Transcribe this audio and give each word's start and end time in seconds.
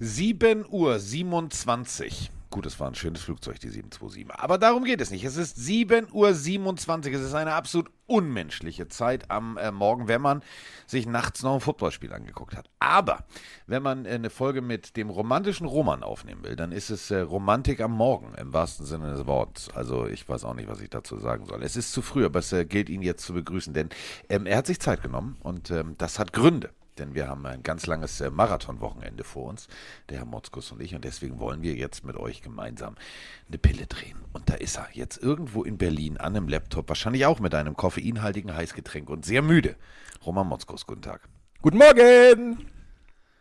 7 0.00 0.64
Uhr 0.70 1.00
27. 1.00 2.30
Gut, 2.50 2.64
es 2.66 2.78
war 2.78 2.86
ein 2.86 2.94
schönes 2.94 3.20
Flugzeug, 3.20 3.58
die 3.58 3.68
727. 3.68 4.40
Aber 4.40 4.56
darum 4.56 4.84
geht 4.84 5.00
es 5.00 5.10
nicht. 5.10 5.24
Es 5.24 5.36
ist 5.36 5.58
7.27 5.58 7.08
Uhr. 7.08 7.14
Es 7.14 7.20
ist 7.20 7.34
eine 7.34 7.52
absolut 7.52 7.90
unmenschliche 8.06 8.88
Zeit 8.88 9.30
am 9.30 9.58
äh, 9.58 9.70
Morgen, 9.72 10.06
wenn 10.06 10.22
man 10.22 10.42
sich 10.86 11.06
nachts 11.06 11.42
noch 11.42 11.54
ein 11.54 11.60
Footballspiel 11.60 12.12
angeguckt 12.12 12.56
hat. 12.56 12.70
Aber 12.78 13.24
wenn 13.66 13.82
man 13.82 14.06
äh, 14.06 14.10
eine 14.10 14.30
Folge 14.30 14.62
mit 14.62 14.96
dem 14.96 15.10
romantischen 15.10 15.66
Roman 15.66 16.04
aufnehmen 16.04 16.44
will, 16.44 16.54
dann 16.54 16.70
ist 16.72 16.90
es 16.90 17.10
äh, 17.10 17.18
Romantik 17.18 17.80
am 17.80 17.92
Morgen 17.92 18.32
im 18.34 18.52
wahrsten 18.52 18.86
Sinne 18.86 19.10
des 19.10 19.26
Wortes. 19.26 19.68
Also 19.74 20.06
ich 20.06 20.26
weiß 20.26 20.44
auch 20.44 20.54
nicht, 20.54 20.68
was 20.68 20.80
ich 20.80 20.90
dazu 20.90 21.18
sagen 21.18 21.44
soll. 21.44 21.62
Es 21.62 21.76
ist 21.76 21.92
zu 21.92 22.02
früh, 22.02 22.24
aber 22.24 22.38
es 22.38 22.52
äh, 22.52 22.64
gilt 22.64 22.88
ihn 22.88 23.02
jetzt 23.02 23.26
zu 23.26 23.34
begrüßen, 23.34 23.74
denn 23.74 23.90
ähm, 24.28 24.46
er 24.46 24.58
hat 24.58 24.66
sich 24.68 24.80
Zeit 24.80 25.02
genommen 25.02 25.36
und 25.40 25.70
ähm, 25.72 25.96
das 25.98 26.20
hat 26.20 26.32
Gründe 26.32 26.70
denn 26.98 27.14
wir 27.14 27.28
haben 27.28 27.46
ein 27.46 27.62
ganz 27.62 27.86
langes 27.86 28.20
äh, 28.20 28.30
Marathonwochenende 28.30 29.24
vor 29.24 29.48
uns, 29.48 29.68
der 30.08 30.18
Herr 30.18 30.24
Motzkus 30.24 30.72
und 30.72 30.82
ich, 30.82 30.94
und 30.94 31.04
deswegen 31.04 31.38
wollen 31.38 31.62
wir 31.62 31.74
jetzt 31.74 32.04
mit 32.04 32.16
euch 32.16 32.42
gemeinsam 32.42 32.96
eine 33.48 33.58
Pille 33.58 33.86
drehen. 33.86 34.18
Und 34.32 34.48
da 34.48 34.54
ist 34.54 34.76
er, 34.76 34.88
jetzt 34.92 35.16
irgendwo 35.22 35.64
in 35.64 35.78
Berlin 35.78 36.16
an 36.16 36.36
einem 36.36 36.48
Laptop, 36.48 36.88
wahrscheinlich 36.88 37.26
auch 37.26 37.40
mit 37.40 37.54
einem 37.54 37.76
koffeinhaltigen 37.76 38.54
Heißgetränk 38.54 39.08
und 39.10 39.24
sehr 39.24 39.42
müde. 39.42 39.76
Roman 40.24 40.46
Motzkus, 40.46 40.86
guten 40.86 41.02
Tag. 41.02 41.28
Guten 41.62 41.78
Morgen! 41.78 42.70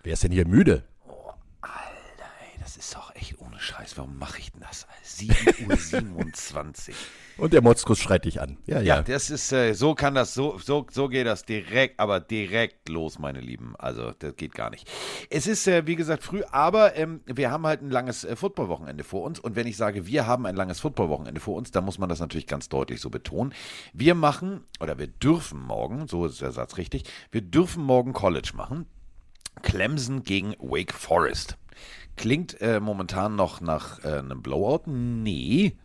Wer 0.03 0.13
ist 0.13 0.23
denn 0.23 0.31
hier 0.31 0.47
müde? 0.47 0.83
Oh, 1.07 1.31
Alter, 1.61 2.31
ey, 2.41 2.59
das 2.59 2.77
ist 2.77 2.95
doch 2.95 3.13
echt 3.15 3.39
ohne 3.39 3.59
Scheiß. 3.59 3.97
Warum 3.97 4.17
mache 4.17 4.39
ich 4.39 4.51
denn 4.51 4.61
das? 4.61 4.87
7.27 5.05 6.89
Uhr. 6.89 6.95
Und 7.37 7.53
der 7.53 7.61
Motzkus 7.61 7.99
schreit 7.99 8.25
dich 8.25 8.41
an. 8.41 8.57
Ja, 8.65 8.77
ja. 8.77 8.97
ja 8.97 9.01
das 9.03 9.29
ist, 9.29 9.51
äh, 9.51 9.73
so 9.73 9.93
kann 9.93 10.15
das, 10.15 10.33
so, 10.33 10.57
so, 10.57 10.87
so 10.89 11.07
geht 11.07 11.27
das 11.27 11.45
direkt, 11.45 11.99
aber 11.99 12.19
direkt 12.19 12.89
los, 12.89 13.19
meine 13.19 13.39
Lieben. 13.39 13.75
Also, 13.77 14.11
das 14.17 14.35
geht 14.35 14.53
gar 14.53 14.71
nicht. 14.71 14.89
Es 15.29 15.45
ist, 15.45 15.67
äh, 15.67 15.85
wie 15.85 15.95
gesagt, 15.95 16.23
früh, 16.23 16.41
aber 16.51 16.95
ähm, 16.95 17.21
wir 17.25 17.51
haben 17.51 17.65
halt 17.67 17.81
ein 17.81 17.91
langes 17.91 18.23
äh, 18.23 18.35
Footballwochenende 18.35 19.03
vor 19.03 19.23
uns. 19.23 19.39
Und 19.39 19.55
wenn 19.55 19.67
ich 19.67 19.77
sage, 19.77 20.07
wir 20.07 20.25
haben 20.25 20.45
ein 20.45 20.55
langes 20.55 20.79
Footballwochenende 20.79 21.39
vor 21.39 21.55
uns, 21.55 21.71
dann 21.71 21.85
muss 21.85 21.99
man 21.99 22.09
das 22.09 22.19
natürlich 22.19 22.47
ganz 22.47 22.69
deutlich 22.69 23.01
so 23.01 23.09
betonen. 23.09 23.53
Wir 23.93 24.15
machen, 24.15 24.63
oder 24.79 24.97
wir 24.97 25.07
dürfen 25.07 25.61
morgen, 25.61 26.07
so 26.07 26.25
ist 26.25 26.41
der 26.41 26.51
Satz 26.51 26.77
richtig, 26.77 27.03
wir 27.31 27.41
dürfen 27.41 27.83
morgen 27.83 28.13
College 28.13 28.51
machen. 28.55 28.87
Clemson 29.61 30.23
gegen 30.23 30.53
Wake 30.59 30.93
Forest. 30.93 31.57
Klingt 32.15 32.59
äh, 32.61 32.79
momentan 32.79 33.35
noch 33.35 33.61
nach 33.61 34.03
äh, 34.03 34.19
einem 34.19 34.41
Blowout? 34.41 34.83
Nee. 34.87 35.77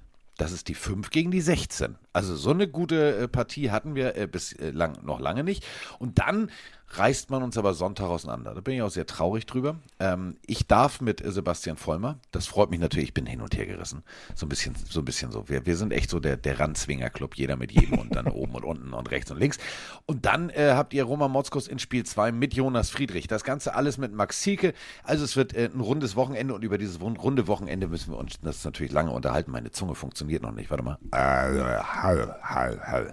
Das 0.42 0.50
ist 0.50 0.66
die 0.66 0.74
5 0.74 1.10
gegen 1.10 1.30
die 1.30 1.40
16. 1.40 1.94
Also 2.12 2.34
so 2.34 2.50
eine 2.50 2.66
gute 2.66 3.16
äh, 3.16 3.28
Partie 3.28 3.70
hatten 3.70 3.94
wir 3.94 4.16
äh, 4.16 4.26
bislang 4.26 4.96
äh, 4.96 5.04
noch 5.04 5.20
lange 5.20 5.44
nicht. 5.44 5.64
Und 6.00 6.18
dann 6.18 6.50
reißt 6.98 7.30
man 7.30 7.42
uns 7.42 7.56
aber 7.56 7.74
Sonntag 7.74 8.06
auseinander. 8.06 8.54
Da 8.54 8.60
bin 8.60 8.74
ich 8.74 8.82
auch 8.82 8.90
sehr 8.90 9.06
traurig 9.06 9.46
drüber. 9.46 9.76
Ähm, 9.98 10.36
ich 10.46 10.66
darf 10.66 11.00
mit 11.00 11.22
Sebastian 11.24 11.76
Vollmer, 11.76 12.18
das 12.30 12.46
freut 12.46 12.70
mich 12.70 12.80
natürlich, 12.80 13.08
ich 13.08 13.14
bin 13.14 13.26
hin 13.26 13.40
und 13.40 13.56
her 13.56 13.66
gerissen. 13.66 14.02
So 14.34 14.46
ein 14.46 14.48
bisschen 14.48 14.74
so. 14.88 15.00
Ein 15.00 15.04
bisschen 15.04 15.32
so. 15.32 15.48
Wir, 15.48 15.66
wir 15.66 15.76
sind 15.76 15.92
echt 15.92 16.10
so 16.10 16.20
der, 16.20 16.36
der 16.36 16.60
Ranzwinger-Club, 16.60 17.36
jeder 17.36 17.56
mit 17.56 17.72
jedem 17.72 17.98
und 17.98 18.14
dann 18.14 18.26
oben 18.28 18.54
und 18.54 18.64
unten 18.64 18.92
und 18.92 19.10
rechts 19.10 19.30
und 19.30 19.38
links. 19.38 19.58
Und 20.06 20.26
dann 20.26 20.50
äh, 20.50 20.72
habt 20.74 20.94
ihr 20.94 21.04
Roman 21.04 21.30
Motzkos 21.30 21.66
in 21.66 21.78
Spiel 21.78 22.04
2 22.04 22.32
mit 22.32 22.54
Jonas 22.54 22.90
Friedrich. 22.90 23.26
Das 23.26 23.44
Ganze 23.44 23.74
alles 23.74 23.98
mit 23.98 24.12
Max 24.12 24.40
Zielke. 24.40 24.74
Also 25.02 25.24
es 25.24 25.36
wird 25.36 25.54
äh, 25.54 25.70
ein 25.72 25.80
rundes 25.80 26.16
Wochenende 26.16 26.54
und 26.54 26.62
über 26.62 26.78
dieses 26.78 27.00
runde 27.00 27.48
Wochenende 27.48 27.88
müssen 27.88 28.12
wir 28.12 28.18
uns 28.18 28.40
das 28.40 28.64
natürlich 28.64 28.92
lange 28.92 29.10
unterhalten. 29.10 29.50
Meine 29.50 29.70
Zunge 29.70 29.94
funktioniert 29.94 30.42
noch 30.42 30.52
nicht. 30.52 30.70
Warte 30.70 30.84
mal. 30.84 30.98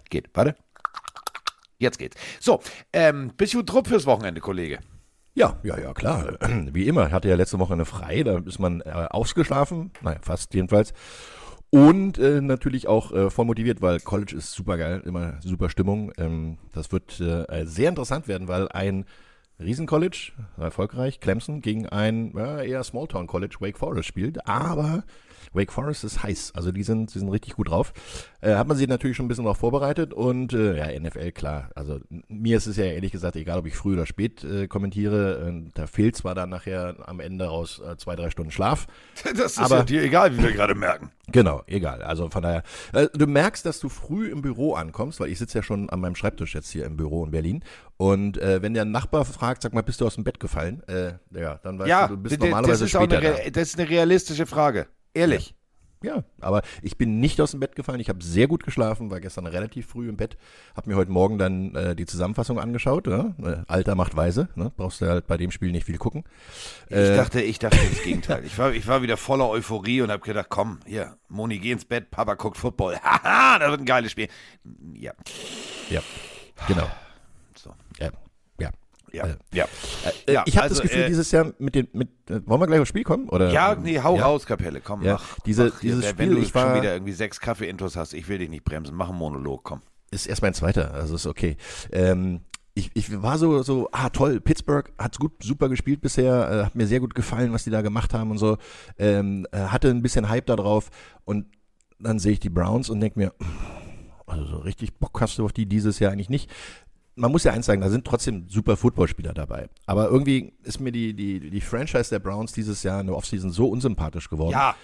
Geht. 0.10 0.30
Warte. 0.34 0.56
Jetzt 1.80 1.98
geht's. 1.98 2.18
So, 2.42 2.60
ähm, 2.92 3.32
bist 3.38 3.54
du 3.54 3.64
Trupp 3.64 3.88
fürs 3.88 4.06
Wochenende, 4.06 4.42
Kollege? 4.42 4.80
Ja, 5.34 5.58
ja, 5.64 5.80
ja, 5.80 5.94
klar. 5.94 6.38
Wie 6.74 6.88
immer. 6.88 7.12
Hatte 7.12 7.30
ja 7.30 7.36
letzte 7.36 7.58
Woche 7.60 7.74
eine 7.74 7.86
frei, 7.86 8.24
da 8.24 8.40
ist 8.40 8.60
man 8.60 8.82
äh, 8.82 8.90
ausgeschlafen. 9.10 9.92
Naja, 10.02 10.20
fast 10.22 10.54
jedenfalls. 10.54 10.94
Und 11.70 12.18
äh, 12.18 12.42
natürlich 12.42 12.88
auch 12.88 13.14
äh, 13.14 13.30
voll 13.30 13.46
motiviert, 13.46 13.82
weil 13.82 14.00
College 14.02 14.36
ist 14.36 14.52
super 14.52 14.78
geil, 14.78 15.02
immer 15.06 15.40
super 15.42 15.70
Stimmung. 15.70 16.12
Ähm, 16.18 16.58
das 16.74 16.92
wird 16.92 17.22
äh, 17.22 17.66
sehr 17.66 17.90
interessant 17.90 18.28
werden, 18.28 18.50
weil 18.50 18.68
ein 18.70 19.06
Riesencollege, 19.60 20.32
erfolgreich, 20.58 21.20
Clemson, 21.20 21.62
gegen 21.62 21.86
ein 21.86 22.34
eher 22.36 22.84
Smalltown 22.84 23.28
College, 23.28 23.58
Wake 23.60 23.78
Forest 23.78 24.08
spielt. 24.08 24.48
Aber 24.48 25.04
Wake 25.54 25.72
Forest 25.72 26.04
ist 26.04 26.24
heiß. 26.24 26.54
Also 26.56 26.72
die 26.72 26.84
sind, 26.84 27.14
die 27.14 27.20
sind 27.20 27.30
richtig 27.30 27.56
gut 27.56 27.70
drauf. 27.70 27.94
Äh, 28.42 28.56
hat 28.56 28.68
man 28.68 28.78
sich 28.78 28.88
natürlich 28.88 29.18
schon 29.18 29.26
ein 29.26 29.30
bisschen 29.30 29.44
darauf 29.44 29.58
vorbereitet 29.58 30.14
und 30.14 30.54
äh, 30.54 30.78
ja, 30.78 31.00
NFL, 31.00 31.32
klar. 31.32 31.70
Also 31.76 32.00
mir 32.28 32.58
ist 32.58 32.68
es 32.68 32.78
ja 32.78 32.86
ehrlich 32.86 33.12
gesagt 33.12 33.36
egal, 33.36 33.60
ob 33.60 33.66
ich 33.66 33.76
früh 33.76 33.94
oder 33.94 34.06
spät 34.06 34.44
äh, 34.44 34.68
kommentiere. 34.68 35.50
Äh, 35.50 35.72
da 35.74 35.88
fehlt 35.88 36.16
zwar 36.16 36.36
dann 36.36 36.50
nachher 36.50 36.96
am 37.06 37.20
Ende 37.20 37.50
aus 37.50 37.80
äh, 37.80 37.98
zwei, 37.98 38.16
drei 38.16 38.30
Stunden 38.30 38.52
Schlaf. 38.52 38.88
Das 39.40 39.54
ist 39.54 39.60
aber, 39.60 39.78
ja 39.78 39.84
dir 39.84 40.04
egal, 40.04 40.36
wie 40.38 40.44
wir 40.44 40.52
gerade 40.52 40.76
merken. 40.76 41.12
Genau, 41.28 41.62
egal. 41.68 42.02
Also 42.02 42.30
von 42.30 42.42
daher, 42.42 42.64
äh, 42.94 43.08
du 43.14 43.28
merkst, 43.28 43.66
dass 43.66 43.80
du 43.80 43.90
früh 43.90 44.30
im 44.30 44.42
Büro 44.42 44.74
ankommst, 44.74 45.20
weil 45.20 45.30
ich 45.30 45.38
sitze 45.38 45.60
ja 45.60 45.64
schon 45.64 45.90
an 45.90 46.00
meinem 46.00 46.16
Schreibtisch 46.16 46.56
jetzt 46.56 46.70
hier 46.72 46.86
im 46.86 46.98
Büro 46.98 47.24
in 47.26 47.32
Berlin. 47.32 47.64
Und 47.98 48.38
äh, 48.38 48.62
wenn 48.62 48.74
der 48.74 48.86
Nachbar 48.86 49.26
fragt, 49.26 49.62
sag 49.62 49.74
mal, 49.74 49.84
bist 49.84 50.02
du 50.02 50.08
aus 50.08 50.16
dem 50.16 50.24
Bett 50.24 50.40
gefallen? 50.40 50.82
Ja, 51.32 51.60
dann 51.64 51.78
weißt 51.80 51.90
ja, 51.90 52.08
du, 52.08 52.16
du 52.16 52.24
bist 52.24 52.40
normalerweise 52.40 52.72
das 52.72 52.82
ist 52.82 52.90
später 52.92 53.18
eine, 53.20 53.52
Das 53.52 53.70
ist 53.70 53.80
eine 53.80 53.90
realistische 53.90 54.46
Frage. 54.46 54.88
Ehrlich. 55.14 55.56
Ja, 56.02 56.24
aber 56.40 56.62
ich 56.82 56.98
bin 56.98 57.20
nicht 57.20 57.42
aus 57.42 57.52
dem 57.52 57.60
Bett 57.60 57.76
gefallen. 57.76 58.00
Ich 58.00 58.08
habe 58.08 58.24
sehr 58.24 58.48
gut 58.48 58.64
geschlafen, 58.64 59.12
war 59.12 59.20
gestern 59.20 59.46
relativ 59.46 59.88
früh 59.88 60.08
im 60.08 60.16
Bett, 60.16 60.38
habe 60.74 60.90
mir 60.90 60.96
heute 60.96 61.12
Morgen 61.12 61.38
dann 61.38 61.76
äh, 61.76 61.94
die 61.94 62.06
Zusammenfassung 62.06 62.58
angeschaut. 62.58 63.08
Ja? 63.08 63.36
Äh, 63.44 63.64
Alter 63.68 63.96
macht 63.96 64.16
weise, 64.16 64.48
ne? 64.56 64.72
brauchst 64.78 65.02
du 65.02 65.08
halt 65.08 65.28
bei 65.28 65.36
dem 65.36 65.52
Spiel 65.52 65.72
nicht 65.72 65.86
viel 65.86 65.98
gucken. 65.98 66.24
Ich 66.88 66.96
äh, 66.96 67.18
dachte, 67.18 67.42
ich 67.42 67.60
dachte 67.60 67.78
das 67.78 68.02
Gegenteil. 68.04 68.46
Ich 68.46 68.58
war, 68.58 68.72
ich 68.72 68.88
war 68.88 69.02
wieder 69.02 69.18
voller 69.18 69.50
Euphorie 69.50 70.02
und 70.02 70.10
habe 70.10 70.24
gedacht, 70.24 70.48
komm, 70.48 70.80
hier, 70.86 71.18
Moni, 71.28 71.60
geh 71.60 71.72
ins 71.72 71.84
Bett, 71.84 72.12
Papa 72.12 72.36
guckt 72.36 72.56
Football. 72.56 72.98
Haha, 73.04 73.60
das 73.60 73.70
wird 73.70 73.82
ein 73.82 73.86
geiles 73.86 74.12
Spiel. 74.12 74.30
Ja. 74.94 75.12
Ja, 75.90 76.02
genau. 76.66 76.90
So. 77.58 77.74
Ja, 78.00 78.10
ja, 79.14 79.28
äh, 79.28 79.36
ja. 79.54 79.66
Äh, 80.26 80.34
ja. 80.34 80.44
Ich 80.46 80.56
habe 80.56 80.64
also, 80.64 80.76
das 80.76 80.84
Gefühl, 80.84 81.04
äh, 81.04 81.08
dieses 81.08 81.32
Jahr 81.32 81.54
mit 81.60 81.76
den, 81.76 81.88
mit, 81.94 82.10
äh, 82.30 82.42
wollen 82.46 82.62
wir 82.62 82.68
gleich 82.68 82.80
aufs 82.80 82.90
Spiel 82.90 83.04
kommen? 83.04 83.30
Oder? 83.30 83.52
Ja, 83.52 83.76
nee, 83.76 84.00
hau 84.00 84.18
ja. 84.18 84.24
raus, 84.24 84.46
Kapelle, 84.46 84.82
komm, 84.82 85.04
ja. 85.04 85.14
mach. 85.14 85.40
Diese, 85.46 85.66
mach. 85.66 85.80
Dieses 85.80 86.04
wenn, 86.04 86.10
Spiel, 86.12 86.30
wenn 86.30 86.36
du 86.36 86.42
ich 86.42 86.56
war, 86.56 86.68
schon 86.68 86.82
wieder 86.82 86.94
irgendwie 86.94 87.14
sechs 87.14 87.40
Kaffee-Intos 87.40 87.96
hast, 87.96 88.14
ich 88.14 88.28
will 88.28 88.38
dich 88.38 88.50
nicht 88.50 88.64
bremsen, 88.64 88.96
mach 88.96 89.10
einen 89.10 89.18
Monolog, 89.18 89.64
komm. 89.64 89.82
Ist 90.12 90.28
erst 90.28 90.42
mein 90.42 90.54
zweiter, 90.54 90.94
also 90.94 91.16
ist 91.16 91.28
okay. 91.28 91.58
Ähm, 91.92 92.42
ich, 92.74 92.92
ich 92.94 93.22
war 93.22 93.38
so, 93.38 93.62
so, 93.62 93.90
ah 93.92 94.10
toll, 94.10 94.40
Pittsburgh 94.40 94.92
hat 94.98 95.20
gut, 95.20 95.44
super 95.44 95.70
gespielt 95.70 96.02
bisher, 96.02 96.52
äh, 96.52 96.66
hat 96.66 96.76
mir 96.76 96.88
sehr 96.88 97.00
gut 97.00 97.14
gefallen, 97.14 97.52
was 97.52 97.64
die 97.64 97.70
da 97.70 97.82
gemacht 97.82 98.14
haben 98.14 98.32
und 98.32 98.38
so. 98.38 98.58
Ähm, 98.98 99.46
äh, 99.52 99.58
hatte 99.58 99.90
ein 99.90 100.02
bisschen 100.02 100.30
Hype 100.30 100.46
da 100.46 100.56
drauf 100.56 100.90
und 101.26 101.46
dann 102.00 102.20
sehe 102.20 102.34
ich 102.34 102.40
die 102.40 102.50
Browns 102.50 102.90
und 102.90 103.02
denke 103.02 103.20
mir, 103.20 103.34
also 104.26 104.46
so 104.46 104.58
richtig 104.60 104.98
Bock 104.98 105.20
hast 105.22 105.38
du 105.38 105.46
auf 105.46 105.54
die 105.54 105.66
dieses 105.66 106.00
Jahr 106.00 106.12
eigentlich 106.12 106.30
nicht 106.30 106.50
man 107.20 107.32
muss 107.32 107.44
ja 107.44 107.52
eins 107.52 107.66
sagen, 107.66 107.82
da 107.82 107.90
sind 107.90 108.06
trotzdem 108.06 108.46
super 108.48 108.78
Footballspieler 108.78 109.34
dabei. 109.34 109.70
Aber 109.86 110.10
irgendwie 110.10 110.54
ist 110.64 110.80
mir 110.80 110.92
die, 110.92 111.14
die, 111.14 111.50
die 111.50 111.62
Franchise 111.62 112.10
der 112.10 112.20
Browns 112.20 112.54
dieses 112.54 112.82
Jahr 112.84 113.02
in 113.02 113.08
der 113.08 113.16
Offseason 113.16 113.52
so 113.52 113.68
unsympathisch 113.68 114.30
geworden. 114.30 114.54
Ja. 114.54 114.76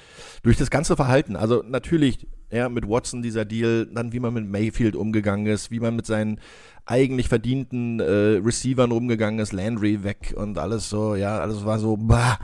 Durch 0.44 0.58
das 0.58 0.70
ganze 0.70 0.96
Verhalten. 0.96 1.36
Also 1.36 1.64
natürlich, 1.66 2.28
ja, 2.52 2.68
mit 2.68 2.88
Watson 2.88 3.22
dieser 3.22 3.46
Deal, 3.46 3.88
dann 3.88 4.12
wie 4.12 4.20
man 4.20 4.34
mit 4.34 4.48
Mayfield 4.48 4.96
umgegangen 4.96 5.48
ist, 5.48 5.72
wie 5.72 5.80
man 5.80 5.96
mit 5.96 6.06
seinen 6.06 6.40
eigentlich 6.86 7.30
verdienten 7.30 8.00
äh, 8.00 8.40
Receivern 8.44 8.92
umgegangen 8.92 9.40
ist, 9.40 9.54
Landry 9.54 10.04
weg 10.04 10.34
und 10.36 10.58
alles 10.58 10.90
so, 10.90 11.16
ja, 11.16 11.40
alles 11.40 11.66
war 11.66 11.80
so, 11.80 11.98
bah. 11.98 12.38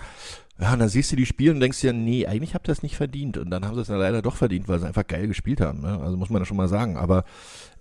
Ja, 0.60 0.74
und 0.74 0.80
dann 0.80 0.90
siehst 0.90 1.12
du 1.12 1.16
die 1.16 1.26
spielen 1.26 1.56
und 1.56 1.60
denkst 1.60 1.82
dir, 1.82 1.92
nee, 1.92 2.28
eigentlich 2.28 2.54
habt 2.54 2.68
ihr 2.68 2.72
das 2.72 2.84
nicht 2.84 2.96
verdient. 2.96 3.38
Und 3.38 3.50
dann 3.50 3.66
haben 3.66 3.74
sie 3.74 3.82
es 3.82 3.88
dann 3.88 3.98
leider 3.98 4.22
doch 4.22 4.36
verdient, 4.36 4.68
weil 4.68 4.80
sie 4.80 4.86
einfach 4.86 5.08
geil 5.08 5.28
gespielt 5.28 5.60
haben. 5.60 5.82
Ne? 5.82 6.00
Also 6.00 6.18
muss 6.18 6.30
man 6.30 6.40
das 6.40 6.48
schon 6.48 6.58
mal 6.58 6.68
sagen. 6.68 6.98
Aber 6.98 7.24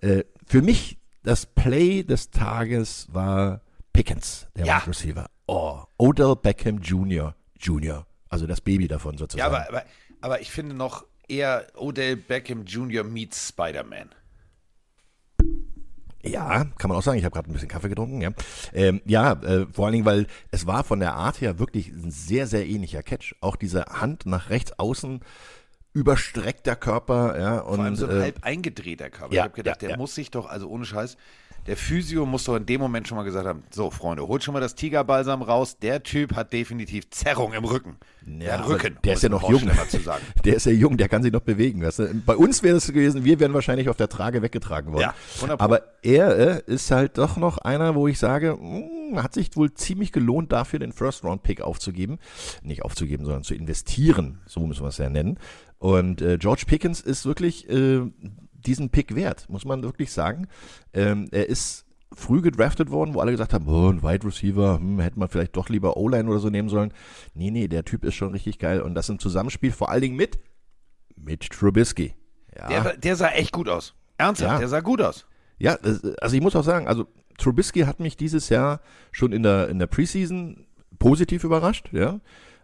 äh, 0.01 0.25
für 0.47 0.63
mich 0.63 0.99
das 1.22 1.46
Play 1.46 2.02
des 2.02 2.31
Tages 2.31 3.08
war 3.12 3.61
Pickens, 3.93 4.46
der 4.56 4.67
ja. 4.67 4.81
Wide 4.81 4.88
Receiver. 4.88 5.26
Oh, 5.46 5.82
Odell 5.99 6.37
Beckham 6.37 6.78
Jr. 6.78 7.34
Jr. 7.58 8.06
Also 8.28 8.46
das 8.46 8.61
Baby 8.61 8.88
davon 8.88 9.19
sozusagen. 9.19 9.52
Ja, 9.52 9.58
aber, 9.58 9.69
aber, 9.69 9.84
aber 10.20 10.40
ich 10.40 10.50
finde 10.50 10.75
noch 10.75 11.05
eher 11.28 11.67
Odell 11.76 12.17
Beckham 12.17 12.64
Jr. 12.64 13.05
meets 13.05 13.49
Spider-Man. 13.49 14.11
Ja, 16.22 16.64
kann 16.76 16.88
man 16.88 16.99
auch 16.99 17.02
sagen. 17.02 17.19
Ich 17.19 17.25
habe 17.25 17.32
gerade 17.32 17.50
ein 17.50 17.52
bisschen 17.52 17.69
Kaffee 17.69 17.88
getrunken. 17.88 18.20
Ja, 18.20 18.31
ähm, 18.75 19.00
ja 19.06 19.32
äh, 19.32 19.67
vor 19.72 19.87
allen 19.87 19.94
Dingen, 19.94 20.05
weil 20.05 20.26
es 20.50 20.67
war 20.67 20.84
von 20.84 21.00
der 21.00 21.14
Art 21.14 21.40
her 21.40 21.58
wirklich 21.58 21.88
ein 21.88 22.11
sehr, 22.11 22.46
sehr 22.46 22.67
ähnlicher 22.67 23.02
Catch. 23.02 23.34
Auch 23.40 23.56
diese 23.56 23.87
Hand 23.87 24.26
nach 24.26 24.50
rechts 24.50 24.78
außen 24.78 25.20
überstreckter 25.93 26.77
Körper, 26.77 27.39
ja. 27.39 27.59
Und, 27.61 27.77
Vor 27.77 27.85
allem 27.85 27.97
so 27.97 28.07
ein 28.07 28.17
äh, 28.17 28.21
halb 28.21 28.45
eingedrehter 28.45 29.11
Körper. 29.11 29.35
Ja, 29.35 29.43
ich 29.43 29.45
habe 29.45 29.55
gedacht, 29.55 29.83
ja, 29.83 29.89
der 29.89 29.91
ja. 29.91 29.97
muss 29.97 30.15
sich 30.15 30.31
doch, 30.31 30.49
also 30.49 30.69
ohne 30.69 30.85
Scheiß, 30.85 31.17
der 31.67 31.77
Physio 31.77 32.25
muss 32.25 32.45
doch 32.45 32.57
in 32.57 32.65
dem 32.65 32.81
Moment 32.81 33.07
schon 33.07 33.17
mal 33.17 33.25
gesagt 33.25 33.47
haben, 33.47 33.63
so 33.71 33.91
Freunde, 33.91 34.27
holt 34.27 34.43
schon 34.43 34.55
mal 34.55 34.61
das 34.61 34.75
Tigerbalsam 34.75 35.43
raus, 35.43 35.79
der 35.79 36.03
Typ 36.03 36.35
hat 36.35 36.53
definitiv 36.53 37.11
Zerrung 37.11 37.53
im 37.53 37.65
Rücken. 37.65 37.97
Ja, 38.27 38.57
der 38.57 38.69
Rücken. 38.69 38.99
Der 39.05 39.15
ist 39.15 39.23
ja 39.23 39.29
noch 39.29 39.49
jung. 39.49 39.61
Der 40.45 40.57
ist 40.57 40.67
ja 40.67 40.73
jung, 40.73 40.97
der 40.97 41.09
kann 41.09 41.23
sich 41.23 41.33
noch 41.33 41.41
bewegen. 41.41 41.83
Weißt 41.83 42.01
du? 42.01 42.15
Bei 42.27 42.37
uns 42.37 42.63
wäre 42.63 42.77
es 42.77 42.87
gewesen, 42.87 43.25
wir 43.25 43.41
wären 43.41 43.55
wahrscheinlich 43.55 43.89
auf 43.89 43.97
der 43.97 44.09
Trage 44.09 44.43
weggetragen 44.43 44.93
worden. 44.93 45.11
Ja, 45.47 45.59
Aber 45.59 45.83
er 46.03 46.39
äh, 46.39 46.63
ist 46.67 46.91
halt 46.91 47.19
doch 47.19 47.37
noch 47.37 47.59
einer, 47.59 47.95
wo 47.95 48.09
ich 48.09 48.19
sage, 48.19 48.57
mh, 48.59 49.11
hm, 49.11 49.23
hat 49.23 49.35
sich 49.35 49.55
wohl 49.57 49.73
ziemlich 49.75 50.13
gelohnt, 50.13 50.53
dafür 50.53 50.79
den 50.79 50.93
First-Round-Pick 50.93 51.61
aufzugeben. 51.61 52.19
Nicht 52.63 52.83
aufzugeben, 52.83 53.25
sondern 53.25 53.43
zu 53.43 53.55
investieren, 53.55 54.41
so 54.47 54.61
müssen 54.67 54.83
wir 54.83 54.89
es 54.89 54.99
ja 54.99 55.11
nennen. 55.11 55.39
Und 55.81 56.21
äh, 56.21 56.37
George 56.37 56.65
Pickens 56.67 57.00
ist 57.00 57.25
wirklich 57.25 57.69
äh, 57.71 58.03
diesen 58.53 58.91
Pick 58.91 59.15
wert, 59.15 59.49
muss 59.49 59.65
man 59.65 59.82
wirklich 59.82 60.12
sagen. 60.12 60.47
Ähm, 60.93 61.29
er 61.32 61.49
ist 61.49 61.87
früh 62.12 62.43
gedraftet 62.43 62.91
worden, 62.91 63.15
wo 63.15 63.21
alle 63.21 63.31
gesagt 63.31 63.55
haben, 63.55 63.67
oh, 63.67 63.88
ein 63.88 64.03
Wide 64.03 64.27
Receiver, 64.27 64.77
hm, 64.79 65.00
hätte 65.00 65.19
man 65.19 65.29
vielleicht 65.29 65.56
doch 65.56 65.71
lieber 65.71 65.97
O-Line 65.97 66.29
oder 66.29 66.38
so 66.38 66.50
nehmen 66.50 66.69
sollen. 66.69 66.93
Nee, 67.32 67.50
nee, 67.50 67.67
der 67.67 67.87
Typ 67.87 68.05
ist 68.05 68.15
schon 68.15 68.32
richtig 68.32 68.59
geil. 68.59 68.82
Und 68.82 68.94
das 68.94 69.09
im 69.09 69.19
Zusammenspiel 69.19 69.73
vor 69.73 69.88
allen 69.88 70.03
Dingen 70.03 70.17
mit 70.17 70.38
Mitch 71.17 71.49
Trubisky. 71.49 72.15
Ja. 72.55 72.69
Der, 72.69 72.97
der 72.99 73.17
sah 73.17 73.31
echt 73.31 73.53
gut 73.53 73.71
aus. 73.71 73.94
Ernsthaft, 74.19 74.53
ja. 74.53 74.59
der 74.59 74.69
sah 74.69 74.81
gut 74.81 75.00
aus. 75.00 75.25
Ja, 75.59 75.77
also 76.21 76.37
ich 76.37 76.43
muss 76.43 76.56
auch 76.56 76.65
sagen, 76.65 76.88
also 76.88 77.06
Trubisky 77.38 77.81
hat 77.81 78.00
mich 78.00 78.19
dieses 78.19 78.50
Jahr 78.50 78.82
schon 79.12 79.32
in 79.32 79.43
der, 79.43 79.71
in 79.71 79.79
der 79.79 79.87
Preseason 79.87 80.67
positiv 80.99 81.43
überrascht, 81.43 81.88
ja. 81.93 82.21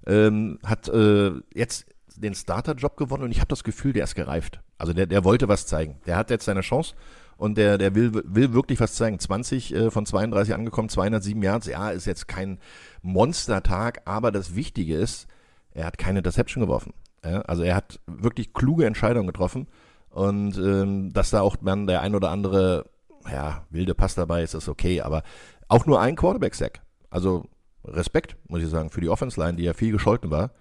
Ähm, 0.06 0.58
hat 0.62 0.88
äh, 0.88 1.32
jetzt 1.54 1.86
den 2.16 2.34
Starter-Job 2.34 2.96
gewonnen 2.96 3.24
und 3.24 3.30
ich 3.30 3.38
habe 3.38 3.48
das 3.48 3.64
Gefühl, 3.64 3.92
der 3.92 4.04
ist 4.04 4.14
gereift. 4.14 4.60
Also 4.78 4.92
der, 4.92 5.06
der 5.06 5.24
wollte 5.24 5.48
was 5.48 5.66
zeigen. 5.66 5.98
Der 6.06 6.16
hat 6.16 6.30
jetzt 6.30 6.44
seine 6.44 6.60
Chance 6.60 6.94
und 7.36 7.58
der, 7.58 7.78
der 7.78 7.94
will, 7.94 8.12
will 8.24 8.52
wirklich 8.52 8.80
was 8.80 8.94
zeigen. 8.94 9.18
20 9.18 9.74
äh, 9.74 9.90
von 9.90 10.06
32 10.06 10.54
angekommen, 10.54 10.88
207 10.88 11.42
Yards. 11.42 11.66
Ja, 11.66 11.90
ist 11.90 12.06
jetzt 12.06 12.28
kein 12.28 12.58
Monstertag, 13.02 14.02
aber 14.04 14.32
das 14.32 14.54
Wichtige 14.54 14.96
ist, 14.96 15.26
er 15.72 15.86
hat 15.86 15.98
keine 15.98 16.22
Deception 16.22 16.62
geworfen. 16.62 16.94
Ja, 17.24 17.42
also 17.42 17.62
er 17.62 17.74
hat 17.74 18.00
wirklich 18.06 18.52
kluge 18.52 18.86
Entscheidungen 18.86 19.26
getroffen 19.26 19.66
und 20.10 20.56
ähm, 20.56 21.12
dass 21.12 21.30
da 21.30 21.40
auch 21.40 21.56
dann 21.56 21.86
der 21.86 22.00
ein 22.00 22.14
oder 22.14 22.30
andere 22.30 22.86
ja, 23.30 23.64
wilde 23.70 23.94
Pass 23.94 24.14
dabei 24.14 24.42
ist, 24.42 24.54
ist 24.54 24.68
okay, 24.68 25.00
aber 25.00 25.22
auch 25.68 25.86
nur 25.86 26.00
ein 26.00 26.16
Quarterback-Sack. 26.16 26.80
Also 27.10 27.46
Respekt, 27.84 28.36
muss 28.48 28.62
ich 28.62 28.68
sagen, 28.68 28.90
für 28.90 29.00
die 29.00 29.08
Offense-Line, 29.08 29.56
die 29.56 29.64
ja 29.64 29.72
viel 29.72 29.92
gescholten 29.92 30.30
war. 30.30 30.52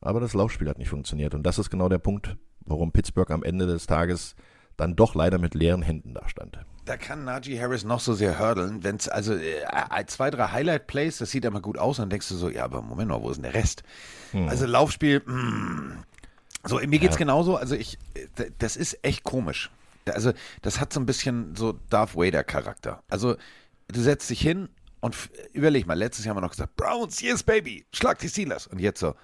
Aber 0.00 0.20
das 0.20 0.34
Laufspiel 0.34 0.68
hat 0.68 0.78
nicht 0.78 0.88
funktioniert. 0.88 1.34
Und 1.34 1.42
das 1.42 1.58
ist 1.58 1.70
genau 1.70 1.88
der 1.88 1.98
Punkt, 1.98 2.36
warum 2.60 2.92
Pittsburgh 2.92 3.30
am 3.30 3.42
Ende 3.42 3.66
des 3.66 3.86
Tages 3.86 4.34
dann 4.76 4.96
doch 4.96 5.14
leider 5.14 5.38
mit 5.38 5.54
leeren 5.54 5.82
Händen 5.82 6.14
dastand. 6.14 6.58
Da 6.86 6.96
kann 6.96 7.24
Najee 7.24 7.60
Harris 7.60 7.84
noch 7.84 8.00
so 8.00 8.14
sehr 8.14 8.38
hördeln, 8.38 8.82
wenn 8.82 8.96
es 8.96 9.08
also 9.08 9.34
äh, 9.34 9.60
äh, 9.60 10.06
zwei, 10.06 10.30
drei 10.30 10.48
Highlight-Plays, 10.48 11.18
das 11.18 11.30
sieht 11.30 11.44
immer 11.44 11.60
gut 11.60 11.76
aus, 11.76 11.98
dann 11.98 12.08
denkst 12.08 12.28
du 12.30 12.34
so, 12.34 12.48
ja, 12.48 12.64
aber 12.64 12.80
Moment 12.80 13.10
mal, 13.10 13.22
wo 13.22 13.30
ist 13.30 13.36
denn 13.36 13.42
der 13.42 13.54
Rest? 13.54 13.82
Hm. 14.32 14.48
Also 14.48 14.66
Laufspiel, 14.66 15.22
mh. 15.24 15.34
Mm. 15.34 16.04
so, 16.64 16.78
mir 16.78 16.98
geht's 16.98 17.16
ja. 17.16 17.18
genauso, 17.18 17.56
also 17.56 17.74
ich, 17.74 17.98
das 18.58 18.76
ist 18.76 18.98
echt 19.04 19.22
komisch. 19.22 19.70
Also, 20.06 20.32
das 20.62 20.80
hat 20.80 20.92
so 20.92 20.98
ein 20.98 21.06
bisschen 21.06 21.54
so 21.54 21.78
Darth 21.90 22.16
Vader-Charakter. 22.16 23.02
Also, 23.08 23.36
du 23.88 24.00
setzt 24.00 24.30
dich 24.30 24.40
hin 24.40 24.68
und 25.00 25.14
überleg 25.52 25.86
mal, 25.86 25.94
letztes 25.94 26.24
Jahr 26.24 26.34
haben 26.34 26.42
wir 26.42 26.46
noch 26.46 26.52
gesagt, 26.52 26.74
Browns, 26.76 27.20
yes, 27.20 27.42
baby, 27.42 27.84
schlag 27.92 28.18
die 28.18 28.28
Steelers. 28.28 28.66
Und 28.66 28.78
jetzt 28.80 29.00
so, 29.00 29.14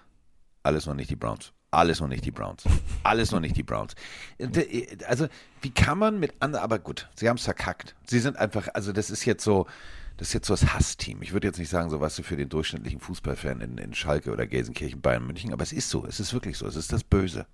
alles 0.66 0.86
noch 0.86 0.94
nicht 0.94 1.10
die 1.10 1.16
Browns. 1.16 1.52
Alles 1.70 2.00
noch 2.00 2.08
nicht 2.08 2.24
die 2.24 2.30
Browns. 2.30 2.64
Alles 3.02 3.32
noch 3.32 3.40
nicht 3.40 3.56
die 3.56 3.62
Browns. 3.62 3.94
Also, 5.06 5.28
wie 5.62 5.70
kann 5.70 5.98
man 5.98 6.18
mit 6.18 6.34
anderen, 6.40 6.64
aber 6.64 6.78
gut, 6.78 7.08
sie 7.14 7.28
haben 7.28 7.36
es 7.36 7.44
verkackt. 7.44 7.94
Sie 8.06 8.18
sind 8.18 8.36
einfach, 8.36 8.68
also 8.74 8.92
das 8.92 9.10
ist 9.10 9.24
jetzt 9.24 9.44
so, 9.44 9.66
das 10.16 10.28
ist 10.28 10.34
jetzt 10.34 10.46
so 10.46 10.54
das 10.54 10.74
Hassteam. 10.74 11.22
Ich 11.22 11.32
würde 11.32 11.46
jetzt 11.46 11.58
nicht 11.58 11.68
sagen, 11.68 11.90
so 11.90 12.00
was 12.00 12.18
für 12.20 12.36
den 12.36 12.48
durchschnittlichen 12.48 13.00
Fußballfan 13.00 13.60
in, 13.60 13.78
in 13.78 13.94
Schalke 13.94 14.32
oder 14.32 14.46
Gelsenkirchen, 14.46 15.00
Bayern, 15.00 15.26
München, 15.26 15.52
aber 15.52 15.62
es 15.62 15.72
ist 15.72 15.90
so, 15.90 16.06
es 16.06 16.18
ist 16.18 16.32
wirklich 16.32 16.56
so, 16.56 16.66
es 16.66 16.76
ist 16.76 16.92
das 16.92 17.04
Böse. 17.04 17.46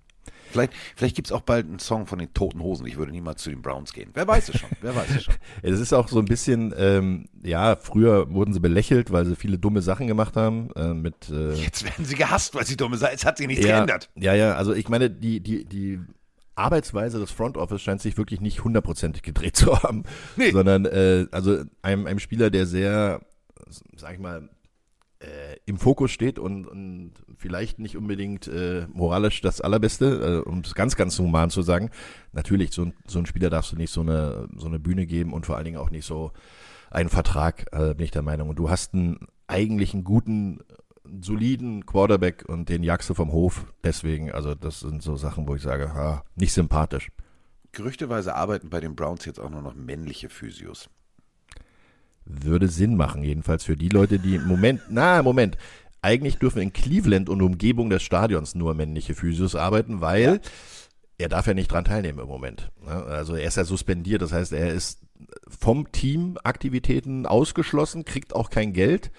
Vielleicht, 0.51 0.73
vielleicht 0.95 1.15
gibt 1.15 1.27
es 1.27 1.31
auch 1.31 1.41
bald 1.41 1.67
einen 1.67 1.79
Song 1.79 2.05
von 2.05 2.19
den 2.19 2.31
Toten 2.33 2.61
Hosen. 2.61 2.85
Ich 2.85 2.97
würde 2.97 3.11
niemals 3.11 3.41
zu 3.41 3.49
den 3.49 3.61
Browns 3.61 3.91
gehen. 3.91 4.11
Wer 4.13 4.27
weiß 4.27 4.49
es 4.49 4.59
schon? 4.59 4.69
Wer 4.81 4.95
weiß 4.95 5.09
es 5.15 5.23
schon? 5.23 5.33
Es 5.63 5.79
ist 5.79 5.93
auch 5.93 6.07
so 6.07 6.19
ein 6.19 6.25
bisschen, 6.25 6.73
ähm, 6.77 7.25
ja, 7.41 7.75
früher 7.75 8.31
wurden 8.31 8.53
sie 8.53 8.59
belächelt, 8.59 9.11
weil 9.11 9.25
sie 9.25 9.35
viele 9.35 9.57
dumme 9.57 9.81
Sachen 9.81 10.07
gemacht 10.07 10.35
haben. 10.35 10.69
Äh, 10.75 10.93
mit, 10.93 11.29
äh, 11.29 11.53
Jetzt 11.53 11.83
werden 11.83 12.05
sie 12.05 12.15
gehasst, 12.15 12.53
weil 12.53 12.65
sie 12.65 12.77
dumme 12.77 12.97
Sachen. 12.97 13.15
Es 13.15 13.25
hat 13.25 13.37
sich 13.37 13.47
nichts 13.47 13.65
ja, 13.65 13.77
geändert. 13.77 14.09
Ja, 14.15 14.35
ja. 14.35 14.53
Also 14.53 14.73
ich 14.73 14.89
meine, 14.89 15.09
die, 15.09 15.39
die, 15.39 15.65
die 15.65 15.99
Arbeitsweise 16.55 17.19
des 17.19 17.31
Front 17.31 17.57
Office 17.57 17.81
scheint 17.81 18.01
sich 18.01 18.17
wirklich 18.17 18.39
nicht 18.39 18.63
hundertprozentig 18.63 19.23
gedreht 19.23 19.55
zu 19.57 19.81
haben, 19.81 20.03
nee. 20.35 20.51
sondern 20.51 20.85
äh, 20.85 21.25
also 21.31 21.63
einem, 21.81 22.05
einem 22.05 22.19
Spieler, 22.19 22.49
der 22.51 22.67
sehr, 22.67 23.21
sag 23.95 24.13
ich 24.13 24.19
mal, 24.19 24.49
äh, 25.23 25.57
im 25.65 25.77
Fokus 25.77 26.11
steht 26.11 26.37
und, 26.37 26.67
und 26.67 27.13
vielleicht 27.37 27.79
nicht 27.79 27.97
unbedingt 27.97 28.47
äh, 28.47 28.87
moralisch 28.91 29.41
das 29.41 29.61
Allerbeste, 29.61 30.43
äh, 30.45 30.49
um 30.49 30.59
es 30.59 30.75
ganz, 30.75 30.95
ganz 30.95 31.17
human 31.17 31.49
zu 31.49 31.61
sagen. 31.61 31.89
Natürlich, 32.33 32.71
so 32.71 32.83
ein, 32.83 32.93
so 33.07 33.19
ein 33.19 33.25
Spieler 33.25 33.49
darfst 33.49 33.71
du 33.71 33.75
nicht 33.75 33.91
so 33.91 34.01
eine, 34.01 34.49
so 34.55 34.67
eine 34.67 34.79
Bühne 34.79 35.05
geben 35.05 35.33
und 35.33 35.45
vor 35.45 35.55
allen 35.55 35.65
Dingen 35.65 35.77
auch 35.77 35.91
nicht 35.91 36.05
so 36.05 36.31
einen 36.91 37.09
Vertrag, 37.09 37.65
äh, 37.71 37.93
bin 37.95 38.05
ich 38.05 38.11
der 38.11 38.21
Meinung. 38.21 38.49
Und 38.49 38.59
du 38.59 38.69
hast 38.69 38.93
einen 38.93 39.27
eigentlich 39.47 39.93
einen 39.93 40.03
guten, 40.03 40.59
soliden 41.21 41.85
Quarterback 41.85 42.45
und 42.47 42.69
den 42.69 42.83
jagst 42.83 43.09
du 43.09 43.13
vom 43.13 43.31
Hof. 43.31 43.73
Deswegen, 43.83 44.31
also 44.31 44.55
das 44.55 44.81
sind 44.81 45.01
so 45.01 45.15
Sachen, 45.15 45.47
wo 45.47 45.55
ich 45.55 45.61
sage, 45.61 45.93
ha, 45.93 46.23
nicht 46.35 46.53
sympathisch. 46.53 47.09
Gerüchteweise 47.71 48.35
arbeiten 48.35 48.69
bei 48.69 48.79
den 48.79 48.95
Browns 48.95 49.25
jetzt 49.25 49.39
auch 49.39 49.49
nur 49.49 49.61
noch 49.61 49.73
männliche 49.73 50.29
Physios. 50.29 50.89
Würde 52.25 52.67
Sinn 52.67 52.95
machen, 52.95 53.23
jedenfalls 53.23 53.63
für 53.63 53.75
die 53.75 53.89
Leute, 53.89 54.19
die 54.19 54.35
im 54.35 54.47
Moment, 54.47 54.81
na, 54.89 55.21
Moment, 55.23 55.57
eigentlich 56.01 56.37
dürfen 56.37 56.61
in 56.61 56.73
Cleveland 56.73 57.29
und 57.29 57.41
Umgebung 57.41 57.89
des 57.89 58.03
Stadions 58.03 58.55
nur 58.55 58.73
männliche 58.73 59.15
Physios 59.15 59.55
arbeiten, 59.55 60.01
weil 60.01 60.23
ja. 60.23 60.37
er 61.17 61.29
darf 61.29 61.47
ja 61.47 61.53
nicht 61.53 61.71
dran 61.71 61.85
teilnehmen 61.85 62.19
im 62.19 62.27
Moment. 62.27 62.71
Ne? 62.85 62.91
Also 62.91 63.35
er 63.35 63.47
ist 63.47 63.57
ja 63.57 63.63
suspendiert, 63.63 64.21
das 64.21 64.33
heißt, 64.33 64.51
er 64.51 64.73
ist 64.73 65.02
vom 65.47 65.91
Team 65.91 66.37
Aktivitäten 66.43 67.25
ausgeschlossen, 67.25 68.05
kriegt 68.05 68.35
auch 68.35 68.49
kein 68.49 68.73
Geld. 68.73 69.11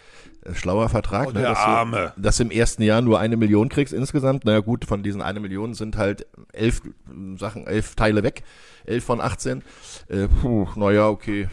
Äh, 0.44 0.54
schlauer 0.54 0.88
Vertrag, 0.88 1.28
oh, 1.28 1.32
ne, 1.32 1.42
dass, 1.42 1.58
Arme. 1.58 2.12
Du, 2.16 2.22
dass 2.22 2.36
du 2.36 2.44
im 2.44 2.50
ersten 2.50 2.82
Jahr 2.82 3.00
nur 3.00 3.18
eine 3.18 3.36
Million 3.36 3.68
kriegst 3.68 3.92
insgesamt. 3.92 4.44
Naja 4.44 4.60
gut, 4.60 4.84
von 4.84 5.02
diesen 5.02 5.22
eine 5.22 5.40
Million 5.40 5.74
sind 5.74 5.96
halt 5.96 6.26
elf 6.52 6.82
Sachen, 7.36 7.66
elf 7.66 7.94
Teile 7.94 8.22
weg. 8.22 8.42
11 8.86 9.04
von 9.04 9.20
18. 9.20 9.62
Äh, 10.08 10.28
puh, 10.28 10.68
naja, 10.76 11.08
okay, 11.08 11.48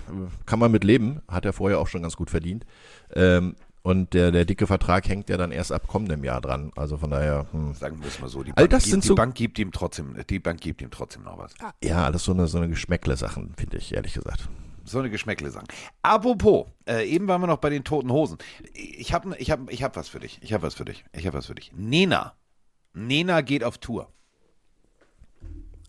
kann 0.45 0.59
man 0.59 0.71
mit 0.71 0.83
leben. 0.83 1.21
Hat 1.27 1.45
er 1.45 1.53
vorher 1.53 1.79
auch 1.79 1.87
schon 1.87 2.01
ganz 2.01 2.17
gut 2.17 2.29
verdient. 2.29 2.65
Ähm, 3.13 3.55
und 3.83 4.13
der, 4.13 4.31
der 4.31 4.45
dicke 4.45 4.67
Vertrag 4.67 5.07
hängt 5.09 5.29
ja 5.29 5.37
dann 5.37 5.51
erst 5.51 5.71
ab 5.71 5.87
kommendem 5.87 6.23
Jahr 6.23 6.39
dran. 6.39 6.71
Also 6.75 6.97
von 6.97 7.09
daher. 7.09 7.47
Hm. 7.51 7.73
Sagen 7.73 7.99
wir 7.99 8.07
es 8.07 8.19
mal 8.19 8.29
so, 8.29 8.43
die, 8.43 8.51
Bank, 8.51 8.69
das 8.69 8.83
gibt, 8.83 9.03
die 9.03 9.07
so 9.07 9.15
Bank 9.15 9.35
gibt 9.35 9.57
ihm 9.57 9.71
trotzdem, 9.71 10.15
die 10.29 10.39
Bank 10.39 10.61
gibt 10.61 10.81
ihm 10.81 10.91
trotzdem 10.91 11.23
noch 11.23 11.37
was. 11.37 11.53
Ja, 11.83 12.05
alles 12.05 12.23
so 12.23 12.31
eine, 12.31 12.47
so 12.47 12.59
eine 12.59 12.69
Geschmäckle-Sachen, 12.69 13.53
finde 13.57 13.77
ich, 13.77 13.93
ehrlich 13.93 14.13
gesagt. 14.13 14.49
So 14.83 14.99
eine 14.99 15.09
Geschmäckle-Sachen. 15.09 15.67
Apropos, 16.03 16.67
äh, 16.87 17.07
eben 17.07 17.27
waren 17.27 17.41
wir 17.41 17.47
noch 17.47 17.57
bei 17.57 17.69
den 17.69 17.83
toten 17.83 18.11
Hosen. 18.11 18.37
Ich 18.73 19.13
habe 19.13 19.35
ich 19.37 19.49
hab, 19.49 19.71
ich 19.71 19.83
hab 19.83 19.95
was 19.95 20.09
für 20.09 20.19
dich. 20.19 20.39
Ich 20.41 20.53
habe 20.53 20.63
was 20.63 20.75
für 20.75 20.85
dich. 20.85 21.03
Ich 21.13 21.25
habe 21.25 21.37
was 21.37 21.47
für 21.47 21.55
dich. 21.55 21.71
Nena. 21.75 22.33
Nena 22.93 23.41
geht 23.41 23.63
auf 23.63 23.77
Tour. 23.77 24.11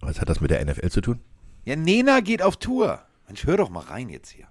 Was 0.00 0.20
hat 0.20 0.28
das 0.28 0.40
mit 0.40 0.50
der 0.50 0.64
NFL 0.64 0.88
zu 0.88 1.00
tun? 1.00 1.20
Ja, 1.64 1.76
Nena 1.76 2.20
geht 2.20 2.42
auf 2.42 2.56
Tour. 2.56 3.02
Mensch, 3.26 3.46
hör 3.46 3.56
doch 3.56 3.70
mal 3.70 3.80
rein 3.80 4.08
jetzt 4.08 4.30
hier. 4.30 4.46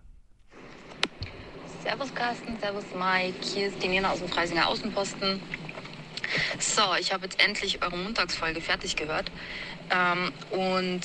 Servus 1.83 2.13
Carsten, 2.13 2.59
Servus 2.59 2.85
Mike. 2.93 3.37
Hier 3.41 3.67
ist 3.67 3.81
die 3.81 3.87
Nena 3.87 4.11
aus 4.11 4.19
dem 4.19 4.29
Freisinger 4.29 4.67
Außenposten. 4.67 5.41
So, 6.59 6.83
ich 6.99 7.11
habe 7.11 7.23
jetzt 7.23 7.43
endlich 7.43 7.81
eure 7.81 7.97
Montagsfolge 7.97 8.61
fertig 8.61 8.95
gehört 8.95 9.31
ähm, 9.89 10.31
und 10.51 11.01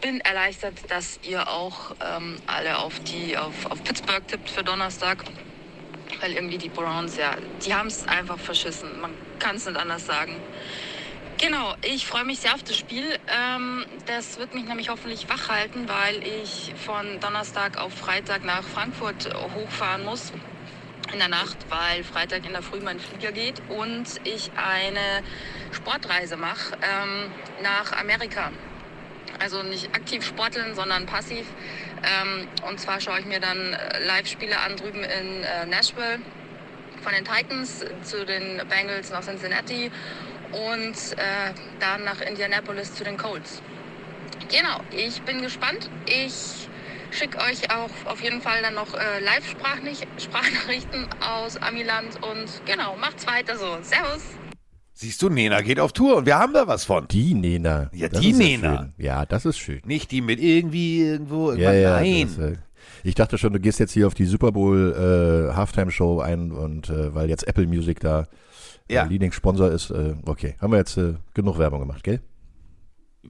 bin 0.00 0.20
erleichtert, 0.20 0.74
dass 0.88 1.20
ihr 1.22 1.46
auch 1.48 1.94
ähm, 2.00 2.36
alle 2.46 2.78
auf, 2.78 2.98
die, 3.00 3.36
auf, 3.36 3.66
auf 3.66 3.84
Pittsburgh 3.84 4.26
tippt 4.26 4.48
für 4.48 4.64
Donnerstag. 4.64 5.24
Weil 6.20 6.32
irgendwie 6.32 6.58
die 6.58 6.70
Browns, 6.70 7.16
ja, 7.18 7.36
die 7.64 7.74
haben 7.74 7.88
es 7.88 8.08
einfach 8.08 8.38
verschissen. 8.38 9.00
Man 9.00 9.12
kann 9.38 9.56
es 9.56 9.66
nicht 9.66 9.76
anders 9.76 10.06
sagen. 10.06 10.36
Genau, 11.40 11.76
ich 11.82 12.04
freue 12.04 12.24
mich 12.24 12.40
sehr 12.40 12.52
auf 12.52 12.64
das 12.64 12.76
Spiel. 12.76 13.04
Ähm, 13.28 13.86
das 14.06 14.40
wird 14.40 14.54
mich 14.54 14.64
nämlich 14.64 14.88
hoffentlich 14.88 15.28
wach 15.28 15.48
halten, 15.48 15.88
weil 15.88 16.20
ich 16.26 16.74
von 16.84 17.20
Donnerstag 17.20 17.78
auf 17.78 17.94
Freitag 17.94 18.44
nach 18.44 18.64
Frankfurt 18.64 19.32
hochfahren 19.54 20.04
muss 20.04 20.32
in 21.12 21.20
der 21.20 21.28
Nacht, 21.28 21.56
weil 21.68 22.02
Freitag 22.02 22.44
in 22.44 22.54
der 22.54 22.62
Früh 22.62 22.80
mein 22.80 22.98
Flieger 22.98 23.30
geht 23.30 23.62
und 23.68 24.06
ich 24.24 24.50
eine 24.56 25.22
Sportreise 25.70 26.36
mache 26.36 26.76
ähm, 26.82 27.30
nach 27.62 27.92
Amerika. 27.92 28.50
Also 29.38 29.62
nicht 29.62 29.94
aktiv 29.94 30.26
sporteln, 30.26 30.74
sondern 30.74 31.06
passiv. 31.06 31.46
Ähm, 32.02 32.48
und 32.66 32.80
zwar 32.80 33.00
schaue 33.00 33.20
ich 33.20 33.26
mir 33.26 33.38
dann 33.38 33.76
Live-Spiele 34.04 34.58
an 34.58 34.76
drüben 34.76 35.04
in 35.04 35.44
äh, 35.44 35.66
Nashville 35.66 36.18
von 37.00 37.12
den 37.12 37.24
Titans 37.24 37.84
zu 38.02 38.26
den 38.26 38.60
Bengals 38.68 39.10
nach 39.12 39.22
Cincinnati 39.22 39.92
und 40.52 40.94
äh, 41.18 41.52
dann 41.80 42.04
nach 42.04 42.20
Indianapolis 42.20 42.94
zu 42.94 43.04
den 43.04 43.16
Colts. 43.16 43.62
Genau, 44.50 44.80
ich 44.90 45.20
bin 45.22 45.42
gespannt. 45.42 45.90
Ich 46.06 46.68
Schicke 47.10 47.38
euch 47.38 47.70
auch 47.70 47.90
auf 48.10 48.22
jeden 48.22 48.42
Fall 48.42 48.60
dann 48.62 48.74
noch 48.74 48.92
äh, 48.94 49.20
Live-Sprachnachrichten 49.24 51.06
aus 51.20 51.56
Amiland 51.56 52.16
und 52.22 52.46
genau, 52.66 52.96
macht's 52.96 53.26
weiter 53.26 53.56
so. 53.56 53.78
Servus! 53.82 54.22
Siehst 54.92 55.22
du, 55.22 55.28
Nena 55.30 55.60
geht 55.62 55.80
auf 55.80 55.92
Tour 55.92 56.16
und 56.16 56.26
wir 56.26 56.38
haben 56.38 56.52
da 56.52 56.66
was 56.66 56.84
von. 56.84 57.06
Die 57.08 57.32
Nena. 57.34 57.88
Ja, 57.94 58.08
Das 58.08 58.20
die 58.20 58.30
ist 58.30 58.38
Nena. 58.38 58.76
schön. 58.78 58.92
Ja, 58.98 59.24
das 59.24 59.46
ist 59.46 59.58
schön. 59.58 59.80
Nicht 59.86 60.10
die 60.10 60.20
mit 60.20 60.40
irgendwie 60.40 61.02
irgendwo. 61.02 61.52
Ja, 61.52 61.72
ja, 61.72 61.92
Nein. 62.00 62.34
das, 62.36 62.38
äh, 62.50 62.56
ich 63.04 63.14
dachte 63.14 63.38
schon, 63.38 63.52
du 63.52 63.60
gehst 63.60 63.78
jetzt 63.78 63.92
hier 63.92 64.06
auf 64.06 64.14
die 64.14 64.26
Super 64.26 64.52
Bowl 64.52 65.48
äh, 65.50 65.54
Halftime 65.54 65.90
Show 65.90 66.20
ein 66.20 66.50
und 66.52 66.90
äh, 66.90 67.14
weil 67.14 67.28
jetzt 67.30 67.46
Apple 67.46 67.66
Music 67.66 68.00
da 68.00 68.26
Ja. 68.90 69.04
äh, 69.04 69.08
Leading 69.08 69.32
Sponsor 69.32 69.70
ist, 69.70 69.90
äh, 69.90 70.14
okay, 70.26 70.56
haben 70.60 70.72
wir 70.72 70.78
jetzt 70.78 70.96
äh, 70.96 71.14
genug 71.34 71.58
Werbung 71.58 71.80
gemacht, 71.80 72.02
gell? 72.02 72.20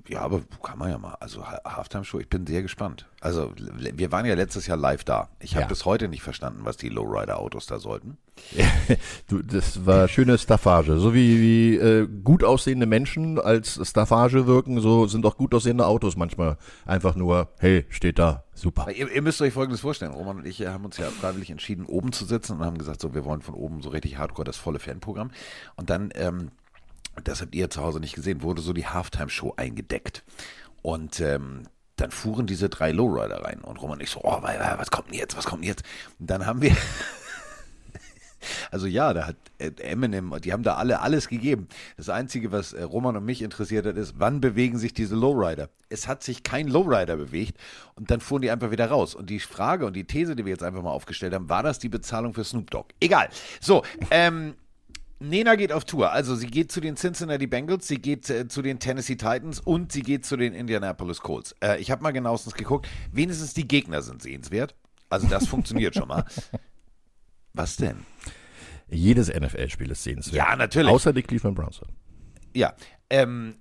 Ja, 0.07 0.21
aber 0.21 0.42
kann 0.62 0.78
man 0.78 0.90
ja 0.90 0.99
mal. 0.99 1.14
Also 1.21 1.47
Ha- 1.47 1.61
Halftime 1.64 2.04
Show, 2.04 2.18
ich 2.21 2.28
bin 2.28 2.47
sehr 2.47 2.62
gespannt. 2.62 3.07
Also 3.21 3.52
wir 3.57 4.12
waren 4.12 4.26
ja 4.26 4.35
letztes 4.35 4.66
Jahr 4.66 4.76
live 4.76 5.02
da. 5.02 5.28
Ich 5.40 5.54
habe 5.54 5.62
Ja. 5.62 5.68
bis 5.68 5.85
heute 5.87 6.09
nicht 6.09 6.23
verstanden, 6.23 6.61
was 6.64 6.76
die 6.76 6.88
Lowrider-Autos 6.90 7.66
da 7.66 7.78
sollten. 7.78 8.16
Du, 9.28 9.42
das 9.42 9.85
war 9.85 10.09
schöne 10.09 10.38
Staffage. 10.38 10.99
So 10.99 11.12
wie, 11.14 11.40
wie 11.40 11.76
äh, 11.76 12.07
gut 12.07 12.45
aussehende 12.45 12.87
Menschen 12.87 13.38
als 13.40 13.78
Staffage 13.87 14.47
wirken, 14.47 14.80
so 14.80 15.07
sind 15.07 15.26
auch 15.26 15.37
gut 15.37 15.54
aussehende 15.54 15.87
Autos 15.87 16.16
manchmal 16.16 16.57
einfach 16.87 17.14
nur, 17.16 17.49
hey, 17.59 17.85
steht 17.90 18.18
da, 18.18 18.45
super. 18.54 18.90
Ihr, 18.90 19.11
ihr 19.11 19.23
müsst 19.23 19.42
euch 19.42 19.52
Folgendes 19.52 19.80
vorstellen. 19.80 20.12
Roman 20.12 20.38
und 20.38 20.47
ich 20.47 20.61
äh, 20.61 20.68
haben 20.68 20.85
uns 20.85 20.97
ja 20.99 21.07
freiwillig 21.11 21.50
entschieden, 21.50 21.85
oben 21.85 22.12
zu 22.12 22.25
sitzen 22.25 22.59
und 22.59 22.64
haben 22.64 22.78
gesagt, 22.78 23.00
so, 23.00 23.14
wir 23.14 23.25
wollen 23.25 23.42
von 23.42 23.54
oben 23.54 23.83
so 23.83 23.88
richtig 23.90 24.16
hardcore 24.18 24.45
das 24.45 24.57
volle 24.57 24.78
Fanprogramm. 24.78 25.30
Und 25.76 25.90
dann, 25.90 26.11
ähm, 26.14 26.50
das 27.27 27.41
habt 27.41 27.55
ihr 27.55 27.71
zu 27.71 27.83
Hause 27.83 27.99
nicht 28.01 28.15
gesehen, 28.15 28.43
wurde 28.43 28.63
so 28.63 28.73
die 28.73 28.87
Halftime-Show 28.87 29.55
eingedeckt. 29.57 30.23
Und 30.83 31.19
ähm, 31.21 31.65
dann 31.97 32.13
fuhren 32.13 32.47
diese 32.47 32.69
drei 32.69 32.93
Lowrider 32.93 33.43
rein. 33.43 33.61
Und 33.61 33.83
Roman 33.83 33.99
und 33.99 34.03
ich 34.05 34.11
so, 34.11 34.21
oh, 34.23 34.31
wa- 34.43 34.43
wa- 34.43 34.75
was 34.79 34.91
kommt 34.93 35.09
denn 35.09 35.19
jetzt, 35.19 35.37
was 35.37 35.47
kommt 35.47 35.63
denn 35.65 35.69
jetzt? 35.71 35.83
Und 36.21 36.31
dann 36.31 36.47
haben 36.47 36.63
wir... 36.63 36.77
Also 38.71 38.87
ja, 38.87 39.13
da 39.15 39.27
hat 39.27 39.37
äh, 39.59 39.73
Eminem, 39.83 40.33
die 40.43 40.53
haben 40.53 40.63
da 40.63 40.77
alle 40.77 41.01
alles 41.01 41.27
gegeben. 41.29 41.67
Das 41.97 42.09
Einzige, 42.09 42.53
was 42.53 42.73
äh, 42.73 42.85
Roman 42.85 43.17
und 43.17 43.25
mich 43.25 43.43
interessiert 43.43 43.85
hat, 43.85 43.97
ist, 43.97 44.15
wann 44.19 44.41
bewegen 44.41 44.79
sich 44.79 44.95
diese 44.95 45.17
Lowrider? 45.17 45.69
Es 45.89 46.07
hat 46.07 46.23
sich 46.23 46.45
kein 46.45 46.69
Lowrider 46.69 47.17
bewegt 47.17 47.59
und 47.97 48.13
dann 48.13 48.21
fuhren 48.21 48.41
die 48.43 48.51
einfach 48.53 48.71
wieder 48.71 48.87
raus. 48.87 49.17
Und 49.17 49.29
die 49.29 49.41
Frage 49.41 49.87
und 49.87 49.95
die 49.97 50.05
These, 50.05 50.37
die 50.37 50.45
wir 50.45 50.53
jetzt 50.53 50.63
einfach 50.63 50.83
mal 50.83 50.91
aufgestellt 50.93 51.35
haben, 51.35 51.49
war 51.49 51.65
das 51.65 51.81
die 51.81 51.89
Bezahlung 51.89 52.33
für 52.33 52.45
Snoop 52.45 52.71
Dogg? 52.71 52.95
Egal. 53.01 53.29
So, 53.61 53.83
ähm, 54.13 54.55
Nena 55.21 55.57
geht 55.57 55.73
auf 55.73 55.85
Tour. 55.85 56.13
Also 56.13 56.37
sie 56.37 56.47
geht 56.47 56.71
zu 56.71 56.81
den 56.81 56.97
Cincinnati 56.97 57.47
Bengals, 57.47 57.89
sie 57.89 57.99
geht 57.99 58.31
äh, 58.31 58.49
zu 58.49 58.63
den 58.63 58.79
Tennessee 58.79 59.17
Titans 59.17 59.61
und 59.61 59.93
sie 59.93 60.03
geht 60.03 60.25
zu 60.25 60.37
den 60.37 60.55
Indianapolis 60.55 61.21
Colts. 61.21 61.55
Äh, 61.63 61.81
ich 61.81 61.91
habe 61.91 62.03
mal 62.03 62.13
genauestens 62.13 62.55
geguckt. 62.55 62.89
Wenigstens 63.13 63.55
die 63.55 63.67
Gegner 63.67 64.03
sind 64.03 64.23
sehenswert. 64.23 64.75
Also 65.11 65.27
das 65.27 65.47
funktioniert 65.47 65.95
schon 65.95 66.09
mal. 66.09 66.25
Was 67.53 67.77
denn? 67.77 68.05
Jedes 68.89 69.29
NFL-Spiel 69.29 69.91
ist 69.91 70.05
sehenswert. 70.05 70.37
Ja, 70.37 70.57
natürlich. 70.57 70.91
Außer 70.91 71.13
die 71.13 71.23
Cleveland 71.23 71.57
Browns. 71.57 71.81
Ja, 72.55 72.75
ähm, 73.11 73.57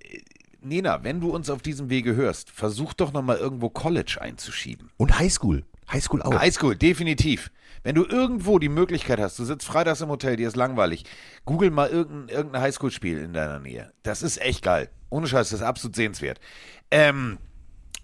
Nena, 0.60 1.02
wenn 1.04 1.20
du 1.20 1.30
uns 1.30 1.50
auf 1.50 1.62
diesem 1.62 1.90
Wege 1.90 2.14
hörst, 2.14 2.50
versuch 2.50 2.94
doch 2.94 3.12
nochmal 3.12 3.36
irgendwo 3.36 3.68
College 3.68 4.18
einzuschieben. 4.20 4.90
Und 4.96 5.18
Highschool. 5.18 5.64
Highschool 5.90 6.22
auch. 6.22 6.38
Highschool, 6.38 6.76
definitiv. 6.76 7.50
Wenn 7.82 7.94
du 7.94 8.04
irgendwo 8.04 8.58
die 8.58 8.68
Möglichkeit 8.68 9.20
hast, 9.20 9.38
du 9.38 9.44
sitzt 9.44 9.66
freitags 9.66 10.00
im 10.00 10.08
Hotel, 10.08 10.36
dir 10.36 10.48
ist 10.48 10.56
langweilig, 10.56 11.04
google 11.44 11.70
mal 11.70 11.88
irgendein, 11.88 12.36
irgendein 12.36 12.62
Highschool-Spiel 12.62 13.18
in 13.18 13.32
deiner 13.32 13.60
Nähe. 13.60 13.92
Das 14.02 14.22
ist 14.22 14.40
echt 14.40 14.62
geil. 14.62 14.90
Ohne 15.10 15.26
Scheiß, 15.26 15.50
das 15.50 15.60
ist 15.60 15.66
absolut 15.66 15.96
sehenswert. 15.96 16.40
Ähm, 16.90 17.38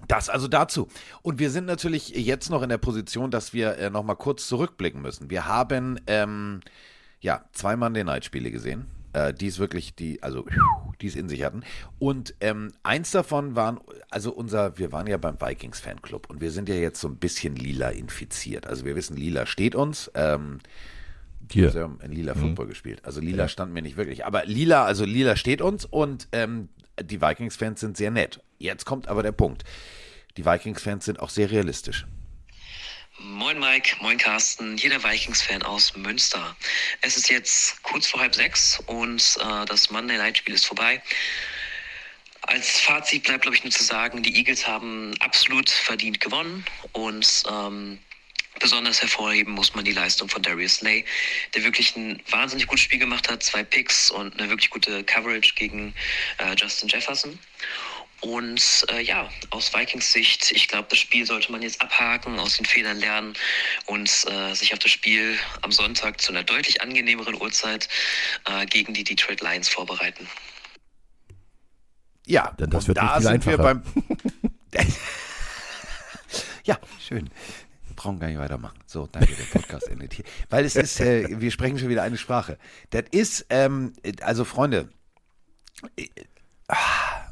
das 0.08 0.28
also 0.28 0.48
dazu. 0.48 0.88
Und 1.22 1.38
wir 1.38 1.50
sind 1.50 1.66
natürlich 1.66 2.10
jetzt 2.10 2.50
noch 2.50 2.62
in 2.62 2.68
der 2.68 2.78
Position, 2.78 3.30
dass 3.30 3.52
wir 3.52 3.78
äh, 3.78 3.90
noch 3.90 4.02
mal 4.02 4.14
kurz 4.14 4.46
zurückblicken 4.48 5.00
müssen. 5.00 5.30
Wir 5.30 5.46
haben 5.46 5.98
ähm, 6.06 6.60
ja 7.20 7.44
zwei 7.52 7.76
Monday 7.76 8.04
Night 8.04 8.24
Spiele 8.24 8.50
gesehen, 8.50 8.86
äh, 9.14 9.32
die 9.32 9.46
es 9.46 9.58
wirklich, 9.58 9.94
die 9.94 10.22
also 10.22 10.44
die 11.00 11.06
es 11.06 11.16
in 11.16 11.28
sich 11.28 11.42
hatten. 11.42 11.62
Und 11.98 12.34
ähm, 12.40 12.72
eins 12.82 13.10
davon 13.10 13.54
waren, 13.54 13.80
also 14.10 14.32
unser, 14.32 14.78
wir 14.78 14.92
waren 14.92 15.06
ja 15.06 15.16
beim 15.16 15.40
Vikings 15.40 15.80
Fanclub 15.80 16.28
und 16.28 16.40
wir 16.40 16.50
sind 16.50 16.68
ja 16.68 16.74
jetzt 16.74 17.00
so 17.00 17.08
ein 17.08 17.16
bisschen 17.16 17.56
lila 17.56 17.90
infiziert. 17.90 18.66
Also 18.66 18.84
wir 18.84 18.94
wissen, 18.96 19.16
lila 19.16 19.46
steht 19.46 19.74
uns. 19.74 20.10
Ähm, 20.14 20.58
Hier. 21.50 21.72
Haben 21.74 22.00
in 22.02 22.12
Lila 22.12 22.34
Football 22.34 22.66
gespielt. 22.68 23.04
Also 23.04 23.20
Lila 23.20 23.48
stand 23.48 23.72
mir 23.72 23.82
nicht 23.82 23.96
wirklich. 23.96 24.24
Aber 24.24 24.44
Lila, 24.44 24.84
also 24.84 25.04
Lila 25.04 25.36
steht 25.36 25.60
uns 25.60 25.84
und 25.84 26.28
ähm, 26.32 26.68
die 27.02 27.20
Vikings-Fans 27.20 27.80
sind 27.80 27.96
sehr 27.96 28.10
nett. 28.10 28.40
Jetzt 28.58 28.84
kommt 28.84 29.08
aber 29.08 29.22
der 29.22 29.32
Punkt. 29.32 29.64
Die 30.36 30.44
Vikings-Fans 30.44 31.04
sind 31.04 31.20
auch 31.20 31.30
sehr 31.30 31.50
realistisch. 31.50 32.06
Moin 33.18 33.60
Mike, 33.60 33.96
moin 34.00 34.18
Carsten, 34.18 34.76
hier 34.76 34.90
der 34.90 35.04
Vikings-Fan 35.04 35.62
aus 35.62 35.94
Münster. 35.94 36.56
Es 37.00 37.16
ist 37.16 37.30
jetzt 37.30 37.80
kurz 37.84 38.08
vor 38.08 38.20
halb 38.20 38.34
sechs 38.34 38.80
und 38.86 39.38
äh, 39.40 39.64
das 39.66 39.88
Monday 39.90 40.18
Night 40.18 40.38
Spiel 40.38 40.52
ist 40.52 40.66
vorbei. 40.66 41.00
Als 42.42 42.80
Fazit 42.80 43.22
bleibt, 43.22 43.42
glaube 43.42 43.56
ich, 43.56 43.62
nur 43.62 43.70
zu 43.70 43.84
sagen, 43.84 44.24
die 44.24 44.36
Eagles 44.36 44.66
haben 44.66 45.14
absolut 45.20 45.70
verdient 45.70 46.18
gewonnen 46.18 46.64
und 46.92 47.44
ähm, 47.48 48.00
besonders 48.58 49.00
hervorheben 49.00 49.54
muss 49.54 49.74
man 49.76 49.84
die 49.84 49.92
Leistung 49.92 50.28
von 50.28 50.42
Darius 50.42 50.76
Slay, 50.76 51.04
der 51.54 51.62
wirklich 51.62 51.94
ein 51.94 52.20
wahnsinnig 52.30 52.66
gutes 52.66 52.84
Spiel 52.84 52.98
gemacht 52.98 53.30
hat, 53.30 53.44
zwei 53.44 53.62
Picks 53.62 54.10
und 54.10 54.38
eine 54.38 54.48
wirklich 54.48 54.70
gute 54.70 55.04
Coverage 55.04 55.54
gegen 55.54 55.94
äh, 56.38 56.54
Justin 56.56 56.88
Jefferson. 56.88 57.38
Und 58.24 58.86
äh, 58.88 59.02
ja, 59.02 59.28
aus 59.50 59.74
Vikings 59.74 60.10
Sicht, 60.10 60.50
ich 60.52 60.66
glaube, 60.68 60.86
das 60.88 60.98
Spiel 60.98 61.26
sollte 61.26 61.52
man 61.52 61.60
jetzt 61.60 61.82
abhaken, 61.82 62.38
aus 62.38 62.56
den 62.56 62.64
Fehlern 62.64 62.98
lernen 62.98 63.34
und 63.84 64.08
äh, 64.30 64.54
sich 64.54 64.72
auf 64.72 64.78
das 64.78 64.90
Spiel 64.90 65.36
am 65.60 65.70
Sonntag 65.70 66.22
zu 66.22 66.32
einer 66.32 66.42
deutlich 66.42 66.80
angenehmeren 66.80 67.34
Uhrzeit 67.34 67.86
äh, 68.46 68.64
gegen 68.64 68.94
die 68.94 69.04
Detroit 69.04 69.42
Lions 69.42 69.68
vorbereiten. 69.68 70.26
Ja, 72.24 72.50
Denn 72.58 72.70
das 72.70 72.84
und 72.84 72.88
wird 72.88 72.98
da 72.98 73.18
nicht 73.18 73.28
viel 73.28 73.30
sind 73.30 73.46
wir 73.46 73.58
beim. 73.58 73.82
einfacher. 74.72 74.92
ja, 76.64 76.78
schön. 77.06 77.28
Wir 77.88 77.94
brauchen 77.94 78.20
gar 78.20 78.28
nicht 78.28 78.38
weitermachen. 78.38 78.78
So, 78.86 79.06
danke, 79.06 79.34
der 79.34 79.44
Podcast 79.44 79.86
endet 79.88 80.14
hier. 80.14 80.24
Weil 80.48 80.64
es 80.64 80.76
ist, 80.76 80.98
äh, 80.98 81.42
wir 81.42 81.50
sprechen 81.50 81.78
schon 81.78 81.90
wieder 81.90 82.02
eine 82.02 82.16
Sprache. 82.16 82.56
Das 82.88 83.04
ist, 83.10 83.44
ähm, 83.50 83.92
also 84.22 84.46
Freunde, 84.46 84.88
äh, 85.96 86.08
ah, 86.68 87.23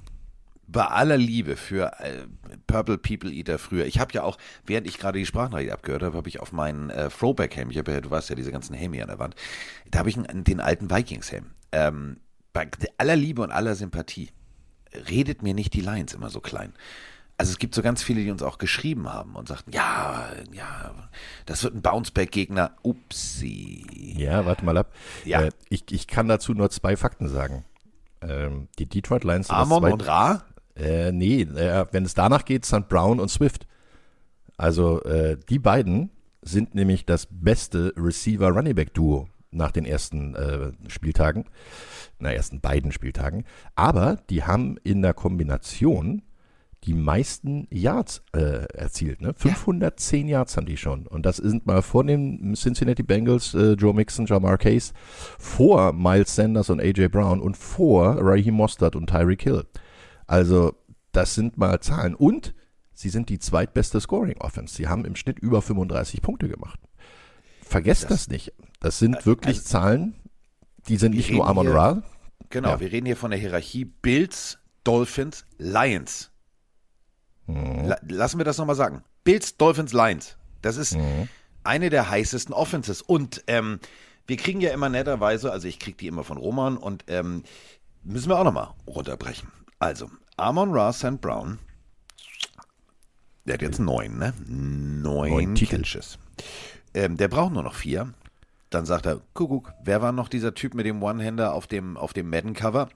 bei 0.72 0.86
aller 0.86 1.16
Liebe 1.16 1.56
für 1.56 1.92
äh, 2.00 2.26
Purple 2.66 2.98
People 2.98 3.30
Eater 3.30 3.58
früher, 3.58 3.84
ich 3.86 3.98
habe 4.00 4.12
ja 4.12 4.22
auch, 4.22 4.38
während 4.64 4.86
ich 4.86 4.98
gerade 4.98 5.18
die 5.18 5.26
Sprachnachricht 5.26 5.70
abgehört 5.70 6.02
habe, 6.02 6.16
habe 6.16 6.28
ich 6.28 6.40
auf 6.40 6.52
meinen 6.52 6.90
äh, 6.90 7.08
Throwback-Helm, 7.10 7.70
ich 7.70 7.78
habe 7.78 7.92
ja, 7.92 8.00
du 8.00 8.10
weißt 8.10 8.30
ja, 8.30 8.34
diese 8.34 8.52
ganzen 8.52 8.74
Helme 8.74 9.02
an 9.02 9.08
der 9.08 9.18
Wand, 9.18 9.36
da 9.90 10.00
habe 10.00 10.08
ich 10.08 10.16
einen, 10.16 10.44
den 10.44 10.60
alten 10.60 10.90
Vikings-Helm. 10.90 11.50
Ähm, 11.72 12.16
bei 12.52 12.68
aller 12.98 13.16
Liebe 13.16 13.42
und 13.42 13.50
aller 13.50 13.74
Sympathie, 13.74 14.30
redet 15.08 15.42
mir 15.42 15.54
nicht 15.54 15.74
die 15.74 15.80
Lines 15.80 16.14
immer 16.14 16.30
so 16.30 16.40
klein. 16.40 16.72
Also 17.38 17.50
es 17.50 17.58
gibt 17.58 17.74
so 17.74 17.82
ganz 17.82 18.02
viele, 18.02 18.22
die 18.22 18.30
uns 18.30 18.42
auch 18.42 18.58
geschrieben 18.58 19.12
haben 19.12 19.34
und 19.34 19.48
sagten, 19.48 19.72
ja, 19.72 20.28
ja, 20.52 20.94
das 21.46 21.64
wird 21.64 21.74
ein 21.74 21.82
Bounceback-Gegner. 21.82 22.76
Upsi. 22.82 24.14
Ja, 24.16 24.44
warte 24.44 24.64
mal 24.64 24.76
ab. 24.76 24.92
Ja. 25.24 25.42
Äh, 25.42 25.50
ich, 25.68 25.90
ich 25.90 26.06
kann 26.06 26.28
dazu 26.28 26.52
nur 26.52 26.70
zwei 26.70 26.96
Fakten 26.96 27.28
sagen. 27.28 27.64
Ähm, 28.20 28.68
die 28.78 28.86
Detroit 28.86 29.24
Lions 29.24 29.48
sind 29.48 29.56
das 29.56 29.66
Amon 29.66 29.80
zweit- 29.80 29.92
und 29.92 30.06
Ra? 30.06 30.44
Äh, 30.76 31.12
nee, 31.12 31.42
äh, 31.42 31.86
wenn 31.90 32.04
es 32.04 32.14
danach 32.14 32.44
geht, 32.44 32.64
sind 32.64 32.88
Brown 32.88 33.20
und 33.20 33.28
Swift. 33.28 33.66
Also 34.56 35.02
äh, 35.02 35.36
die 35.48 35.58
beiden 35.58 36.10
sind 36.42 36.74
nämlich 36.74 37.06
das 37.06 37.26
beste 37.30 37.92
Receiver-Running-Back-Duo 37.96 39.28
nach 39.50 39.70
den 39.70 39.84
ersten 39.84 40.34
äh, 40.34 40.72
Spieltagen, 40.88 41.44
na 42.18 42.32
ersten 42.32 42.60
beiden 42.60 42.90
Spieltagen. 42.92 43.44
Aber 43.74 44.16
die 44.30 44.44
haben 44.44 44.76
in 44.82 45.02
der 45.02 45.14
Kombination 45.14 46.22
die 46.84 46.94
meisten 46.94 47.68
Yards 47.70 48.22
äh, 48.34 48.66
erzielt. 48.74 49.20
Ne? 49.20 49.34
510 49.36 50.26
Yards 50.26 50.56
haben 50.56 50.66
die 50.66 50.76
schon. 50.76 51.06
Und 51.06 51.26
das 51.26 51.36
sind 51.36 51.64
mal 51.64 51.80
vor 51.80 52.04
den 52.04 52.54
Cincinnati 52.56 53.04
Bengals, 53.04 53.54
äh, 53.54 53.74
Joe 53.74 53.94
Mixon, 53.94 54.26
Jamar 54.26 54.58
Case, 54.58 54.92
vor 55.38 55.92
Miles 55.92 56.34
Sanders 56.34 56.70
und 56.70 56.80
AJ 56.80 57.08
Brown 57.08 57.40
und 57.40 57.56
vor 57.56 58.16
Raheem 58.18 58.54
Mostert 58.54 58.96
und 58.96 59.08
Tyreek 59.08 59.42
Hill. 59.42 59.64
Also 60.26 60.74
das 61.12 61.34
sind 61.34 61.58
mal 61.58 61.80
Zahlen. 61.80 62.14
Und 62.14 62.54
sie 62.94 63.08
sind 63.08 63.28
die 63.28 63.38
zweitbeste 63.38 64.00
Scoring 64.00 64.38
Offense. 64.38 64.74
Sie 64.74 64.88
haben 64.88 65.04
im 65.04 65.16
Schnitt 65.16 65.38
über 65.38 65.62
35 65.62 66.22
Punkte 66.22 66.48
gemacht. 66.48 66.80
Vergesst 67.62 68.10
das, 68.10 68.28
nicht. 68.28 68.52
Das 68.80 68.98
sind 68.98 69.24
wirklich 69.26 69.58
also- 69.58 69.68
Zahlen, 69.68 70.14
die 70.88 70.96
sind 70.96 71.14
nicht 71.14 71.30
nur 71.30 71.46
Amon 71.46 71.68
Ra. 71.68 72.02
Genau, 72.50 72.70
Ja. 72.70 72.80
wir 72.80 72.92
reden 72.92 73.06
hier 73.06 73.16
von 73.16 73.30
der 73.30 73.40
Hierarchie 73.40 73.84
Bills, 73.86 74.58
Dolphins, 74.84 75.46
Lions. 75.58 76.30
Mhm. 77.46 77.86
La 77.86 77.96
lassen 78.08 78.38
wir 78.38 78.44
das 78.44 78.58
nochmal 78.58 78.76
sagen. 78.76 79.02
Bills, 79.24 79.56
Dolphins, 79.56 79.92
Lions. 79.92 80.36
Das 80.60 80.76
ist 80.76 80.96
eine 81.64 81.90
der 81.90 82.10
heißesten 82.10 82.52
Offenses. 82.54 83.00
Und 83.02 83.42
ähm, 83.46 83.78
wir 84.26 84.36
kriegen 84.36 84.60
ja 84.60 84.70
immer 84.72 84.88
netterweise, 84.88 85.50
also 85.52 85.66
ich 85.66 85.78
kriege 85.78 85.96
die 85.96 86.06
immer 86.08 86.24
von 86.24 86.36
Roman 86.36 86.76
und 86.76 87.04
ähm, 87.08 87.42
müssen 88.04 88.28
wir 88.28 88.38
auch 88.38 88.44
nochmal 88.44 88.70
runterbrechen. 88.86 89.48
Also, 89.82 90.08
Amon 90.36 90.70
Ra 90.70 90.92
St. 90.92 91.20
Brown 91.20 91.58
Der 93.44 93.54
hat 93.54 93.62
jetzt 93.62 93.80
neun, 93.80 94.16
ne? 94.16 94.32
Neun, 94.46 95.30
Neun 95.30 95.54
Titel. 95.56 95.78
Catches. 95.78 96.20
Ähm, 96.94 97.16
der 97.16 97.26
braucht 97.26 97.52
nur 97.52 97.64
noch 97.64 97.74
vier. 97.74 98.14
Dann 98.70 98.86
sagt 98.86 99.06
er, 99.06 99.22
Kuckuck, 99.34 99.72
wer 99.82 100.00
war 100.00 100.12
noch 100.12 100.28
dieser 100.28 100.54
Typ 100.54 100.74
mit 100.74 100.86
dem 100.86 101.02
One-Hander 101.02 101.52
auf 101.52 101.66
dem, 101.66 101.96
auf 101.96 102.12
dem 102.12 102.30
Madden-Cover? 102.30 102.90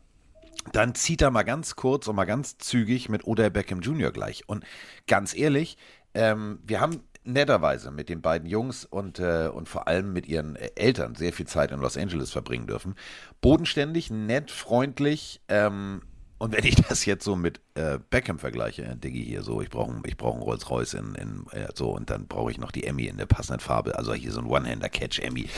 Dann 0.71 0.95
zieht 0.95 1.23
er 1.23 1.33
mal 1.33 1.43
ganz 1.43 1.75
kurz 1.75 2.07
und 2.07 2.15
mal 2.15 2.25
ganz 2.25 2.57
zügig 2.59 3.09
mit 3.09 3.27
Odell 3.27 3.51
Beckham 3.51 3.81
Jr. 3.81 4.13
gleich. 4.13 4.49
Und 4.49 4.65
ganz 5.09 5.37
ehrlich, 5.37 5.79
ähm, 6.15 6.61
wir 6.65 6.81
haben 6.81 7.01
netterweise 7.25 7.91
mit 7.91 8.09
den 8.09 8.23
beiden 8.23 8.49
Jungs 8.49 8.85
und, 8.85 9.19
äh, 9.19 9.51
und 9.53 9.69
vor 9.69 9.89
allem 9.89 10.13
mit 10.13 10.29
ihren 10.29 10.55
äh, 10.55 10.71
Eltern 10.77 11.17
sehr 11.17 11.33
viel 11.33 11.49
Zeit 11.49 11.73
in 11.73 11.81
Los 11.81 11.97
Angeles 11.97 12.31
verbringen 12.31 12.69
dürfen. 12.69 12.95
Bodenständig, 13.41 14.13
nett, 14.13 14.53
freundlich. 14.53 15.41
Ähm, 15.49 16.03
und 16.39 16.53
wenn 16.53 16.65
ich 16.65 16.77
das 16.77 17.05
jetzt 17.05 17.25
so 17.25 17.35
mit 17.37 17.61
äh, 17.75 17.99
Beckham 18.11 18.39
vergleiche, 18.39 18.83
äh, 18.83 18.97
Diggi 18.97 19.25
hier 19.25 19.43
so, 19.43 19.61
ich 19.63 19.71
brauche 19.71 19.93
ich 20.05 20.17
brauch 20.17 20.35
einen 20.35 20.43
Rolls-Royce 20.43 20.95
in, 20.95 21.15
in 21.15 21.47
äh, 21.53 21.69
so 21.75 21.91
und 21.91 22.11
dann 22.11 22.27
brauche 22.27 22.51
ich 22.51 22.59
noch 22.59 22.71
die 22.71 22.85
Emmy 22.85 23.07
in 23.07 23.17
der 23.17 23.27
passenden 23.27 23.61
Farbe, 23.61 23.97
also 23.97 24.13
hier 24.13 24.33
so 24.33 24.41
ein 24.41 24.47
One-Hander-Catch-Emmy. 24.47 25.49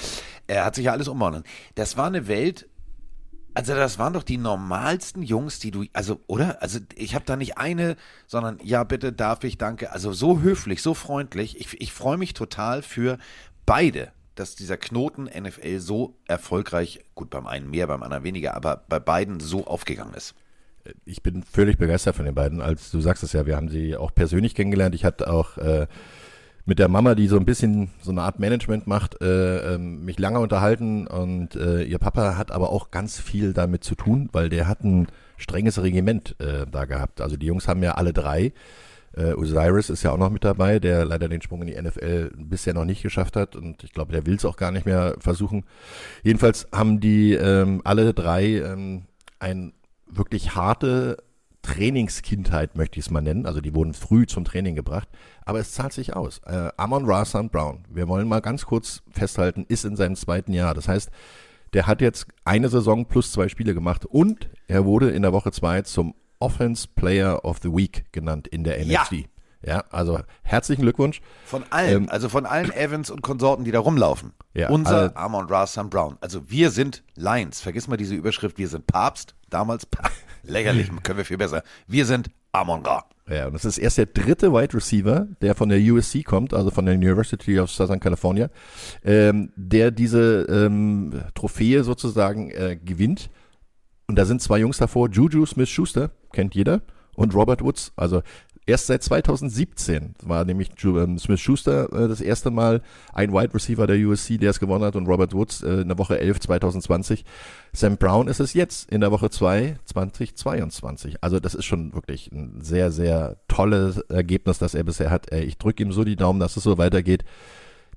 Er 0.46 0.64
hat 0.64 0.76
sich 0.76 0.86
ja 0.86 0.92
alles 0.92 1.08
umbauen. 1.08 1.42
Das 1.74 1.96
war 1.96 2.06
eine 2.06 2.28
Welt, 2.28 2.68
also 3.54 3.74
das 3.74 3.98
waren 3.98 4.12
doch 4.12 4.22
die 4.22 4.36
normalsten 4.36 5.24
Jungs, 5.24 5.58
die 5.58 5.72
du, 5.72 5.84
also 5.92 6.20
oder? 6.28 6.62
Also 6.62 6.78
ich 6.94 7.16
habe 7.16 7.24
da 7.24 7.34
nicht 7.34 7.58
eine, 7.58 7.96
sondern 8.28 8.60
ja 8.62 8.84
bitte, 8.84 9.12
darf 9.12 9.42
ich, 9.42 9.58
danke. 9.58 9.90
Also 9.90 10.12
so 10.12 10.40
höflich, 10.40 10.80
so 10.80 10.94
freundlich. 10.94 11.58
Ich, 11.58 11.80
ich 11.80 11.92
freue 11.92 12.18
mich 12.18 12.34
total 12.34 12.82
für 12.82 13.18
beide, 13.66 14.12
dass 14.36 14.54
dieser 14.54 14.76
Knoten 14.76 15.24
NFL 15.24 15.80
so 15.80 16.16
erfolgreich, 16.26 17.04
gut 17.16 17.30
beim 17.30 17.48
einen 17.48 17.68
mehr, 17.68 17.88
beim 17.88 18.04
anderen 18.04 18.22
weniger, 18.22 18.54
aber 18.54 18.84
bei 18.88 19.00
beiden 19.00 19.40
so 19.40 19.66
aufgegangen 19.66 20.14
ist. 20.14 20.36
Ich 21.04 21.22
bin 21.22 21.42
völlig 21.42 21.78
begeistert 21.78 22.16
von 22.16 22.24
den 22.24 22.34
beiden. 22.34 22.60
Als 22.60 22.90
du 22.90 23.00
sagst 23.00 23.22
es 23.22 23.32
ja, 23.32 23.46
wir 23.46 23.56
haben 23.56 23.68
sie 23.68 23.96
auch 23.96 24.14
persönlich 24.14 24.54
kennengelernt. 24.54 24.94
Ich 24.94 25.04
hatte 25.04 25.30
auch 25.30 25.58
äh, 25.58 25.86
mit 26.68 26.78
der 26.78 26.88
Mama, 26.88 27.14
die 27.14 27.28
so 27.28 27.38
ein 27.38 27.46
bisschen 27.46 27.90
so 28.02 28.10
eine 28.10 28.20
Art 28.20 28.38
Management 28.38 28.86
macht, 28.86 29.22
äh, 29.22 29.74
ähm, 29.74 30.04
mich 30.04 30.18
lange 30.18 30.38
unterhalten 30.38 31.06
und 31.06 31.56
äh, 31.56 31.82
ihr 31.82 31.98
Papa 31.98 32.36
hat 32.36 32.50
aber 32.50 32.68
auch 32.70 32.90
ganz 32.90 33.18
viel 33.18 33.54
damit 33.54 33.84
zu 33.84 33.94
tun, 33.94 34.28
weil 34.32 34.50
der 34.50 34.68
hat 34.68 34.84
ein 34.84 35.06
strenges 35.38 35.82
Regiment 35.82 36.36
äh, 36.40 36.66
da 36.70 36.84
gehabt. 36.84 37.22
Also 37.22 37.38
die 37.38 37.46
Jungs 37.46 37.68
haben 37.68 37.82
ja 37.82 37.92
alle 37.92 38.12
drei. 38.12 38.52
Äh, 39.16 39.32
Osiris 39.32 39.88
ist 39.88 40.02
ja 40.02 40.12
auch 40.12 40.18
noch 40.18 40.28
mit 40.28 40.44
dabei, 40.44 40.78
der 40.78 41.06
leider 41.06 41.30
den 41.30 41.40
Sprung 41.40 41.62
in 41.62 41.68
die 41.68 41.80
NFL 41.80 42.32
bisher 42.36 42.74
noch 42.74 42.84
nicht 42.84 43.02
geschafft 43.02 43.36
hat 43.36 43.56
und 43.56 43.82
ich 43.82 43.94
glaube, 43.94 44.12
der 44.12 44.26
will 44.26 44.34
es 44.34 44.44
auch 44.44 44.58
gar 44.58 44.70
nicht 44.70 44.84
mehr 44.84 45.16
versuchen. 45.20 45.64
Jedenfalls 46.22 46.68
haben 46.70 47.00
die 47.00 47.32
ähm, 47.32 47.80
alle 47.84 48.12
drei 48.12 48.58
ähm, 48.58 49.04
ein 49.38 49.72
wirklich 50.10 50.54
harte 50.54 51.22
Trainingskindheit, 51.62 52.76
möchte 52.76 52.98
ich 52.98 53.06
es 53.06 53.10
mal 53.10 53.20
nennen. 53.20 53.46
Also 53.46 53.60
die 53.60 53.74
wurden 53.74 53.94
früh 53.94 54.26
zum 54.26 54.44
Training 54.44 54.74
gebracht, 54.74 55.08
aber 55.44 55.58
es 55.60 55.72
zahlt 55.72 55.92
sich 55.92 56.14
aus. 56.14 56.40
Äh, 56.46 56.70
Amon 56.76 57.04
Ra 57.04 57.24
St. 57.24 57.50
Brown, 57.50 57.84
wir 57.88 58.08
wollen 58.08 58.28
mal 58.28 58.40
ganz 58.40 58.64
kurz 58.64 59.02
festhalten, 59.10 59.64
ist 59.68 59.84
in 59.84 59.96
seinem 59.96 60.16
zweiten 60.16 60.52
Jahr. 60.52 60.74
Das 60.74 60.88
heißt, 60.88 61.10
der 61.74 61.86
hat 61.86 62.00
jetzt 62.00 62.26
eine 62.44 62.68
Saison 62.68 63.04
plus 63.06 63.32
zwei 63.32 63.48
Spiele 63.48 63.74
gemacht 63.74 64.06
und 64.06 64.48
er 64.66 64.84
wurde 64.84 65.10
in 65.10 65.22
der 65.22 65.32
Woche 65.32 65.52
zwei 65.52 65.82
zum 65.82 66.14
Offense 66.38 66.88
Player 66.94 67.44
of 67.44 67.58
the 67.62 67.70
Week 67.70 68.04
genannt 68.12 68.48
in 68.48 68.64
der. 68.64 68.78
NFC. 68.78 69.12
Ja, 69.12 69.24
also 69.90 70.20
herzlichen 70.42 70.82
Glückwunsch. 70.82 71.20
Von 71.44 71.64
allen, 71.70 72.04
Ähm, 72.04 72.08
also 72.10 72.28
von 72.28 72.46
allen 72.46 72.72
Evans 72.72 73.10
und 73.10 73.22
Konsorten, 73.22 73.64
die 73.64 73.70
da 73.70 73.80
rumlaufen. 73.80 74.32
Ja, 74.54 74.70
Unser 74.70 75.16
Amon 75.16 75.46
Ra 75.46 75.66
St. 75.66 75.90
Brown. 75.90 76.16
Also 76.20 76.50
wir 76.50 76.70
sind 76.70 77.02
Lions. 77.16 77.60
Vergiss 77.60 77.88
mal 77.88 77.96
diese 77.96 78.14
Überschrift, 78.14 78.58
wir 78.58 78.68
sind 78.68 78.86
Papst. 78.86 79.34
Damals, 79.50 79.86
lächerlich, 80.42 80.90
können 81.02 81.18
wir 81.18 81.24
viel 81.24 81.38
besser. 81.38 81.62
Wir 81.86 82.06
sind 82.06 82.30
Amon 82.52 82.84
Ra. 82.84 83.04
Ja, 83.28 83.46
und 83.46 83.52
das 83.52 83.66
ist 83.66 83.76
erst 83.76 83.98
der 83.98 84.06
dritte 84.06 84.52
Wide 84.52 84.74
Receiver, 84.74 85.26
der 85.42 85.54
von 85.54 85.68
der 85.68 85.78
USC 85.78 86.24
kommt, 86.24 86.54
also 86.54 86.70
von 86.70 86.86
der 86.86 86.94
University 86.94 87.60
of 87.60 87.70
Southern 87.70 88.00
California, 88.00 88.48
ähm, 89.04 89.52
der 89.54 89.90
diese 89.90 90.46
ähm, 90.48 91.22
Trophäe 91.34 91.84
sozusagen 91.84 92.50
äh, 92.50 92.78
gewinnt. 92.82 93.28
Und 94.06 94.16
da 94.16 94.24
sind 94.24 94.40
zwei 94.40 94.58
Jungs 94.58 94.78
davor, 94.78 95.10
Juju 95.10 95.44
Smith-Schuster, 95.44 96.10
kennt 96.32 96.54
jeder, 96.54 96.80
und 97.16 97.34
Robert 97.34 97.62
Woods. 97.62 97.92
Also 97.96 98.22
erst 98.68 98.86
seit 98.86 99.02
2017 99.02 100.14
war 100.22 100.44
nämlich 100.44 100.70
ähm, 100.84 101.18
Smith-Schuster 101.18 101.90
äh, 101.92 102.08
das 102.08 102.20
erste 102.20 102.50
Mal 102.50 102.82
ein 103.14 103.32
Wide 103.32 103.54
Receiver 103.54 103.86
der 103.86 103.96
USC, 103.96 104.36
der 104.36 104.50
es 104.50 104.60
gewonnen 104.60 104.84
hat, 104.84 104.94
und 104.94 105.06
Robert 105.06 105.32
Woods 105.32 105.62
äh, 105.62 105.80
in 105.80 105.88
der 105.88 105.98
Woche 105.98 106.20
11 106.20 106.40
2020. 106.40 107.24
Sam 107.72 107.96
Brown 107.96 108.28
ist 108.28 108.40
es 108.40 108.52
jetzt 108.52 108.90
in 108.90 109.00
der 109.00 109.10
Woche 109.10 109.30
2 109.30 109.76
2022. 109.86 111.16
Also 111.22 111.40
das 111.40 111.54
ist 111.54 111.64
schon 111.64 111.94
wirklich 111.94 112.30
ein 112.30 112.60
sehr, 112.60 112.92
sehr 112.92 113.38
tolles 113.48 113.98
Ergebnis, 114.10 114.58
das 114.58 114.74
er 114.74 114.84
bisher 114.84 115.10
hat. 115.10 115.32
Äh, 115.32 115.44
Ich 115.44 115.56
drücke 115.56 115.82
ihm 115.82 115.92
so 115.92 116.04
die 116.04 116.16
Daumen, 116.16 116.38
dass 116.38 116.56
es 116.58 116.62
so 116.62 116.76
weitergeht. 116.76 117.24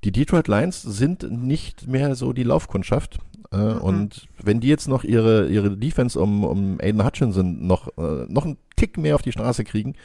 Die 0.05 0.13
Detroit 0.13 0.47
Lions 0.47 0.81
sind 0.81 1.29
nicht 1.29 1.85
mehr 1.85 2.15
so 2.15 2.31
die 2.31 2.43
Laufkundschaft. 2.43 3.19
Äh, 3.51 3.57
Und 3.57 4.27
wenn 4.41 4.61
die 4.61 4.69
jetzt 4.69 4.87
noch 4.87 5.03
ihre, 5.03 5.49
ihre 5.49 5.75
Defense 5.75 6.17
um, 6.17 6.45
um 6.45 6.79
Aiden 6.81 7.03
Hutchinson 7.03 7.67
noch, 7.67 7.89
noch 7.97 8.45
einen 8.45 8.57
Tick 8.77 8.97
mehr 8.97 9.15
auf 9.15 9.21
die 9.21 9.33
Straße 9.33 9.65
kriegen, 9.65 9.95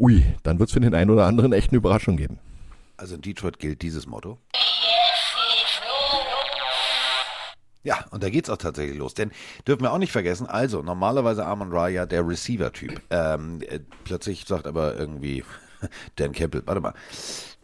ui, 0.00 0.24
dann 0.42 0.58
wird 0.58 0.70
es 0.70 0.72
für 0.72 0.80
den 0.80 0.94
einen 0.94 1.10
oder 1.10 1.26
anderen 1.26 1.52
echt 1.52 1.70
eine 1.70 1.76
Überraschung 1.76 2.16
geben. 2.16 2.38
Also 2.96 3.14
in 3.14 3.22
Detroit 3.22 3.58
gilt 3.58 3.82
dieses 3.82 4.06
Motto. 4.06 4.38
Ja, 7.82 8.04
und 8.10 8.22
da 8.22 8.28
geht's 8.28 8.50
auch 8.50 8.58
tatsächlich 8.58 8.98
los. 8.98 9.14
Denn 9.14 9.30
dürfen 9.66 9.82
wir 9.82 9.92
auch 9.92 9.98
nicht 9.98 10.12
vergessen, 10.12 10.46
also 10.46 10.82
normalerweise 10.82 11.46
Amon 11.46 11.72
Ra 11.72 11.88
ja 11.88 12.04
der 12.04 12.26
Receiver-Typ. 12.26 13.00
Ähm, 13.10 13.62
äh, 13.62 13.80
plötzlich 14.04 14.44
sagt 14.46 14.66
aber 14.66 14.96
irgendwie 14.98 15.44
Dan 16.16 16.32
Campbell, 16.32 16.62
warte 16.66 16.80
mal, 16.80 16.94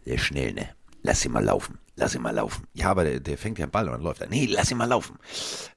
der 0.05 0.17
schnell, 0.17 0.53
ne? 0.53 0.69
Lass 1.03 1.23
ihn 1.23 1.31
mal 1.31 1.43
laufen. 1.43 1.77
Lass 1.95 2.15
ihn 2.15 2.21
mal 2.21 2.33
laufen. 2.33 2.65
Ja, 2.73 2.89
aber 2.89 3.03
der, 3.03 3.19
der 3.19 3.37
fängt 3.37 3.59
ja 3.59 3.65
einen 3.65 3.71
Ball 3.71 3.85
und 3.85 3.93
dann 3.93 4.01
läuft 4.01 4.21
er. 4.21 4.29
Nee, 4.29 4.47
lass 4.49 4.71
ihn 4.71 4.77
mal 4.77 4.85
laufen. 4.85 5.17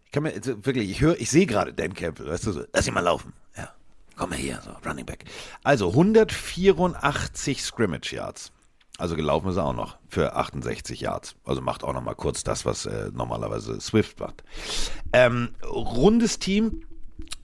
Ich 0.04 0.12
kann 0.12 0.22
mir 0.22 0.32
also 0.32 0.64
wirklich, 0.64 0.90
ich 0.90 1.00
höre, 1.00 1.20
ich 1.20 1.30
sehe 1.30 1.46
gerade 1.46 1.72
Dan 1.72 1.94
Campbell, 1.94 2.28
weißt 2.28 2.46
du 2.46 2.52
so, 2.52 2.64
lass 2.72 2.86
ihn 2.86 2.94
mal 2.94 3.00
laufen. 3.00 3.34
Ja. 3.56 3.70
Komm 4.20 4.34
hier, 4.34 4.60
so, 4.62 4.72
Running 4.86 5.06
Back. 5.06 5.24
Also 5.64 5.88
184 5.88 7.62
Scrimmage 7.62 8.12
Yards. 8.12 8.52
Also 8.98 9.16
gelaufen 9.16 9.48
ist 9.48 9.56
er 9.56 9.64
auch 9.64 9.72
noch 9.72 9.96
für 10.08 10.36
68 10.36 11.00
Yards. 11.00 11.36
Also 11.46 11.62
macht 11.62 11.82
auch 11.84 11.94
noch 11.94 12.02
mal 12.02 12.14
kurz 12.14 12.44
das, 12.44 12.66
was 12.66 12.84
äh, 12.84 13.10
normalerweise 13.14 13.80
Swift 13.80 14.20
macht. 14.20 14.44
Ähm, 15.14 15.54
rundes 15.64 16.38
Team. 16.38 16.82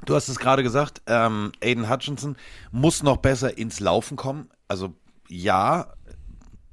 Du 0.04 0.14
hast 0.14 0.28
es 0.28 0.38
gerade 0.38 0.62
gesagt, 0.62 1.00
ähm, 1.06 1.52
Aiden 1.64 1.88
Hutchinson 1.88 2.36
muss 2.72 3.02
noch 3.02 3.16
besser 3.16 3.56
ins 3.56 3.80
Laufen 3.80 4.18
kommen. 4.18 4.50
Also 4.68 4.92
ja, 5.28 5.94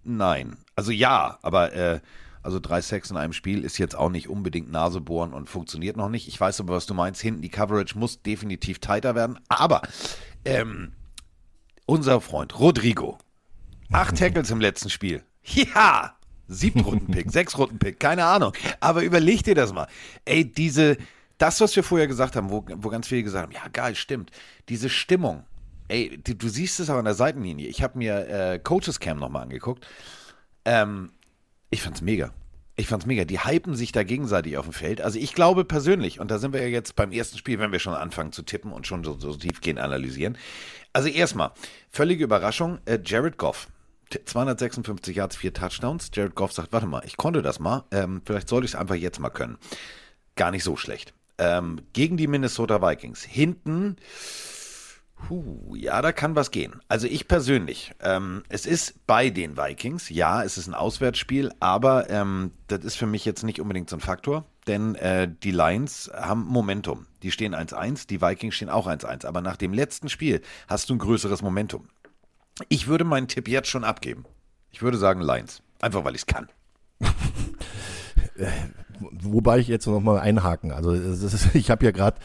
nein. 0.04 0.58
Also 0.76 0.92
ja, 0.92 1.40
aber 1.44 1.72
äh, 1.72 2.02
also 2.44 2.60
drei 2.60 2.82
Sacks 2.82 3.10
in 3.10 3.18
einem 3.18 3.34
Spiel 3.34 3.64
ist 3.64 3.78
jetzt 3.78 3.98
auch 3.98 4.10
nicht 4.10 4.30
unbedingt 4.30 4.72
Nasebohren 4.72 5.34
und 5.34 5.50
funktioniert 5.50 5.96
noch 5.96 6.10
nicht. 6.10 6.28
Ich 6.28 6.40
weiß 6.40 6.60
aber, 6.60 6.76
was 6.76 6.86
du 6.86 6.94
meinst. 6.94 7.22
Hinten 7.22 7.42
die 7.42 7.50
Coverage 7.50 7.98
muss 7.98 8.22
definitiv 8.22 8.80
tighter 8.80 9.16
werden. 9.16 9.40
Aber 9.48 9.82
ähm, 10.44 10.92
unser 11.86 12.20
Freund 12.20 12.60
Rodrigo, 12.60 13.18
acht 13.92 14.18
Tackles 14.18 14.52
im 14.52 14.60
letzten 14.60 14.90
Spiel. 14.90 15.24
Ja, 15.44 16.18
Siebtrunden-Pick, 16.48 17.32
Sechs-Runden-Pick, 17.32 18.00
keine 18.00 18.26
Ahnung. 18.26 18.54
Aber 18.82 19.04
überleg 19.04 19.44
dir 19.44 19.56
das 19.56 19.74
mal. 19.74 19.88
Ey, 20.26 20.46
diese, 20.46 20.98
das, 21.38 21.62
was 21.62 21.76
wir 21.76 21.84
vorher 21.84 22.08
gesagt 22.08 22.36
haben, 22.36 22.50
wo, 22.50 22.66
wo 22.76 22.90
ganz 22.90 23.08
viele 23.08 23.24
gesagt 23.24 23.44
haben, 23.44 23.54
ja, 23.54 23.68
geil, 23.72 23.96
stimmt. 23.96 24.32
Diese 24.70 24.90
Stimmung. 24.90 25.44
Ey, 25.88 26.20
du, 26.22 26.36
du 26.36 26.50
siehst 26.50 26.80
es 26.80 26.90
auch 26.90 26.98
an 26.98 27.06
der 27.06 27.14
Seitenlinie. 27.14 27.68
Ich 27.68 27.84
habe 27.84 27.98
mir 27.98 28.28
äh, 28.28 28.60
Coaches 28.60 29.00
Cam 29.00 29.18
nochmal 29.18 29.44
angeguckt. 29.44 29.86
Ähm, 30.66 31.12
ich 31.74 31.82
fand's 31.82 32.02
mega. 32.02 32.32
Ich 32.76 32.88
fand's 32.88 33.06
mega. 33.06 33.26
Die 33.26 33.40
hypen 33.40 33.76
sich 33.76 33.92
da 33.92 34.04
gegenseitig 34.04 34.58
auf 34.58 34.66
dem 34.66 34.74
Feld. 34.74 35.02
Also 35.02 35.18
ich 35.18 35.34
glaube 35.34 35.66
persönlich, 35.66 36.20
und 36.20 36.30
da 36.30 36.38
sind 36.38 36.54
wir 36.54 36.62
ja 36.62 36.68
jetzt 36.68 36.96
beim 36.96 37.12
ersten 37.12 37.38
Spiel, 37.38 37.58
wenn 37.60 37.72
wir 37.72 37.80
schon 37.80 37.96
anfangen 37.96 38.32
zu 38.32 38.44
tippen 38.44 38.72
und 38.72 38.86
schon 38.86 39.04
so, 39.04 39.20
so 39.20 39.34
tiefgehend 39.34 39.80
analysieren. 39.80 40.38
Also 40.94 41.10
erstmal, 41.10 41.52
völlige 41.90 42.24
Überraschung, 42.24 42.80
äh, 42.86 43.00
Jared 43.04 43.38
Goff. 43.38 43.68
256 44.26 45.16
Yards, 45.16 45.36
vier 45.36 45.54
Touchdowns. 45.54 46.12
Jared 46.14 46.36
Goff 46.36 46.54
sagt, 46.54 46.72
warte 46.72 46.86
mal, 46.86 47.02
ich 47.06 47.18
konnte 47.18 47.42
das 47.42 47.60
mal. 47.60 47.86
Ähm, 47.90 48.22
vielleicht 48.24 48.50
sollte 48.50 48.66
ich 48.66 48.74
es 48.74 48.80
einfach 48.80 48.96
jetzt 48.96 49.20
mal 49.20 49.32
können. 49.32 49.58
Gar 50.36 50.52
nicht 50.52 50.64
so 50.64 50.78
schlecht. 50.78 51.14
Ähm, 51.40 51.82
gegen 51.94 52.18
die 52.18 52.28
Minnesota 52.28 52.82
Vikings. 52.88 53.24
Hinten 53.24 53.96
Puh, 55.28 55.76
ja, 55.76 56.02
da 56.02 56.12
kann 56.12 56.36
was 56.36 56.52
gehen. 56.52 56.82
Also 56.90 57.08
ich 57.08 57.30
persönlich, 57.30 57.94
ähm, 58.02 58.44
es 58.50 58.66
ist 58.66 59.08
bei 59.08 59.30
den 59.30 59.56
Vikings, 59.56 60.10
ja, 60.10 60.44
es 60.44 60.58
ist 60.58 60.68
ein 60.68 60.74
Auswärtsspiel, 60.74 61.52
aber 61.62 62.10
ähm, 62.10 62.52
das 62.68 62.84
ist 62.84 62.96
für 62.96 63.06
mich 63.06 63.24
jetzt 63.24 63.44
nicht 63.44 63.62
unbedingt 63.62 63.90
so 63.90 63.96
ein 63.96 64.02
Faktor, 64.02 64.46
denn 64.68 64.96
äh, 64.96 65.30
die 65.44 65.52
Lions 65.52 66.12
haben 66.14 66.44
Momentum. 66.46 67.08
Die 67.22 67.32
stehen 67.32 67.56
1-1, 67.56 68.08
die 68.08 68.22
Vikings 68.22 68.56
stehen 68.56 68.70
auch 68.70 68.86
1-1, 68.86 69.26
aber 69.26 69.40
nach 69.40 69.56
dem 69.56 69.72
letzten 69.72 70.10
Spiel 70.10 70.42
hast 70.68 70.90
du 70.90 70.96
ein 70.96 71.00
größeres 71.00 71.42
Momentum. 71.42 71.88
Ich 72.68 72.88
würde 72.88 73.06
meinen 73.06 73.30
Tipp 73.30 73.48
jetzt 73.48 73.70
schon 73.70 73.86
abgeben. 73.86 74.26
Ich 74.72 74.82
würde 74.82 74.98
sagen 74.98 75.22
Lions, 75.22 75.62
einfach 75.80 76.04
weil 76.04 76.16
ich 76.16 76.22
es 76.22 76.28
kann. 76.28 76.50
Wobei 79.00 79.60
ich 79.60 79.68
jetzt 79.68 79.88
noch 79.88 80.02
mal 80.02 80.20
einhaken. 80.20 80.72
Also 80.72 80.92
ist, 80.92 81.50
ich 81.56 81.72
habe 81.72 81.86
ja 81.86 81.92
gerade 81.92 82.18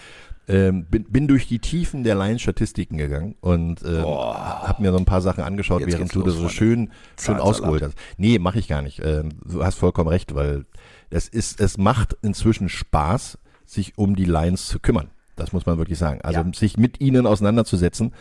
Ähm, 0.49 0.87
bin, 0.87 1.05
bin 1.05 1.29
durch 1.29 1.47
die 1.47 1.59
Tiefen 1.59 2.05
der 2.05 2.15
Lions-Statistiken 2.15 2.97
gegangen 2.97 3.35
und 3.41 3.83
ähm, 3.85 4.03
habe 4.05 4.81
mir 4.83 4.93
so 4.93 4.99
ein 4.99 5.05
paar 5.05 5.21
Sachen 5.21 5.45
angeschaut, 5.45 5.81
Jetzt 5.83 5.93
während 5.93 6.15
du 6.15 6.23
das 6.23 6.33
so 6.35 6.39
Freunde. 6.41 6.55
schön, 6.55 6.91
schön 7.21 7.37
ausgeholt 7.37 7.83
hast. 7.83 7.95
Nee, 8.17 8.39
mache 8.39 8.59
ich 8.59 8.67
gar 8.67 8.81
nicht. 8.81 9.01
Ähm, 9.05 9.29
du 9.45 9.63
hast 9.63 9.75
vollkommen 9.75 10.09
recht, 10.09 10.35
weil 10.35 10.65
es 11.11 11.29
ist, 11.29 11.61
es 11.61 11.77
macht 11.77 12.17
inzwischen 12.23 12.71
Spaß, 12.71 13.39
sich 13.67 13.99
um 13.99 14.17
die 14.17 14.25
Lions 14.25 14.69
zu 14.69 14.79
kümmern. 14.81 15.11
Das 15.37 15.53
muss 15.53 15.67
man 15.67 15.77
wirklich 15.77 15.99
sagen. 15.99 16.21
Also 16.23 16.41
Ja. 16.41 16.47
sich 16.55 16.79
mit 16.79 16.99
ihnen 17.01 17.27
auseinanderzusetzen. 17.27 18.15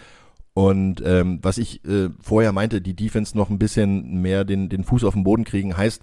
Und 0.54 1.02
ähm, 1.06 1.40
was 1.44 1.58
ich 1.58 1.86
äh, 1.86 2.10
vorher 2.22 2.52
meinte, 2.52 2.82
die 2.82 2.96
Defense 2.96 3.38
noch 3.38 3.50
ein 3.50 3.60
bisschen 3.60 4.22
mehr 4.22 4.44
den, 4.44 4.68
den 4.70 4.84
Fuß 4.84 5.04
auf 5.06 5.14
den 5.14 5.24
Boden 5.24 5.44
kriegen, 5.46 5.78
heißt 5.78 6.02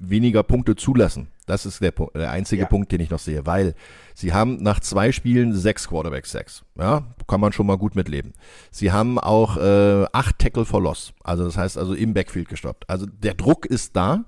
weniger 0.00 0.42
Punkte 0.42 0.74
zulassen. 0.76 1.28
Das 1.46 1.66
ist 1.66 1.80
der, 1.80 1.92
der 2.14 2.30
einzige 2.30 2.62
Ja. 2.62 2.68
Punkt, 2.68 2.90
den 2.90 3.00
ich 3.00 3.10
noch 3.10 3.18
sehe, 3.18 3.44
weil 3.44 3.74
sie 4.14 4.32
haben 4.32 4.62
nach 4.62 4.80
zwei 4.80 5.12
Spielen 5.12 5.52
sechs 5.52 5.88
Quarterback-Sacks. 5.88 6.64
Ja, 6.78 7.04
kann 7.26 7.40
man 7.40 7.52
schon 7.52 7.66
mal 7.66 7.76
gut 7.76 7.96
mitleben. 7.96 8.32
Sie 8.70 8.92
haben 8.92 9.18
auch 9.18 9.56
äh, 9.56 10.06
acht 10.12 10.38
Tackle 10.38 10.64
for 10.64 10.80
Loss. 10.82 11.12
Also 11.22 11.44
das 11.44 11.56
heißt 11.56 11.76
also 11.76 11.94
im 11.94 12.14
Backfield 12.14 12.48
gestoppt. 12.48 12.88
Also 12.88 13.06
der 13.06 13.34
Druck 13.34 13.66
ist 13.66 13.94
da. 13.94 14.24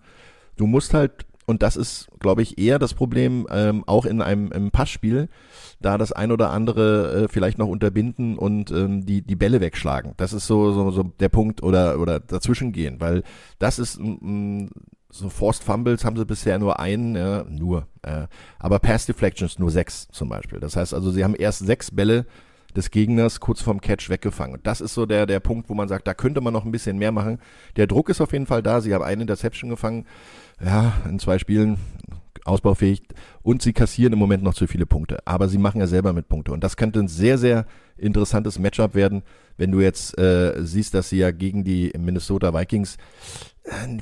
Du 0.56 0.66
musst 0.66 0.94
halt, 0.94 1.26
und 1.46 1.62
das 1.62 1.76
ist, 1.76 2.08
glaube 2.20 2.42
ich, 2.42 2.58
eher 2.58 2.78
das 2.78 2.92
Problem, 2.94 3.46
ähm, 3.50 3.84
auch 3.86 4.04
in 4.04 4.20
einem 4.20 4.52
im 4.52 4.70
Passspiel, 4.70 5.28
da 5.80 5.98
das 5.98 6.12
ein 6.12 6.30
oder 6.32 6.50
andere 6.50 7.24
äh, 7.24 7.28
vielleicht 7.28 7.58
noch 7.58 7.68
unterbinden 7.68 8.36
und 8.36 8.70
ähm, 8.70 9.06
die, 9.06 9.22
die 9.22 9.36
Bälle 9.36 9.60
wegschlagen. 9.60 10.14
Das 10.16 10.32
ist 10.32 10.46
so, 10.46 10.72
so, 10.72 10.90
so 10.90 11.02
der 11.02 11.28
Punkt 11.28 11.62
oder, 11.62 11.98
oder 11.98 12.20
dazwischen 12.20 12.72
gehen, 12.72 13.00
weil 13.00 13.22
das 13.58 13.78
ist 13.78 13.98
mm, 14.00 14.66
so 15.12 15.28
Forced 15.28 15.62
Fumbles 15.62 16.04
haben 16.04 16.16
sie 16.16 16.24
bisher 16.24 16.58
nur 16.58 16.80
einen, 16.80 17.14
ja, 17.14 17.44
nur, 17.44 17.86
äh, 18.00 18.26
aber 18.58 18.78
Pass 18.78 19.06
Deflections 19.06 19.58
nur 19.58 19.70
sechs 19.70 20.08
zum 20.10 20.30
Beispiel. 20.30 20.58
Das 20.58 20.74
heißt 20.74 20.94
also, 20.94 21.10
sie 21.10 21.22
haben 21.22 21.34
erst 21.34 21.60
sechs 21.60 21.90
Bälle 21.90 22.26
des 22.74 22.90
Gegners 22.90 23.38
kurz 23.38 23.60
vorm 23.60 23.82
Catch 23.82 24.08
weggefangen. 24.08 24.56
Und 24.56 24.66
das 24.66 24.80
ist 24.80 24.94
so 24.94 25.04
der, 25.04 25.26
der 25.26 25.40
Punkt, 25.40 25.68
wo 25.68 25.74
man 25.74 25.88
sagt, 25.88 26.06
da 26.06 26.14
könnte 26.14 26.40
man 26.40 26.54
noch 26.54 26.64
ein 26.64 26.72
bisschen 26.72 26.96
mehr 26.96 27.12
machen. 27.12 27.38
Der 27.76 27.86
Druck 27.86 28.08
ist 28.08 28.22
auf 28.22 28.32
jeden 28.32 28.46
Fall 28.46 28.62
da. 28.62 28.80
Sie 28.80 28.94
haben 28.94 29.04
eine 29.04 29.20
Interception 29.20 29.68
gefangen, 29.68 30.06
ja, 30.64 30.94
in 31.06 31.18
zwei 31.18 31.38
Spielen 31.38 31.76
ausbaufähig 32.44 33.02
und 33.42 33.62
sie 33.62 33.72
kassieren 33.72 34.14
im 34.14 34.18
Moment 34.18 34.42
noch 34.42 34.54
zu 34.54 34.66
viele 34.66 34.86
Punkte. 34.86 35.18
Aber 35.26 35.48
sie 35.48 35.58
machen 35.58 35.80
ja 35.80 35.86
selber 35.86 36.14
mit 36.14 36.28
Punkte. 36.28 36.52
Und 36.52 36.64
das 36.64 36.76
könnte 36.76 37.00
ein 37.00 37.08
sehr, 37.08 37.36
sehr 37.36 37.66
interessantes 37.98 38.58
Matchup 38.58 38.94
werden, 38.94 39.22
wenn 39.58 39.70
du 39.70 39.80
jetzt 39.80 40.18
äh, 40.18 40.54
siehst, 40.64 40.94
dass 40.94 41.10
sie 41.10 41.18
ja 41.18 41.30
gegen 41.30 41.62
die 41.64 41.92
Minnesota 41.98 42.54
Vikings 42.54 42.96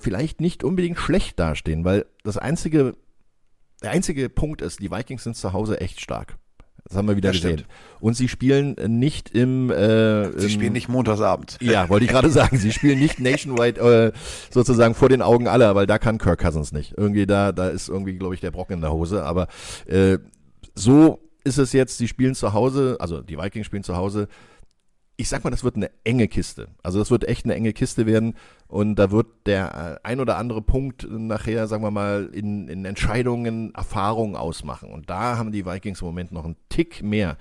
vielleicht 0.01 0.41
nicht 0.41 0.65
unbedingt 0.65 0.99
schlecht 0.99 1.39
dastehen, 1.39 1.85
weil 1.85 2.07
das 2.25 2.39
einzige, 2.39 2.97
der 3.83 3.91
einzige 3.91 4.29
Punkt 4.29 4.63
ist, 4.63 4.81
die 4.81 4.91
Vikings 4.91 5.25
sind 5.25 5.37
zu 5.37 5.53
Hause 5.53 5.81
echt 5.81 6.01
stark. 6.01 6.37
Das 6.85 6.97
haben 6.97 7.07
wir 7.09 7.17
wieder 7.17 7.29
Das 7.31 7.41
gesehen. 7.43 7.59
stimmt. 7.59 7.71
Und 8.01 8.15
sie 8.15 8.27
spielen 8.27 8.75
nicht 8.99 9.31
im 9.31 9.71
äh, 9.71 10.33
Sie 10.39 10.47
im, 10.47 10.51
spielen 10.51 10.73
nicht 10.73 10.89
montagsabends. 10.89 11.59
ja, 11.61 11.89
wollte 11.91 12.07
ich 12.07 12.11
gerade 12.11 12.31
sagen. 12.31 12.57
Sie 12.57 12.73
spielen 12.73 12.99
nicht 12.99 13.21
nationwide 13.21 13.81
äh, 13.81 14.13
sozusagen 14.51 14.95
vor 14.95 15.09
den 15.11 15.21
Augen 15.23 15.47
aller, 15.47 15.75
weil 15.75 15.87
da 15.87 15.99
kann 15.99 16.19
Kirk 16.19 16.41
Cousins 16.41 16.73
nicht. 16.73 16.95
Irgendwie 16.97 17.27
da, 17.27 17.53
da 17.53 17.69
ist 17.69 17.89
irgendwie, 17.89 18.15
glaube 18.15 18.35
ich, 18.35 18.41
der 18.41 18.51
Brocken 18.51 18.77
in 18.77 18.81
der 18.81 18.93
Hose. 18.93 19.25
Aber 19.25 19.47
äh, 19.87 20.19
so 20.75 21.21
ist 21.45 21.59
es 21.59 21.73
jetzt. 21.75 21.99
Sie 21.99 22.09
spielen 22.09 22.35
zu 22.35 22.55
Hause, 22.55 22.97
also 22.99 23.21
die 23.21 23.37
Vikings 23.39 23.67
spielen 23.67 23.85
zu 23.85 23.97
Hause. 23.97 24.27
Ich 25.21 25.29
sag 25.29 25.45
mal, 25.45 25.51
das 25.51 25.65
wird 25.65 25.77
eine 25.77 25.91
enge 26.05 26.29
Kiste. 26.29 26.69
Also 26.83 26.99
das 26.99 27.11
wird 27.11 27.29
echt 27.29 27.45
eine 27.45 27.55
enge 27.55 27.75
Kiste 27.75 28.07
werden. 28.07 28.37
Und 28.69 28.95
da 28.97 29.11
wird 29.11 29.27
der 29.45 29.99
äh, 30.03 30.09
ein 30.09 30.19
oder 30.21 30.39
andere 30.39 30.63
Punkt 30.63 31.07
nachher, 31.11 31.67
sagen 31.67 31.83
wir 31.83 31.91
mal, 31.91 32.31
in, 32.33 32.69
in 32.69 32.87
Entscheidungen 32.87 33.75
Erfahrungen 33.75 34.35
ausmachen. 34.35 34.91
Und 34.91 35.11
da 35.11 35.37
haben 35.37 35.53
die 35.53 35.67
Vikings 35.67 36.01
im 36.01 36.07
Moment 36.07 36.33
noch 36.33 36.47
einen 36.47 36.57
Tick 36.71 37.03
mehr. 37.03 37.37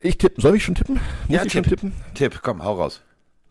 Ich 0.00 0.16
tippen. 0.16 0.40
Soll 0.40 0.56
ich 0.56 0.64
schon 0.64 0.74
tippen? 0.76 0.94
Muss 0.94 1.02
Ja, 1.28 1.44
ich 1.44 1.52
schon 1.52 1.62
tipp. 1.62 1.78
tippen? 1.78 1.92
Tipp, 2.14 2.40
komm, 2.42 2.62
hau 2.64 2.74
raus. 2.74 3.02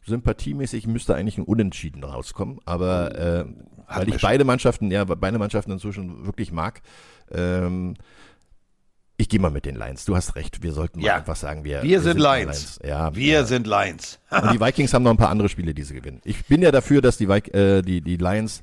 sympathiemäßig 0.07 0.87
müsste 0.87 1.13
eigentlich 1.15 1.37
ein 1.37 1.43
Unentschieden 1.43 2.03
rauskommen, 2.03 2.59
aber 2.65 3.15
äh, 3.15 3.39
Hatten 3.39 3.55
weil 3.87 4.09
ich 4.09 4.19
schon. 4.21 4.29
beide 4.29 4.45
Mannschaften, 4.45 4.89
ja, 4.91 5.03
beide 5.03 5.37
Mannschaften 5.37 5.71
inzwischen 5.71 6.25
wirklich 6.25 6.51
mag, 6.51 6.81
ähm, 7.31 7.95
ich 9.17 9.29
gehe 9.29 9.39
mal 9.39 9.51
mit 9.51 9.65
den 9.65 9.75
Lions. 9.75 10.05
Du 10.05 10.15
hast 10.15 10.35
recht, 10.35 10.61
wir 10.61 10.73
sollten 10.73 10.99
mal 10.99 11.05
Ja. 11.07 11.15
einfach 11.15 11.35
sagen, 11.35 11.63
wir, 11.63 11.83
Wir 11.83 12.01
sind 12.01 12.17
die 12.17 12.21
Lions. 12.23 12.79
Ja, 12.83 13.15
Wir 13.15 13.33
ja. 13.33 13.43
sind 13.45 13.65
Lions. 13.67 14.19
Und 14.29 14.51
die 14.53 14.59
Vikings 14.59 14.93
haben 14.93 15.03
noch 15.03 15.11
ein 15.11 15.17
paar 15.17 15.29
andere 15.29 15.47
Spiele, 15.49 15.73
die 15.73 15.83
sie 15.83 15.95
gewinnen. 15.95 16.21
Ich 16.25 16.45
bin 16.45 16.61
ja 16.61 16.71
dafür, 16.71 17.01
dass 17.01 17.17
die, 17.17 17.29
Vik 17.29 17.53
äh, 17.53 17.81
die, 17.81 18.01
die 18.01 18.17
Lions 18.17 18.61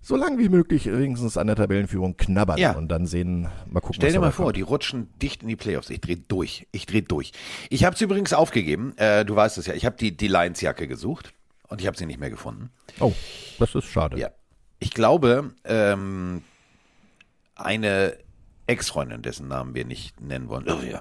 so 0.00 0.16
lange 0.16 0.38
wie 0.38 0.48
möglich 0.48 0.86
wenigstens 0.86 1.36
an 1.36 1.48
der 1.48 1.56
Tabellenführung 1.56 2.16
knabbern 2.16 2.56
Ja. 2.58 2.72
und 2.72 2.88
dann 2.88 3.06
sehen, 3.06 3.42
mal 3.68 3.80
gucken, 3.80 3.96
Stell 3.96 4.12
dir 4.12 4.20
mal 4.20 4.30
vor, 4.32 4.46
kommt. 4.46 4.56
die 4.56 4.62
rutschen 4.62 5.08
dicht 5.20 5.42
in 5.42 5.48
die 5.48 5.56
Playoffs. 5.56 5.90
Ich 5.90 6.00
dreh 6.00 6.16
durch. 6.16 6.66
Ich 6.72 6.86
dreh 6.86 7.00
durch. 7.02 7.32
Ich 7.68 7.84
habe 7.84 7.94
es 7.94 8.00
übrigens 8.00 8.32
aufgegeben. 8.32 8.96
Äh, 8.96 9.24
du 9.24 9.34
weißt 9.36 9.58
es 9.58 9.66
ja. 9.66 9.74
Ich 9.74 9.84
habe 9.84 9.96
die, 9.96 10.16
die 10.16 10.28
Lions-Jacke 10.28 10.86
gesucht 10.88 11.32
und 11.68 11.80
ich 11.80 11.86
habe 11.86 11.96
sie 11.96 12.06
nicht 12.06 12.20
mehr 12.20 12.30
gefunden. 12.30 12.70
Oh, 13.00 13.12
das 13.58 13.74
ist 13.74 13.86
schade. 13.86 14.18
Ja. 14.18 14.30
Ich 14.78 14.90
glaube, 14.92 15.50
ähm, 15.64 16.42
eine 17.56 18.16
Ex-Freundin, 18.68 19.22
dessen 19.22 19.48
Namen 19.48 19.74
wir 19.74 19.84
nicht 19.84 20.20
nennen 20.20 20.48
wollen, 20.48 20.68
oh, 20.68 20.80
ja, 20.80 21.00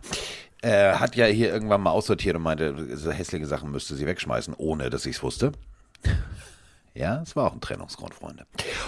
äh, 0.61 0.93
hat 0.95 1.15
ja 1.15 1.25
hier 1.25 1.51
irgendwann 1.51 1.81
mal 1.81 1.91
aussortiert 1.91 2.35
und 2.35 2.41
meinte, 2.41 2.97
so 2.97 3.11
hässliche 3.11 3.45
Sachen 3.45 3.71
müsste 3.71 3.95
sie 3.95 4.05
wegschmeißen, 4.05 4.53
ohne 4.57 4.89
dass 4.89 5.05
ich 5.05 5.17
es 5.17 5.23
wusste. 5.23 5.51
Ja, 6.93 7.21
es 7.21 7.35
war 7.35 7.45
auch 7.45 7.53
ein 7.53 7.61
Trennungsgrund, 7.61 8.15
Freunde. 8.15 8.47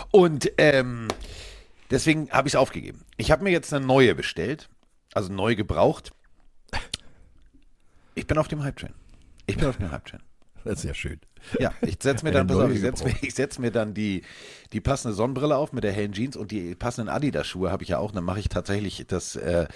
Und 0.09 0.51
ähm, 0.57 1.09
deswegen 1.91 2.31
habe 2.31 2.47
ich 2.47 2.55
es 2.55 2.59
aufgegeben. 2.59 3.05
Ich 3.17 3.29
habe 3.29 3.43
mir 3.43 3.51
jetzt 3.51 3.71
eine 3.71 3.85
neue 3.85 4.15
bestellt, 4.15 4.67
also 5.13 5.31
neu 5.31 5.55
gebraucht. 5.55 6.11
Ich 8.15 8.25
bin 8.25 8.39
auf 8.39 8.47
dem 8.47 8.63
Hype-Train. 8.63 8.95
Ich 9.45 9.57
bin 9.57 9.67
auf 9.67 9.77
dem 9.77 9.91
Hype-Train. 9.91 10.23
Das 10.65 10.79
ist 10.79 10.85
ja 10.85 10.93
schön. 10.95 11.21
Ja, 11.59 11.73
ich 11.81 11.97
setze 12.01 12.25
mir 12.25 12.31
dann, 12.31 12.47
pass 12.47 12.57
auf, 12.57 12.71
ich 12.71 12.81
setze 12.81 13.05
mir, 13.05 13.15
ich 13.21 13.33
setz 13.33 13.59
mir 13.59 13.71
dann 13.71 13.93
die, 13.93 14.23
die 14.73 14.81
passende 14.81 15.15
Sonnenbrille 15.15 15.55
auf 15.55 15.73
mit 15.73 15.83
der 15.83 15.91
hellen 15.91 16.13
Jeans 16.13 16.37
und 16.37 16.51
die 16.51 16.75
passenden 16.75 17.09
Adidas-Schuhe 17.09 17.71
habe 17.71 17.83
ich 17.83 17.89
ja 17.89 17.97
auch. 17.97 18.11
Dann 18.11 18.23
mache 18.23 18.39
ich 18.39 18.49
tatsächlich 18.49 19.05
das 19.07 19.35
äh, 19.35 19.67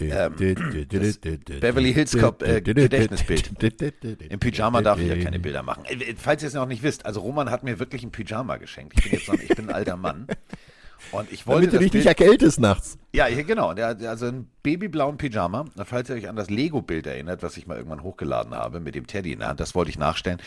ähm, 0.00 0.34
Beverly 0.36 1.92
Hills 1.94 2.16
Cop 2.18 2.42
äh, 2.42 2.60
Gedächtnisbild. 2.60 3.52
Im 4.28 4.40
Pyjama 4.40 4.82
darf 4.82 4.98
ich 4.98 5.08
ja 5.08 5.16
keine 5.16 5.38
Bilder 5.38 5.62
machen. 5.62 5.84
Äh, 5.84 6.14
Falls 6.16 6.42
ihr 6.42 6.48
es 6.48 6.54
noch 6.54 6.66
nicht 6.66 6.82
wisst, 6.82 7.06
also 7.06 7.20
Roman 7.20 7.50
hat 7.50 7.62
mir 7.62 7.78
wirklich 7.78 8.02
ein 8.02 8.10
Pyjama 8.10 8.56
geschenkt. 8.56 8.94
Ich 8.98 9.04
bin 9.04 9.12
jetzt 9.12 9.28
noch, 9.28 9.34
ich 9.34 9.48
bin 9.48 9.68
ein 9.68 9.74
alter 9.74 9.96
Mann. 9.96 10.26
Und 11.12 11.30
ich 11.32 11.46
wollte 11.46 11.66
Damit 11.68 11.74
du 11.74 11.84
dich 11.84 11.92
nicht 11.92 12.06
erkältest 12.06 12.58
nachts. 12.60 12.98
ja, 13.12 13.28
genau. 13.42 13.68
Also 13.70 14.26
ein 14.26 14.48
babyblauen 14.62 15.16
Pyjama. 15.16 15.64
Falls 15.84 16.08
ihr 16.10 16.16
euch 16.16 16.28
an 16.28 16.36
das 16.36 16.50
Lego-Bild 16.50 17.06
erinnert, 17.06 17.42
was 17.42 17.56
ich 17.56 17.66
mal 17.66 17.76
irgendwann 17.76 18.02
hochgeladen 18.02 18.54
habe 18.54 18.80
mit 18.80 18.94
dem 18.94 19.06
Teddy 19.06 19.32
in 19.32 19.38
der 19.40 19.48
Hand, 19.48 19.60
das 19.60 19.74
wollte 19.74 19.90
ich 19.90 19.98
nachstellen. 19.98 20.38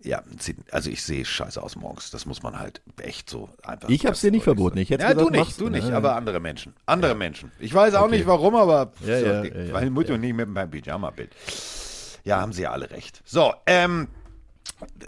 Ja, 0.00 0.22
also 0.70 0.90
ich 0.90 1.02
sehe 1.02 1.24
scheiße 1.24 1.60
aus 1.60 1.74
morgens. 1.74 2.10
Das 2.10 2.24
muss 2.24 2.42
man 2.42 2.58
halt 2.58 2.80
echt 3.00 3.28
so 3.28 3.48
einfach. 3.64 3.88
Ich 3.88 4.06
hab's 4.06 4.20
dir 4.20 4.30
nicht 4.30 4.44
verboten. 4.44 4.78
Ich 4.78 4.90
hätte 4.90 5.02
ja, 5.02 5.12
gesagt, 5.12 5.34
du 5.34 5.38
nicht, 5.38 5.60
du 5.60 5.68
nicht, 5.70 5.88
Ja. 5.88 5.96
aber 5.96 6.14
andere 6.14 6.38
Menschen. 6.40 6.74
Andere 6.86 7.14
Menschen. 7.16 7.50
Ich 7.58 7.74
weiß 7.74 7.94
auch 7.94 8.02
Okay. 8.04 8.16
nicht 8.18 8.26
warum, 8.26 8.54
aber 8.54 8.92
Ja, 9.04 9.18
so, 9.18 9.26
ja, 9.26 9.42
die- 9.42 9.48
ja, 9.48 9.62
ja, 9.64 9.72
weil 9.72 9.90
Mutter 9.90 10.16
nicht 10.18 10.34
mit 10.34 10.48
meinem 10.48 10.70
Pyjama-Bild. 10.70 11.34
Ja, 12.24 12.40
haben 12.40 12.52
sie 12.52 12.62
ja 12.62 12.70
alle 12.70 12.90
recht. 12.90 13.22
So, 13.24 13.52
ähm, 13.66 14.06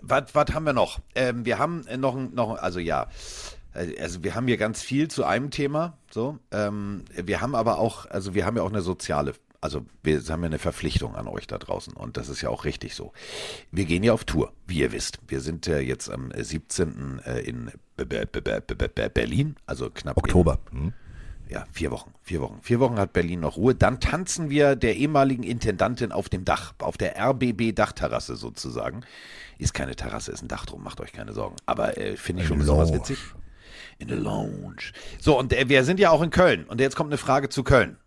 was 0.03 0.25
haben 0.55 0.65
wir 0.65 0.73
noch? 0.73 0.99
Ähm, 1.15 1.45
wir 1.45 1.59
haben 1.59 1.85
noch, 1.99 2.17
ein- 2.17 2.35
noch, 2.35 2.57
also 2.59 2.81
ja, 2.81 3.07
also 3.73 4.25
wir 4.25 4.35
haben 4.35 4.47
hier 4.47 4.57
ganz 4.57 4.83
viel 4.83 5.09
zu 5.09 5.25
einem 5.25 5.51
Thema. 5.51 5.97
So, 6.11 6.39
ähm, 6.51 7.05
wir 7.15 7.41
haben 7.41 7.55
aber 7.55 7.79
auch, 7.79 8.07
also 8.07 8.35
wir 8.35 8.45
haben 8.47 8.57
ja 8.57 8.63
auch 8.63 8.71
eine 8.71 8.83
soziale, 8.83 9.35
also 9.61 9.85
wir 10.03 10.21
haben 10.29 10.43
ja 10.43 10.47
eine 10.47 10.59
Verpflichtung 10.59 11.15
an 11.15 11.29
euch 11.29 11.47
da 11.47 11.59
draußen 11.59 11.93
und 11.93 12.17
das 12.17 12.29
ist 12.29 12.41
ja 12.43 12.49
auch 12.49 12.65
richtig 12.65 12.95
so. 12.95 13.13
Wir 13.71 13.85
gehen 13.85 14.03
ja 14.03 14.13
auf 14.13 14.25
Tour, 14.25 14.53
wie 14.67 14.79
ihr 14.81 14.91
wisst. 14.93 15.19
Wir 15.29 15.41
sind 15.41 15.67
äh, 15.69 15.81
jetzt 15.81 16.11
am 16.11 16.31
17. 16.37 17.21
äh, 17.25 17.41
in 17.41 17.71
Be- 17.97 18.07
Be- 18.07 19.11
Berlin, 19.11 19.57
also 19.67 19.91
knapp 19.91 20.17
in- 20.17 20.23
Oktober. 20.25 20.59
Hm? 20.73 20.93
ja, 21.49 21.67
vier 21.73 21.91
Wochen. 21.91 22.13
Vier 22.23 22.41
Wochen. 22.41 22.59
Vier 22.63 22.79
Wochen 22.81 22.97
hat 22.97 23.13
Berlin 23.13 23.41
noch 23.41 23.57
Ruhe. 23.57 23.75
Dann 23.75 23.99
tanzen 24.01 24.51
wir 24.51 24.77
der 24.77 24.97
ehemaligen 24.97 25.43
Intendantin 25.43 26.11
auf 26.13 26.29
dem 26.29 26.45
Dach, 26.45 26.75
auf 26.79 26.97
der 26.97 27.17
RBB-Dachterrasse 27.19 28.37
sozusagen. 28.37 29.03
Ist 29.59 29.75
keine 29.75 29.95
Terrasse, 29.97 30.33
ist 30.33 30.43
ein 30.43 30.49
Dach 30.49 30.65
drum, 30.65 30.83
macht 30.83 31.01
euch 31.01 31.13
keine 31.13 31.33
Sorgen. 31.35 31.57
Aber 31.67 31.99
äh, 31.99 32.17
finde 32.17 32.43
ich 32.43 32.49
schon 32.49 32.59
besonders 32.61 32.93
witzig. 32.93 33.19
In 34.01 34.09
der 34.09 34.17
Lounge. 34.17 34.93
So, 35.21 35.39
und 35.39 35.53
äh, 35.53 35.69
wir 35.69 35.85
sind 35.85 36.01
ja 36.01 36.11
auch 36.11 36.23
in 36.23 36.31
Köln. 36.31 36.65
Und 36.65 36.81
jetzt 36.81 36.97
kommt 36.97 37.11
eine 37.11 37.19
Frage 37.19 37.51
zu 37.51 37.63
Köln. 37.63 37.99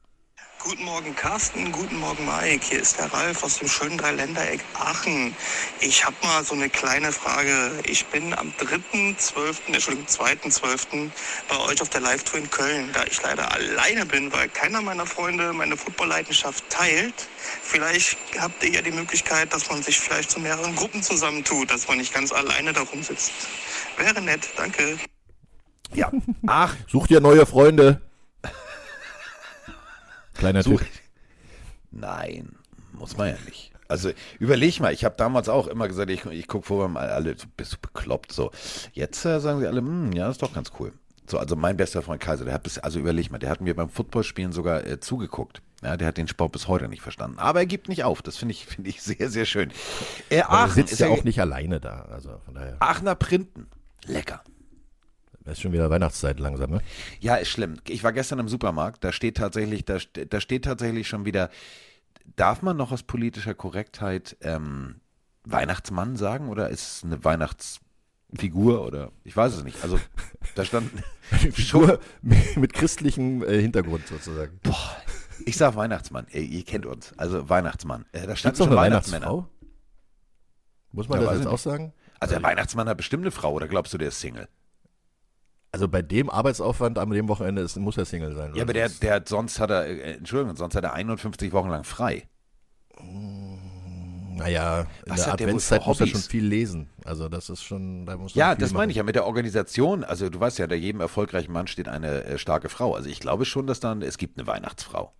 Guten 0.58 0.86
Morgen 0.86 1.14
Carsten, 1.16 1.72
guten 1.72 2.00
Morgen 2.00 2.26
Mike. 2.26 2.66
Hier 2.68 2.82
ist 2.82 2.98
der 2.98 3.14
Ralf 3.14 3.44
aus 3.44 3.60
dem 3.60 3.68
schönen 3.68 3.98
Dreiländereck 3.98 4.62
Aachen. 4.74 5.36
Ich 5.82 6.04
habe 6.06 6.16
mal 6.24 6.44
so 6.44 6.56
eine 6.56 6.70
kleine 6.70 7.12
Frage. 7.12 7.74
Ich 7.86 8.06
bin 8.08 8.34
am 8.34 8.52
3.12., 8.60 9.58
Entschuldigung, 9.68 10.08
2.12. 10.08 11.12
bei 11.50 11.60
euch 11.60 11.82
auf 11.82 11.90
der 11.90 12.02
Live-Tour 12.02 12.40
in 12.40 12.50
Köln. 12.50 12.90
Da 12.94 13.04
ich 13.04 13.22
leider 13.22 13.52
alleine 13.52 14.06
bin, 14.06 14.32
weil 14.32 14.48
keiner 14.50 14.82
meiner 14.82 15.06
Freunde 15.06 15.54
meine 15.54 15.78
Football-Leidenschaft 15.78 16.68
teilt. 16.70 17.28
Vielleicht 17.62 18.18
habt 18.40 18.64
ihr 18.64 18.72
ja 18.72 18.82
die 18.82 18.92
Möglichkeit, 18.92 19.54
dass 19.54 19.70
man 19.70 19.84
sich 19.84 20.00
vielleicht 20.00 20.32
zu 20.32 20.40
mehreren 20.40 20.76
Gruppen 20.76 21.04
zusammentut, 21.04 21.70
dass 21.70 21.88
man 21.88 21.98
nicht 21.98 22.14
ganz 22.14 22.32
alleine 22.32 22.74
darum 22.74 23.04
sitzt. 23.04 23.34
Wäre 23.98 24.22
nett, 24.22 24.48
danke. 24.56 24.98
Ja. 25.96 26.12
Ach, 26.48 26.76
Such 26.88 27.08
dir 27.08 27.20
neue 27.22 27.46
Freunde. 27.46 28.02
Kleiner 30.34 30.64
Such- 30.64 30.80
Tipp. 30.80 30.90
Nein, 31.92 32.56
muss 32.94 33.18
man 33.18 33.30
ja 33.30 33.36
nicht. 33.46 33.72
Also 33.88 34.12
überleg 34.40 34.80
mal, 34.80 34.92
ich 34.94 35.06
habe 35.06 35.16
damals 35.18 35.50
auch 35.50 35.68
immer 35.68 35.88
gesagt, 35.88 36.10
ich, 36.10 36.26
ich 36.26 36.48
gucke 36.48 36.66
vorher 36.66 36.88
mal 36.88 37.10
alle, 37.10 37.38
so, 37.38 37.46
bist 37.56 37.74
du 37.74 37.78
bekloppt 37.80 38.32
so. 38.32 38.50
Jetzt 38.94 39.24
äh, 39.26 39.40
sagen 39.40 39.60
sie 39.60 39.68
alle, 39.68 39.82
hm, 39.82 40.12
ja, 40.14 40.30
ist 40.30 40.42
doch 40.42 40.54
ganz 40.54 40.72
cool. 40.80 40.94
So, 41.28 41.38
also 41.38 41.56
mein 41.56 41.78
bester 41.78 42.02
Freund 42.02 42.20
Kaiser, 42.22 42.46
der 42.46 42.54
hat 42.56 42.64
bis, 42.64 42.80
also 42.80 43.00
überleg 43.00 43.30
mal, 43.32 43.38
der 43.38 43.50
hat 43.50 43.62
mir 43.62 43.76
beim 43.76 43.90
Footballspielen 43.90 44.52
sogar 44.52 44.86
äh, 44.86 45.00
zugeguckt. 45.00 45.62
Ja, 45.84 45.96
der 45.98 46.08
hat 46.08 46.18
den 46.18 46.28
Sport 46.28 46.54
bis 46.54 46.68
heute 46.68 46.88
nicht 46.88 47.02
verstanden. 47.02 47.38
Aber 47.40 47.60
er 47.60 47.66
gibt 47.66 47.88
nicht 47.90 48.04
auf. 48.04 48.22
Das 48.22 48.38
finde 48.38 48.54
ich, 48.54 48.66
finde 48.66 48.90
ich 48.90 49.02
sehr, 49.02 49.30
sehr 49.30 49.46
schön. 49.46 49.70
Äh, 50.30 50.38
er 50.38 50.52
Aachen 50.52 50.72
sitzt 50.72 50.94
ist 50.94 51.00
ja 51.00 51.08
ja 51.08 51.14
auch 51.14 51.24
nicht 51.24 51.40
alleine 51.40 51.80
da. 51.80 52.06
Also 52.12 52.40
von 52.46 52.56
daher. 52.56 52.78
Aachener 52.80 53.16
Printen. 53.16 53.68
Lecker. 54.06 54.42
Ist 55.52 55.62
schon 55.62 55.74
wieder 55.74 55.90
Weihnachtszeit 55.90 56.40
langsam, 56.40 56.72
ne? 56.72 56.82
Ja, 57.20 57.36
ist 57.36 57.50
schlimm. 57.50 57.78
Ich 57.88 58.04
war 58.04 58.14
gestern 58.14 58.40
im 58.40 58.48
Supermarkt, 58.48 59.04
da 59.04 59.12
steht 59.12 59.38
tatsächlich, 59.38 59.84
da, 59.86 59.98
da 60.30 60.40
steht 60.40 60.66
tatsächlich 60.66 61.08
schon 61.08 61.26
wieder, 61.26 61.50
darf 62.36 62.62
man 62.62 62.78
noch 62.78 62.92
aus 62.92 63.04
politischer 63.04 63.54
Korrektheit 63.54 64.38
ähm, 64.42 65.02
Weihnachtsmann 65.44 66.16
sagen 66.16 66.48
oder 66.50 66.70
ist 66.70 66.98
es 66.98 67.04
eine 67.04 67.24
Weihnachtsfigur 67.26 68.86
oder 68.86 69.12
ich 69.26 69.36
weiß 69.36 69.54
es 69.56 69.64
nicht. 69.64 69.84
Also 69.84 70.00
da 70.56 70.64
stand 70.64 70.90
Figur 71.52 72.00
mit, 72.22 72.56
mit 72.58 72.74
christlichem 72.74 73.44
äh, 73.44 73.60
Hintergrund 73.62 74.08
sozusagen. 74.08 74.60
boah, 74.64 74.98
ich 75.46 75.58
sag 75.58 75.76
Weihnachtsmann. 75.76 76.28
Ey, 76.32 76.46
ihr 76.46 76.64
kennt 76.64 76.86
uns, 76.86 77.12
also 77.18 77.50
Weihnachtsmann. 77.50 78.06
Äh, 78.14 78.28
da 78.28 78.36
stand 78.38 78.56
Gibt's 78.56 78.66
schon 78.70 78.76
Weihnachtsmänner. 78.76 79.50
Muss 80.94 81.10
man 81.10 81.20
Ja, 81.22 81.28
das 81.28 81.40
jetzt 81.40 81.48
auch 81.48 81.58
sagen? 81.58 81.92
Also 82.20 82.36
der 82.36 82.44
Weihnachtsmann 82.44 82.88
hat 82.88 82.96
bestimmt 82.96 83.24
eine 83.24 83.32
Frau 83.32 83.52
oder 83.52 83.68
glaubst 83.68 83.94
du, 83.94 83.98
der 83.98 84.08
ist 84.10 84.22
Single? 84.22 84.48
Also 85.74 85.88
bei 85.88 86.02
dem 86.04 86.30
Arbeitsaufwand 86.30 87.00
am 87.00 87.10
dem 87.12 87.28
Wochenende 87.28 87.64
ist, 87.64 87.76
muss 87.78 87.98
er 87.98 88.06
Single 88.06 88.36
sein. 88.36 88.54
Ja, 88.56 88.62
aber 88.62 88.74
der, 88.74 88.88
Sonst- 88.90 89.02
der 89.04 89.14
hat 89.16 89.28
sonst 89.28 89.60
hat 89.60 89.72
er, 89.72 89.86
äh, 89.88 90.14
Entschuldigung, 90.18 90.56
sonst 90.56 90.76
hat 90.76 90.84
er 90.84 90.94
51 90.94 91.52
Wochen 91.52 91.70
lang 91.70 91.84
frei. 91.84 92.28
Naja, 94.36 94.82
in 94.82 95.12
Was 95.12 95.24
der 95.24 95.32
hat 95.34 95.40
der 95.40 95.48
Adventszeit 95.48 95.86
muss 95.86 96.00
er 96.02 96.08
schon 96.08 96.22
viel 96.22 96.46
lesen. 96.46 96.90
Also 97.06 97.30
das 97.30 97.50
ist 97.50 97.64
schon, 97.64 98.06
da 98.06 98.18
muss 98.18 98.34
Ja, 98.34 98.56
das 98.56 98.72
meine 98.72 98.82
machen. 98.84 98.90
ich 98.92 98.96
ja 98.98 99.04
mit 99.04 99.16
der 99.16 99.26
Organisation. 99.26 100.04
Also 100.04 100.30
du 100.30 100.40
weißt 100.40 100.58
ja, 100.60 100.64
hinter 100.64 100.76
jedem 100.76 101.02
erfolgreichen 101.02 101.52
Mann 101.52 101.68
steht 101.68 101.88
eine 101.88 102.24
äh, 102.24 102.38
starke 102.38 102.70
Frau. 102.70 102.94
Also 102.96 103.10
ich 103.10 103.20
glaube 103.20 103.46
schon, 103.46 103.68
dass 103.68 103.80
dann, 103.80 104.02
es 104.02 104.18
gibt 104.18 104.38
eine 104.38 104.48
Weihnachtsfrau. 104.48 105.12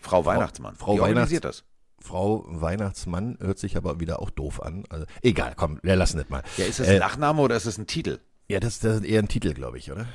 Frau, 0.00 0.24
Weihnachtsmann. 0.26 0.76
Frau 0.76 0.94
Die 0.94 1.00
organisiert 1.00 1.44
das. 1.44 1.64
Frau 2.00 2.44
Weihnachtsmann 2.48 3.38
hört 3.40 3.58
sich 3.58 3.76
aber 3.78 3.98
wieder 4.00 4.20
auch 4.20 4.28
doof 4.28 4.62
an. 4.62 4.84
Also, 4.90 5.06
egal, 5.22 5.54
komm, 5.56 5.78
wir 5.82 5.96
lassen 5.96 6.18
das 6.18 6.28
mal. 6.28 6.42
Ja, 6.58 6.66
ist 6.66 6.80
das 6.80 6.88
Äh, 6.88 6.92
ein 6.94 6.98
Nachname 6.98 7.40
oder 7.40 7.56
ist 7.56 7.66
das 7.66 7.78
ein 7.78 7.86
Titel? 7.86 8.18
Ja, 8.48 8.60
das, 8.60 8.78
das 8.80 8.96
ist 8.96 9.04
eher 9.04 9.20
ein 9.20 9.28
Titel, 9.28 9.54
glaube 9.54 9.78
ich, 9.78 9.90
oder? 9.90 10.06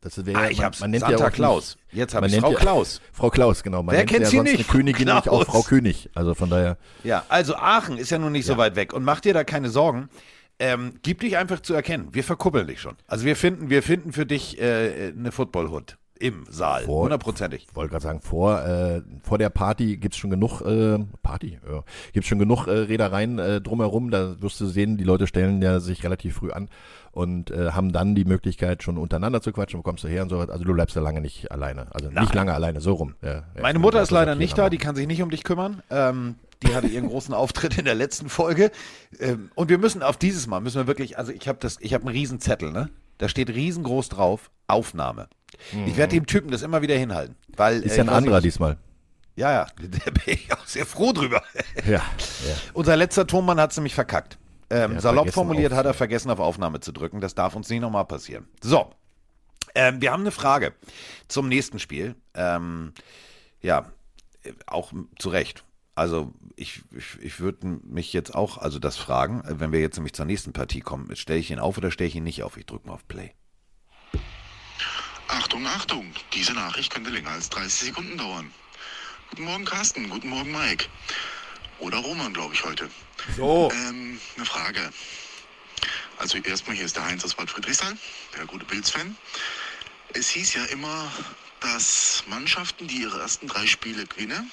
Das 0.00 0.24
wäre, 0.24 0.38
ah, 0.38 0.50
ich 0.50 0.62
hab's. 0.62 0.80
man 0.80 0.90
nennt 0.90 1.02
Santa 1.02 1.18
ja 1.18 1.26
auch 1.26 1.32
Claus. 1.32 1.76
Nicht, 1.88 1.96
Jetzt 1.98 2.14
habe 2.14 2.26
man 2.28 2.34
ich 2.34 2.40
Frau 2.40 2.52
ja- 2.52 2.58
Klaus. 2.58 3.00
Frau 3.12 3.30
Klaus, 3.30 3.62
genau. 3.62 3.82
Man 3.82 3.92
Wer 3.94 4.00
nennt 4.00 4.10
kennt 4.10 4.22
ja 4.24 4.30
sie 4.30 4.36
sonst 4.36 4.50
nicht? 4.52 4.58
eine 4.60 4.68
Königin 4.68 5.06
nicht 5.06 5.14
auch 5.16 5.22
Klaus. 5.22 5.46
Frau 5.46 5.62
König. 5.62 6.10
Also 6.14 6.34
von 6.34 6.48
daher, 6.50 6.76
Ja, 7.02 7.24
also 7.28 7.56
Aachen 7.56 7.98
ist 7.98 8.10
ja 8.10 8.18
nun 8.18 8.32
nicht 8.32 8.46
so 8.46 8.56
weit 8.56 8.76
weg 8.76 8.92
und 8.92 9.02
mach 9.04 9.20
dir 9.20 9.34
da 9.34 9.42
keine 9.42 9.68
Sorgen. 9.68 10.08
Ähm, 10.58 10.94
gib 11.02 11.20
dich 11.20 11.36
einfach 11.36 11.60
zu 11.60 11.74
erkennen. 11.74 12.08
Wir 12.12 12.24
verkuppeln 12.24 12.66
dich 12.66 12.80
schon. 12.80 12.96
Also 13.06 13.24
wir 13.24 13.36
finden, 13.36 13.68
wir 13.68 13.82
finden 13.82 14.12
für 14.12 14.26
dich 14.26 14.60
äh, 14.60 15.12
eine 15.16 15.32
Football-Hood 15.32 15.98
im 16.18 16.46
Saal. 16.48 16.86
Hundertprozentig. 16.86 17.66
wollte 17.74 17.90
gerade 17.90 18.02
sagen, 18.02 18.20
vor, 18.22 18.62
äh, 18.64 19.02
vor 19.22 19.36
der 19.36 19.50
Party 19.50 19.98
gibt's 19.98 20.16
schon 20.16 20.30
genug, 20.30 20.62
äh, 20.62 20.98
Party, 21.22 21.58
ja, 21.68 21.84
gibt's 22.14 22.28
schon 22.28 22.38
genug 22.38 22.68
äh, 22.68 22.70
Reedereien 22.70 23.38
äh, 23.38 23.60
drumherum. 23.60 24.10
Da 24.10 24.40
wirst 24.40 24.58
du 24.60 24.66
sehen, 24.66 24.96
die 24.96 25.04
Leute 25.04 25.26
stellen 25.26 25.60
ja 25.60 25.78
sich 25.78 26.02
relativ 26.04 26.36
früh 26.36 26.52
an 26.52 26.70
und 27.16 27.50
äh, 27.50 27.70
haben 27.72 27.92
dann 27.92 28.14
die 28.14 28.24
Möglichkeit, 28.26 28.82
schon 28.82 28.98
untereinander 28.98 29.40
zu 29.40 29.50
quatschen, 29.52 29.78
wo 29.78 29.82
kommst 29.82 30.04
du 30.04 30.08
her 30.08 30.22
und 30.22 30.28
so. 30.28 30.38
Also 30.38 30.64
du 30.64 30.72
bleibst 30.74 30.94
da 30.96 31.00
lange 31.00 31.20
nicht 31.22 31.50
alleine. 31.50 31.86
Also 31.92 32.10
Nein. 32.10 32.24
nicht 32.24 32.34
lange 32.34 32.52
alleine, 32.52 32.80
so 32.82 32.92
rum. 32.92 33.14
Ja, 33.22 33.32
ja, 33.34 33.44
Meine 33.62 33.78
Mutter 33.78 34.02
ist 34.02 34.10
leider 34.10 34.34
nicht 34.34 34.56
da, 34.58 34.68
die 34.68 34.76
kann 34.78 34.94
sich 34.94 35.06
nicht 35.06 35.22
um 35.22 35.30
dich 35.30 35.42
kümmern. 35.42 35.82
Ähm, 35.90 36.34
die 36.62 36.74
hatte 36.74 36.86
ihren 36.88 37.08
großen 37.08 37.32
Auftritt 37.42 37.78
in 37.78 37.86
der 37.86 37.94
letzten 37.94 38.28
Folge. 38.28 38.70
Ähm, 39.18 39.50
und 39.54 39.70
wir 39.70 39.78
müssen 39.78 40.02
auf 40.02 40.18
dieses 40.18 40.46
Mal, 40.46 40.60
müssen 40.60 40.76
wir 40.76 40.86
wirklich, 40.86 41.18
also 41.18 41.32
ich 41.32 41.48
habe 41.48 41.58
das, 41.60 41.78
ich 41.80 41.94
habe 41.94 42.04
einen 42.06 42.14
riesen 42.14 42.38
Zettel, 42.40 42.70
ne? 42.70 42.90
Da 43.18 43.30
steht 43.30 43.48
riesengroß 43.48 44.10
drauf, 44.10 44.50
Aufnahme. 44.68 45.28
Ich 45.86 45.96
werde 45.96 46.14
dem 46.14 46.26
Typen 46.26 46.50
das 46.50 46.60
immer 46.60 46.82
wieder 46.82 46.96
hinhalten. 46.96 47.34
Weil, 47.56 47.78
Mhm. 47.78 47.82
Ist 47.84 47.92
äh, 47.92 47.96
ja 47.96 48.02
ein 48.04 48.08
anderer 48.10 48.36
nicht- 48.36 48.44
diesmal. 48.44 48.76
Ja, 49.36 49.52
ja, 49.52 49.66
da 50.04 50.10
bin 50.10 50.22
ich 50.34 50.52
auch 50.52 50.66
sehr 50.66 50.84
froh 50.84 51.12
drüber. 51.12 51.42
Ja, 51.86 51.92
ja. 51.92 52.02
Unser 52.74 52.96
letzter 52.96 53.26
Tonmann 53.26 53.58
hat 53.58 53.70
es 53.70 53.76
nämlich 53.78 53.94
verkackt. 53.94 54.36
Ähm, 54.70 54.98
salopp 55.00 55.30
formuliert 55.32 55.72
auf- 55.72 55.78
hat 55.78 55.86
er 55.86 55.94
vergessen, 55.94 56.30
auf 56.30 56.40
Aufnahme 56.40 56.80
zu 56.80 56.92
drücken. 56.92 57.20
Das 57.20 57.34
darf 57.34 57.54
uns 57.54 57.68
nicht 57.68 57.80
nochmal 57.80 58.04
passieren. 58.04 58.48
So, 58.62 58.92
ähm, 59.74 60.00
wir 60.00 60.12
haben 60.12 60.20
eine 60.22 60.32
Frage 60.32 60.74
zum 61.28 61.48
nächsten 61.48 61.78
Spiel. 61.78 62.16
Ähm, 62.34 62.92
ja, 63.62 63.90
auch 64.66 64.92
zu 65.18 65.28
Recht. 65.28 65.64
Also 65.94 66.32
ich, 66.56 66.82
ich, 66.90 67.18
ich 67.20 67.40
würde 67.40 67.66
mich 67.84 68.12
jetzt 68.12 68.34
auch 68.34 68.58
also 68.58 68.78
das 68.78 68.96
fragen, 68.96 69.42
wenn 69.46 69.72
wir 69.72 69.80
jetzt 69.80 69.96
nämlich 69.96 70.12
zur 70.14 70.26
nächsten 70.26 70.52
Partie 70.52 70.80
kommen, 70.80 71.14
stelle 71.16 71.38
ich 71.38 71.50
ihn 71.50 71.58
auf 71.58 71.78
oder 71.78 71.90
stelle 71.90 72.08
ich 72.08 72.14
ihn 72.16 72.24
nicht 72.24 72.42
auf? 72.42 72.56
Ich 72.56 72.66
drücke 72.66 72.86
mal 72.88 72.94
auf 72.94 73.08
Play. 73.08 73.32
Achtung, 75.28 75.66
Achtung, 75.66 76.12
diese 76.32 76.52
Nachricht 76.52 76.92
könnte 76.92 77.10
länger 77.10 77.30
als 77.30 77.48
30 77.50 77.88
Sekunden 77.88 78.16
dauern. 78.18 78.50
Guten 79.30 79.44
Morgen, 79.44 79.64
Carsten. 79.64 80.08
Guten 80.08 80.28
Morgen, 80.28 80.52
Mike. 80.52 80.86
Oder 81.78 81.98
Roman, 81.98 82.32
glaube 82.32 82.54
ich, 82.54 82.64
heute. 82.64 82.90
So. 83.36 83.70
Ähm, 83.72 84.20
eine 84.36 84.46
Frage. 84.46 84.92
Also 86.18 86.38
erstmal, 86.38 86.76
hier 86.76 86.86
ist 86.86 86.96
der 86.96 87.04
Heinz 87.04 87.24
aus 87.24 87.34
Bad 87.34 87.50
Friedrichsthal, 87.50 87.96
der 88.36 88.46
gute 88.46 88.64
Bills-Fan. 88.64 89.16
Es 90.14 90.28
hieß 90.30 90.54
ja 90.54 90.64
immer, 90.66 91.12
dass 91.60 92.24
Mannschaften, 92.26 92.86
die 92.88 93.02
ihre 93.02 93.20
ersten 93.20 93.46
drei 93.48 93.66
Spiele 93.66 94.06
gewinnen, 94.06 94.50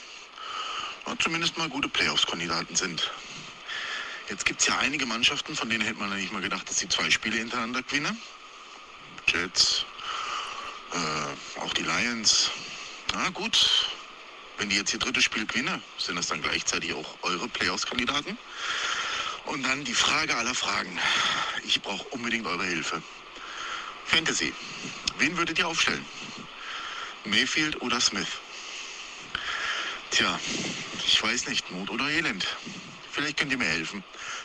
zumindest 1.20 1.58
mal 1.58 1.70
gute 1.70 1.88
Playoffs-Kandidaten 1.88 2.76
sind. 2.76 3.12
Jetzt 4.30 4.46
gibt 4.46 4.62
es 4.62 4.68
ja 4.68 4.78
einige 4.78 5.06
Mannschaften, 5.06 5.56
von 5.56 5.70
denen 5.70 5.84
hätte 5.84 6.00
man 6.00 6.10
ja 6.10 6.16
nicht 6.16 6.34
mal 6.34 6.42
gedacht, 6.42 6.70
dass 6.70 6.80
sie 6.80 6.90
zwei 6.90 7.10
Spiele 7.10 7.38
hintereinander 7.38 7.84
gewinnen. 7.84 8.18
Jets, 9.28 9.86
äh, 10.92 11.60
auch 11.60 11.74
die 11.74 11.84
Lions. 11.84 12.52
Na 13.14 13.30
gut, 13.30 13.90
wenn 14.58 14.70
die 14.70 14.76
jetzt 14.78 14.94
ihr 14.94 15.00
drittes 15.00 15.24
Spiel 15.24 15.46
gewinnen, 15.46 15.82
sind 15.98 16.16
das 16.16 16.28
dann 16.28 16.42
gleichzeitig 16.42 16.94
auch 16.94 17.18
eure 17.24 17.48
Playoffs-Kandidaten? 17.48 18.38
Und 19.46 19.64
dann 19.64 19.84
die 19.84 19.94
Frage 19.94 20.36
aller 20.36 20.56
Fragen. 20.56 20.98
Ich 21.66 21.82
brauche 21.82 22.08
unbedingt 22.10 22.48
eure 22.48 22.64
Hilfe. 22.64 23.02
Fantasy. 24.06 24.54
Wen 25.18 25.38
würdet 25.38 25.60
ihr 25.60 25.68
aufstellen? 25.68 26.06
Mayfield 27.26 27.82
oder 27.82 28.00
Smith? 28.00 28.28
Tja, 30.12 30.40
ich 31.06 31.22
weiß 31.22 31.48
nicht, 31.48 31.72
Not 31.72 31.90
oder 31.90 32.10
Elend. 32.10 32.46
Vielleicht 33.12 33.38
könnt 33.38 33.52
ihr 33.52 33.58
mir 33.58 33.66
helfen. 33.66 34.04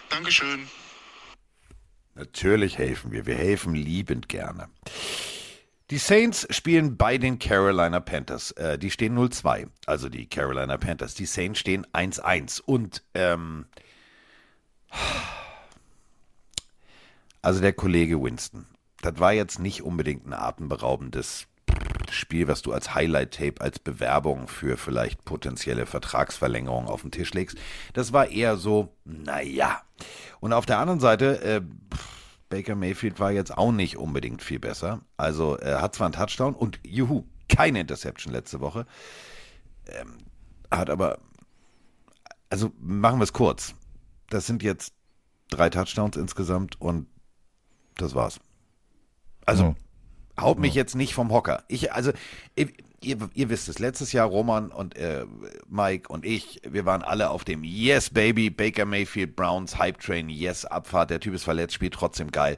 Dankeschön. 0.09 0.69
Natürlich 2.15 2.79
helfen 2.79 3.13
wir. 3.13 3.27
Wir 3.27 3.37
helfen 3.37 3.75
liebend 3.75 4.29
gerne. 4.29 4.69
Die 5.91 5.99
Saints 5.99 6.47
spielen 6.51 6.99
bei 6.99 7.17
den 7.17 7.39
Carolina 7.39 8.01
Panthers. 8.01 8.51
Äh, 8.53 8.79
die 8.79 8.91
stehen 8.91 9.17
0-2. 9.17 9.69
Also 9.87 10.11
die 10.11 10.27
Carolina 10.27 10.77
Panthers. 10.77 11.15
Die 11.15 11.25
Saints 11.25 11.61
stehen 11.61 11.87
1-1. 11.95 12.61
Und 12.61 13.03
ähm, 13.15 13.67
also 17.41 17.61
der 17.61 17.73
Kollege 17.73 18.23
Winston. 18.23 18.67
Das 19.01 19.19
war 19.19 19.33
jetzt 19.33 19.61
nicht 19.61 19.83
unbedingt 19.83 20.27
ein 20.27 20.35
atemberaubendes 20.35 21.47
Spiel, 22.11 22.49
was 22.49 22.63
du 22.63 22.73
als 22.73 22.95
Highlight-Tape, 22.95 23.61
als 23.61 23.79
Bewerbung 23.79 24.49
für 24.49 24.77
vielleicht 24.77 25.25
potenzielle 25.25 25.87
Vertragsverlängerung 25.87 26.87
auf 26.87 27.03
den 27.03 27.13
Tisch 27.13 27.33
legst. 27.33 27.57
Das 27.95 28.13
war 28.13 28.29
eher 28.29 28.57
so, 28.57 28.95
naja. 29.05 29.83
Und 30.41 30.53
auf 30.53 30.67
der 30.67 30.79
anderen 30.79 31.01
Seite, 31.01 31.41
äh, 31.43 31.61
pff, 31.95 32.18
Baker 32.49 32.75
Mayfield 32.75 33.21
war 33.21 33.31
jetzt 33.31 33.57
auch 33.57 33.73
nicht 33.73 33.97
unbedingt 33.97 34.43
viel 34.43 34.59
besser. 34.59 35.01
Also 35.17 35.57
er 35.57 35.83
hat 35.83 35.95
zwar 35.95 36.07
einen 36.07 36.15
Touchdown 36.15 36.55
und 36.55 36.81
juhu, 36.85 37.25
keine 37.49 37.81
Interception 37.81 38.33
letzte 38.33 38.61
Woche. 38.61 38.87
Ähm, 39.87 40.19
hat 40.71 40.91
aber, 40.91 41.19
also 42.51 42.73
machen 42.81 43.19
wir 43.21 43.25
es 43.25 43.33
kurz. 43.33 43.75
Das 44.31 44.47
sind 44.47 44.63
jetzt 44.63 44.93
drei 45.51 45.71
Touchdowns 45.71 46.17
insgesamt 46.17 46.81
und 46.81 47.07
das 47.97 48.15
war's. 48.15 48.41
Also 49.47 49.65
Mhm. 49.65 49.77
haut 50.41 50.59
mich 50.59 50.75
jetzt 50.75 50.95
nicht 50.95 51.15
vom 51.15 51.31
Hocker. 51.33 51.65
Ich, 51.69 51.93
also, 51.93 52.13
ihr, 52.55 52.69
ihr, 53.01 53.17
ihr 53.35 53.49
wisst 53.49 53.69
es, 53.69 53.79
letztes 53.79 54.13
Jahr 54.13 54.27
Roman 54.27 54.71
und 54.71 54.97
äh, 54.97 55.25
Mike 55.69 56.13
und 56.13 56.25
ich, 56.25 56.61
wir 56.69 56.85
waren 56.85 57.03
alle 57.03 57.31
auf 57.31 57.45
dem 57.45 57.65
Yes, 57.65 58.11
Baby, 58.11 58.51
Baker 58.51 58.85
Mayfield, 58.85 59.37
Browns, 59.37 59.79
Hype 59.79 60.01
Train, 60.01 60.29
Yes, 60.29 60.65
Abfahrt, 60.65 61.11
der 61.11 61.21
Typ 61.21 61.35
ist 61.35 61.45
verletzt, 61.45 61.75
spielt 61.75 61.95
trotzdem 61.95 62.31
geil. 62.31 62.57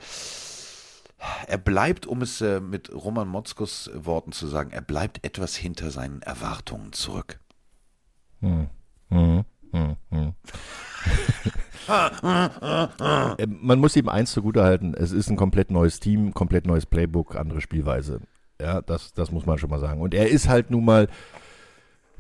Er 1.46 1.58
bleibt, 1.58 2.06
um 2.06 2.22
es 2.22 2.40
äh, 2.40 2.60
mit 2.60 2.92
Roman 2.92 3.28
Motzkos 3.28 3.90
Worten 3.94 4.32
zu 4.32 4.46
sagen, 4.46 4.70
er 4.70 4.80
bleibt 4.80 5.24
etwas 5.24 5.54
hinter 5.54 5.90
seinen 5.90 6.22
Erwartungen 6.22 6.92
zurück. 6.92 7.38
Mhm, 8.40 8.68
mhm, 9.10 9.44
mhm. 9.72 9.96
Äh, 13.38 13.46
Man 13.48 13.80
muss 13.80 13.96
ihm 13.96 14.08
eins 14.08 14.32
zugutehalten, 14.32 14.94
es 14.94 15.10
ist 15.12 15.28
ein 15.28 15.36
komplett 15.36 15.70
neues 15.70 15.98
Team, 15.98 16.32
komplett 16.34 16.66
neues 16.66 16.86
Playbook, 16.86 17.34
andere 17.34 17.60
Spielweise. 17.60 18.20
Ja, 18.60 18.82
das, 18.82 19.12
das 19.12 19.32
muss 19.32 19.46
man 19.46 19.58
schon 19.58 19.70
mal 19.70 19.80
sagen. 19.80 20.00
Und 20.00 20.14
er 20.14 20.28
ist 20.28 20.48
halt 20.48 20.70
nun 20.70 20.84
mal 20.84 21.08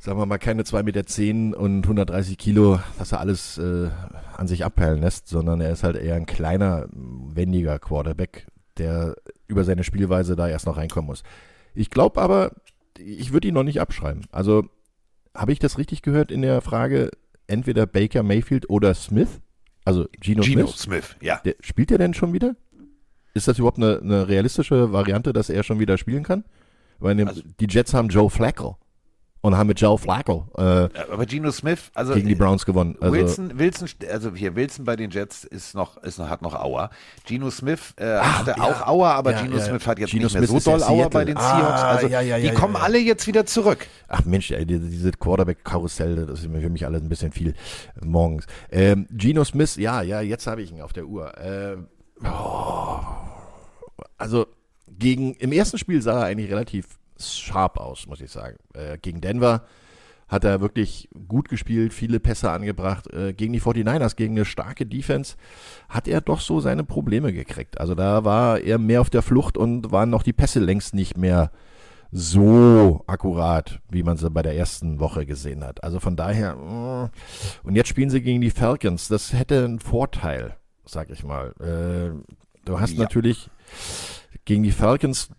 sagen 0.00 0.18
wir 0.18 0.26
mal, 0.26 0.38
keine 0.38 0.62
2,10 0.62 0.82
Meter 0.82 1.06
zehn 1.06 1.54
und 1.54 1.84
130 1.84 2.38
Kilo, 2.38 2.80
dass 2.98 3.12
er 3.12 3.20
alles 3.20 3.58
äh, 3.58 3.90
an 4.36 4.48
sich 4.48 4.64
abperlen 4.64 5.00
lässt, 5.00 5.28
sondern 5.28 5.60
er 5.60 5.70
ist 5.70 5.84
halt 5.84 5.96
eher 5.96 6.14
ein 6.16 6.26
kleiner, 6.26 6.88
wendiger 6.90 7.78
Quarterback, 7.78 8.46
der 8.78 9.14
über 9.46 9.62
seine 9.64 9.84
Spielweise 9.84 10.36
da 10.36 10.48
erst 10.48 10.66
noch 10.66 10.78
reinkommen 10.78 11.06
muss. 11.06 11.22
Ich 11.74 11.90
glaube 11.90 12.20
aber, 12.20 12.52
ich 12.98 13.32
würde 13.32 13.48
ihn 13.48 13.54
noch 13.54 13.62
nicht 13.62 13.80
abschreiben. 13.80 14.24
Also 14.32 14.64
habe 15.34 15.52
ich 15.52 15.58
das 15.58 15.76
richtig 15.76 16.02
gehört 16.02 16.32
in 16.32 16.42
der 16.42 16.62
Frage, 16.62 17.10
entweder 17.46 17.86
Baker 17.86 18.22
Mayfield 18.22 18.70
oder 18.70 18.94
Smith? 18.94 19.40
Also 19.84 20.06
Geno, 20.18 20.42
Geno 20.42 20.66
Smith? 20.66 20.78
Smith, 20.78 21.16
ja. 21.20 21.40
Der, 21.44 21.56
spielt 21.60 21.90
er 21.90 21.98
denn 21.98 22.14
schon 22.14 22.32
wieder? 22.32 22.56
Ist 23.34 23.48
das 23.48 23.58
überhaupt 23.58 23.78
eine, 23.78 24.00
eine 24.02 24.28
realistische 24.28 24.92
Variante, 24.92 25.32
dass 25.32 25.50
er 25.50 25.62
schon 25.62 25.78
wieder 25.78 25.98
spielen 25.98 26.22
kann? 26.24 26.44
Weil 26.98 27.26
Also- 27.26 27.42
die 27.60 27.66
Jets 27.68 27.94
haben 27.94 28.08
Joe 28.08 28.28
Flacco 28.28 28.76
und 29.42 29.56
haben 29.56 29.68
mit 29.68 29.80
Joe 29.80 29.96
Flacco 29.96 30.48
äh, 30.58 30.60
Aber 31.10 31.24
Geno 31.24 31.50
Smith, 31.50 31.90
also 31.94 32.12
gegen 32.12 32.28
die 32.28 32.34
Browns 32.34 32.66
gewonnen. 32.66 32.96
Also, 33.00 33.14
Wilson, 33.14 33.58
Wilson, 33.58 33.88
also 34.12 34.34
hier 34.34 34.54
Wilson 34.54 34.84
bei 34.84 34.96
den 34.96 35.10
Jets 35.10 35.44
ist 35.44 35.74
noch, 35.74 35.96
ist 36.02 36.18
noch 36.18 36.28
hat 36.28 36.42
noch 36.42 36.54
Aua. 36.54 36.90
Geno 37.24 37.48
Smith 37.50 37.94
äh, 37.96 38.18
hatte 38.18 38.50
ja. 38.58 38.62
auch 38.62 38.86
Aua, 38.86 39.12
aber 39.14 39.32
Ja, 39.32 39.40
Geno 39.40 39.56
ja. 39.56 39.62
Smith 39.64 39.86
hat 39.86 39.98
jetzt 39.98 40.10
Geno 40.10 40.24
nicht 40.24 40.34
mehr 40.34 40.42
Smith 40.46 40.50
so 40.50 40.56
ist 40.58 40.66
ja 40.66 40.72
doll 40.72 40.82
Aua 40.82 40.88
Seattle. 41.04 41.10
bei 41.10 41.24
den 41.24 41.36
Seahawks. 41.38 41.80
Ah, 41.80 41.88
Also 41.92 42.08
die 42.08 42.50
kommen 42.54 42.76
alle 42.76 42.98
jetzt 42.98 43.26
wieder 43.26 43.46
zurück. 43.46 43.86
Ach 44.08 44.22
Mensch, 44.26 44.50
ey, 44.50 44.66
die- 44.66 44.78
diese 44.78 45.12
Quarterback-Karussell, 45.12 46.26
das 46.26 46.40
ist 46.44 46.50
für 46.52 46.68
mich 46.68 46.84
alles 46.84 47.00
ein 47.00 47.08
bisschen 47.08 47.32
viel 47.32 47.54
morgens. 48.04 48.44
Ähm, 48.70 49.06
Geno 49.10 49.44
Smith, 49.44 49.76
ja, 49.76 50.02
ja, 50.02 50.20
jetzt 50.20 50.46
habe 50.46 50.60
ich 50.60 50.70
ihn 50.70 50.82
auf 50.82 50.92
der 50.92 51.06
Uhr. 51.06 51.32
Ähm, 51.42 51.86
oh, 52.24 53.00
also 54.18 54.46
gegen, 54.86 55.34
im 55.34 55.52
ersten 55.52 55.78
Spiel 55.78 56.02
sah 56.02 56.20
er 56.20 56.26
eigentlich 56.26 56.50
relativ 56.50 56.98
sharp 57.18 57.78
aus, 57.78 58.06
muss 58.06 58.20
ich 58.20 58.30
sagen. 58.30 58.56
Äh, 58.74 58.98
gegen 58.98 59.20
Denver 59.20 59.64
hat 60.28 60.44
er 60.44 60.60
wirklich 60.60 61.08
gut 61.28 61.48
gespielt, 61.48 61.92
viele 61.92 62.20
Pässe 62.20 62.50
angebracht. 62.50 63.12
Äh, 63.12 63.32
gegen 63.32 63.52
die 63.52 63.60
49ers, 63.60 64.14
gegen 64.14 64.34
eine 64.34 64.44
starke 64.44 64.86
Defense, 64.86 65.36
hat 65.88 66.06
er 66.06 66.20
doch 66.20 66.40
so 66.40 66.60
seine 66.60 66.84
Probleme 66.84 67.32
gekriegt. 67.32 67.80
Also 67.80 67.94
da 67.94 68.24
war 68.24 68.60
er 68.60 68.78
mehr 68.78 69.00
auf 69.00 69.10
der 69.10 69.22
Flucht 69.22 69.58
und 69.58 69.90
waren 69.90 70.10
noch 70.10 70.22
die 70.22 70.32
Pässe 70.32 70.60
längst 70.60 70.94
nicht 70.94 71.16
mehr 71.16 71.50
so 72.12 73.04
akkurat, 73.06 73.80
wie 73.88 74.02
man 74.02 74.16
sie 74.16 74.30
bei 74.30 74.42
der 74.42 74.56
ersten 74.56 75.00
Woche 75.00 75.26
gesehen 75.26 75.64
hat. 75.64 75.82
Also 75.84 76.00
von 76.00 76.16
daher, 76.16 76.56
mm. 76.56 77.10
und 77.64 77.76
jetzt 77.76 77.88
spielen 77.88 78.10
sie 78.10 78.22
gegen 78.22 78.40
die 78.40 78.50
Falcons. 78.50 79.08
Das 79.08 79.32
hätte 79.32 79.64
einen 79.64 79.80
Vorteil, 79.80 80.56
sag 80.90 81.10
ich 81.10 81.24
mal. 81.24 81.52
Äh, 81.60 82.32
du 82.64 82.80
hast 82.80 82.94
Ja. 82.94 83.00
natürlich 83.00 83.48
gegen 84.44 84.62
die 84.62 84.72
Falcons, 84.72 85.30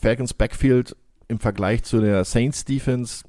Falcons 0.00 0.34
Backfield 0.34 0.96
im 1.28 1.38
Vergleich 1.38 1.82
zu 1.84 2.00
der 2.00 2.24
Saints 2.24 2.64
Defense 2.64 3.24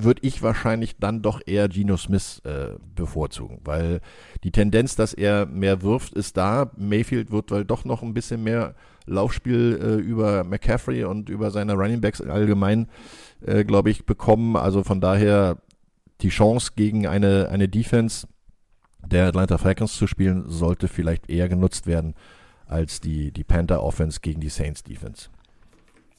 würde 0.00 0.22
ich 0.24 0.42
wahrscheinlich 0.42 0.96
dann 0.98 1.22
doch 1.22 1.40
eher 1.44 1.68
Geno 1.68 1.96
Smith 1.96 2.40
äh, 2.44 2.76
bevorzugen, 2.94 3.60
weil 3.64 4.00
die 4.44 4.52
Tendenz, 4.52 4.94
dass 4.94 5.12
er 5.12 5.46
mehr 5.46 5.82
wirft, 5.82 6.14
ist 6.14 6.36
da. 6.36 6.70
Mayfield 6.76 7.32
wird 7.32 7.50
weil 7.50 7.64
doch 7.64 7.84
noch 7.84 8.02
ein 8.02 8.14
bisschen 8.14 8.44
mehr 8.44 8.74
Laufspiel 9.06 9.78
äh, 9.82 9.94
über 9.96 10.44
McCaffrey 10.44 11.02
und 11.04 11.28
über 11.28 11.50
seine 11.50 11.74
Running 11.74 12.00
Backs 12.00 12.20
allgemein, 12.20 12.88
äh, 13.44 13.64
glaube 13.64 13.90
ich, 13.90 14.06
bekommen. 14.06 14.54
Also 14.54 14.84
von 14.84 15.00
daher 15.00 15.56
die 16.20 16.28
Chance 16.28 16.72
gegen 16.76 17.06
eine, 17.08 17.48
eine 17.48 17.68
Defense 17.68 18.28
der 19.08 19.26
Atlanta 19.26 19.58
Falcons 19.58 19.94
zu 19.94 20.06
spielen, 20.06 20.48
sollte 20.48 20.88
vielleicht 20.88 21.28
eher 21.28 21.48
genutzt 21.48 21.86
werden 21.86 22.14
als 22.66 23.00
die, 23.00 23.32
die 23.32 23.44
Panther 23.44 23.82
Offense 23.82 24.20
gegen 24.20 24.40
die 24.40 24.50
Saints 24.50 24.82
Defense. 24.82 25.28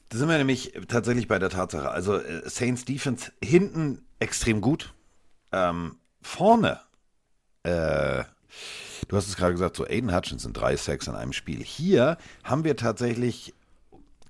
Da 0.10 0.18
sind 0.18 0.28
wir 0.28 0.38
nämlich 0.38 0.74
tatsächlich 0.88 1.28
bei 1.28 1.38
der 1.38 1.50
Tatsache. 1.50 1.92
Also 1.92 2.18
äh, 2.18 2.42
Saints 2.50 2.86
Defense 2.86 3.32
hinten 3.44 4.02
extrem 4.20 4.60
gut. 4.60 4.94
Ähm, 5.52 5.98
vorne, 6.22 6.80
äh, 7.64 8.24
du 9.08 9.16
hast 9.16 9.28
es 9.28 9.38
gerade 9.38 9.54
gesagt, 9.54 9.76
so 9.76 9.86
Aiden 9.86 10.14
Hutchinson, 10.14 10.54
drei 10.54 10.76
Sacks 10.76 11.08
in 11.08 11.16
einem 11.16 11.34
Spiel. 11.34 11.64
Hier 11.64 12.18
haben 12.44 12.64
wir 12.64 12.76
tatsächlich, 12.76 13.54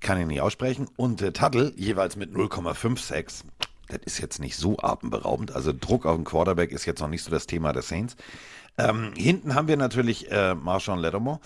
kann 0.02 0.19
ich 0.19 0.28
nicht 0.28 0.41
aussprechen, 0.41 0.88
und 0.98 1.22
äh, 1.22 1.32
Tuttle 1.32 1.72
jeweils 1.78 2.17
mit 2.17 2.34
0,5 2.34 3.00
Sacks. 3.00 3.45
Das 3.89 3.99
ist 4.06 4.19
jetzt 4.19 4.39
nicht 4.39 4.56
so 4.56 4.78
atemberaubend. 4.80 5.52
Also 5.52 5.73
Druck 5.73 6.06
auf 6.06 6.15
den 6.15 6.23
Quarterback 6.23 6.71
ist 6.71 6.86
jetzt 6.86 7.02
noch 7.02 7.10
nicht 7.10 7.23
so 7.23 7.32
das 7.32 7.47
Thema 7.47 7.73
der 7.73 7.82
Saints. 7.82 8.15
Ähm, 8.78 9.12
hinten 9.15 9.56
haben 9.56 9.67
wir 9.67 9.78
natürlich 9.78 10.32
äh, 10.32 10.56
Marshawn 10.56 10.99
Lattimore 10.99 11.39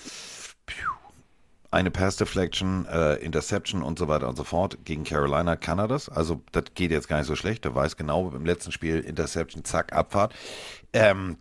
eine 1.73 1.89
Pass 1.89 2.17
Deflection, 2.17 2.85
äh, 2.85 3.15
Interception 3.15 3.81
und 3.81 3.97
so 3.97 4.07
weiter 4.07 4.29
und 4.29 4.35
so 4.35 4.43
fort. 4.43 4.77
Gegen 4.85 5.03
Carolina 5.03 5.55
kann 5.55 5.79
er 5.79 5.87
das. 5.87 6.07
Also 6.07 6.43
das 6.51 6.65
geht 6.75 6.91
jetzt 6.91 7.07
gar 7.07 7.17
nicht 7.17 7.25
so 7.25 7.35
schlecht. 7.35 7.65
Der 7.65 7.73
weiß 7.73 7.97
genau 7.97 8.29
im 8.29 8.45
letzten 8.45 8.71
Spiel 8.71 8.99
Interception, 8.99 9.63
zack, 9.63 9.91
Abfahrt. 9.91 10.35
Ähm, 10.93 11.37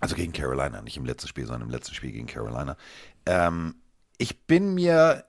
also 0.00 0.16
gegen 0.16 0.32
Carolina, 0.32 0.82
nicht 0.82 0.96
im 0.96 1.04
letzten 1.04 1.28
Spiel, 1.28 1.46
sondern 1.46 1.68
im 1.68 1.70
letzten 1.70 1.94
Spiel 1.94 2.10
gegen 2.10 2.26
Carolina. 2.26 2.76
Ähm, 3.26 3.76
ich 4.18 4.40
bin 4.40 4.74
mir, 4.74 5.24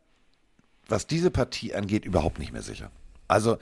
was 0.87 1.05
diese 1.05 1.29
Partie 1.29 1.75
angeht, 1.75 2.03
überhaupt 2.03 2.39
nicht 2.39 2.51
mehr 2.51 2.63
sicher. 2.63 2.89
Also 3.27 3.59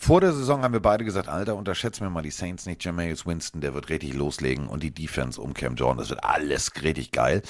vor 0.00 0.22
der 0.22 0.32
Saison 0.32 0.62
haben 0.62 0.72
wir 0.72 0.80
beide 0.80 1.04
gesagt, 1.04 1.28
Alter, 1.28 1.56
unterschätzen 1.56 2.00
wir 2.00 2.10
mal 2.10 2.22
die 2.22 2.30
Saints 2.30 2.64
nicht. 2.64 2.82
Jameis 2.82 3.26
Winston, 3.26 3.60
der 3.60 3.74
wird 3.74 3.90
richtig 3.90 4.14
loslegen 4.14 4.66
und 4.66 4.82
die 4.82 4.94
Defense 4.94 5.38
um 5.38 5.52
Cam 5.52 5.74
Jordan, 5.74 5.98
das 5.98 6.08
wird 6.08 6.24
alles 6.24 6.72
richtig 6.82 7.12
geil. 7.12 7.42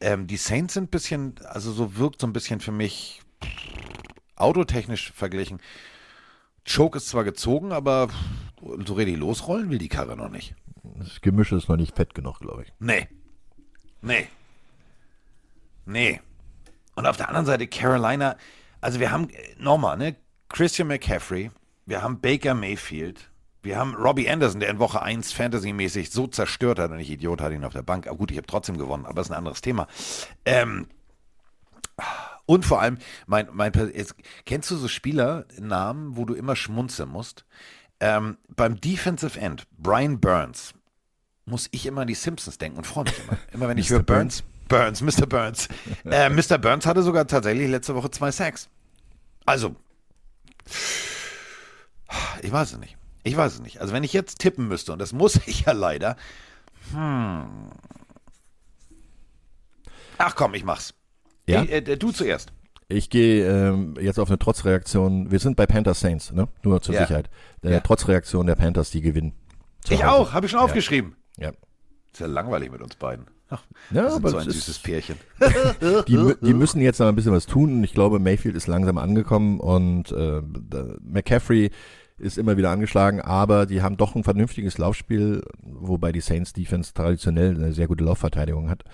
Ähm, 0.00 0.28
die 0.28 0.36
Saints 0.36 0.74
sind 0.74 0.84
ein 0.84 0.88
bisschen, 0.88 1.34
also 1.44 1.72
so 1.72 1.96
wirkt 1.96 2.20
so 2.20 2.28
ein 2.28 2.32
bisschen 2.32 2.60
für 2.60 2.70
mich 2.70 3.22
autotechnisch 4.36 5.12
verglichen. 5.12 5.60
Choke 6.64 6.98
ist 6.98 7.08
zwar 7.08 7.24
gezogen, 7.24 7.72
aber 7.72 8.08
so 8.86 8.94
richtig 8.94 9.16
losrollen 9.16 9.68
will 9.68 9.78
die 9.78 9.88
Karre 9.88 10.16
noch 10.16 10.30
nicht. 10.30 10.54
Das 10.82 11.20
Gemisch 11.20 11.50
ist 11.50 11.68
noch 11.68 11.76
nicht 11.76 11.96
fett 11.96 12.14
genug, 12.14 12.38
glaube 12.38 12.62
ich. 12.62 12.72
Nee. 12.78 13.08
Nee. 14.00 14.28
Nee. 15.86 16.20
Und 16.94 17.06
auf 17.06 17.16
der 17.16 17.28
anderen 17.28 17.46
Seite 17.46 17.66
Carolina, 17.66 18.36
also 18.80 19.00
wir 19.00 19.10
haben 19.10 19.28
äh, 19.30 19.56
nochmal, 19.58 19.98
ne? 19.98 20.14
Christian 20.48 20.88
McCaffrey, 20.88 21.50
wir 21.90 22.02
haben 22.02 22.20
Baker 22.20 22.54
Mayfield, 22.54 23.30
wir 23.62 23.76
haben 23.76 23.94
Robbie 23.96 24.30
Anderson, 24.30 24.60
der 24.60 24.70
in 24.70 24.78
Woche 24.78 25.02
1 25.02 25.32
fantasymäßig 25.32 26.10
so 26.10 26.28
zerstört 26.28 26.78
hat 26.78 26.92
und 26.92 27.00
ich 27.00 27.10
Idiot 27.10 27.42
hatte 27.42 27.56
ihn 27.56 27.64
auf 27.64 27.72
der 27.72 27.82
Bank. 27.82 28.06
Aber 28.06 28.16
gut, 28.16 28.30
ich 28.30 28.36
habe 28.36 28.46
trotzdem 28.46 28.78
gewonnen, 28.78 29.04
aber 29.04 29.16
das 29.16 29.26
ist 29.26 29.32
ein 29.32 29.38
anderes 29.38 29.60
Thema. 29.60 29.88
Ähm, 30.44 30.86
und 32.46 32.64
vor 32.64 32.80
allem, 32.80 32.98
mein, 33.26 33.48
mein, 33.52 33.72
jetzt, 33.92 34.14
kennst 34.46 34.70
du 34.70 34.76
so 34.76 34.86
Spielernamen, 34.86 36.16
wo 36.16 36.24
du 36.24 36.34
immer 36.34 36.54
schmunzeln 36.54 37.10
musst? 37.10 37.44
Ähm, 37.98 38.38
beim 38.54 38.80
Defensive 38.80 39.38
End, 39.38 39.66
Brian 39.76 40.20
Burns, 40.20 40.74
muss 41.44 41.68
ich 41.72 41.86
immer 41.86 42.02
an 42.02 42.06
die 42.06 42.14
Simpsons 42.14 42.56
denken 42.56 42.78
und 42.78 42.86
freue 42.86 43.04
mich 43.04 43.18
immer. 43.18 43.38
Immer 43.52 43.68
wenn 43.68 43.78
ich 43.78 43.90
höre 43.90 44.04
Burns, 44.04 44.44
Burns, 44.68 45.02
Mr. 45.02 45.26
Burns. 45.26 45.68
äh, 46.04 46.30
Mr. 46.30 46.56
Burns 46.56 46.86
hatte 46.86 47.02
sogar 47.02 47.26
tatsächlich 47.26 47.68
letzte 47.68 47.96
Woche 47.96 48.12
zwei 48.12 48.30
Sacks. 48.30 48.68
Also, 49.44 49.74
ich 52.42 52.50
weiß 52.52 52.72
es 52.72 52.78
nicht. 52.78 52.96
Ich 53.22 53.36
weiß 53.36 53.54
es 53.54 53.60
nicht. 53.60 53.80
Also 53.80 53.92
wenn 53.92 54.04
ich 54.04 54.12
jetzt 54.12 54.38
tippen 54.38 54.68
müsste, 54.68 54.92
und 54.92 54.98
das 54.98 55.12
muss 55.12 55.36
ich 55.46 55.62
ja 55.62 55.72
leider. 55.72 56.16
Hm. 56.92 57.44
Ach 60.18 60.34
komm, 60.34 60.54
ich 60.54 60.64
mach's. 60.64 60.94
Ja? 61.46 61.62
Ich, 61.62 61.70
äh, 61.72 61.80
du 61.96 62.12
zuerst. 62.12 62.52
Ich 62.88 63.08
gehe 63.08 63.46
ähm, 63.48 63.94
jetzt 64.00 64.18
auf 64.18 64.28
eine 64.28 64.38
Trotzreaktion. 64.38 65.30
Wir 65.30 65.38
sind 65.38 65.56
bei 65.56 65.66
Panthers 65.66 66.00
Saints, 66.00 66.32
ne? 66.32 66.48
Nur 66.62 66.82
zur 66.82 66.94
Ja. 66.94 67.02
Sicherheit. 67.02 67.30
Der 67.62 67.72
Ja. 67.72 67.80
Trotzreaktion 67.80 68.46
der 68.46 68.56
Panthers, 68.56 68.90
die 68.90 69.00
gewinnen. 69.00 69.32
Zu 69.82 69.94
Ich 69.94 70.02
Hause. 70.04 70.12
auch, 70.12 70.32
habe 70.32 70.46
ich 70.46 70.50
schon 70.52 70.58
Ja. 70.60 70.64
aufgeschrieben. 70.64 71.14
Ja. 71.38 71.50
Ist 72.12 72.18
ja 72.20 72.26
langweilig 72.26 72.70
mit 72.72 72.82
uns 72.82 72.96
beiden. 72.96 73.26
Ach, 73.48 73.62
Ja, 73.90 74.10
sind 74.10 74.20
aber 74.24 74.30
so 74.30 74.36
ein 74.38 74.44
süßes 74.50 74.78
Pärchen. 74.80 75.16
Die, 76.08 76.34
die 76.40 76.54
müssen 76.54 76.80
jetzt 76.80 77.00
noch 77.00 77.08
ein 77.08 77.16
bisschen 77.16 77.32
was 77.32 77.46
tun. 77.46 77.82
Ich 77.82 77.92
glaube, 77.94 78.18
Mayfield 78.20 78.54
ist 78.54 78.66
langsam 78.68 78.96
angekommen 78.98 79.58
und 79.60 80.12
äh, 80.12 80.40
McCaffrey 81.02 81.70
ist 82.20 82.38
immer 82.38 82.56
wieder 82.56 82.70
angeschlagen, 82.70 83.20
aber 83.20 83.66
die 83.66 83.82
haben 83.82 83.96
doch 83.96 84.14
ein 84.14 84.24
vernünftiges 84.24 84.78
Laufspiel, 84.78 85.42
wobei 85.62 86.12
die 86.12 86.20
Saints 86.20 86.52
Defense 86.52 86.92
traditionell 86.94 87.54
eine 87.54 87.72
sehr 87.72 87.88
gute 87.88 88.04
Laufverteidigung 88.04 88.68
hat. 88.68 88.84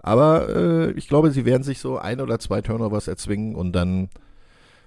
Aber 0.00 0.48
äh, 0.48 0.90
ich 0.92 1.08
glaube, 1.08 1.30
sie 1.32 1.44
werden 1.44 1.64
sich 1.64 1.80
so 1.80 1.98
ein 1.98 2.20
oder 2.20 2.38
zwei 2.38 2.62
Turnovers 2.62 3.08
erzwingen 3.08 3.54
und 3.54 3.72
dann 3.72 4.08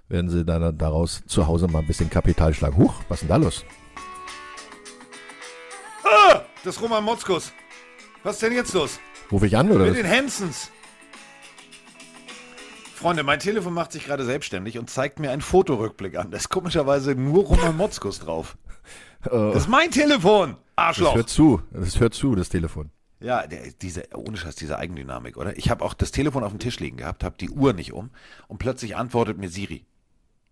werden 0.08 0.30
sie 0.30 0.46
dann 0.46 0.78
daraus 0.78 1.24
zu 1.26 1.48
Hause 1.48 1.68
mal 1.68 1.80
ein 1.80 1.88
bisschen 1.88 2.10
Kapital 2.10 2.54
schlagen. 2.54 2.78
Huch, 2.78 2.94
was 3.10 3.22
ist 3.22 3.30
denn 3.30 3.30
da 3.30 3.36
los? 3.36 3.66
Ah, 6.04 6.42
das 6.64 6.82
Roman 6.82 7.04
Motzkus. 7.04 7.54
Was 8.24 8.36
ist 8.36 8.44
denn 8.44 8.54
jetzt 8.54 8.74
los? 8.74 9.00
Rufe 9.32 9.48
ich 9.48 9.58
an 9.58 9.72
oder 9.72 9.86
Mit 9.86 9.98
den 9.98 10.10
Hansons. 10.10 10.72
Freunde, 13.02 13.24
mein 13.24 13.40
Telefon 13.40 13.74
macht 13.74 13.92
sich 13.92 14.06
gerade 14.06 14.24
selbstständig 14.26 14.78
und 14.78 14.90
zeigt 14.90 15.20
mir 15.20 15.32
einen 15.32 15.42
Fotorückblick 15.42 16.16
an. 16.18 16.30
Da 16.32 16.38
ist 16.38 16.50
komischerweise 16.50 17.16
nur 17.16 17.46
Roman 17.46 17.76
Motzkus 17.78 18.20
drauf. 18.20 18.58
Oh, 19.30 19.52
Das 19.54 19.64
ist 19.64 19.70
mein 19.70 19.92
Telefon. 19.92 20.54
das 20.76 20.88
Arschloch. 20.88 21.14
hört 21.14 21.30
zu, 21.30 21.62
das 21.72 22.00
hört 22.00 22.16
zu, 22.16 22.34
das 22.34 22.50
Telefon. 22.50 22.90
Ja, 23.20 23.46
der, 23.46 23.72
diese, 23.80 24.06
ohne 24.16 24.36
Scheiß, 24.36 24.56
diese 24.56 24.80
Eigendynamik, 24.80 25.38
oder? 25.38 25.56
Ich 25.60 25.70
habe 25.70 25.86
auch 25.86 25.94
das 25.94 26.10
Telefon 26.10 26.44
auf 26.44 26.50
dem 26.52 26.58
Tisch 26.58 26.80
liegen 26.80 26.98
gehabt, 26.98 27.24
habe 27.24 27.38
die 27.38 27.52
Uhr 27.52 27.74
nicht 27.74 27.94
um 27.94 28.10
und 28.48 28.58
plötzlich 28.58 28.96
antwortet 28.96 29.38
mir 29.38 29.48
Siri. 29.50 29.86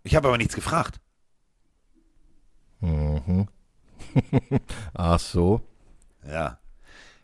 Ich 0.04 0.16
habe 0.16 0.28
aber 0.28 0.38
nichts 0.38 0.54
gefragt. 0.54 1.00
Mhm. 2.82 3.48
Ach 4.94 5.20
so. 5.20 5.62
Ja. 6.28 6.60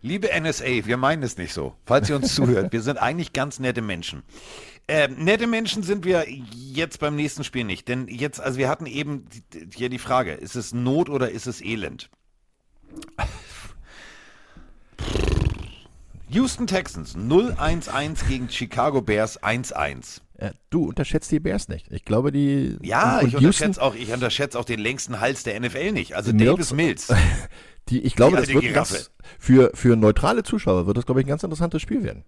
Liebe 0.02 0.30
NSA, 0.40 0.86
wir 0.88 0.98
meinen 0.98 1.22
es 1.22 1.38
nicht 1.38 1.54
so. 1.54 1.76
Falls 1.86 2.10
ihr 2.10 2.16
uns 2.16 2.34
zuhört, 2.34 2.72
wir 2.74 2.82
sind 2.82 2.98
eigentlich 2.98 3.34
ganz 3.34 3.60
nette 3.60 3.84
Menschen. 3.84 4.24
Ähm, 4.88 5.16
nette 5.24 5.48
Menschen 5.48 5.82
sind 5.84 6.06
wir 6.06 6.26
jetzt 6.30 7.00
beim 7.00 7.16
nächsten 7.16 7.44
Spiel 7.44 7.64
nicht. 7.64 7.88
Denn 7.88 8.08
jetzt, 8.08 8.40
also 8.40 8.58
wir 8.60 8.70
hatten 8.70 8.86
eben 8.86 9.26
hier 9.74 9.90
die 9.90 9.98
Frage, 10.00 10.34
ist 10.34 10.56
es 10.56 10.74
Not 10.74 11.10
oder 11.10 11.32
ist 11.32 11.48
es 11.48 11.62
Elend? 11.62 12.10
Houston 16.30 16.68
Texans 16.68 17.16
0-1-1 17.16 18.28
gegen 18.28 18.50
Chicago 18.50 19.02
Bears 19.02 19.42
1-1. 19.42 20.22
Ja, 20.40 20.52
du 20.70 20.86
unterschätzt 20.90 21.32
die 21.32 21.40
Bears 21.40 21.70
nicht. 21.70 21.88
Ich 21.92 22.04
glaube, 22.04 22.32
die. 22.32 22.78
Ja, 22.82 23.22
ich 23.22 23.36
unterschätze 23.36 23.82
auch, 23.82 23.96
ich 23.96 24.12
unterschätze 24.12 24.60
auch 24.60 24.66
den 24.66 24.80
längsten 24.80 25.20
Hals 25.22 25.44
der 25.44 25.58
NFL 25.60 25.94
nicht. 25.94 26.14
Also 26.16 26.34
Mills- 26.34 26.52
Davis 26.52 26.74
Mills. 26.74 27.08
Die, 27.90 28.02
ich 28.02 28.16
glaube, 28.16 28.38
Die 28.38 28.42
das 28.42 28.50
wird 28.52 28.64
Giraffe. 28.64 28.94
ganz, 28.96 29.12
für, 29.38 29.70
für 29.76 29.96
neutrale 29.96 30.42
Zuschauer 30.42 30.88
wird 30.88 30.98
das, 30.98 31.06
glaube 31.06 31.22
ich, 31.22 31.28
ein 31.28 31.30
ganz 31.30 31.44
interessantes 31.44 31.84
Spiel 31.84 32.02
werden. 32.04 32.24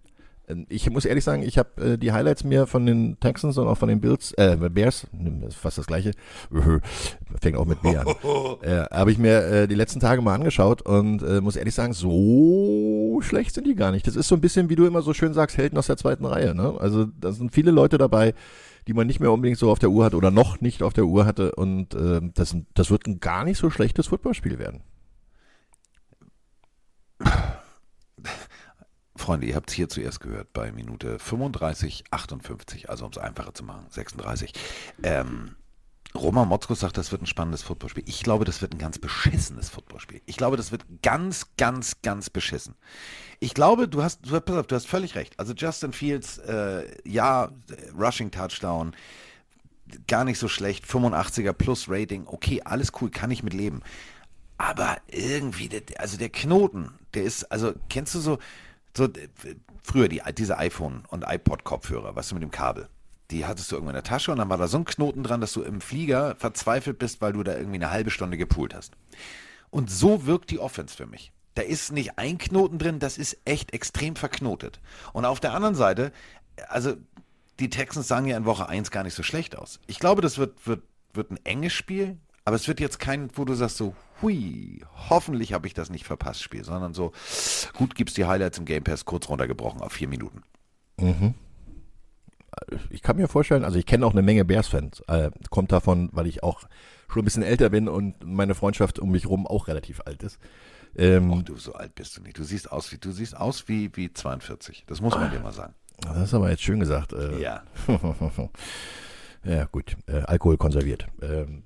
Ähm, 0.48 0.66
Ich 0.68 0.88
muss 0.90 1.04
ehrlich 1.04 1.24
sagen, 1.24 1.42
ich 1.42 1.58
habe 1.58 1.92
äh, 1.92 1.98
die 1.98 2.12
Highlights 2.12 2.44
mir 2.44 2.66
von 2.66 2.86
den 2.86 3.18
Texans 3.20 3.58
und 3.58 3.66
auch 3.66 3.78
von 3.78 3.88
den 3.88 4.00
Bills, 4.00 4.32
äh, 4.32 4.56
Bears, 4.56 5.06
ist 5.46 5.56
fast 5.56 5.78
das 5.78 5.86
gleiche, 5.86 6.12
fängt 7.40 7.56
auch 7.56 7.66
mit 7.66 7.82
B 7.82 7.96
an, 7.96 8.06
äh, 8.62 8.84
habe 8.90 9.12
ich 9.12 9.18
mir 9.18 9.42
äh, 9.44 9.68
die 9.68 9.74
letzten 9.74 10.00
Tage 10.00 10.22
mal 10.22 10.34
angeschaut 10.34 10.82
und 10.82 11.22
äh, 11.22 11.40
muss 11.40 11.56
ehrlich 11.56 11.74
sagen, 11.74 11.92
so 11.92 13.20
schlecht 13.22 13.54
sind 13.54 13.66
die 13.66 13.74
gar 13.74 13.92
nicht. 13.92 14.06
Das 14.06 14.16
ist 14.16 14.28
so 14.28 14.34
ein 14.34 14.40
bisschen, 14.40 14.68
wie 14.68 14.76
du 14.76 14.86
immer 14.86 15.02
so 15.02 15.12
schön 15.12 15.34
sagst, 15.34 15.58
Helden 15.58 15.78
aus 15.78 15.86
der 15.86 15.96
zweiten 15.96 16.24
Reihe. 16.24 16.54
Ne? 16.54 16.74
Also 16.78 17.06
da 17.20 17.32
sind 17.32 17.52
viele 17.52 17.70
Leute 17.70 17.98
dabei, 17.98 18.34
die 18.86 18.94
man 18.94 19.06
nicht 19.06 19.20
mehr 19.20 19.32
unbedingt 19.32 19.58
so 19.58 19.70
auf 19.70 19.78
der 19.78 19.90
Uhr 19.90 20.04
hat 20.04 20.14
oder 20.14 20.30
noch 20.30 20.60
nicht 20.60 20.82
auf 20.82 20.94
der 20.94 21.04
Uhr 21.04 21.26
hatte 21.26 21.54
und 21.54 21.94
äh, 21.94 22.20
das, 22.34 22.56
das 22.74 22.90
wird 22.90 23.06
ein 23.06 23.20
gar 23.20 23.44
nicht 23.44 23.58
so 23.58 23.70
schlechtes 23.70 24.06
Footballspiel 24.06 24.58
werden. 24.58 24.80
Freunde, 29.28 29.46
ihr 29.46 29.56
habt 29.56 29.68
es 29.68 29.76
hier 29.76 29.90
zuerst 29.90 30.20
gehört 30.20 30.54
bei 30.54 30.72
Minute 30.72 31.18
35, 31.18 32.04
58, 32.10 32.88
also 32.88 33.04
um 33.04 33.10
es 33.10 33.18
einfacher 33.18 33.52
zu 33.52 33.62
machen, 33.62 33.84
36. 33.90 34.54
Ähm, 35.02 35.54
Roman 36.14 36.48
Motzko 36.48 36.72
sagt, 36.74 36.96
das 36.96 37.12
wird 37.12 37.20
ein 37.20 37.26
spannendes 37.26 37.62
Footballspiel. 37.62 38.04
Ich 38.06 38.22
glaube, 38.22 38.46
das 38.46 38.62
wird 38.62 38.72
ein 38.72 38.78
ganz 38.78 38.98
beschissenes 38.98 39.68
Footballspiel. 39.68 40.22
Ich 40.24 40.38
glaube, 40.38 40.56
das 40.56 40.72
wird 40.72 40.86
ganz, 41.02 41.48
ganz, 41.58 42.00
ganz 42.00 42.30
beschissen. 42.30 42.74
Ich 43.38 43.52
glaube, 43.52 43.86
du 43.86 44.02
hast, 44.02 44.20
du, 44.24 44.40
pass 44.40 44.56
auf, 44.56 44.66
du 44.66 44.74
hast 44.74 44.86
völlig 44.86 45.14
recht. 45.14 45.38
Also 45.38 45.52
Justin 45.52 45.92
Fields, 45.92 46.38
äh, 46.38 46.86
ja, 47.06 47.50
Rushing 47.98 48.30
Touchdown, 48.30 48.96
gar 50.06 50.24
nicht 50.24 50.38
so 50.38 50.48
schlecht, 50.48 50.86
85er 50.86 51.52
plus 51.52 51.84
Rating, 51.90 52.26
okay, 52.28 52.62
alles 52.64 52.92
cool, 53.02 53.10
kann 53.10 53.30
ich 53.30 53.42
mit 53.42 53.52
leben. 53.52 53.82
Aber 54.56 54.96
irgendwie, 55.06 55.68
also 55.98 56.16
der 56.16 56.30
Knoten, 56.30 56.92
der 57.12 57.24
ist, 57.24 57.52
also 57.52 57.74
kennst 57.90 58.14
du 58.14 58.20
so, 58.20 58.38
so 58.96 59.08
früher 59.82 60.08
die, 60.08 60.22
diese 60.36 60.58
iPhone- 60.58 61.04
und 61.08 61.24
iPod-Kopfhörer, 61.26 62.16
was 62.16 62.28
du 62.28 62.34
mit 62.34 62.42
dem 62.42 62.50
Kabel, 62.50 62.88
die 63.30 63.46
hattest 63.46 63.70
du 63.70 63.76
irgendwo 63.76 63.90
in 63.90 63.94
der 63.94 64.02
Tasche 64.02 64.32
und 64.32 64.38
dann 64.38 64.48
war 64.48 64.58
da 64.58 64.68
so 64.68 64.78
ein 64.78 64.84
Knoten 64.84 65.22
dran, 65.22 65.40
dass 65.40 65.52
du 65.52 65.62
im 65.62 65.80
Flieger 65.80 66.36
verzweifelt 66.36 66.98
bist, 66.98 67.20
weil 67.20 67.32
du 67.32 67.42
da 67.42 67.56
irgendwie 67.56 67.76
eine 67.76 67.90
halbe 67.90 68.10
Stunde 68.10 68.36
gepoolt 68.36 68.74
hast. 68.74 68.94
Und 69.70 69.90
so 69.90 70.26
wirkt 70.26 70.50
die 70.50 70.58
Offense 70.58 70.96
für 70.96 71.06
mich. 71.06 71.32
Da 71.54 71.62
ist 71.62 71.92
nicht 71.92 72.18
ein 72.18 72.38
Knoten 72.38 72.78
drin, 72.78 73.00
das 73.00 73.18
ist 73.18 73.36
echt 73.44 73.72
extrem 73.72 74.16
verknotet. 74.16 74.80
Und 75.12 75.24
auf 75.24 75.40
der 75.40 75.52
anderen 75.52 75.74
Seite, 75.74 76.12
also 76.68 76.94
die 77.60 77.70
Texans 77.70 78.08
sahen 78.08 78.26
ja 78.26 78.36
in 78.36 78.44
Woche 78.44 78.68
1 78.68 78.90
gar 78.90 79.02
nicht 79.02 79.14
so 79.14 79.22
schlecht 79.22 79.56
aus. 79.56 79.80
Ich 79.86 79.98
glaube, 79.98 80.22
das 80.22 80.38
wird, 80.38 80.66
wird, 80.66 80.82
wird 81.12 81.30
ein 81.30 81.40
enges 81.44 81.72
Spiel, 81.72 82.16
aber 82.48 82.56
es 82.56 82.66
wird 82.66 82.80
jetzt 82.80 82.98
kein, 82.98 83.28
wo 83.34 83.44
du 83.44 83.52
sagst 83.52 83.76
so, 83.76 83.94
hui, 84.22 84.80
hoffentlich 85.10 85.52
habe 85.52 85.66
ich 85.66 85.74
das 85.74 85.90
nicht 85.90 86.06
verpasst, 86.06 86.42
Spiel, 86.42 86.64
sondern 86.64 86.94
so, 86.94 87.12
gut 87.74 87.94
gibt's 87.94 88.14
die 88.14 88.24
Highlights 88.24 88.56
im 88.56 88.64
Game 88.64 88.84
Pass 88.84 89.04
kurz 89.04 89.28
runtergebrochen 89.28 89.82
auf 89.82 89.92
vier 89.92 90.08
Minuten. 90.08 90.42
ich 92.90 93.02
kann 93.02 93.16
mir 93.16 93.28
vorstellen, 93.28 93.64
also 93.64 93.78
ich 93.78 93.84
kenne 93.84 94.06
auch 94.06 94.12
eine 94.12 94.22
Menge 94.22 94.46
Bears-Fans. 94.46 95.00
Äh, 95.08 95.30
kommt 95.50 95.72
davon, 95.72 96.08
weil 96.12 96.26
ich 96.26 96.42
auch 96.42 96.60
schon 97.08 97.20
ein 97.20 97.24
bisschen 97.26 97.42
älter 97.42 97.68
bin 97.68 97.86
und 97.86 98.24
meine 98.24 98.54
Freundschaft 98.54 98.98
um 98.98 99.10
mich 99.10 99.26
rum 99.26 99.46
auch 99.46 99.68
relativ 99.68 100.00
alt 100.06 100.22
ist. 100.22 100.38
Ähm, 100.96 101.30
Och, 101.30 101.42
du, 101.42 101.56
so 101.56 101.74
alt 101.74 101.94
bist 101.94 102.16
du 102.16 102.22
nicht. 102.22 102.38
Du 102.38 102.44
siehst 102.44 102.72
aus 102.72 102.90
wie, 102.92 102.96
du 102.96 103.12
siehst 103.12 103.36
aus 103.36 103.68
wie, 103.68 103.94
wie 103.94 104.10
42. 104.10 104.84
Das 104.86 105.02
muss 105.02 105.14
man 105.14 105.30
dir 105.30 105.40
mal 105.40 105.52
sagen. 105.52 105.74
das 106.00 106.16
ist 106.28 106.34
aber 106.34 106.48
jetzt 106.48 106.62
schön 106.62 106.80
gesagt. 106.80 107.12
Äh, 107.12 107.38
Ja. 107.40 107.62
ja, 109.44 109.64
gut. 109.66 109.98
Äh, 110.06 110.22
Alkohol 110.22 110.56
konserviert. 110.56 111.06
Ähm, 111.20 111.64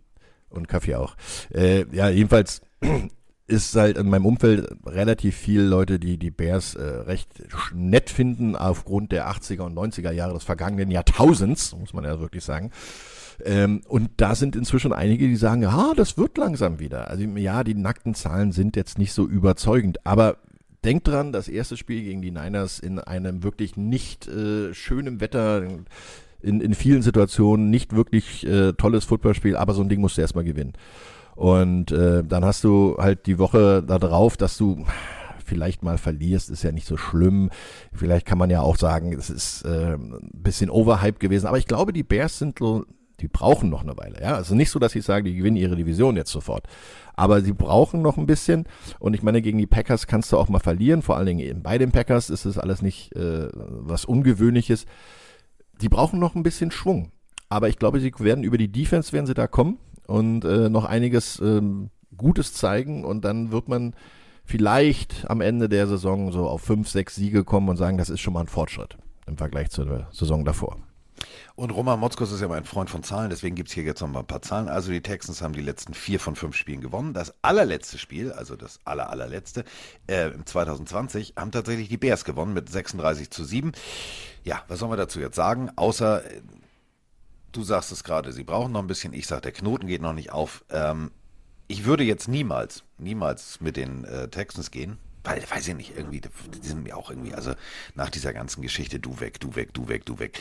und 0.53 0.69
Kaffee 0.69 0.97
auch. 0.97 1.17
Äh, 1.53 1.85
ja, 1.93 2.09
jedenfalls 2.09 2.63
ist 3.47 3.75
halt 3.77 3.99
in 3.99 4.09
meinem 4.09 4.27
Umfeld 4.27 4.69
relativ 4.87 5.37
viele 5.37 5.65
Leute, 5.65 5.99
die 5.99 6.17
die 6.17 6.31
Bears 6.31 6.75
äh, 6.75 6.83
recht 6.83 7.29
nett 7.75 8.11
finden 8.11 8.57
aufgrund 8.57 9.13
der 9.13 9.31
80er 9.31 9.63
und 9.63 9.75
90er 9.77 10.13
Jahre 10.13 10.35
des 10.35 10.45
vergangenen 10.45 10.91
Jahrtausends, 10.91 11.77
muss 11.77 11.93
man 11.93 12.05
ja 12.05 12.21
wirklich 12.21 12.45
sagen. 12.45 12.71
Ähm, 13.45 13.83
und 13.89 14.11
da 14.19 14.35
sind 14.35 14.57
inzwischen 14.57 14.93
einige, 14.93 15.27
die 15.27 15.37
sagen, 15.37 15.63
ja, 15.63 15.93
das 15.97 16.17
wird 16.17 16.39
langsam 16.39 16.79
wieder. 16.79 17.09
Also 17.09 17.25
ja, 17.25 17.65
die 17.65 17.75
nackten 17.75 18.15
Zahlen 18.15 18.53
sind 18.53 18.77
jetzt 18.77 18.99
nicht 18.99 19.13
so 19.13 19.27
überzeugend, 19.27 20.07
aber 20.07 20.37
denkt 20.85 21.09
dran, 21.09 21.33
das 21.33 21.49
erste 21.49 21.77
Spiel 21.77 22.03
gegen 22.03 22.23
die 22.23 22.31
Niners 22.31 22.79
in 22.79 22.99
einem 22.99 23.43
wirklich 23.43 23.77
nicht 23.77 24.29
äh, 24.29 24.75
schönem 24.75 25.21
Wetter, 25.21 25.63
in, 26.43 26.61
in 26.61 26.75
vielen 26.75 27.03
Situationen 27.03 27.71
nicht 27.71 27.95
wirklich 27.95 28.47
äh, 28.47 28.73
tolles 28.73 29.05
Footballspiel, 29.05 29.57
aber 29.57 29.75
so 29.75 29.83
ein 29.83 29.89
Ding 29.89 30.01
musst 30.01 30.17
du 30.17 30.21
erstmal 30.21 30.45
gewinnen. 30.45 30.73
Und 31.35 31.93
äh, 31.93 32.23
dann 32.25 32.45
hast 32.45 32.63
du 32.65 32.97
halt 32.99 33.27
die 33.27 33.39
Woche 33.39 33.83
da 33.83 33.99
drauf, 33.99 34.37
dass 34.37 34.57
du 34.57 34.85
vielleicht 35.45 35.83
mal 35.83 35.99
verlierst, 35.99 36.51
ist 36.51 36.63
ja 36.63 36.73
nicht 36.73 36.87
so 36.87 36.97
schlimm. 36.97 37.51
Vielleicht 37.93 38.27
kann 38.27 38.39
man 38.39 38.51
ja 38.51 38.63
auch 38.63 38.77
sagen, 38.77 39.13
es 39.13 39.31
ist 39.31 39.65
äh, 39.65 39.95
ein 39.95 40.31
bisschen 40.33 40.71
overhyped 40.71 41.21
gewesen. 41.21 41.47
Aber 41.47 41.59
ich 41.59 41.67
glaube, 41.67 41.93
die 41.93 42.03
Bears 42.03 42.39
sind 42.39 42.59
so, 42.59 42.85
die 43.21 43.29
brauchen 43.29 43.71
noch 43.71 43.83
eine 43.83 43.97
Weile. 43.97 44.21
Ja, 44.21 44.35
also 44.35 44.55
nicht 44.55 44.71
so, 44.71 44.79
dass 44.79 44.95
ich 44.95 45.05
sage, 45.05 45.29
die 45.29 45.37
gewinnen 45.37 45.57
ihre 45.57 45.77
Division 45.77 46.17
jetzt 46.17 46.31
sofort. 46.31 46.67
Aber 47.15 47.41
sie 47.43 47.53
brauchen 47.53 48.03
noch 48.03 48.17
ein 48.17 48.27
bisschen. 48.27 48.65
Und 48.99 49.15
ich 49.15 49.23
meine, 49.23 49.43
gegen 49.43 49.59
die 49.59 49.67
Packers 49.67 50.07
kannst 50.07 50.33
du 50.33 50.39
auch 50.39 50.49
mal 50.49 50.59
verlieren. 50.59 51.03
Vor 51.03 51.17
allen 51.17 51.27
Dingen 51.27 51.41
eben 51.41 51.63
bei 51.63 51.79
den 51.79 51.93
Packers 51.93 52.31
ist 52.31 52.47
es 52.47 52.59
alles 52.59 52.83
nicht 52.83 53.15
äh, 53.15 53.49
was 53.53 54.05
Ungewöhnliches. 54.05 54.87
Die 55.83 55.89
brauchen 55.89 56.19
noch 56.19 56.35
ein 56.35 56.43
bisschen 56.43 56.71
Schwung. 56.71 57.11
Aber 57.49 57.69
ich 57.69 57.77
glaube, 57.77 58.01
sie 58.01 58.13
werden 58.19 58.45
über 58.45 58.57
die 58.57 58.73
Defense 58.73 59.13
werden 59.13 59.27
sie 59.27 59.35
da 59.35 59.47
kommen 59.47 59.79
und 60.07 60.45
äh, 60.45 60.71
noch 60.71 60.85
einiges 60.85 61.39
ähm, 61.41 61.91
Gutes 62.17 62.55
zeigen. 62.55 63.05
Und 63.05 63.25
dann 63.25 63.53
wird 63.53 63.69
man 63.69 63.95
vielleicht 64.45 65.29
am 65.29 65.41
Ende 65.41 65.69
der 65.69 65.87
Saison 65.87 66.33
so 66.33 66.49
auf 66.49 66.63
fünf, 66.63 66.89
sechs 66.89 67.17
Siege 67.17 67.45
kommen 67.45 67.69
und 67.69 67.77
sagen, 67.77 67.99
das 67.99 68.11
ist 68.11 68.21
schon 68.21 68.33
mal 68.33 68.41
ein 68.41 68.47
Fortschritt 68.47 68.97
im 69.27 69.37
Vergleich 69.37 69.71
zur 69.71 70.07
Saison 70.11 70.45
davor. 70.45 70.79
Und 71.55 71.71
Roman 71.71 72.01
Motzkos 72.01 72.33
ist 72.33 72.41
ja 72.41 72.49
mein 72.49 72.65
Freund 72.65 72.91
von 72.91 73.03
Zahlen, 73.03 73.31
deswegen 73.31 73.55
gibt 73.55 73.69
es 73.69 73.75
hier 73.75 73.85
jetzt 73.85 74.01
noch 74.01 74.09
mal 74.09 74.21
ein 74.21 74.27
paar 74.27 74.43
Zahlen. 74.43 74.69
Also 74.69 74.91
die 74.91 75.03
Texans 75.03 75.43
haben 75.43 75.55
die 75.55 75.61
letzten 75.61 75.95
vier 75.95 76.21
von 76.21 76.37
fünf 76.37 76.57
Spielen 76.57 76.81
gewonnen. 76.81 77.15
Das 77.15 77.35
allerletzte 77.43 77.99
Spiel, 77.99 78.33
also 78.33 78.57
das 78.57 78.81
aller, 78.85 79.11
allerletzte, 79.11 79.65
äh, 80.09 80.31
im 80.31 80.47
2020, 80.47 81.35
haben 81.37 81.51
tatsächlich 81.51 81.89
die 81.89 81.99
Bears 81.99 82.25
gewonnen 82.25 82.55
mit 82.55 82.69
36 82.69 83.31
zu 83.31 83.45
7. 83.45 83.73
Ja, 84.45 84.63
was 84.69 84.79
soll 84.79 84.89
man 84.89 84.99
dazu 84.99 85.21
jetzt 85.21 85.37
sagen? 85.37 85.71
Außer, 85.77 86.25
äh, 86.25 86.41
du 87.53 87.63
sagst 87.63 87.93
es 87.93 88.05
gerade, 88.05 88.33
sie 88.33 88.45
brauchen 88.45 88.73
noch 88.73 88.81
ein 88.81 88.87
bisschen. 88.87 89.13
Ich 89.13 89.27
sage, 89.27 89.43
der 89.43 89.53
Knoten 89.53 89.87
geht 89.87 90.03
noch 90.03 90.15
nicht 90.15 90.33
auf. 90.33 90.65
Ähm, 90.71 91.11
ich 91.69 91.85
würde 91.85 92.05
jetzt 92.05 92.29
niemals, 92.29 92.85
niemals 92.99 93.61
mit 93.61 93.77
den 93.77 94.05
äh, 94.05 94.29
Texans 94.29 94.71
gehen. 94.71 94.99
Weil, 95.25 95.43
weiß 95.49 95.69
ich 95.69 95.75
nicht, 95.75 95.97
irgendwie, 95.97 96.21
die 96.21 96.67
sind 96.67 96.83
mir 96.83 96.97
auch 96.97 97.11
irgendwie, 97.11 97.35
also 97.35 97.55
nach 97.95 98.11
dieser 98.11 98.33
ganzen 98.33 98.61
Geschichte, 98.63 98.99
du 98.99 99.21
weg, 99.21 99.39
du 99.39 99.55
weg, 99.55 99.73
du 99.73 99.89
weg, 99.89 100.05
du 100.05 100.19
weg. 100.19 100.41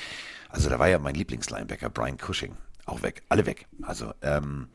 Also 0.50 0.70
da 0.70 0.80
war 0.80 0.88
ja 0.88 0.98
mein 0.98 1.16
Lieblingslinebacker, 1.16 1.90
Brian 1.90 2.18
Cushing, 2.18 2.56
auch 2.86 3.04
weg, 3.04 3.22
alle 3.30 3.46
weg. 3.46 3.68
Also, 3.84 4.14
ähm, 4.22 4.70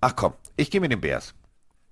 ach 0.00 0.16
komm, 0.16 0.34
ich 0.56 0.70
gehe 0.70 0.80
mit 0.80 0.90
den 0.90 1.00
Bears. 1.00 1.34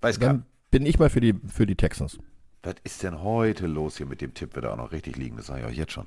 Weiß 0.01 0.19
gar 0.19 0.29
Dann 0.29 0.47
bin 0.71 0.85
ich 0.85 0.99
mal 0.99 1.11
für 1.11 1.21
die, 1.21 1.35
für 1.49 1.67
die 1.67 1.77
Texans. 1.77 2.19
was 2.63 2.75
ist 2.83 3.03
denn 3.03 3.23
heute 3.23 3.67
los 3.67 3.97
hier 3.97 4.07
mit 4.07 4.21
dem 4.21 4.35
Tipp? 4.35 4.55
Wird 4.55 4.65
er 4.65 4.73
auch 4.73 4.77
noch 4.77 4.93
richtig 4.93 5.17
liegen, 5.17 5.37
das 5.37 5.47
sage 5.47 5.61
ich 5.61 5.67
euch 5.67 5.77
jetzt 5.77 5.93
schon. 5.93 6.07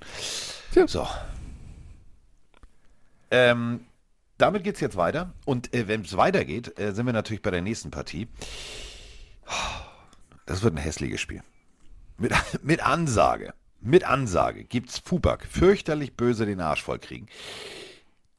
Tja. 0.73 0.87
So. 0.87 1.07
Ähm, 3.31 3.85
damit 4.37 4.63
geht 4.63 4.75
es 4.75 4.81
jetzt 4.81 4.97
weiter. 4.97 5.33
Und 5.45 5.73
äh, 5.73 5.87
wenn 5.87 6.01
es 6.01 6.17
weitergeht, 6.17 6.77
äh, 6.77 6.91
sind 6.93 7.05
wir 7.05 7.13
natürlich 7.13 7.41
bei 7.41 7.51
der 7.51 7.61
nächsten 7.61 7.91
Partie. 7.91 8.27
Das 10.45 10.63
wird 10.63 10.75
ein 10.75 10.77
hässliches 10.77 11.21
Spiel. 11.21 11.43
Mit, 12.17 12.33
mit 12.63 12.85
Ansage. 12.85 13.53
Mit 13.79 14.03
Ansage 14.03 14.63
gibt's 14.63 14.99
Fubak. 14.99 15.45
Fürchterlich 15.45 16.15
böse 16.15 16.45
den 16.45 16.61
Arsch 16.61 16.83
voll 16.83 16.99
kriegen. 16.99 17.27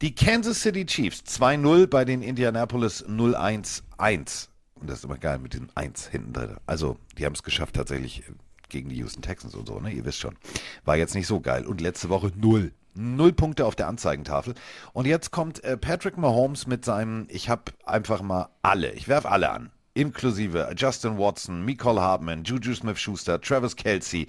Die 0.01 0.15
Kansas 0.15 0.63
City 0.63 0.85
Chiefs 0.87 1.23
2-0 1.27 1.87
bei 1.87 2.05
den 2.05 2.23
Indianapolis 2.23 3.05
0-1-1. 3.07 4.49
Und 4.75 4.91
das 4.91 4.99
ist 4.99 5.05
immer 5.05 5.19
geil 5.19 5.39
mit 5.39 5.53
diesem 5.53 5.69
1 5.77 6.09
hinten 6.09 6.33
drin. 6.33 6.57
Also, 6.67 6.97
die 7.17 7.25
haben 7.25 7.35
es 7.35 7.45
geschafft 7.45 7.77
tatsächlich 7.77 8.21
äh, 8.21 8.33
gegen 8.69 8.89
die 8.89 8.97
Houston 8.97 9.23
Texans 9.23 9.55
und 9.55 9.69
so, 9.69 9.79
ne? 9.79 9.93
Ihr 9.93 10.05
wisst 10.05 10.19
schon. 10.19 10.37
War 10.85 10.97
jetzt 10.97 11.15
nicht 11.15 11.29
so 11.29 11.41
geil. 11.41 11.67
Und 11.67 11.81
letzte 11.81 12.09
Woche 12.09 12.33
0. 12.35 12.73
Null 12.95 13.33
Punkte 13.33 13.65
auf 13.65 13.77
der 13.77 13.87
Anzeigentafel. 13.87 14.55
Und 14.93 15.07
jetzt 15.07 15.31
kommt 15.31 15.63
äh, 15.63 15.77
Patrick 15.77 16.19
Mahomes 16.19 16.67
mit 16.67 16.85
seinem, 16.85 17.27
ich 17.29 17.49
habe 17.49 17.73
einfach 17.85 18.23
mal 18.23 18.49
alle, 18.63 18.93
ich 18.93 19.09
werfe 19.09 19.31
alle 19.31 19.51
an. 19.51 19.71
Inklusive 19.95 20.73
Justin 20.77 21.19
Watson, 21.19 21.65
Nicole 21.65 22.01
Hardman, 22.01 22.45
Juju 22.45 22.75
Smith-Schuster, 22.75 23.41
Travis 23.41 23.77
Kelsey, 23.77 24.27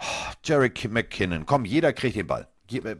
oh, 0.00 0.32
Jarek 0.44 0.88
McKinnon. 0.90 1.46
Komm, 1.46 1.64
jeder 1.64 1.92
kriegt 1.92 2.16
den 2.16 2.26
Ball. 2.26 2.48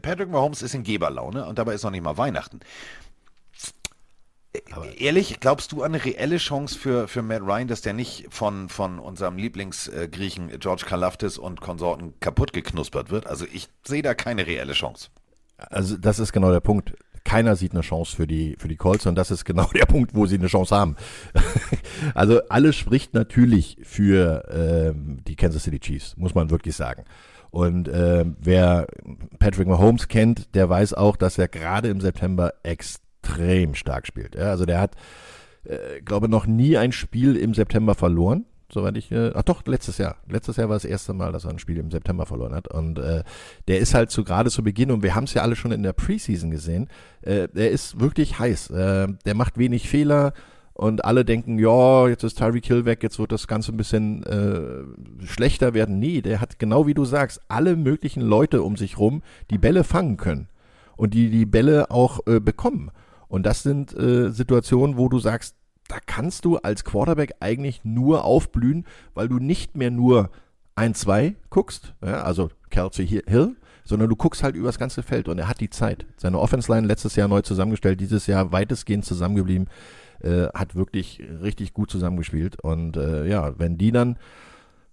Patrick 0.01 0.29
Mahomes 0.29 0.61
ist 0.61 0.75
in 0.75 0.83
Geberlaune 0.83 1.45
und 1.45 1.57
dabei 1.57 1.73
ist 1.73 1.83
noch 1.83 1.91
nicht 1.91 2.03
mal 2.03 2.17
Weihnachten. 2.17 2.59
Aber 4.71 4.85
Ehrlich, 4.99 5.39
glaubst 5.39 5.71
du 5.71 5.81
an 5.81 5.95
eine 5.95 6.05
reelle 6.05 6.37
Chance 6.37 6.77
für, 6.77 7.07
für 7.07 7.23
Matt 7.23 7.41
Ryan, 7.41 7.67
dass 7.67 7.81
der 7.81 7.93
nicht 7.93 8.27
von, 8.29 8.69
von 8.69 8.99
unserem 8.99 9.37
Lieblingsgriechen 9.37 10.59
George 10.59 10.85
Kalaftis 10.87 11.39
und 11.39 11.59
Konsorten 11.59 12.13
kaputt 12.19 12.53
geknuspert 12.53 13.09
wird? 13.09 13.25
Also 13.25 13.45
ich 13.51 13.67
sehe 13.83 14.03
da 14.03 14.13
keine 14.13 14.45
reelle 14.45 14.73
Chance. 14.73 15.09
Also 15.57 15.97
das 15.97 16.19
ist 16.19 16.33
genau 16.33 16.51
der 16.51 16.59
Punkt. 16.59 16.93
Keiner 17.23 17.55
sieht 17.55 17.73
eine 17.73 17.81
Chance 17.81 18.15
für 18.15 18.27
die, 18.27 18.55
für 18.57 18.67
die 18.67 18.75
Colts 18.75 19.05
und 19.05 19.15
das 19.15 19.31
ist 19.31 19.45
genau 19.45 19.67
der 19.73 19.85
Punkt, 19.85 20.13
wo 20.15 20.25
sie 20.25 20.37
eine 20.37 20.47
Chance 20.47 20.75
haben. 20.75 20.95
also 22.15 22.41
alles 22.49 22.75
spricht 22.75 23.13
natürlich 23.13 23.77
für 23.83 24.43
ähm, 24.51 25.19
die 25.27 25.35
Kansas 25.35 25.63
City 25.63 25.79
Chiefs, 25.79 26.17
muss 26.17 26.35
man 26.35 26.49
wirklich 26.49 26.75
sagen. 26.75 27.05
Und 27.51 27.87
äh, 27.87 28.25
wer 28.39 28.87
Patrick 29.37 29.67
Mahomes 29.67 30.07
kennt, 30.07 30.55
der 30.55 30.69
weiß 30.69 30.95
auch, 30.95 31.15
dass 31.15 31.37
er 31.37 31.47
gerade 31.47 31.89
im 31.89 32.01
September 32.01 32.53
extrem 32.63 33.75
stark 33.75 34.07
spielt. 34.07 34.35
Ja, 34.35 34.49
also 34.49 34.65
der 34.65 34.81
hat, 34.81 34.95
äh, 35.63 36.01
glaube 36.01 36.29
noch 36.29 36.47
nie 36.47 36.77
ein 36.77 36.91
Spiel 36.91 37.35
im 37.35 37.53
September 37.53 37.93
verloren 37.93 38.45
soweit 38.73 38.97
ich, 38.97 39.11
äh, 39.11 39.31
ach 39.33 39.43
doch, 39.43 39.65
letztes 39.65 39.97
Jahr. 39.97 40.17
Letztes 40.27 40.57
Jahr 40.57 40.69
war 40.69 40.75
das 40.75 40.85
erste 40.85 41.13
Mal, 41.13 41.31
dass 41.31 41.45
er 41.45 41.51
ein 41.51 41.59
Spiel 41.59 41.77
im 41.77 41.91
September 41.91 42.25
verloren 42.25 42.53
hat. 42.53 42.67
Und 42.67 42.99
äh, 42.99 43.23
der 43.67 43.79
ist 43.79 43.93
halt 43.93 44.11
so 44.11 44.23
gerade 44.23 44.49
zu 44.49 44.63
Beginn, 44.63 44.91
und 44.91 45.03
wir 45.03 45.15
haben 45.15 45.25
es 45.25 45.33
ja 45.33 45.41
alle 45.41 45.55
schon 45.55 45.71
in 45.71 45.83
der 45.83 45.93
Preseason 45.93 46.51
gesehen, 46.51 46.87
äh, 47.21 47.47
der 47.49 47.71
ist 47.71 47.99
wirklich 47.99 48.39
heiß. 48.39 48.71
Äh, 48.71 49.07
der 49.25 49.35
macht 49.35 49.57
wenig 49.57 49.89
Fehler, 49.89 50.33
und 50.75 51.05
alle 51.05 51.23
denken, 51.23 51.59
ja, 51.59 52.07
jetzt 52.07 52.23
ist 52.23 52.39
Tyreek 52.39 52.65
Hill 52.65 52.85
weg, 52.85 53.03
jetzt 53.03 53.19
wird 53.19 53.31
das 53.31 53.47
Ganze 53.47 53.71
ein 53.71 53.77
bisschen 53.77 54.23
äh, 54.23 55.25
schlechter 55.25 55.73
werden. 55.73 55.99
Nee, 55.99 56.21
der 56.21 56.41
hat 56.41 56.57
genau 56.57 56.87
wie 56.87 56.95
du 56.95 57.05
sagst, 57.05 57.41
alle 57.47 57.75
möglichen 57.75 58.21
Leute 58.21 58.63
um 58.63 58.75
sich 58.75 58.97
rum, 58.97 59.21
die 59.51 59.59
Bälle 59.59 59.83
fangen 59.83 60.17
können 60.17 60.47
und 60.95 61.13
die 61.13 61.29
die 61.29 61.45
Bälle 61.45 61.91
auch 61.91 62.25
äh, 62.25 62.39
bekommen. 62.39 62.89
Und 63.27 63.45
das 63.45 63.63
sind 63.63 63.95
äh, 63.95 64.31
Situationen, 64.31 64.97
wo 64.97 65.09
du 65.09 65.19
sagst, 65.19 65.55
da 65.93 65.99
kannst 66.03 66.43
du 66.43 66.57
als 66.57 66.83
Quarterback 66.83 67.35
eigentlich 67.39 67.81
nur 67.83 68.25
aufblühen, 68.25 68.85
weil 69.13 69.29
du 69.29 69.37
nicht 69.37 69.77
mehr 69.77 69.91
nur 69.91 70.31
ein, 70.73 70.95
zwei 70.95 71.35
guckst, 71.51 71.93
ja, 72.03 72.23
also 72.23 72.49
Kelsey 72.71 73.05
Hill, 73.05 73.55
sondern 73.83 74.09
du 74.09 74.15
guckst 74.15 74.41
halt 74.41 74.55
übers 74.55 74.79
ganze 74.79 75.03
Feld 75.03 75.27
und 75.27 75.37
er 75.37 75.47
hat 75.47 75.61
die 75.61 75.69
Zeit. 75.69 76.07
Seine 76.17 76.39
Offense 76.39 76.71
Line 76.73 76.87
letztes 76.87 77.15
Jahr 77.15 77.27
neu 77.27 77.41
zusammengestellt, 77.41 77.99
dieses 77.99 78.25
Jahr 78.25 78.51
weitestgehend 78.51 79.05
zusammengeblieben 79.05 79.67
äh, 80.21 80.47
hat 80.55 80.73
wirklich 80.73 81.21
richtig 81.43 81.73
gut 81.73 81.91
zusammengespielt. 81.91 82.59
Und 82.59 82.97
äh, 82.97 83.27
ja, 83.27 83.59
wenn 83.59 83.77
die 83.77 83.91
dann 83.91 84.17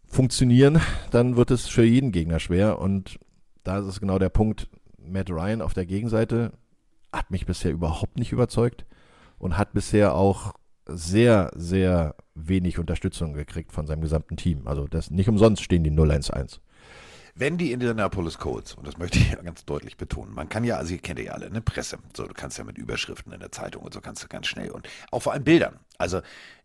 funktionieren, 0.05 0.82
dann 1.12 1.36
wird 1.36 1.51
es 1.51 1.66
für 1.66 1.84
jeden 1.84 2.12
Gegner 2.12 2.40
schwer. 2.40 2.78
Und 2.78 3.18
da 3.64 3.78
ist 3.78 3.86
es 3.86 4.01
genau 4.01 4.18
der 4.18 4.28
Punkt, 4.28 4.68
Matt 4.98 5.30
Ryan 5.30 5.62
auf 5.62 5.72
der 5.72 5.86
Gegenseite 5.86 6.53
hat 7.11 7.30
mich 7.30 7.46
bisher 7.46 7.72
überhaupt 7.72 8.18
nicht 8.18 8.32
überzeugt 8.32 8.84
und 9.38 9.57
hat 9.57 9.72
bisher 9.72 10.14
auch 10.14 10.53
sehr, 10.87 11.51
sehr 11.55 12.14
wenig 12.35 12.78
Unterstützung 12.78 13.33
gekriegt 13.33 13.72
von 13.72 13.87
seinem 13.87 14.03
gesamten 14.03 14.37
Team. 14.37 14.66
Also 14.66 14.87
das 14.87 15.11
nicht 15.11 15.28
umsonst 15.28 15.62
stehen 15.62 15.85
die 15.85 15.91
0-1-1. 15.91 16.61
Wenn 17.35 17.59
die 17.59 17.72
Indianapolis 17.72 18.39
Colts, 18.39 18.74
und 18.74 18.87
das 18.87 18.99
möchte 18.99 19.18
ich 19.18 19.31
ja 19.31 19.41
ganz 19.41 19.64
deutlich 19.64 19.97
betonen, 19.97 20.35
man 20.35 20.49
kann 20.49 20.64
ja, 20.64 20.76
also 20.76 20.93
ihr 20.93 21.01
kennt 21.01 21.20
ja 21.20 21.33
alle, 21.33 21.51
ne, 21.51 21.61
Presse, 21.61 21.99
so, 22.14 22.26
du 22.26 22.35
kannst 22.35 22.59
ja 22.59 22.64
mit 22.64 22.76
Überschriften 22.76 23.33
in 23.33 23.41
der 23.41 23.53
Zeitung 23.53 23.83
und 23.83 23.95
so 23.95 24.01
kannst 24.01 24.22
du 24.22 24.28
ganz 24.28 24.47
schnell 24.47 24.70
und 24.70 24.89
auch 25.11 25.22
vor 25.22 25.33
allem 25.33 25.45
Bildern. 25.45 25.78
Also 25.97 26.20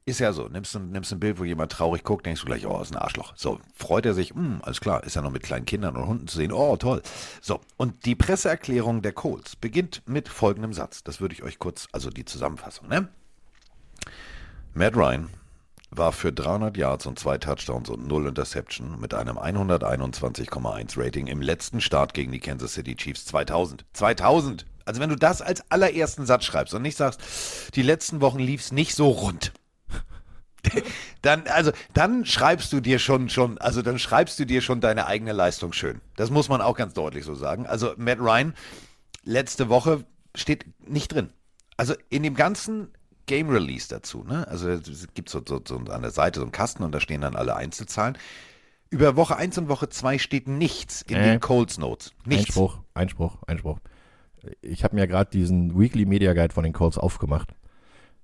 ist 0.05 0.20
ja 0.20 0.34
so, 0.34 0.47
nimmst 0.47 0.76
du 0.76 0.80
nimmst 0.80 1.11
ein 1.11 1.20
Bild, 1.20 1.39
wo 1.39 1.43
jemand 1.43 1.72
traurig 1.72 2.03
guckt, 2.03 2.26
denkst 2.26 2.41
du 2.41 2.47
gleich, 2.47 2.66
oh, 2.68 2.82
ist 2.82 2.91
ein 2.91 2.97
Arschloch. 2.97 3.34
So, 3.36 3.59
freut 3.74 4.05
er 4.05 4.13
sich, 4.13 4.32
hm, 4.32 4.59
alles 4.61 4.82
klar, 4.82 5.03
ist 5.03 5.16
ja 5.16 5.22
noch 5.22 5.32
mit 5.32 5.43
kleinen 5.43 5.66
Kindern 5.66 5.95
und 5.95 6.07
Hunden 6.07 6.28
zu 6.28 6.38
sehen, 6.38 6.51
oh, 6.51 6.78
toll. 6.78 7.01
So, 7.41 7.59
und 7.78 8.05
die 8.05 8.16
Presseerklärung 8.16 9.01
der 9.01 9.13
Colts 9.13 9.55
beginnt 9.55 10.03
mit 10.05 10.30
folgendem 10.30 10.74
Satz. 10.74 11.03
Das 11.03 11.22
würde 11.22 11.34
ich 11.34 11.43
euch 11.43 11.57
kurz, 11.57 11.88
also 11.91 12.09
die 12.09 12.26
Zusammenfassung, 12.26 12.88
ne? 12.88 13.07
Matt 14.78 14.97
Ryan 14.97 15.30
war 15.89 16.11
für 16.11 16.34
300 16.34 16.76
Yards 16.76 17.05
und 17.05 17.17
zwei 17.17 17.38
Touchdowns 17.38 17.89
und 17.89 18.09
null 18.09 18.28
Interception 18.28 18.99
mit 18.99 19.13
einem 19.13 19.38
121,1 19.38 21.01
Rating 21.01 21.28
im 21.28 21.41
letzten 21.41 21.80
Start 21.80 22.13
gegen 22.13 22.34
die 22.34 22.41
Kansas 22.41 22.73
City 22.73 22.93
Chiefs 22.97 23.23
2000. 23.26 23.86
2000! 23.93 24.65
Also 24.84 24.99
wenn 24.99 25.09
du 25.09 25.15
das 25.15 25.41
als 25.41 25.63
allerersten 25.71 26.26
Satz 26.26 26.43
schreibst 26.43 26.73
und 26.73 26.82
nicht 26.82 26.97
sagst, 26.97 27.21
die 27.76 27.84
letzten 27.84 28.19
Wochen 28.19 28.39
lief 28.39 28.59
es 28.59 28.73
nicht 28.73 28.95
so 28.95 29.07
rund, 29.07 29.53
dann, 31.21 31.47
also, 31.47 31.71
dann 31.93 32.26
schreibst 32.26 32.73
du 32.73 32.82
dir 32.82 32.99
schon, 32.99 33.30
schon, 33.30 33.57
also 33.59 33.82
dann 33.82 33.97
schreibst 33.97 34.38
du 34.39 34.45
dir 34.45 34.59
schon 34.59 34.82
deine 34.82 35.07
eigene 35.07 35.32
Leistung 35.32 35.71
schön. 35.71 36.01
Das 36.17 36.32
muss 36.32 36.49
man 36.49 36.59
auch 36.59 36.76
ganz 36.76 36.93
deutlich 36.93 37.23
so 37.23 37.34
sagen. 37.34 37.65
Also 37.65 37.93
Matt 37.95 38.19
Ryan, 38.19 38.53
letzte 39.23 39.69
Woche 39.69 40.03
steht 40.36 40.65
nicht 40.86 41.13
drin. 41.13 41.30
Also 41.78 41.93
in 42.09 42.23
dem 42.23 42.36
ganzen 42.36 42.89
Game 43.26 43.49
Release 43.49 43.88
dazu. 43.88 44.23
Ne? 44.23 44.47
Also 44.47 44.69
es 44.69 45.07
gibt 45.13 45.30
so, 45.30 45.41
so, 45.47 45.61
so 45.65 45.78
an 45.78 46.01
der 46.01 46.11
Seite 46.11 46.39
so 46.39 46.45
einen 46.45 46.51
Kasten 46.51 46.84
und 46.84 46.93
da 46.93 46.99
stehen 46.99 47.21
dann 47.21 47.36
alle 47.36 47.55
Einzelzahlen. 47.55 48.17
Über 48.89 49.15
Woche 49.15 49.36
1 49.36 49.57
und 49.57 49.67
Woche 49.67 49.89
2 49.89 50.19
steht 50.19 50.47
nichts 50.47 51.01
in 51.01 51.17
äh, 51.17 51.32
den 51.32 51.39
Colts 51.39 51.78
Notes. 51.78 52.13
Nichts. 52.26 52.47
Einspruch, 52.47 52.80
Einspruch, 52.93 53.38
Einspruch. 53.47 53.80
Ich 54.61 54.84
habe 54.84 54.95
mir 54.95 55.07
gerade 55.07 55.32
diesen 55.32 55.78
Weekly 55.80 56.05
Media 56.05 56.34
Guide 56.34 56.53
von 56.53 56.63
den 56.63 56.73
Colts 56.73 56.97
aufgemacht. 56.97 57.49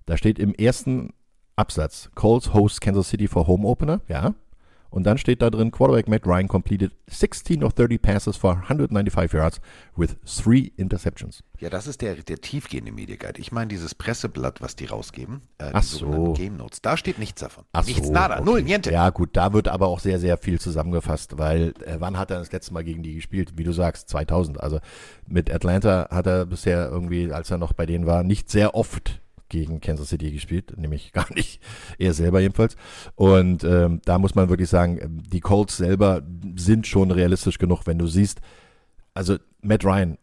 Da 0.05 0.17
steht 0.17 0.39
im 0.39 0.53
ersten 0.53 1.13
Absatz, 1.55 2.09
Colts 2.15 2.53
host 2.53 2.81
Kansas 2.81 3.09
City 3.09 3.27
for 3.27 3.47
Home 3.47 3.67
Opener, 3.67 4.01
ja. 4.07 4.33
Und 4.91 5.05
dann 5.05 5.17
steht 5.17 5.41
da 5.41 5.49
drin, 5.49 5.71
Quarterback 5.71 6.09
Matt 6.09 6.27
Ryan 6.27 6.49
completed 6.49 6.91
16 7.07 7.63
of 7.63 7.73
30 7.73 7.97
passes 7.97 8.35
for 8.35 8.51
195 8.51 9.33
yards 9.33 9.61
with 9.95 10.17
three 10.25 10.73
interceptions. 10.75 11.43
Ja, 11.59 11.69
das 11.69 11.87
ist 11.87 12.01
der, 12.01 12.15
der 12.15 12.41
tiefgehende 12.41 12.91
Mediaguide. 12.91 13.39
Ich 13.39 13.53
meine 13.53 13.69
dieses 13.69 13.95
Presseblatt, 13.95 14.59
was 14.61 14.75
die 14.75 14.85
rausgeben, 14.85 15.43
äh, 15.59 15.69
Ach 15.71 15.81
so. 15.81 16.33
Game 16.33 16.57
Notes. 16.57 16.81
Da 16.81 16.97
steht 16.97 17.19
nichts 17.19 17.39
davon. 17.39 17.63
Ach 17.71 17.85
nichts, 17.85 18.07
so, 18.07 18.11
nada, 18.13 18.35
okay. 18.35 18.43
null, 18.43 18.63
niente. 18.63 18.91
Ja 18.91 19.09
gut, 19.11 19.29
da 19.33 19.53
wird 19.53 19.69
aber 19.69 19.87
auch 19.87 20.01
sehr, 20.01 20.19
sehr 20.19 20.37
viel 20.37 20.59
zusammengefasst, 20.59 21.37
weil 21.37 21.73
äh, 21.85 21.95
wann 21.99 22.17
hat 22.17 22.29
er 22.29 22.39
das 22.39 22.51
letzte 22.51 22.73
Mal 22.73 22.83
gegen 22.83 23.01
die 23.01 23.15
gespielt? 23.15 23.53
Wie 23.57 23.63
du 23.63 23.71
sagst, 23.71 24.09
2000. 24.09 24.59
Also 24.59 24.79
mit 25.25 25.49
Atlanta 25.49 26.09
hat 26.11 26.27
er 26.27 26.45
bisher 26.45 26.89
irgendwie, 26.89 27.31
als 27.31 27.49
er 27.49 27.57
noch 27.57 27.71
bei 27.71 27.85
denen 27.85 28.05
war, 28.05 28.23
nicht 28.23 28.49
sehr 28.49 28.75
oft 28.75 29.20
gegen 29.51 29.81
Kansas 29.81 30.09
City 30.09 30.31
gespielt, 30.31 30.75
nämlich 30.77 31.11
gar 31.11 31.31
nicht, 31.35 31.61
er 31.99 32.13
selber 32.13 32.39
jedenfalls. 32.39 32.75
Und 33.15 33.63
ähm, 33.63 34.01
da 34.05 34.17
muss 34.17 34.33
man 34.33 34.49
wirklich 34.49 34.69
sagen, 34.69 35.21
die 35.31 35.41
Colts 35.41 35.77
selber 35.77 36.23
sind 36.55 36.87
schon 36.87 37.11
realistisch 37.11 37.59
genug, 37.59 37.85
wenn 37.85 37.99
du 37.99 38.07
siehst, 38.07 38.41
also 39.13 39.37
Matt 39.61 39.85
Ryan, 39.85 40.17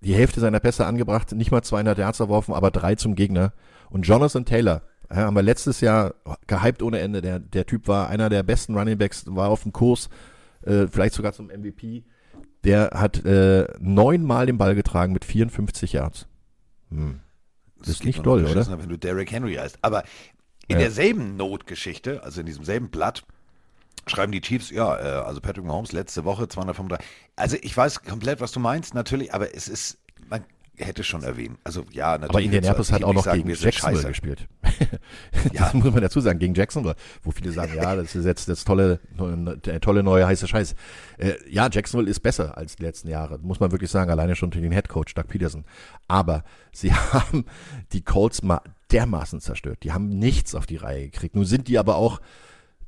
die 0.00 0.14
Hälfte 0.14 0.40
seiner 0.40 0.60
Pässe 0.60 0.86
angebracht, 0.86 1.32
nicht 1.32 1.50
mal 1.50 1.62
200 1.62 1.98
Yards 1.98 2.20
erworfen, 2.20 2.54
aber 2.54 2.70
drei 2.70 2.94
zum 2.94 3.16
Gegner. 3.16 3.52
Und 3.90 4.06
Jonathan 4.06 4.44
Taylor, 4.44 4.82
ja, 5.10 5.16
haben 5.16 5.34
wir 5.34 5.42
letztes 5.42 5.80
Jahr 5.80 6.14
gehypt 6.46 6.82
ohne 6.82 7.00
Ende. 7.00 7.20
Der, 7.20 7.40
der 7.40 7.66
Typ 7.66 7.88
war 7.88 8.08
einer 8.08 8.28
der 8.28 8.44
besten 8.44 8.76
Running 8.76 8.96
Backs, 8.96 9.24
war 9.26 9.48
auf 9.48 9.64
dem 9.64 9.72
Kurs, 9.72 10.08
äh, 10.62 10.86
vielleicht 10.86 11.14
sogar 11.14 11.32
zum 11.32 11.46
MVP. 11.46 12.04
Der 12.62 12.90
hat 12.94 13.24
äh, 13.24 13.66
neunmal 13.80 14.46
den 14.46 14.58
Ball 14.58 14.76
getragen 14.76 15.12
mit 15.12 15.24
54 15.24 15.94
Yards. 15.94 16.28
Hm. 16.90 17.20
Das 17.78 17.88
ist 17.88 18.04
nicht 18.04 18.24
doll, 18.24 18.44
oder? 18.44 18.66
Wenn 18.78 18.88
du 18.88 18.96
Derrick 18.96 19.30
Henry 19.30 19.54
heißt. 19.54 19.78
Aber 19.82 20.04
in 20.66 20.76
ja. 20.76 20.78
derselben 20.78 21.36
Notgeschichte, 21.36 22.22
also 22.22 22.40
in 22.40 22.46
diesem 22.46 22.64
selben 22.64 22.90
Blatt, 22.90 23.24
schreiben 24.06 24.32
die 24.32 24.40
Chiefs, 24.40 24.70
ja, 24.70 24.96
äh, 24.98 25.24
also 25.24 25.40
Patrick 25.40 25.64
Mahomes 25.64 25.92
letzte 25.92 26.24
Woche 26.24 26.48
235. 26.48 27.06
Also 27.36 27.56
ich 27.60 27.76
weiß 27.76 28.02
komplett, 28.02 28.40
was 28.40 28.52
du 28.52 28.60
meinst, 28.60 28.94
natürlich, 28.94 29.32
aber 29.32 29.54
es 29.54 29.68
ist, 29.68 29.98
man 30.28 30.44
hätte 30.78 31.04
schon 31.04 31.22
erwähnen. 31.22 31.58
Also 31.64 31.84
ja, 31.92 32.12
natürlich. 32.12 32.30
Aber 32.30 32.40
Indianapolis 32.40 32.92
hat 32.92 33.04
auch 33.04 33.12
noch 33.12 33.24
sagen, 33.24 33.42
gegen 33.42 33.54
Jacksonville 33.54 34.08
gespielt. 34.08 34.48
das 35.32 35.52
ja. 35.52 35.70
muss 35.74 35.92
man 35.92 36.02
dazu 36.02 36.20
sagen, 36.20 36.38
gegen 36.38 36.54
Jacksonville, 36.54 36.96
wo 37.22 37.30
viele 37.30 37.52
sagen, 37.52 37.72
ja, 37.76 37.96
das 37.96 38.14
ist 38.14 38.24
jetzt 38.24 38.48
das 38.48 38.64
tolle, 38.64 39.00
tolle 39.80 40.02
neue 40.02 40.26
heiße 40.26 40.46
Scheiß. 40.46 40.74
Äh, 41.18 41.34
ja, 41.48 41.68
Jacksonville 41.70 42.10
ist 42.10 42.20
besser 42.20 42.56
als 42.56 42.76
die 42.76 42.82
letzten 42.82 43.08
Jahre, 43.08 43.38
muss 43.38 43.60
man 43.60 43.72
wirklich 43.72 43.90
sagen, 43.90 44.10
alleine 44.10 44.36
schon 44.36 44.50
durch 44.50 44.62
den 44.62 44.72
Head 44.72 44.88
Coach 44.88 45.14
Doug 45.14 45.28
Peterson. 45.28 45.64
Aber 46.06 46.44
sie 46.72 46.92
haben 47.12 47.44
die 47.92 48.02
Colts 48.02 48.42
mal 48.42 48.60
dermaßen 48.92 49.40
zerstört. 49.40 49.78
Die 49.82 49.92
haben 49.92 50.08
nichts 50.08 50.54
auf 50.54 50.66
die 50.66 50.76
Reihe 50.76 51.10
gekriegt. 51.10 51.34
Nun 51.34 51.44
sind 51.44 51.68
die 51.68 51.78
aber 51.78 51.96
auch 51.96 52.20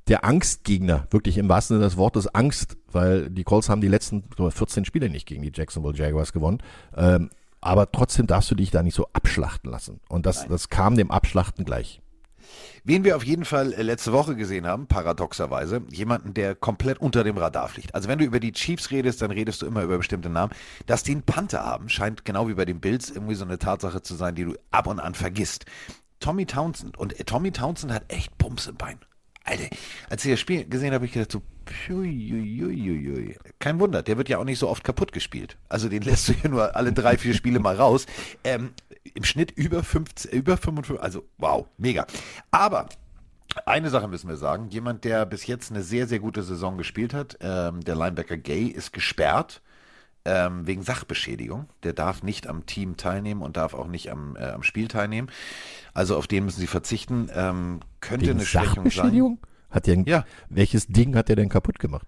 der 0.08 0.24
Angstgegner, 0.24 1.06
wirklich 1.10 1.38
im 1.38 1.48
wahrsten 1.48 1.76
Sinne 1.76 1.86
des 1.86 1.96
Wortes 1.96 2.26
Angst, 2.34 2.76
weil 2.90 3.30
die 3.30 3.44
Colts 3.44 3.68
haben 3.68 3.80
die 3.80 3.88
letzten 3.88 4.24
14 4.36 4.84
Spiele 4.84 5.08
nicht 5.08 5.26
gegen 5.26 5.42
die 5.42 5.52
Jacksonville 5.54 5.94
Jaguars 5.94 6.32
gewonnen. 6.32 6.58
Ähm, 6.96 7.30
aber 7.60 7.90
trotzdem 7.90 8.26
darfst 8.26 8.50
du 8.50 8.54
dich 8.54 8.70
da 8.70 8.82
nicht 8.82 8.94
so 8.94 9.08
abschlachten 9.12 9.70
lassen. 9.70 10.00
Und 10.08 10.26
das, 10.26 10.46
das 10.48 10.68
kam 10.68 10.96
dem 10.96 11.10
Abschlachten 11.10 11.64
gleich. 11.64 12.00
Wen 12.82 13.04
wir 13.04 13.16
auf 13.16 13.24
jeden 13.24 13.44
Fall 13.44 13.72
äh, 13.74 13.82
letzte 13.82 14.12
Woche 14.12 14.34
gesehen 14.36 14.66
haben, 14.66 14.86
paradoxerweise, 14.86 15.82
jemanden, 15.90 16.34
der 16.34 16.54
komplett 16.54 16.98
unter 16.98 17.24
dem 17.24 17.36
Radar 17.36 17.68
fliegt. 17.68 17.94
Also 17.94 18.08
wenn 18.08 18.18
du 18.18 18.24
über 18.24 18.40
die 18.40 18.52
Chiefs 18.52 18.90
redest, 18.90 19.22
dann 19.22 19.30
redest 19.30 19.62
du 19.62 19.66
immer 19.66 19.82
über 19.82 19.98
bestimmte 19.98 20.30
Namen. 20.30 20.52
Dass 20.86 21.02
die 21.02 21.12
einen 21.12 21.22
Panther 21.22 21.64
haben, 21.64 21.88
scheint 21.88 22.24
genau 22.24 22.48
wie 22.48 22.54
bei 22.54 22.64
den 22.64 22.80
Bills 22.80 23.10
irgendwie 23.10 23.34
so 23.34 23.44
eine 23.44 23.58
Tatsache 23.58 24.02
zu 24.02 24.14
sein, 24.14 24.34
die 24.34 24.44
du 24.44 24.54
ab 24.70 24.86
und 24.86 24.98
an 24.98 25.14
vergisst. 25.14 25.66
Tommy 26.20 26.46
Townsend. 26.46 26.98
Und 26.98 27.18
äh, 27.20 27.24
Tommy 27.24 27.52
Townsend 27.52 27.92
hat 27.92 28.04
echt 28.08 28.36
Pumps 28.38 28.66
im 28.66 28.76
Bein. 28.76 28.98
Alter, 29.44 29.68
als 30.08 30.24
ich 30.24 30.30
das 30.30 30.40
Spiel 30.40 30.68
gesehen 30.68 30.88
habe, 30.88 30.96
habe 30.96 31.06
ich 31.06 31.12
gedacht 31.12 31.32
so, 31.32 31.42
pui, 31.64 33.38
kein 33.58 33.80
Wunder, 33.80 34.02
der 34.02 34.16
wird 34.16 34.28
ja 34.28 34.38
auch 34.38 34.44
nicht 34.44 34.58
so 34.58 34.68
oft 34.68 34.84
kaputt 34.84 35.12
gespielt. 35.12 35.56
Also 35.68 35.88
den 35.88 36.02
lässt 36.02 36.28
du 36.28 36.32
ja 36.32 36.48
nur 36.48 36.76
alle 36.76 36.92
drei, 36.92 37.16
vier 37.16 37.34
Spiele 37.34 37.58
mal 37.58 37.76
raus. 37.76 38.06
Ähm, 38.44 38.72
Im 39.14 39.24
Schnitt 39.24 39.50
über 39.52 39.82
50, 39.82 40.32
über 40.32 40.56
55, 40.56 41.02
also 41.02 41.24
wow, 41.38 41.66
mega. 41.78 42.06
Aber 42.50 42.88
eine 43.66 43.90
Sache 43.90 44.08
müssen 44.08 44.28
wir 44.28 44.36
sagen, 44.36 44.68
jemand, 44.68 45.04
der 45.04 45.26
bis 45.26 45.46
jetzt 45.46 45.70
eine 45.70 45.82
sehr, 45.82 46.06
sehr 46.06 46.20
gute 46.20 46.42
Saison 46.42 46.78
gespielt 46.78 47.14
hat, 47.14 47.38
ähm, 47.40 47.80
der 47.80 47.96
Linebacker 47.96 48.36
Gay, 48.36 48.66
ist 48.66 48.92
gesperrt 48.92 49.62
ähm, 50.24 50.66
wegen 50.66 50.82
Sachbeschädigung. 50.82 51.68
Der 51.82 51.92
darf 51.92 52.22
nicht 52.22 52.46
am 52.46 52.66
Team 52.66 52.96
teilnehmen 52.96 53.42
und 53.42 53.56
darf 53.56 53.74
auch 53.74 53.86
nicht 53.86 54.10
am, 54.10 54.36
äh, 54.36 54.50
am 54.50 54.62
Spiel 54.62 54.88
teilnehmen. 54.88 55.30
Also 55.94 56.16
auf 56.16 56.26
den 56.26 56.44
müssen 56.44 56.60
sie 56.60 56.66
verzichten. 56.66 57.30
Ähm, 57.34 57.80
könnte 58.00 58.26
wegen 58.26 58.38
eine 58.38 58.46
Schwächung 58.46 58.90
sein. 58.90 59.38
Hat 59.70 59.86
der, 59.86 59.98
ja. 60.00 60.24
Welches 60.48 60.88
Ding 60.88 61.16
hat 61.16 61.30
er 61.30 61.36
denn 61.36 61.48
kaputt 61.48 61.78
gemacht? 61.78 62.06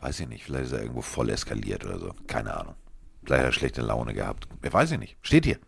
Weiß 0.00 0.20
ich 0.20 0.28
nicht. 0.28 0.44
Vielleicht 0.44 0.66
ist 0.66 0.72
er 0.72 0.82
irgendwo 0.82 1.02
voll 1.02 1.28
eskaliert 1.28 1.84
oder 1.84 1.98
so. 1.98 2.14
Keine 2.26 2.56
Ahnung. 2.56 2.74
Vielleicht 3.24 3.40
hat 3.40 3.48
er 3.48 3.52
schlechte 3.52 3.82
Laune 3.82 4.14
gehabt. 4.14 4.48
Wer 4.62 4.72
weiß 4.72 4.92
ich 4.92 4.98
nicht. 4.98 5.16
Steht 5.22 5.44
hier. 5.44 5.58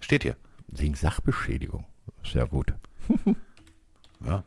Steht 0.00 0.22
hier. 0.22 0.36
Wegen 0.68 0.94
Sachbeschädigung. 0.94 1.86
Sehr 2.24 2.46
gut. 2.46 2.74
ja. 4.24 4.44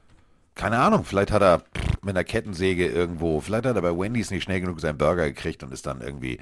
Keine 0.56 0.80
Ahnung. 0.80 1.04
Vielleicht 1.04 1.32
hat 1.32 1.42
er 1.42 1.64
mit 2.04 2.16
einer 2.16 2.24
Kettensäge 2.24 2.88
irgendwo, 2.88 3.40
vielleicht 3.40 3.66
hat 3.66 3.76
er 3.76 3.82
bei 3.82 3.98
Wendy's 3.98 4.30
nicht 4.30 4.44
schnell 4.44 4.62
genug 4.62 4.80
seinen 4.80 4.98
Burger 4.98 5.26
gekriegt 5.26 5.64
und 5.64 5.72
ist 5.72 5.86
dann 5.86 6.02
irgendwie 6.02 6.40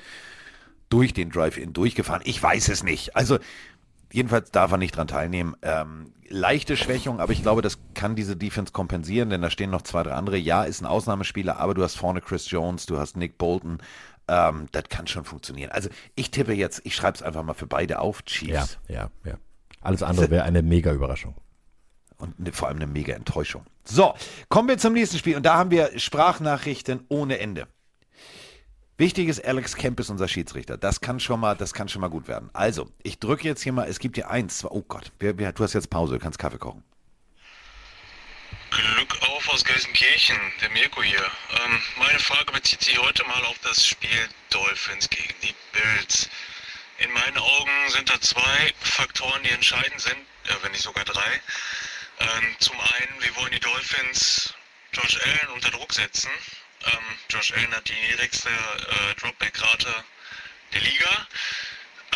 durch 0.92 1.14
den 1.14 1.32
Drive-In 1.32 1.74
durchgefahren. 1.74 2.22
Ich 2.26 2.42
weiß 2.42 2.70
es 2.70 2.84
nicht. 2.84 3.16
Also 3.16 3.40
jedenfalls 4.12 4.52
darf 4.52 4.72
er 4.72 4.78
nicht 4.78 4.96
dran 4.96 5.08
teilnehmen. 5.08 5.56
Ähm, 5.62 6.14
leichte 6.28 6.78
Schwächung, 6.78 7.20
aber 7.20 7.34
ich 7.34 7.42
glaube, 7.42 7.62
das 7.62 7.80
kann 7.94 8.16
diese 8.16 8.36
Defense 8.36 8.72
kompensieren, 8.72 9.30
denn 9.30 9.42
da 9.42 9.50
stehen 9.50 9.70
noch 9.70 9.82
zwei, 9.82 10.04
drei 10.04 10.14
andere. 10.14 10.38
Ja, 10.38 10.64
ist 10.64 10.82
ein 10.82 10.86
Ausnahmespieler, 10.86 11.58
aber 11.58 11.74
du 11.74 11.84
hast 11.84 11.96
vorne 11.96 12.22
Chris 12.22 12.50
Jones, 12.52 12.86
du 12.86 13.00
hast 13.00 13.18
Nick 13.18 13.38
Bolton. 13.38 13.80
Ähm, 14.28 14.68
das 14.72 14.84
kann 14.90 15.08
schon 15.08 15.24
funktionieren. 15.24 15.72
Also 15.72 15.90
ich 16.16 16.30
tippe 16.30 16.54
jetzt, 16.54 16.82
ich 16.84 16.96
schreibe 16.96 17.16
es 17.16 17.24
einfach 17.24 17.44
mal 17.44 17.54
für 17.54 17.68
beide 17.68 18.00
auf, 18.00 18.24
Chiefs. 18.24 18.80
Ja, 18.88 18.96
ja, 18.96 19.12
ja. 19.26 19.38
Alles 19.82 20.04
andere 20.04 20.30
wäre 20.30 20.44
eine 20.44 20.62
mega 20.62 20.92
Überraschung. 20.92 21.36
Und 22.18 22.40
ne, 22.40 22.52
vor 22.52 22.68
allem 22.68 22.78
eine 22.78 22.88
mega 22.88 23.16
Enttäuschung. 23.16 23.66
So, 23.84 24.14
kommen 24.48 24.68
wir 24.68 24.78
zum 24.78 24.94
nächsten 24.94 25.18
Spiel. 25.18 25.36
Und 25.36 25.46
da 25.46 25.56
haben 25.56 25.72
wir 25.72 25.98
Sprachnachrichten 25.98 27.06
ohne 27.10 27.40
Ende. 27.40 27.68
Wichtig 29.02 29.30
ist, 29.30 29.44
Alex 29.44 29.76
Kemp 29.76 30.00
ist 30.00 30.12
unser 30.12 30.28
Schiedsrichter. 30.28 30.78
Das 30.78 31.02
kann 31.02 31.20
schon 31.20 31.40
mal, 31.40 31.56
das 31.56 31.74
kann 31.74 31.90
schon 31.90 32.02
mal 32.02 32.10
gut 32.12 32.28
werden. 32.28 32.52
Also, 32.54 32.92
ich 33.02 33.18
drücke 33.18 33.48
jetzt 33.48 33.64
hier 33.64 33.74
mal, 33.74 33.88
es 33.88 33.98
gibt 33.98 34.16
hier 34.16 34.30
eins, 34.30 34.60
zwei, 34.60 34.68
oh 34.70 34.84
Gott, 34.84 35.12
wer, 35.18 35.40
wer, 35.40 35.54
du 35.54 35.64
hast 35.64 35.74
jetzt 35.74 35.90
Pause, 35.90 36.14
du 36.14 36.20
kannst 36.20 36.38
Kaffee 36.38 36.60
kochen. 36.60 36.84
Glück 38.70 39.20
auf 39.24 39.50
aus 39.50 39.66
Gelsenkirchen, 39.66 40.36
der 40.62 40.70
Mirko 40.70 41.02
hier. 41.02 41.18
Ähm, 41.18 41.82
meine 41.98 42.20
Frage 42.20 42.52
bezieht 42.52 42.84
sich 42.84 42.96
heute 43.02 43.26
mal 43.26 43.44
auf 43.46 43.58
das 43.64 43.88
Spiel 43.88 44.30
Dolphins 44.52 45.10
gegen 45.10 45.34
die 45.42 45.56
Bills. 45.74 46.30
In 47.00 47.12
meinen 47.12 47.40
Augen 47.40 47.72
sind 47.88 48.08
da 48.08 48.22
zwei 48.22 48.72
Faktoren, 48.82 49.42
die 49.42 49.50
entscheidend 49.50 50.00
sind, 50.00 50.18
ja, 50.48 50.56
wenn 50.62 50.74
nicht 50.74 50.84
sogar 50.84 51.06
drei. 51.06 51.42
Ähm, 52.20 52.56
zum 52.60 52.80
einen, 52.80 53.24
wir 53.24 53.36
wollen 53.38 53.52
die 53.52 53.60
Dolphins 53.62 54.54
Josh 54.92 55.20
Allen 55.24 55.56
unter 55.56 55.72
Druck 55.72 55.92
setzen 55.92 56.30
ähm, 56.86 57.18
Josh 57.30 57.54
Allen 57.54 57.74
hat 57.76 57.88
die 57.88 57.94
niedrigste 57.94 58.50
äh, 58.50 59.16
Dropback-Rate 59.16 60.04
der 60.74 60.82
Liga. 60.82 61.28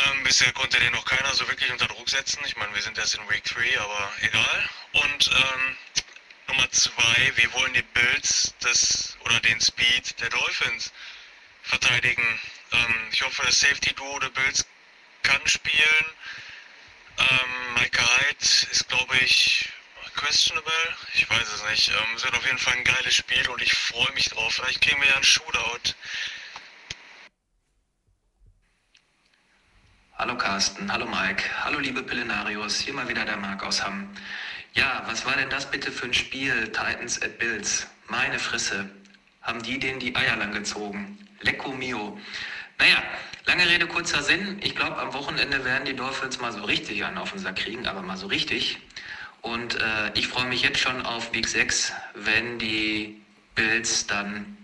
Ähm, 0.05 0.24
bisher 0.24 0.51
konnte 0.53 0.80
den 0.80 0.91
noch 0.91 1.05
keiner 1.05 1.34
so 1.34 1.47
wirklich 1.47 1.72
unter 1.72 1.88
Druck 1.88 2.09
setzen. 2.09 2.39
Ich 2.45 2.55
meine, 2.57 2.74
wir 2.74 2.82
sind 2.82 2.97
erst 2.97 3.16
in 3.16 3.30
Week 3.30 3.43
3, 3.43 3.80
aber 3.80 4.11
egal. 4.22 4.70
Und 4.93 5.32
ähm, 5.32 5.78
Nummer 6.47 6.70
zwei, 6.72 7.32
wir 7.36 7.53
wollen 7.53 7.74
die 7.74 7.82
Bills 7.82 8.53
des, 8.63 9.18
oder 9.22 9.39
den 9.39 9.59
Speed 9.61 10.20
der 10.20 10.30
Dolphins 10.30 10.91
verteidigen. 11.63 12.39
Ähm, 12.72 13.07
ich 13.11 13.22
hoffe, 13.24 13.43
das 13.45 13.59
Safety-Duo 13.59 14.20
der 14.20 14.30
Bills 14.30 14.66
kann 15.24 15.41
spielen. 15.47 16.05
Ähm, 17.18 17.74
Micah 17.76 18.18
Hyde 18.18 18.72
ist, 18.72 18.88
glaube 18.88 19.18
ich, 19.18 19.70
questionable. 20.16 20.72
Ich 21.13 21.30
weiß 21.30 21.53
es 21.53 21.63
nicht. 21.70 21.89
Ähm, 21.89 22.16
es 22.16 22.24
wird 22.24 22.36
auf 22.36 22.45
jeden 22.45 22.57
Fall 22.57 22.74
ein 22.78 22.84
geiles 22.84 23.16
Spiel 23.16 23.47
und 23.49 23.61
ich 23.61 23.74
freue 23.74 24.11
mich 24.13 24.30
drauf. 24.30 24.53
Vielleicht 24.53 24.82
kriegen 24.82 25.01
wir 25.01 25.09
ja 25.09 25.16
einen 25.16 25.24
Shootout. 25.24 25.93
Hallo 30.18 30.38
Carsten, 30.38 30.89
hallo 30.89 31.05
Mike, 31.05 31.43
hallo 31.61 31.78
liebe 31.80 32.01
Pillenarios, 32.01 32.80
hier 32.80 32.93
mal 32.93 33.09
wieder 33.09 33.26
der 33.26 33.36
Marc 33.36 33.61
aus 33.63 33.84
Hamm. 33.84 34.09
Ja, 34.74 35.03
was 35.07 35.26
war 35.26 35.36
denn 35.36 35.49
das 35.49 35.70
bitte 35.70 35.91
für 35.91 36.05
ein 36.05 36.13
Spiel, 36.13 36.72
Titans 36.72 37.22
at 37.22 37.38
Bills? 37.38 37.86
Meine 38.07 38.39
Frisse, 38.39 38.89
haben 39.41 39.61
die 39.61 39.78
denen 39.78 39.99
die 39.99 40.16
Eier 40.16 40.38
lang 40.38 40.53
gezogen? 40.53 41.18
Lecco 41.41 41.74
mio. 41.74 42.18
Naja, 42.80 43.03
lange 43.45 43.68
Rede, 43.68 43.88
kurzer 43.88 44.24
Sinn. 44.24 44.57
Ich 44.63 44.74
glaube, 44.74 44.97
am 44.97 45.13
Wochenende 45.13 45.66
werden 45.66 45.84
die 45.84 45.95
Dolphins 45.95 46.39
mal 46.39 46.53
so 46.53 46.63
richtig 46.63 47.03
einen 47.03 47.18
auf 47.18 47.32
den 47.32 47.39
Sack 47.39 47.57
kriegen, 47.57 47.86
aber 47.86 48.01
mal 48.01 48.16
so 48.16 48.28
richtig. 48.28 48.80
Und 49.46 49.80
äh, 49.80 50.12
ich 50.16 50.28
freue 50.28 50.48
mich 50.48 50.64
jetzt 50.64 50.80
schon 50.80 51.06
auf 51.06 51.32
Week 51.32 51.48
6, 51.48 51.93
wenn 52.16 52.58
die 52.58 53.22
Bills 53.54 54.08
dann 54.08 54.58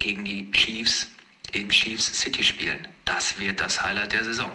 gegen 0.00 0.24
die 0.24 0.50
Chiefs 0.50 1.06
in 1.52 1.68
Chiefs 1.68 2.06
City 2.12 2.42
spielen. 2.42 2.88
Das 3.04 3.38
wird 3.38 3.60
das 3.60 3.80
Highlight 3.80 4.12
der 4.12 4.24
Saison. 4.24 4.50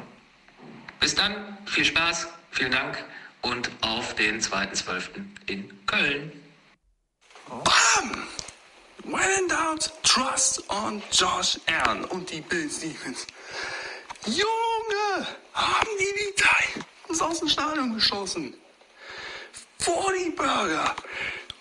Bis 1.00 1.16
dann, 1.16 1.58
viel 1.66 1.86
Spaß, 1.86 2.28
vielen 2.52 2.74
Dank 2.74 3.02
und 3.42 3.72
auf 3.80 4.14
den 4.16 4.42
2.12. 4.42 5.08
in 5.46 5.86
Köln. 5.86 6.34
Bam! 7.48 8.28
When 9.06 9.22
in 9.40 9.48
doubt, 9.48 9.90
trust 10.04 10.70
on 10.70 11.02
Josh 11.14 11.58
Allen 11.66 12.04
und 12.04 12.30
die 12.30 12.42
Bills 12.42 12.82
Defense. 12.82 13.26
Junge, 14.26 15.28
haben 15.54 15.90
die 15.98 16.14
die 16.20 16.36
Titans 16.36 17.22
aus 17.22 17.40
dem 17.40 17.48
Stadion 17.48 17.94
geschossen. 17.94 18.54
40 19.80 20.36
Burger. 20.36 20.96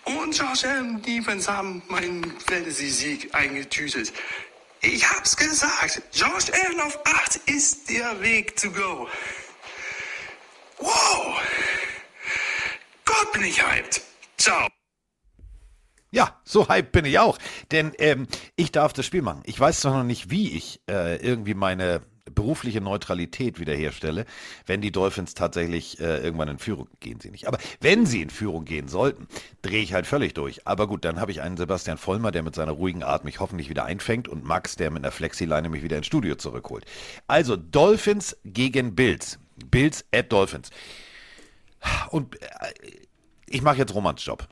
Und 0.05 0.37
Josh 0.37 0.63
Allen 0.63 1.01
Defense 1.01 1.51
haben 1.51 1.81
meinen 1.87 2.23
Fantasy-Sieg 2.39 3.33
eingetütet. 3.33 4.11
Ich 4.81 5.09
hab's 5.09 5.35
gesagt. 5.35 6.01
Josh 6.13 6.51
Allen 6.51 6.79
auf 6.81 6.97
8 7.05 7.35
ist 7.47 7.89
der 7.89 8.21
Weg 8.21 8.55
to 8.55 8.71
go. 8.71 9.07
Wow. 10.79 11.39
Gott 13.05 13.31
bin 13.33 13.43
ich 13.43 13.61
hyped. 13.61 14.01
Ciao. 14.37 14.67
Ja, 16.11 16.39
so 16.43 16.67
hyped 16.67 16.91
bin 16.91 17.05
ich 17.05 17.19
auch. 17.19 17.37
Denn 17.71 17.91
ähm, 17.99 18.27
ich 18.55 18.71
darf 18.71 18.93
das 18.93 19.05
Spiel 19.05 19.21
machen. 19.21 19.43
Ich 19.45 19.59
weiß 19.59 19.83
noch 19.83 20.03
nicht, 20.03 20.31
wie 20.31 20.57
ich 20.57 20.81
äh, 20.89 21.17
irgendwie 21.17 21.53
meine 21.53 22.01
berufliche 22.39 22.79
Neutralität 22.79 23.59
wiederherstelle, 23.59 24.25
wenn 24.65 24.79
die 24.79 24.93
Dolphins 24.93 25.33
tatsächlich 25.33 25.99
äh, 25.99 26.19
irgendwann 26.19 26.47
in 26.47 26.57
Führung 26.57 26.87
gehen 27.01 27.19
sie 27.19 27.31
nicht. 27.31 27.49
Aber 27.49 27.57
wenn 27.81 28.05
sie 28.05 28.21
in 28.21 28.29
Führung 28.29 28.63
gehen 28.63 28.87
sollten, 28.87 29.27
drehe 29.61 29.83
ich 29.83 29.91
halt 29.91 30.07
völlig 30.07 30.35
durch. 30.35 30.65
Aber 30.65 30.87
gut, 30.87 31.03
dann 31.03 31.19
habe 31.19 31.31
ich 31.31 31.41
einen 31.41 31.57
Sebastian 31.57 31.97
Vollmer, 31.97 32.31
der 32.31 32.43
mit 32.43 32.55
seiner 32.55 32.71
ruhigen 32.71 33.03
Art 33.03 33.25
mich 33.25 33.41
hoffentlich 33.41 33.69
wieder 33.69 33.83
einfängt 33.83 34.29
und 34.29 34.45
Max, 34.45 34.77
der 34.77 34.89
mit 34.89 35.03
einer 35.03 35.11
Flexileine 35.11 35.67
mich 35.67 35.83
wieder 35.83 35.97
ins 35.97 36.07
Studio 36.07 36.35
zurückholt. 36.35 36.85
Also 37.27 37.57
Dolphins 37.57 38.37
gegen 38.45 38.95
Bills. 38.95 39.37
Bills 39.69 40.05
at 40.13 40.31
Dolphins. 40.31 40.69
Und 42.09 42.41
äh, 42.41 42.47
ich 43.47 43.61
mache 43.61 43.79
jetzt 43.79 43.93
Romans 43.93 44.23
Job. 44.23 44.47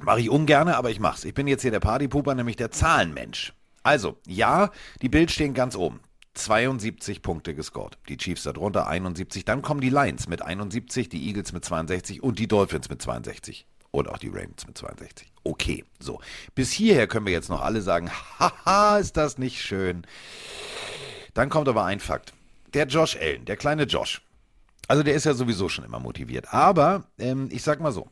Mache 0.00 0.22
ich 0.22 0.28
ungerne, 0.28 0.76
aber 0.76 0.90
ich 0.90 0.98
mach's. 0.98 1.24
Ich 1.24 1.34
bin 1.34 1.46
jetzt 1.46 1.62
hier 1.62 1.70
der 1.70 1.78
Partypuper, 1.78 2.34
nämlich 2.34 2.56
der 2.56 2.72
Zahlenmensch. 2.72 3.52
Also, 3.84 4.18
ja, 4.26 4.72
die 5.02 5.08
Bills 5.08 5.32
stehen 5.32 5.54
ganz 5.54 5.76
oben. 5.76 6.00
72 6.44 7.22
Punkte 7.22 7.54
gescored. 7.54 7.98
Die 8.08 8.16
Chiefs 8.16 8.44
darunter 8.44 8.86
71. 8.86 9.44
Dann 9.44 9.62
kommen 9.62 9.80
die 9.80 9.90
Lions 9.90 10.28
mit 10.28 10.42
71, 10.42 11.08
die 11.08 11.26
Eagles 11.26 11.52
mit 11.52 11.64
62 11.64 12.22
und 12.22 12.38
die 12.38 12.48
Dolphins 12.48 12.88
mit 12.88 13.02
62. 13.02 13.66
Und 13.92 14.08
auch 14.08 14.18
die 14.18 14.28
Ravens 14.28 14.66
mit 14.66 14.78
62. 14.78 15.32
Okay, 15.42 15.84
so. 15.98 16.20
Bis 16.54 16.70
hierher 16.70 17.08
können 17.08 17.26
wir 17.26 17.32
jetzt 17.32 17.48
noch 17.48 17.60
alle 17.60 17.82
sagen, 17.82 18.10
haha, 18.38 18.98
ist 18.98 19.16
das 19.16 19.38
nicht 19.38 19.60
schön. 19.60 20.06
Dann 21.34 21.48
kommt 21.48 21.68
aber 21.68 21.84
ein 21.84 22.00
Fakt. 22.00 22.32
Der 22.74 22.86
Josh 22.86 23.16
Allen, 23.16 23.44
der 23.46 23.56
kleine 23.56 23.84
Josh. 23.84 24.22
Also 24.86 25.02
der 25.02 25.14
ist 25.14 25.24
ja 25.24 25.34
sowieso 25.34 25.68
schon 25.68 25.84
immer 25.84 25.98
motiviert. 25.98 26.52
Aber 26.52 27.04
ähm, 27.18 27.48
ich 27.50 27.62
sag 27.62 27.80
mal 27.80 27.92
so, 27.92 28.08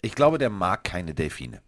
ich 0.00 0.14
glaube, 0.14 0.38
der 0.38 0.50
mag 0.50 0.84
keine 0.84 1.14
Delfine. 1.14 1.60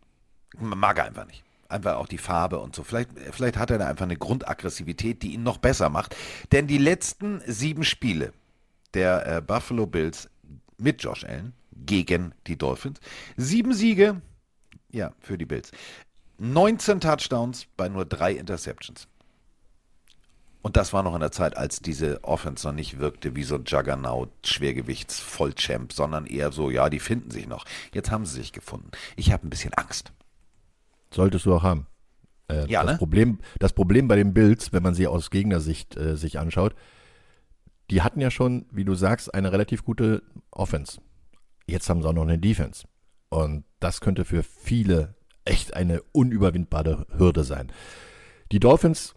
Mag 0.59 0.99
er 0.99 1.07
einfach 1.07 1.27
nicht 1.27 1.43
einfach 1.73 1.97
auch 1.97 2.07
die 2.07 2.19
Farbe 2.19 2.61
und 2.61 2.77
so. 2.77 2.83
Vielleicht, 2.83 3.11
vielleicht 3.33 3.57
hat 3.57 3.71
er 3.71 3.79
da 3.79 3.87
einfach 3.87 4.05
eine 4.05 4.17
Grundaggressivität, 4.17 5.23
die 5.23 5.35
ihn 5.35 5.43
noch 5.43 5.59
besser 5.59 5.89
macht. 5.89 6.17
Denn 6.53 6.67
die 6.67 6.79
letzten 6.79 7.43
sieben 7.47 7.85
Spiele 7.85 8.33
der 8.95 9.27
äh, 9.27 9.41
Buffalo 9.41 9.87
Bills 9.87 10.29
mit 10.79 11.03
Josh 11.03 11.25
Allen 11.25 11.53
gegen 11.87 12.35
die 12.47 12.57
Dolphins. 12.57 13.01
Sieben 13.37 13.73
Siege, 13.73 14.21
ja, 14.91 15.13
für 15.21 15.39
die 15.39 15.47
Bills. 15.47 15.71
19 16.39 17.01
Touchdowns 17.01 17.67
bei 17.77 17.89
nur 17.89 18.05
drei 18.05 18.33
Interceptions. 18.33 19.07
Und 20.63 20.77
das 20.77 20.93
war 20.93 21.03
noch 21.03 21.15
in 21.15 21.21
der 21.21 21.33
Zeit, 21.33 21.57
als 21.57 21.81
diese 21.81 22.23
Offense 22.23 22.67
noch 22.67 22.75
nicht 22.75 23.01
wirkte 23.01 23.35
wie 23.35 23.43
so 23.43 23.57
ein 23.57 23.65
Juggernaut, 23.67 24.31
Schwergewichts-Vollchamp, 24.45 25.93
sondern 25.93 26.25
eher 26.27 26.53
so, 26.53 26.71
ja, 26.71 26.89
die 26.89 27.01
finden 27.01 27.33
sich 27.33 27.49
noch. 27.49 27.65
Jetzt 27.93 28.13
haben 28.13 28.27
sie 28.27 28.37
sich 28.37 28.53
gefunden. 28.53 28.91
Ich 29.17 29.33
habe 29.33 29.47
ein 29.47 29.51
bisschen 29.51 29.75
Angst. 29.75 30.13
Solltest 31.13 31.47
du 31.47 31.55
auch 31.55 31.63
haben. 31.63 31.87
Äh, 32.49 32.67
Ja, 32.69 32.83
das, 32.83 32.93
ne? 32.93 32.99
Problem, 32.99 33.39
das 33.59 33.73
Problem 33.73 34.09
bei 34.09 34.17
den 34.17 34.35
Bills, 34.35 34.73
wenn 34.73 34.83
man 34.83 34.95
sie 34.95 35.07
aus 35.07 35.31
Gegnersicht 35.31 35.97
äh, 35.97 36.17
sich 36.17 36.39
anschaut, 36.39 36.75
die 37.91 38.03
hatten 38.03 38.21
ja 38.21 38.31
schon, 38.31 38.67
wie 38.71 38.85
du 38.85 38.95
sagst, 38.95 39.35
eine 39.35 39.53
relativ 39.53 39.85
gute 39.85 40.23
Offense. 40.51 41.01
Jetzt 41.67 41.89
haben 41.89 42.03
sie 42.03 42.09
auch 42.09 42.15
noch 42.15 42.23
eine 42.23 42.39
Defense. 42.39 42.87
Und 43.29 43.65
das 43.81 44.01
könnte 44.01 44.25
für 44.25 44.43
viele 44.43 45.15
echt 45.45 45.75
eine 45.75 46.03
unüberwindbare 46.13 47.07
Hürde 47.17 47.45
sein. 47.45 47.73
Die 48.53 48.61
Dolphins 48.61 49.15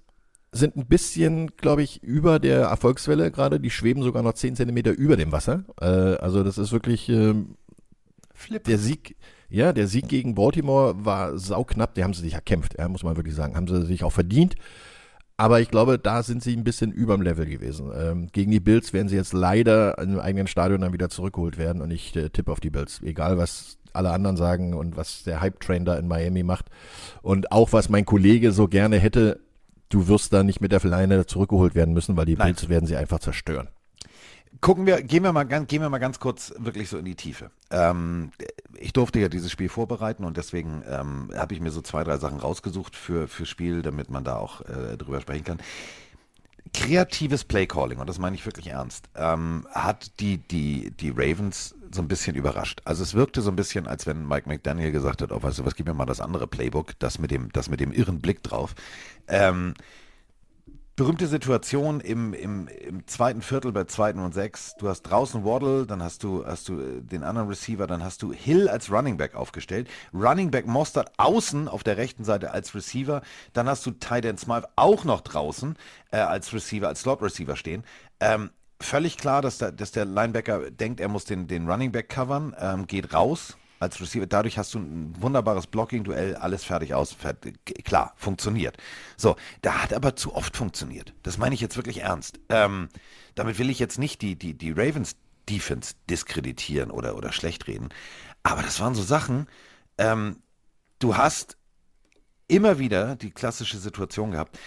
sind 0.52 0.78
ein 0.78 0.88
bisschen, 0.88 1.56
glaube 1.58 1.84
ich, 1.84 2.02
über 2.02 2.40
der 2.40 2.62
Erfolgswelle 2.62 3.30
gerade. 3.32 3.60
Die 3.60 3.70
schweben 3.70 4.04
sogar 4.04 4.24
noch 4.24 4.34
10 4.34 4.56
Zentimeter 4.56 4.92
über 4.92 5.18
dem 5.18 5.32
Wasser. 5.32 5.66
Äh, 5.82 5.86
also 5.86 6.44
das 6.44 6.58
ist 6.58 6.72
wirklich 6.72 7.10
ähm, 7.10 7.58
der 8.66 8.78
Sieg, 8.78 9.18
ja, 9.50 9.74
der 9.74 9.88
Sieg 9.88 10.08
gegen 10.08 10.36
Baltimore 10.36 11.06
war 11.06 11.38
sauknapp. 11.38 11.94
Die 11.96 12.04
haben 12.04 12.14
sie 12.14 12.22
sich 12.22 12.34
erkämpft, 12.34 12.76
ja, 12.78 12.88
muss 12.88 13.04
man 13.04 13.16
wirklich 13.16 13.36
sagen. 13.36 13.56
Haben 13.56 13.68
sie 13.68 13.86
sich 13.86 14.04
auch 14.04 14.12
verdient. 14.12 14.56
Aber 15.38 15.60
ich 15.60 15.70
glaube, 15.70 16.00
da 16.00 16.24
sind 16.24 16.42
sie 16.42 16.56
ein 16.56 16.64
bisschen 16.64 16.92
überm 16.92 17.22
Level 17.22 17.46
gewesen. 17.46 17.92
Ähm, 17.94 18.28
gegen 18.32 18.52
die 18.52 18.62
Bills 18.62 18.94
werden 18.94 19.10
sie 19.10 19.18
jetzt 19.18 19.34
leider 19.34 19.98
im 19.98 20.20
eigenen 20.20 20.48
Stadion 20.48 20.82
dann 20.82 20.94
wieder 20.94 21.10
zurückgeholt 21.10 21.58
werden 21.58 21.82
und 21.82 21.92
ich 21.92 22.16
äh, 22.16 22.30
tippe 22.30 22.52
auf 22.52 22.62
die 22.62 22.70
Bills. 22.70 23.02
Egal, 23.04 23.38
was 23.38 23.78
alle 23.92 24.12
anderen 24.12 24.38
sagen 24.38 24.74
und 24.74 24.96
was 24.96 25.24
der 25.24 25.42
Hype-Train 25.42 25.86
da 25.86 25.96
in 25.98 26.08
Miami 26.08 26.44
macht. 26.44 26.68
Und 27.22 27.52
auch 27.52 27.74
was 27.74 27.90
mein 27.90 28.06
Kollege 28.06 28.52
so 28.52 28.68
gerne 28.68 28.98
hätte, 28.98 29.40
du 29.90 30.08
wirst 30.08 30.32
da 30.34 30.44
nicht 30.44 30.62
mit 30.62 30.72
der 30.72 30.82
Leine 30.84 31.26
zurückgeholt 31.26 31.76
werden 31.76 31.94
müssen, 31.94 32.16
weil 32.16 32.26
die 32.26 32.36
Nein. 32.36 32.48
Bills 32.48 32.70
werden 32.70 32.86
sie 32.86 32.96
einfach 32.96 33.20
zerstören. 33.20 33.68
Gucken 34.66 34.88
wir, 34.88 35.04
gehen 35.04 35.22
wir 35.22 35.32
mal 35.32 35.44
ganz, 35.44 35.68
gehen 35.68 35.84
wir 35.84 35.92
mal 35.92 36.00
ganz 36.00 36.20
kurz 36.20 36.52
wirklich 36.58 36.90
so 36.90 36.98
in 36.98 37.06
die 37.06 37.14
Tiefe. 37.14 37.52
Ähm, 37.70 38.32
ich 38.74 38.94
durfte 38.94 39.20
ja 39.20 39.30
dieses 39.30 39.52
Spiel 39.52 39.70
vorbereiten 39.70 40.24
und 40.24 40.38
deswegen 40.38 40.82
ähm, 40.90 41.30
habe 41.36 41.54
ich 41.54 41.62
mir 41.62 41.70
so 41.70 41.82
zwei, 41.82 42.04
drei 42.04 42.18
Sachen 42.18 42.40
rausgesucht 42.40 42.96
für 42.96 43.28
für 43.28 43.46
Spiel, 43.46 43.84
damit 43.84 44.10
man 44.10 44.24
da 44.24 44.38
auch 44.38 44.62
äh, 44.62 44.98
drüber 44.98 45.22
sprechen 45.22 45.44
kann. 45.44 45.60
Kreatives 46.74 47.44
Playcalling, 47.44 48.00
und 48.00 48.10
das 48.10 48.18
meine 48.18 48.36
ich 48.36 48.44
wirklich 48.44 48.66
ernst, 48.66 49.06
ähm, 49.16 49.68
hat 49.70 50.20
die, 50.20 50.40
die, 50.40 50.90
die 51.00 51.12
Ravens 51.12 51.76
so 51.92 52.02
ein 52.02 52.08
bisschen 52.08 52.36
überrascht. 52.36 52.82
Also 52.86 53.04
es 53.04 53.14
wirkte 53.14 53.44
so 53.44 53.52
ein 53.52 53.56
bisschen, 53.56 53.86
als 53.86 54.08
wenn 54.08 54.28
Mike 54.28 54.50
McDaniel 54.50 54.92
gesagt 54.92 55.22
hat, 55.22 55.32
oh, 55.32 55.44
weißt 55.44 55.60
du 55.60 55.66
was, 55.66 55.76
gib 55.76 55.86
mir 55.86 55.94
mal 55.94 56.08
das 56.08 56.22
andere 56.22 56.48
Playbook, 56.48 56.98
das 56.98 57.20
mit 57.20 57.30
dem, 57.30 57.52
das 57.52 57.70
mit 57.70 57.82
dem 57.82 57.92
irren 57.92 58.20
Blick 58.20 58.42
drauf. 58.42 58.74
Ähm, 59.28 59.76
berühmte 60.96 61.28
Situation 61.28 62.00
im, 62.00 62.34
im, 62.34 62.68
im 62.68 63.06
zweiten 63.08 63.42
Viertel 63.42 63.72
bei 63.74 63.84
zweiten 63.84 64.20
und 64.20 64.34
sechs. 64.34 64.76
Du 64.80 64.88
hast 64.88 65.02
draußen 65.04 65.44
Waddle, 65.44 65.86
dann 65.86 66.02
hast 66.02 66.24
du, 66.24 66.46
hast 66.46 66.70
du 66.70 66.80
äh, 66.80 67.02
den 67.02 67.24
anderen 67.24 67.50
Receiver, 67.50 67.86
dann 67.86 68.04
hast 68.04 68.22
du 68.22 68.32
Hill 68.32 68.70
als 68.70 68.90
Running 68.90 69.18
Back 69.18 69.36
aufgestellt. 69.36 69.90
Running 70.14 70.52
Back 70.52 70.68
Mostert 70.68 71.12
außen 71.18 71.68
auf 71.68 71.84
der 71.84 71.98
rechten 71.98 72.24
Seite 72.24 72.52
als 72.52 72.74
Receiver. 72.74 73.22
Dann 73.54 73.68
hast 73.68 73.86
du 73.86 73.92
Tight 73.92 74.26
Smythe 74.40 74.70
auch 74.76 75.04
noch 75.04 75.22
draußen 75.22 75.76
äh, 76.12 76.18
als 76.18 76.54
Receiver, 76.54 76.88
als 76.88 77.02
Slot 77.02 77.22
Receiver 77.22 77.58
stehen. 77.58 77.84
Ähm, 78.22 78.52
völlig 78.80 79.18
klar, 79.18 79.42
dass 79.42 79.58
der, 79.58 79.74
dass 79.74 79.92
der 79.92 80.06
Linebacker 80.06 80.72
denkt, 80.72 81.02
er 81.02 81.10
muss 81.10 81.26
den, 81.26 81.48
den 81.48 81.70
Running 81.70 81.92
Back 81.92 82.08
covern, 82.08 82.56
ähm, 82.58 82.88
geht 82.88 83.14
raus 83.14 83.58
als 83.80 84.00
Receiver. 84.00 84.26
Dadurch 84.26 84.58
hast 84.58 84.74
du 84.74 84.80
ein 84.80 85.14
wunderbares 85.20 85.68
Blocking-Duell, 85.68 86.36
alles 86.36 86.64
fertig 86.64 86.94
aus. 86.94 87.14
Fertig, 87.14 87.58
klar, 87.84 88.14
funktioniert. 88.16 88.78
So, 89.18 89.36
da 89.62 89.84
hat 89.84 89.94
aber 89.94 90.16
zu 90.16 90.36
oft 90.36 90.56
funktioniert. 90.56 91.14
Das 91.24 91.38
meine 91.38 91.56
ich 91.56 91.62
jetzt 91.62 91.78
wirklich 91.78 92.02
ernst. 92.02 92.40
Ähm, 92.50 92.90
damit 93.36 93.60
will 93.60 93.70
ich 93.70 93.80
jetzt 93.80 94.00
nicht 94.00 94.22
die, 94.22 94.36
die, 94.36 94.58
die 94.58 94.72
Ravens 94.72 95.16
Defense 95.50 95.94
diskreditieren 96.10 96.92
oder, 96.92 97.16
oder 97.16 97.32
schlecht 97.32 97.68
reden. 97.68 97.90
Aber 98.44 98.62
das 98.62 98.80
waren 98.80 98.96
so 98.96 99.04
Sachen, 99.04 99.48
ähm, 99.98 100.38
du 101.00 101.18
hast 101.18 101.58
immer 102.48 102.80
wieder 102.80 103.16
die 103.16 103.32
klassische 103.32 103.78
Situation 103.78 104.32
gehabt. 104.32 104.58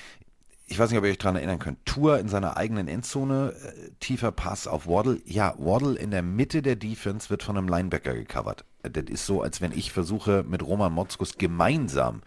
Ich 0.70 0.78
weiß 0.78 0.90
nicht, 0.90 0.98
ob 0.98 1.04
ihr 1.04 1.10
euch 1.10 1.18
daran 1.18 1.36
erinnern 1.36 1.58
könnt. 1.58 1.84
Tour 1.86 2.18
in 2.18 2.28
seiner 2.28 2.58
eigenen 2.58 2.88
Endzone, 2.88 3.54
äh, 3.54 3.90
tiefer 4.00 4.32
Pass 4.32 4.66
auf 4.66 4.86
Waddle. 4.86 5.20
Ja, 5.24 5.54
Waddle 5.58 5.98
in 5.98 6.10
der 6.10 6.22
Mitte 6.22 6.60
der 6.60 6.76
Defense 6.76 7.30
wird 7.30 7.42
von 7.42 7.56
einem 7.56 7.68
Linebacker 7.68 8.12
gecovert. 8.12 8.66
Das 8.82 9.04
ist 9.08 9.24
so, 9.24 9.40
als 9.40 9.62
wenn 9.62 9.72
ich 9.72 9.92
versuche, 9.92 10.44
mit 10.46 10.62
Roman 10.62 10.92
Motzkus 10.92 11.38
gemeinsam 11.38 12.20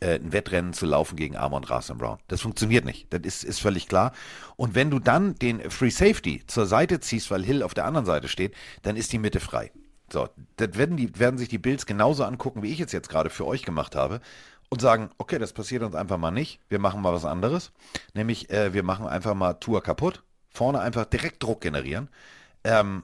äh, 0.00 0.14
ein 0.14 0.32
Wettrennen 0.32 0.72
zu 0.72 0.86
laufen 0.86 1.16
gegen 1.16 1.36
Amon 1.36 1.64
Rasen 1.64 1.98
Brown. 1.98 2.18
Das 2.28 2.40
funktioniert 2.40 2.86
nicht. 2.86 3.12
Das 3.12 3.20
ist, 3.24 3.44
ist 3.44 3.60
völlig 3.60 3.88
klar. 3.88 4.12
Und 4.56 4.74
wenn 4.74 4.90
du 4.90 4.98
dann 4.98 5.34
den 5.34 5.70
Free 5.70 5.90
Safety 5.90 6.42
zur 6.46 6.64
Seite 6.64 6.98
ziehst, 7.00 7.30
weil 7.30 7.44
Hill 7.44 7.62
auf 7.62 7.74
der 7.74 7.84
anderen 7.84 8.06
Seite 8.06 8.28
steht, 8.28 8.54
dann 8.80 8.96
ist 8.96 9.12
die 9.12 9.18
Mitte 9.18 9.38
frei. 9.38 9.70
So, 10.10 10.28
das 10.56 10.76
werden, 10.76 10.96
die, 10.96 11.18
werden 11.18 11.38
sich 11.38 11.48
die 11.48 11.58
Bills 11.58 11.84
genauso 11.84 12.24
angucken, 12.24 12.62
wie 12.62 12.72
ich 12.72 12.80
es 12.80 12.92
jetzt 12.92 13.08
gerade 13.10 13.30
für 13.30 13.46
euch 13.46 13.64
gemacht 13.64 13.96
habe 13.96 14.20
und 14.72 14.80
sagen, 14.80 15.10
okay, 15.18 15.38
das 15.38 15.52
passiert 15.52 15.82
uns 15.82 15.94
einfach 15.94 16.16
mal 16.16 16.30
nicht. 16.30 16.58
Wir 16.70 16.78
machen 16.78 17.02
mal 17.02 17.12
was 17.12 17.26
anderes. 17.26 17.72
Nämlich, 18.14 18.48
äh, 18.48 18.72
wir 18.72 18.82
machen 18.82 19.06
einfach 19.06 19.34
mal 19.34 19.52
Tour 19.52 19.82
kaputt. 19.82 20.22
Vorne 20.48 20.80
einfach 20.80 21.04
direkt 21.04 21.42
Druck 21.42 21.60
generieren. 21.60 22.08
Ähm, 22.64 23.02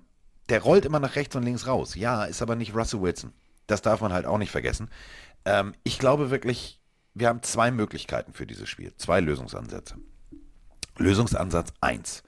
der 0.49 0.63
rollt 0.63 0.87
immer 0.87 0.99
nach 0.99 1.15
rechts 1.15 1.37
und 1.37 1.43
links 1.43 1.67
raus. 1.67 1.95
Ja, 1.95 2.25
ist 2.25 2.41
aber 2.41 2.57
nicht 2.57 2.75
Russell 2.75 3.03
Wilson. 3.03 3.35
Das 3.67 3.83
darf 3.83 4.01
man 4.01 4.15
halt 4.15 4.25
auch 4.25 4.39
nicht 4.39 4.51
vergessen. 4.51 4.89
Ähm, 5.45 5.75
ich 5.85 5.99
glaube 5.99 6.31
wirklich, 6.31 6.81
wir 7.13 7.29
haben 7.29 7.43
zwei 7.43 7.71
Möglichkeiten 7.71 8.33
für 8.33 8.47
dieses 8.47 8.67
Spiel. 8.67 8.95
Zwei 8.97 9.21
Lösungsansätze. 9.21 9.97
Lösungsansatz 10.97 11.75
1. 11.83 12.23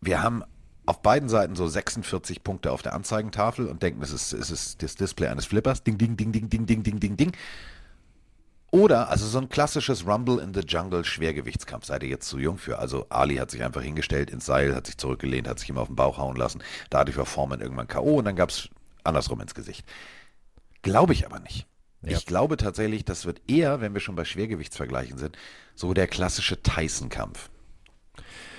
Wir 0.00 0.22
haben 0.22 0.44
auf 0.86 1.02
beiden 1.02 1.28
Seiten 1.28 1.56
so 1.56 1.66
46 1.66 2.44
Punkte 2.44 2.70
auf 2.70 2.82
der 2.82 2.92
Anzeigentafel 2.94 3.66
und 3.66 3.82
denken, 3.82 4.00
es 4.00 4.12
ist, 4.12 4.32
es 4.32 4.52
ist 4.52 4.80
das 4.80 4.94
Display 4.94 5.26
eines 5.26 5.46
Flippers. 5.46 5.82
Ding, 5.82 5.98
ding, 5.98 6.16
ding, 6.16 6.30
ding, 6.30 6.48
ding, 6.48 6.66
ding, 6.66 6.84
ding, 6.84 7.00
ding, 7.00 7.16
ding. 7.16 7.32
Oder, 8.72 9.10
also 9.10 9.26
so 9.26 9.38
ein 9.38 9.50
klassisches 9.50 10.06
Rumble 10.06 10.38
in 10.38 10.54
the 10.54 10.60
Jungle 10.60 11.04
Schwergewichtskampf. 11.04 11.84
Seid 11.84 12.02
ihr 12.02 12.08
jetzt 12.08 12.26
zu 12.26 12.38
jung 12.38 12.56
für? 12.56 12.78
Also 12.78 13.06
Ali 13.10 13.36
hat 13.36 13.50
sich 13.50 13.62
einfach 13.62 13.82
hingestellt 13.82 14.30
ins 14.30 14.46
Seil, 14.46 14.74
hat 14.74 14.86
sich 14.86 14.96
zurückgelehnt, 14.96 15.46
hat 15.46 15.58
sich 15.58 15.68
ihm 15.68 15.76
auf 15.76 15.88
den 15.88 15.96
Bauch 15.96 16.16
hauen 16.16 16.36
lassen. 16.36 16.62
Dadurch 16.88 17.18
war 17.18 17.26
Foreman 17.26 17.60
irgendwann 17.60 17.86
K.O. 17.86 18.16
und 18.16 18.24
dann 18.24 18.34
gab 18.34 18.48
es 18.48 18.70
andersrum 19.04 19.42
ins 19.42 19.54
Gesicht. 19.54 19.84
Glaube 20.80 21.12
ich 21.12 21.26
aber 21.26 21.38
nicht. 21.38 21.66
Ja. 22.00 22.16
Ich 22.16 22.24
glaube 22.24 22.56
tatsächlich, 22.56 23.04
das 23.04 23.26
wird 23.26 23.42
eher, 23.46 23.82
wenn 23.82 23.92
wir 23.92 24.00
schon 24.00 24.16
bei 24.16 24.24
Schwergewichtsvergleichen 24.24 25.18
sind, 25.18 25.36
so 25.74 25.92
der 25.92 26.08
klassische 26.08 26.62
Tyson-Kampf. 26.62 27.50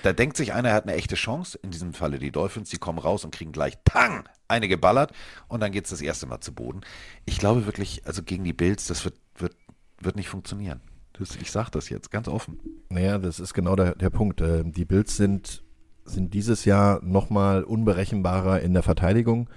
Da 0.04 0.12
denkt 0.12 0.36
sich 0.36 0.52
einer, 0.52 0.68
er 0.68 0.74
hat 0.76 0.84
eine 0.84 0.94
echte 0.94 1.16
Chance, 1.16 1.58
in 1.62 1.72
diesem 1.72 1.92
Falle 1.92 2.20
die 2.20 2.30
Dolphins, 2.30 2.70
die 2.70 2.78
kommen 2.78 2.98
raus 2.98 3.24
und 3.24 3.34
kriegen 3.34 3.52
gleich 3.52 3.78
Tang, 3.84 4.28
eine 4.46 4.68
geballert 4.68 5.12
und 5.48 5.60
dann 5.60 5.72
geht 5.72 5.84
es 5.84 5.90
das 5.90 6.02
erste 6.02 6.26
Mal 6.26 6.40
zu 6.40 6.54
Boden. 6.54 6.82
Ich 7.24 7.38
glaube 7.38 7.66
wirklich, 7.66 8.06
also 8.06 8.22
gegen 8.22 8.44
die 8.44 8.52
Bills, 8.52 8.86
das 8.86 9.04
wird, 9.04 9.16
wird, 9.36 9.56
wird 10.00 10.16
nicht 10.16 10.28
funktionieren. 10.28 10.80
Das, 11.18 11.36
ich 11.36 11.50
sage 11.50 11.70
das 11.70 11.88
jetzt 11.88 12.10
ganz 12.10 12.28
offen. 12.28 12.58
Naja, 12.88 13.18
das 13.18 13.38
ist 13.38 13.54
genau 13.54 13.76
der, 13.76 13.94
der 13.94 14.10
Punkt. 14.10 14.40
Ähm, 14.40 14.72
Die 14.72 14.84
Bills 14.84 15.16
sind, 15.16 15.62
sind 16.04 16.34
dieses 16.34 16.64
Jahr 16.64 17.00
nochmal 17.02 17.62
unberechenbarer 17.62 18.60
in 18.60 18.74
der 18.74 18.82
Verteidigung. 18.82 19.48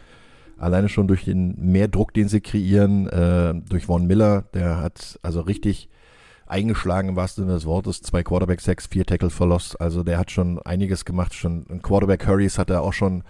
Alleine 0.57 0.89
schon 0.89 1.07
durch 1.07 1.25
den 1.25 1.55
mehr 1.57 1.88
Druck, 1.88 2.13
den 2.13 2.27
sie 2.27 2.41
kreieren, 2.41 3.07
äh, 3.07 3.53
durch 3.69 3.85
Von 3.85 4.07
Miller, 4.07 4.43
der 4.53 4.81
hat 4.81 5.19
also 5.21 5.41
richtig 5.41 5.89
eingeschlagen 6.47 7.09
im 7.09 7.15
wahrsten 7.15 7.43
Sinne 7.43 7.55
des 7.55 7.65
Wortes. 7.65 8.01
Zwei 8.01 8.23
Quarterback-Sacks, 8.23 8.88
vier 8.88 9.05
Tackle 9.05 9.29
verlost. 9.29 9.79
Also 9.81 10.03
der 10.03 10.17
hat 10.17 10.31
schon 10.31 10.59
einiges 10.59 11.05
gemacht. 11.05 11.33
Schon 11.33 11.81
Quarterback-Hurries 11.81 12.57
hat 12.57 12.69
er 12.69 12.81
auch 12.81 12.93
schon 12.93 13.23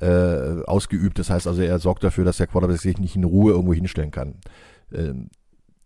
äh, 0.00 0.62
ausgeübt. 0.64 1.18
Das 1.18 1.30
heißt 1.30 1.46
also, 1.46 1.62
er 1.62 1.78
sorgt 1.78 2.02
dafür, 2.04 2.24
dass 2.24 2.38
der 2.38 2.46
Quarterback 2.46 2.80
sich 2.80 2.98
nicht 2.98 3.16
in 3.16 3.24
Ruhe 3.24 3.52
irgendwo 3.52 3.74
hinstellen 3.74 4.10
kann. 4.10 4.36
Ähm, 4.92 5.28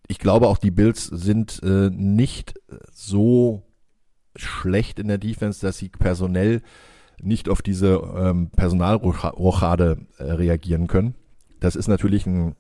ich 0.08 0.18
glaube 0.18 0.48
auch, 0.48 0.58
die 0.58 0.70
Bills 0.70 1.04
sind 1.04 1.60
äh, 1.62 1.90
nicht 1.90 2.54
so 2.92 3.62
schlecht 4.34 4.98
in 4.98 5.08
der 5.08 5.18
Defense, 5.18 5.64
dass 5.64 5.78
sie 5.78 5.90
personell 5.90 6.62
nicht 7.20 7.48
auf 7.48 7.62
diese 7.62 8.00
ähm, 8.16 8.50
Personalrochade 8.50 9.98
äh, 10.18 10.24
reagieren 10.24 10.86
können. 10.86 11.14
Das 11.60 11.76
ist 11.76 11.88
natürlich 11.88 12.26
ein, 12.26 12.54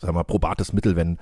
sagen 0.00 0.08
wir 0.08 0.12
mal, 0.12 0.24
probates 0.24 0.72
Mittel, 0.72 0.96
wenn 0.96 1.18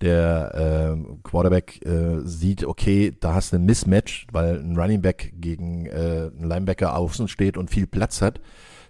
der 0.00 0.96
äh, 0.96 1.18
Quarterback 1.22 1.84
äh, 1.84 2.20
sieht, 2.24 2.64
okay, 2.64 3.16
da 3.18 3.34
hast 3.34 3.52
du 3.52 3.56
ein 3.56 3.64
Mismatch, 3.64 4.26
weil 4.30 4.58
ein 4.58 4.76
Running 4.76 5.02
Back 5.02 5.32
gegen 5.36 5.86
äh, 5.86 6.30
einen 6.36 6.48
Linebacker 6.48 6.96
außen 6.96 7.28
steht 7.28 7.56
und 7.56 7.70
viel 7.70 7.86
Platz 7.86 8.22
hat, 8.22 8.40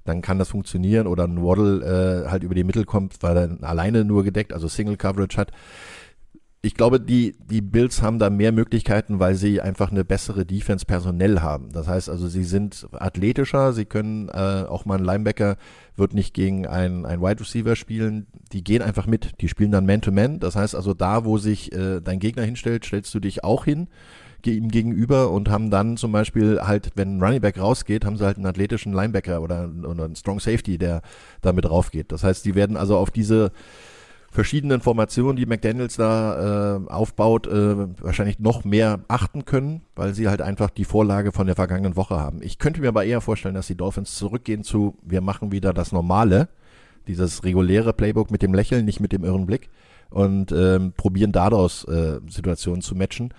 dann 0.05 0.23
kann 0.23 0.39
das 0.39 0.49
funktionieren 0.49 1.07
oder 1.07 1.25
ein 1.25 1.43
Waddle 1.43 2.25
äh, 2.25 2.31
halt 2.31 2.43
über 2.43 2.55
die 2.55 2.65
Mittel 2.65 2.85
kommt, 2.85 3.23
weil 3.23 3.37
er 3.37 3.59
alleine 3.63 4.05
nur 4.05 4.25
gedeckt, 4.25 4.53
also 4.53 4.69
Single 4.69 4.97
Coverage 4.97 5.37
hat. 5.37 5.53
Ich 6.61 6.75
glaube, 6.75 7.01
die, 7.01 7.37
die 7.49 7.61
Bills 7.61 8.03
haben 8.03 8.19
da 8.19 8.31
mehr 8.31 8.51
Möglichkeiten, 8.51 9.21
weil 9.21 9.37
sie 9.37 9.61
einfach 9.61 9.93
eine 9.93 10.05
bessere 10.05 10.45
Defense 10.45 10.85
personell 10.85 11.41
haben. 11.41 11.71
Das 11.71 11.87
heißt 11.87 12.09
also, 12.09 12.27
sie 12.27 12.43
sind 12.43 12.89
athletischer, 12.93 13.73
sie 13.73 13.85
können 13.85 14.29
äh, 14.29 14.65
auch 14.69 14.85
mal 14.85 14.99
ein 14.99 15.05
Linebacker 15.05 15.57
wird 15.97 16.15
nicht 16.15 16.35
gegen 16.35 16.67
einen, 16.67 17.07
einen 17.07 17.23
Wide 17.23 17.41
Receiver 17.41 17.77
spielen. 17.77 18.27
Die 18.53 18.65
gehen 18.65 18.83
einfach 18.83 19.07
mit. 19.07 19.41
Die 19.41 19.49
spielen 19.49 19.71
dann 19.71 19.87
Man-to-Man. 19.87 20.37
-Man. 20.37 20.39
Das 20.39 20.57
heißt 20.57 20.75
also, 20.75 20.95
da, 20.95 21.25
wo 21.25 21.39
sich 21.39 21.73
äh, 21.73 22.01
dein 22.01 22.19
Gegner 22.19 22.43
hinstellt, 22.43 22.85
stellst 22.85 23.15
du 23.15 23.21
dich 23.21 23.45
auch 23.45 23.65
hin 23.65 23.89
ihm 24.47 24.69
gegenüber 24.69 25.31
und 25.31 25.51
haben 25.51 25.71
dann 25.71 25.97
zum 25.97 26.13
Beispiel 26.13 26.61
halt, 26.63 26.93
wenn 26.95 27.19
ein 27.19 27.23
Running 27.23 27.41
Back 27.41 27.59
rausgeht, 27.59 28.05
haben 28.05 28.17
sie 28.17 28.25
halt 28.25 28.37
einen 28.37 28.47
athletischen 28.47 28.93
Linebacker 28.93 29.43
oder, 29.43 29.71
oder 29.87 30.05
einen 30.05 30.17
Strong 30.17 30.41
Safety, 30.41 30.79
der 30.79 31.03
damit 31.43 31.69
raufgeht. 31.69 32.13
Das 32.13 32.25
heißt, 32.25 32.45
die 32.45 32.55
werden 32.55 32.77
also 32.77 32.97
auf 32.97 33.11
diese 33.11 33.53
verschiedenen 34.31 34.81
Formationen, 34.81 35.37
die 35.37 35.47
McDaniels 35.47 35.97
da 35.97 36.77
äh, 36.77 36.91
aufbaut, 36.91 37.47
äh, 37.47 38.03
wahrscheinlich 38.03 38.39
noch 38.39 38.65
mehr 38.65 39.01
achten 39.09 39.45
können, 39.45 39.83
weil 39.97 40.15
sie 40.15 40.29
halt 40.29 40.43
einfach 40.43 40.71
die 40.71 40.85
Vorlage 40.85 41.33
von 41.33 41.47
der 41.47 41.57
vergangenen 41.57 41.97
Woche 41.97 42.19
haben. 42.19 42.41
Ich 42.43 42.59
könnte 42.59 42.81
mir 42.81 42.89
aber 42.89 43.05
eher 43.05 43.21
vorstellen, 43.21 43.55
dass 43.55 43.67
die 43.67 43.77
Dolphins 43.77 44.17
zurückgehen 44.17 44.65
zu, 44.65 44.97
wir 45.03 45.21
machen 45.21 45.51
wieder 45.51 45.73
das 45.73 45.93
Normale, 45.93 46.49
dieses 47.07 47.43
reguläre 47.45 47.95
Playbook 47.95 48.31
mit 48.31 48.43
dem 48.43 48.55
Lächeln, 48.55 48.85
nicht 48.85 49.01
mit 49.01 49.13
dem 49.13 49.25
irren 49.25 49.47
Blick 49.47 49.71
und 50.11 50.53
ähm, 50.53 50.93
probieren 50.97 51.33
daraus 51.33 51.85
äh, 51.85 52.21
Situationen 52.29 52.83
zu 52.83 52.95
matchen 52.95 53.33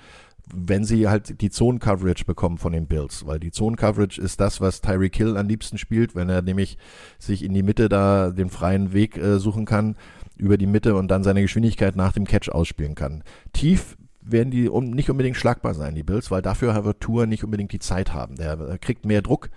wenn 0.53 0.83
sie 0.83 1.07
halt 1.07 1.41
die 1.41 1.49
Zone-Coverage 1.49 2.25
bekommen 2.25 2.57
von 2.57 2.73
den 2.73 2.87
Bills, 2.87 3.25
weil 3.25 3.39
die 3.39 3.51
Zone-Coverage 3.51 4.19
ist 4.19 4.39
das, 4.39 4.59
was 4.61 4.81
Tyreek 4.81 5.15
Hill 5.15 5.37
am 5.37 5.47
liebsten 5.47 5.77
spielt, 5.77 6.15
wenn 6.15 6.29
er 6.29 6.41
nämlich 6.41 6.77
sich 7.17 7.43
in 7.43 7.53
die 7.53 7.63
Mitte 7.63 7.89
da 7.89 8.31
den 8.31 8.49
freien 8.49 8.93
Weg 8.93 9.17
äh, 9.17 9.39
suchen 9.39 9.65
kann, 9.65 9.95
über 10.39 10.57
die 10.57 10.67
Mitte 10.67 10.95
und 10.95 11.09
dann 11.09 11.23
seine 11.23 11.41
Geschwindigkeit 11.41 11.95
nach 11.95 12.13
dem 12.13 12.25
Catch 12.25 12.49
ausspielen 12.49 12.95
kann. 12.95 13.23
Tief 13.53 13.97
werden 14.21 14.51
die 14.51 14.69
um, 14.69 14.91
nicht 14.91 15.09
unbedingt 15.09 15.37
schlagbar 15.37 15.73
sein, 15.73 15.95
die 15.95 16.03
Bills, 16.03 16.31
weil 16.31 16.41
dafür 16.41 16.83
wird 16.85 17.01
Tour 17.01 17.25
nicht 17.25 17.43
unbedingt 17.43 17.71
die 17.71 17.79
Zeit 17.79 18.13
haben. 18.13 18.35
Der, 18.35 18.55
der 18.55 18.77
kriegt 18.77 19.05
mehr 19.05 19.21
Druck 19.21 19.49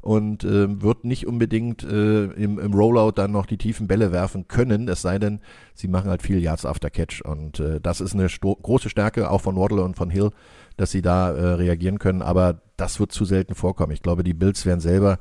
und 0.00 0.44
äh, 0.44 0.80
wird 0.80 1.04
nicht 1.04 1.26
unbedingt 1.26 1.82
äh, 1.82 2.24
im, 2.24 2.58
im 2.58 2.72
Rollout 2.72 3.12
dann 3.16 3.32
noch 3.32 3.46
die 3.46 3.58
tiefen 3.58 3.88
Bälle 3.88 4.12
werfen 4.12 4.46
können, 4.46 4.88
es 4.88 5.02
sei 5.02 5.18
denn, 5.18 5.40
sie 5.74 5.88
machen 5.88 6.08
halt 6.08 6.22
viel 6.22 6.38
Yards 6.38 6.64
after 6.64 6.88
Catch 6.88 7.22
und 7.22 7.58
äh, 7.58 7.80
das 7.80 8.00
ist 8.00 8.14
eine 8.14 8.28
große 8.28 8.90
Stärke 8.90 9.30
auch 9.30 9.40
von 9.40 9.56
Waddle 9.56 9.82
und 9.82 9.96
von 9.96 10.10
Hill, 10.10 10.30
dass 10.76 10.92
sie 10.92 11.02
da 11.02 11.32
äh, 11.32 11.54
reagieren 11.54 11.98
können, 11.98 12.22
aber 12.22 12.62
das 12.76 13.00
wird 13.00 13.10
zu 13.10 13.24
selten 13.24 13.56
vorkommen. 13.56 13.92
Ich 13.92 14.02
glaube, 14.02 14.22
die 14.22 14.34
Bills 14.34 14.64
werden 14.64 14.80
selber 14.80 15.18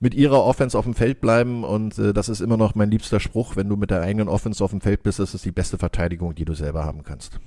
mit 0.00 0.14
ihrer 0.14 0.44
Offense 0.44 0.78
auf 0.78 0.84
dem 0.84 0.94
Feld 0.94 1.20
bleiben 1.20 1.64
und 1.64 1.98
äh, 1.98 2.12
das 2.12 2.28
ist 2.28 2.40
immer 2.40 2.56
noch 2.56 2.74
mein 2.74 2.90
liebster 2.90 3.20
Spruch, 3.20 3.56
wenn 3.56 3.68
du 3.68 3.76
mit 3.76 3.90
der 3.90 4.02
eigenen 4.02 4.28
Offense 4.28 4.62
auf 4.62 4.70
dem 4.70 4.80
Feld 4.80 5.02
bist, 5.02 5.18
das 5.18 5.34
ist 5.34 5.44
die 5.44 5.52
beste 5.52 5.78
Verteidigung, 5.78 6.34
die 6.34 6.44
du 6.44 6.54
selber 6.54 6.84
haben 6.84 7.02
kannst. 7.02 7.38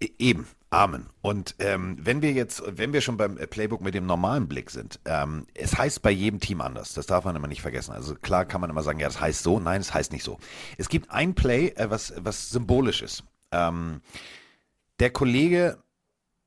E-, 0.00 0.10
eben, 0.18 0.46
Amen. 0.70 1.06
Und 1.22 1.54
ähm, 1.60 1.96
wenn 2.00 2.22
wir 2.22 2.32
jetzt, 2.32 2.62
wenn 2.66 2.92
wir 2.92 3.00
schon 3.00 3.16
beim 3.16 3.36
Playbook 3.36 3.80
mit 3.80 3.94
dem 3.94 4.04
normalen 4.04 4.48
Blick 4.48 4.70
sind, 4.70 4.98
ähm, 5.04 5.46
es 5.54 5.78
heißt 5.78 6.02
bei 6.02 6.10
jedem 6.10 6.40
Team 6.40 6.60
anders. 6.60 6.92
Das 6.92 7.06
darf 7.06 7.24
man 7.24 7.36
immer 7.36 7.46
nicht 7.46 7.62
vergessen. 7.62 7.92
Also 7.92 8.16
klar 8.16 8.44
kann 8.44 8.60
man 8.60 8.68
immer 8.68 8.82
sagen, 8.82 8.98
ja, 8.98 9.06
das 9.06 9.20
heißt 9.20 9.42
so. 9.42 9.60
Nein, 9.60 9.80
es 9.80 9.94
heißt 9.94 10.12
nicht 10.12 10.24
so. 10.24 10.38
Es 10.76 10.88
gibt 10.88 11.10
ein 11.10 11.34
Play, 11.34 11.68
äh, 11.76 11.88
was, 11.88 12.12
was 12.18 12.50
symbolisch 12.50 13.00
ist. 13.00 13.22
Ähm, 13.52 14.00
der 14.98 15.10
Kollege 15.10 15.78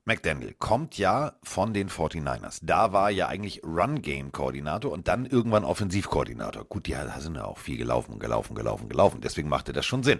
McDaniel 0.09 0.55
kommt 0.57 0.97
ja 0.97 1.33
von 1.43 1.71
den 1.71 1.87
49ers. 1.87 2.61
Da 2.63 2.93
war 2.93 3.11
ja 3.11 3.27
eigentlich 3.27 3.63
Run-Game-Koordinator 3.63 4.91
und 4.91 5.07
dann 5.07 5.27
irgendwann 5.27 5.63
Offensivkoordinator. 5.63 6.65
Gut, 6.65 6.87
die 6.87 6.95
sind 7.19 7.35
ja 7.35 7.45
auch 7.45 7.59
viel 7.59 7.77
gelaufen, 7.77 8.17
gelaufen, 8.17 8.55
gelaufen, 8.55 8.89
gelaufen. 8.89 9.21
Deswegen 9.21 9.49
machte 9.49 9.71
das 9.71 9.85
schon 9.85 10.01
Sinn. 10.01 10.19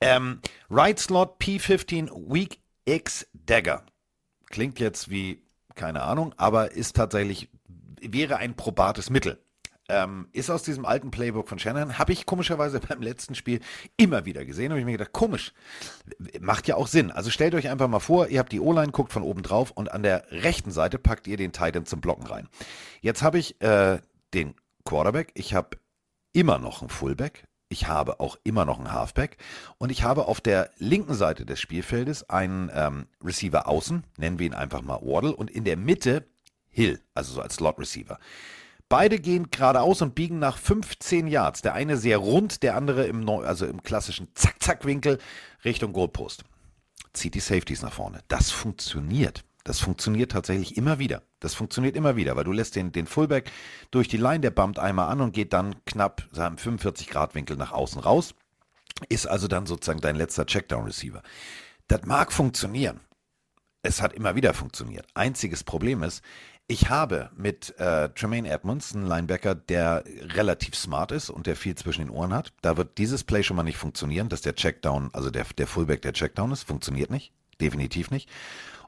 Ähm, 0.00 0.40
right 0.68 0.98
Slot 0.98 1.40
P15 1.40 2.10
Week 2.32 2.58
X 2.84 3.28
Dagger. 3.32 3.86
Klingt 4.46 4.80
jetzt 4.80 5.08
wie, 5.08 5.46
keine 5.76 6.02
Ahnung, 6.02 6.34
aber 6.36 6.72
ist 6.72 6.96
tatsächlich, 6.96 7.48
wäre 8.00 8.38
ein 8.38 8.56
probates 8.56 9.08
Mittel. 9.08 9.38
Ähm, 9.90 10.28
ist 10.32 10.50
aus 10.50 10.62
diesem 10.62 10.84
alten 10.84 11.10
Playbook 11.10 11.48
von 11.48 11.58
Shannon, 11.58 11.98
habe 11.98 12.12
ich 12.12 12.26
komischerweise 12.26 12.78
beim 12.88 13.00
letzten 13.00 13.34
Spiel 13.34 13.60
immer 13.96 14.26
wieder 14.26 14.44
gesehen. 14.44 14.70
Habe 14.70 14.80
ich 14.80 14.86
mir 14.86 14.92
gedacht, 14.92 15.12
komisch, 15.12 15.52
macht 16.40 16.68
ja 16.68 16.76
auch 16.76 16.86
Sinn. 16.86 17.10
Also 17.10 17.30
stellt 17.30 17.54
euch 17.54 17.68
einfach 17.68 17.88
mal 17.88 17.98
vor, 17.98 18.28
ihr 18.28 18.38
habt 18.38 18.52
die 18.52 18.60
O-Line, 18.60 18.92
guckt 18.92 19.12
von 19.12 19.22
oben 19.22 19.42
drauf 19.42 19.70
und 19.70 19.90
an 19.90 20.02
der 20.02 20.24
rechten 20.30 20.70
Seite 20.70 20.98
packt 20.98 21.26
ihr 21.26 21.36
den 21.36 21.52
Titan 21.52 21.86
zum 21.86 22.00
Blocken 22.00 22.26
rein. 22.26 22.48
Jetzt 23.00 23.22
habe 23.22 23.38
ich 23.38 23.60
äh, 23.62 23.98
den 24.34 24.54
Quarterback, 24.84 25.32
ich 25.34 25.54
habe 25.54 25.78
immer 26.32 26.58
noch 26.58 26.82
einen 26.82 26.90
Fullback, 26.90 27.44
ich 27.68 27.86
habe 27.86 28.20
auch 28.20 28.36
immer 28.44 28.64
noch 28.64 28.78
einen 28.78 28.92
Halfback 28.92 29.36
und 29.78 29.90
ich 29.90 30.02
habe 30.02 30.26
auf 30.26 30.40
der 30.40 30.70
linken 30.78 31.14
Seite 31.14 31.44
des 31.44 31.60
Spielfeldes 31.60 32.28
einen 32.30 32.70
ähm, 32.74 33.06
Receiver 33.22 33.68
außen, 33.68 34.04
nennen 34.16 34.38
wir 34.38 34.46
ihn 34.46 34.54
einfach 34.54 34.82
mal 34.82 35.00
Waddle, 35.02 35.34
und 35.34 35.50
in 35.50 35.64
der 35.64 35.76
Mitte 35.76 36.26
Hill, 36.70 37.00
also 37.14 37.32
so 37.34 37.40
als 37.40 37.56
Slot 37.56 37.78
Receiver. 37.78 38.18
Beide 38.88 39.18
gehen 39.18 39.50
geradeaus 39.50 40.00
und 40.00 40.14
biegen 40.14 40.38
nach 40.38 40.56
15 40.56 41.26
Yards. 41.26 41.60
Der 41.62 41.74
eine 41.74 41.96
sehr 41.98 42.18
rund, 42.18 42.62
der 42.62 42.74
andere 42.76 43.06
im, 43.06 43.20
Neu 43.20 43.44
also 43.44 43.66
im 43.66 43.82
klassischen 43.82 44.28
Zack-Zack-Winkel 44.34 45.18
Richtung 45.64 45.92
Goalpost. 45.92 46.44
Zieht 47.12 47.34
die 47.34 47.40
Safeties 47.40 47.82
nach 47.82 47.92
vorne. 47.92 48.20
Das 48.28 48.50
funktioniert. 48.50 49.44
Das 49.64 49.80
funktioniert 49.80 50.32
tatsächlich 50.32 50.78
immer 50.78 50.98
wieder. 50.98 51.22
Das 51.40 51.54
funktioniert 51.54 51.96
immer 51.96 52.16
wieder, 52.16 52.36
weil 52.36 52.44
du 52.44 52.52
lässt 52.52 52.76
den, 52.76 52.90
den 52.90 53.06
Fullback 53.06 53.50
durch 53.90 54.08
die 54.08 54.16
Line, 54.16 54.40
der 54.40 54.50
bumpt 54.50 54.78
einmal 54.78 55.10
an 55.10 55.20
und 55.20 55.32
geht 55.32 55.52
dann 55.52 55.84
knapp 55.84 56.22
im 56.32 56.56
45-Grad-Winkel 56.56 57.58
nach 57.58 57.72
außen 57.72 58.00
raus. 58.00 58.34
Ist 59.10 59.26
also 59.26 59.46
dann 59.46 59.66
sozusagen 59.66 60.00
dein 60.00 60.16
letzter 60.16 60.46
Checkdown-Receiver. 60.46 61.22
Das 61.88 62.06
mag 62.06 62.32
funktionieren. 62.32 63.00
Es 63.82 64.00
hat 64.00 64.14
immer 64.14 64.34
wieder 64.34 64.54
funktioniert. 64.54 65.06
Einziges 65.14 65.62
Problem 65.62 66.02
ist, 66.02 66.22
ich 66.70 66.90
habe 66.90 67.30
mit 67.34 67.74
äh, 67.78 68.10
Tremaine 68.10 68.48
Edmonds 68.48 68.94
einen 68.94 69.06
Linebacker, 69.06 69.54
der 69.54 70.04
relativ 70.34 70.76
smart 70.76 71.12
ist 71.12 71.30
und 71.30 71.46
der 71.46 71.56
viel 71.56 71.74
zwischen 71.74 72.02
den 72.02 72.10
Ohren 72.10 72.34
hat. 72.34 72.52
Da 72.60 72.76
wird 72.76 72.98
dieses 72.98 73.24
Play 73.24 73.42
schon 73.42 73.56
mal 73.56 73.62
nicht 73.62 73.78
funktionieren, 73.78 74.28
dass 74.28 74.42
der 74.42 74.54
Checkdown, 74.54 75.08
also 75.14 75.30
der, 75.30 75.46
der 75.56 75.66
Fullback 75.66 76.02
der 76.02 76.12
Checkdown 76.12 76.52
ist. 76.52 76.64
Funktioniert 76.64 77.10
nicht. 77.10 77.32
Definitiv 77.58 78.10
nicht. 78.10 78.28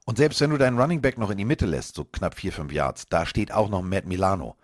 Und 0.05 0.19
selbst 0.19 0.41
wenn 0.43 0.51
du 0.51 0.59
deinen 0.59 0.79
Running 0.79 1.01
Back 1.01 1.17
noch 1.17 1.31
in 1.31 1.39
die 1.39 1.45
Mitte 1.47 1.65
lässt, 1.65 1.95
so 1.95 2.05
knapp 2.05 2.35
4, 2.35 2.53
5 2.53 2.73
Yards, 2.73 3.07
da 3.09 3.25
steht 3.25 3.51
auch 3.51 3.71
noch 3.71 3.83
Matt 3.83 4.05
Milano. 4.05 4.57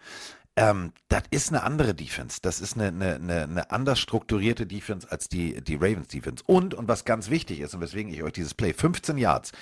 Ähm, 0.54 0.92
das 1.08 1.22
ist 1.30 1.48
eine 1.48 1.62
andere 1.62 1.94
Defense. 1.94 2.40
Das 2.42 2.60
ist 2.60 2.74
eine, 2.74 2.88
eine, 2.88 3.14
eine, 3.14 3.42
eine 3.44 3.70
anders 3.70 3.98
strukturierte 3.98 4.66
Defense 4.66 5.10
als 5.10 5.30
die, 5.30 5.62
die 5.62 5.76
Ravens 5.76 6.08
Defense. 6.08 6.44
Und, 6.46 6.74
und 6.74 6.86
was 6.86 7.06
ganz 7.06 7.30
wichtig 7.30 7.60
ist 7.60 7.74
und 7.74 7.80
weswegen 7.80 8.12
ich 8.12 8.22
euch 8.22 8.32
dieses 8.32 8.52
Play 8.52 8.74
15 8.74 9.16
Yards 9.16 9.52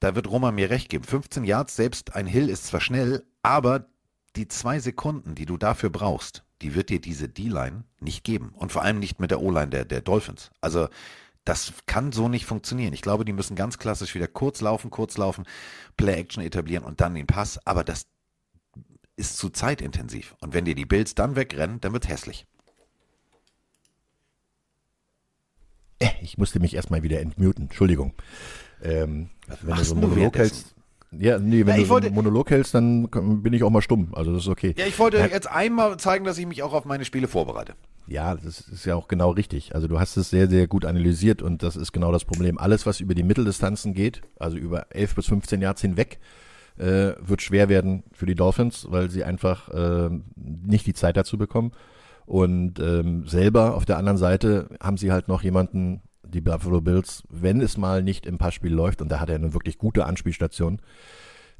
da 0.00 0.14
wird 0.14 0.28
Roma 0.28 0.50
mir 0.50 0.70
recht 0.70 0.88
geben. 0.88 1.04
15 1.04 1.44
Yards, 1.44 1.76
selbst 1.76 2.14
ein 2.14 2.26
Hill 2.26 2.48
ist 2.48 2.66
zwar 2.66 2.80
schnell, 2.80 3.24
aber 3.42 3.86
die 4.36 4.48
zwei 4.48 4.78
Sekunden, 4.80 5.34
die 5.34 5.46
du 5.46 5.56
dafür 5.56 5.90
brauchst, 5.90 6.44
die 6.62 6.74
wird 6.74 6.90
dir 6.90 7.00
diese 7.00 7.28
D-Line 7.28 7.84
nicht 8.00 8.24
geben. 8.24 8.52
Und 8.56 8.72
vor 8.72 8.82
allem 8.82 8.98
nicht 8.98 9.20
mit 9.20 9.30
der 9.30 9.40
O-Line 9.40 9.68
der, 9.68 9.84
der 9.84 10.00
Dolphins. 10.00 10.50
Also 10.60 10.88
das 11.44 11.72
kann 11.86 12.12
so 12.12 12.28
nicht 12.28 12.46
funktionieren. 12.46 12.92
Ich 12.92 13.02
glaube, 13.02 13.24
die 13.24 13.32
müssen 13.32 13.56
ganz 13.56 13.78
klassisch 13.78 14.14
wieder 14.14 14.28
kurz 14.28 14.60
laufen, 14.60 14.90
kurz 14.90 15.16
laufen, 15.16 15.44
Play-Action 15.96 16.42
etablieren 16.42 16.84
und 16.84 17.00
dann 17.00 17.14
den 17.14 17.26
Pass. 17.26 17.64
Aber 17.66 17.84
das 17.84 18.06
ist 19.16 19.36
zu 19.36 19.50
zeitintensiv. 19.50 20.34
Und 20.40 20.54
wenn 20.54 20.64
dir 20.64 20.74
die 20.74 20.86
Bills 20.86 21.14
dann 21.14 21.36
wegrennen, 21.36 21.80
dann 21.80 21.92
wird 21.92 22.04
es 22.04 22.10
hässlich. 22.10 22.46
Ich 26.22 26.38
musste 26.38 26.60
mich 26.60 26.74
erstmal 26.74 27.02
wieder 27.02 27.20
entmuten. 27.20 27.64
Entschuldigung. 27.64 28.14
Ähm, 28.82 29.30
wenn 29.62 29.76
du 29.76 29.84
so 29.84 29.94
einen 29.94 30.08
Monolog 30.08 30.36
hältst. 30.36 30.74
Ja, 31.12 31.38
nee, 31.38 31.66
wenn 31.66 31.74
ja, 31.74 31.80
du 31.80 31.86
so 31.86 31.96
einen 31.96 32.14
Monolog 32.14 32.50
hältst, 32.50 32.74
dann 32.74 33.08
bin 33.08 33.52
ich 33.52 33.64
auch 33.64 33.70
mal 33.70 33.82
stumm. 33.82 34.10
Also 34.14 34.32
das 34.32 34.44
ist 34.44 34.48
okay. 34.48 34.74
Ja, 34.78 34.86
ich 34.86 34.98
wollte 34.98 35.18
ja. 35.18 35.26
jetzt 35.26 35.50
einmal 35.50 35.96
zeigen, 35.96 36.24
dass 36.24 36.38
ich 36.38 36.46
mich 36.46 36.62
auch 36.62 36.72
auf 36.72 36.84
meine 36.84 37.04
Spiele 37.04 37.26
vorbereite. 37.26 37.74
Ja, 38.06 38.34
das 38.34 38.60
ist 38.60 38.86
ja 38.86 38.94
auch 38.94 39.08
genau 39.08 39.30
richtig. 39.30 39.74
Also 39.74 39.88
du 39.88 39.98
hast 39.98 40.16
es 40.16 40.30
sehr, 40.30 40.48
sehr 40.48 40.66
gut 40.66 40.84
analysiert 40.84 41.42
und 41.42 41.62
das 41.62 41.76
ist 41.76 41.92
genau 41.92 42.12
das 42.12 42.24
Problem. 42.24 42.58
Alles, 42.58 42.86
was 42.86 43.00
über 43.00 43.14
die 43.14 43.22
Mitteldistanzen 43.22 43.94
geht, 43.94 44.22
also 44.38 44.56
über 44.56 44.86
11 44.90 45.14
bis 45.16 45.26
15 45.26 45.60
Yards 45.60 45.80
hinweg, 45.80 46.18
äh, 46.78 47.12
wird 47.20 47.42
schwer 47.42 47.68
werden 47.68 48.04
für 48.12 48.26
die 48.26 48.34
Dolphins, 48.34 48.86
weil 48.90 49.10
sie 49.10 49.24
einfach 49.24 49.68
äh, 49.68 50.10
nicht 50.36 50.86
die 50.86 50.94
Zeit 50.94 51.16
dazu 51.16 51.38
bekommen. 51.38 51.72
Und 52.26 52.78
ähm, 52.78 53.26
selber 53.26 53.74
auf 53.74 53.84
der 53.84 53.98
anderen 53.98 54.18
Seite 54.18 54.68
haben 54.80 54.96
sie 54.96 55.10
halt 55.10 55.28
noch 55.28 55.42
jemanden, 55.42 56.00
die 56.30 56.40
Buffalo 56.40 56.80
Bills, 56.80 57.22
wenn 57.28 57.60
es 57.60 57.76
mal 57.76 58.02
nicht 58.02 58.26
im 58.26 58.38
Passspiel 58.38 58.72
läuft, 58.72 59.02
und 59.02 59.10
da 59.10 59.20
hat 59.20 59.28
er 59.28 59.36
eine 59.36 59.54
wirklich 59.54 59.78
gute 59.78 60.06
Anspielstation, 60.06 60.80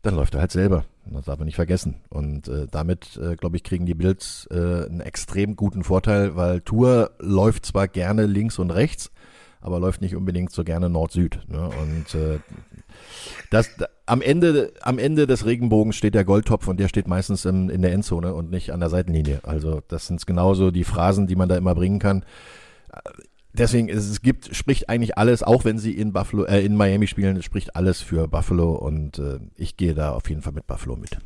dann 0.02 0.14
läuft 0.14 0.34
er 0.34 0.40
halt 0.40 0.52
selber. 0.52 0.84
Das 1.04 1.26
darf 1.26 1.38
man 1.38 1.46
nicht 1.46 1.56
vergessen. 1.56 1.96
Und 2.08 2.48
äh, 2.48 2.66
damit, 2.70 3.18
äh, 3.22 3.36
glaube 3.36 3.56
ich, 3.56 3.64
kriegen 3.64 3.86
die 3.86 3.94
Bills 3.94 4.48
äh, 4.50 4.54
einen 4.54 5.00
extrem 5.00 5.56
guten 5.56 5.84
Vorteil, 5.84 6.36
weil 6.36 6.60
Tour 6.60 7.10
läuft 7.18 7.66
zwar 7.66 7.88
gerne 7.88 8.26
links 8.26 8.58
und 8.58 8.70
rechts, 8.70 9.10
aber 9.60 9.78
läuft 9.78 10.00
nicht 10.00 10.16
unbedingt 10.16 10.52
so 10.52 10.64
gerne 10.64 10.88
Nord-Süd. 10.88 11.40
Ne? 11.48 11.68
Und 11.68 12.14
äh, 12.14 12.38
das, 13.50 13.76
da, 13.76 13.86
am, 14.06 14.22
Ende, 14.22 14.72
am 14.80 14.98
Ende 14.98 15.26
des 15.26 15.44
Regenbogens 15.44 15.96
steht 15.96 16.14
der 16.14 16.24
Goldtopf 16.24 16.66
und 16.68 16.80
der 16.80 16.88
steht 16.88 17.08
meistens 17.08 17.44
im, 17.44 17.68
in 17.68 17.82
der 17.82 17.92
Endzone 17.92 18.32
und 18.32 18.50
nicht 18.50 18.72
an 18.72 18.80
der 18.80 18.88
Seitenlinie. 18.88 19.40
Also 19.42 19.82
das 19.88 20.06
sind 20.06 20.26
genauso 20.26 20.70
die 20.70 20.84
Phrasen, 20.84 21.26
die 21.26 21.36
man 21.36 21.48
da 21.48 21.56
immer 21.56 21.74
bringen 21.74 21.98
kann 21.98 22.24
deswegen, 23.52 23.88
es, 23.88 24.08
es 24.08 24.22
gibt, 24.22 24.54
spricht 24.54 24.88
eigentlich 24.88 25.18
alles, 25.18 25.42
auch 25.42 25.64
wenn 25.64 25.78
sie 25.78 25.96
in 25.96 26.12
Buffalo, 26.12 26.44
äh, 26.44 26.64
in 26.64 26.76
Miami 26.76 27.06
spielen, 27.06 27.42
spricht 27.42 27.76
alles 27.76 28.00
für 28.00 28.28
Buffalo 28.28 28.72
und 28.72 29.18
äh, 29.18 29.40
ich 29.56 29.76
gehe 29.76 29.94
da 29.94 30.12
auf 30.12 30.28
jeden 30.28 30.42
Fall 30.42 30.52
mit 30.52 30.66
Buffalo 30.66 30.96
mit. 30.96 31.18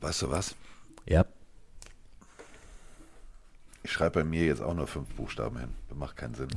Weißt 0.00 0.22
du 0.22 0.30
was? 0.30 0.56
Ja. 1.06 1.24
Ich 3.84 3.92
schreibe 3.92 4.20
bei 4.20 4.24
mir 4.24 4.44
jetzt 4.44 4.62
auch 4.62 4.74
nur 4.74 4.86
fünf 4.86 5.08
Buchstaben 5.14 5.58
hin. 5.58 5.70
Das 5.88 5.98
macht 5.98 6.16
keinen 6.16 6.34
Sinn. 6.34 6.48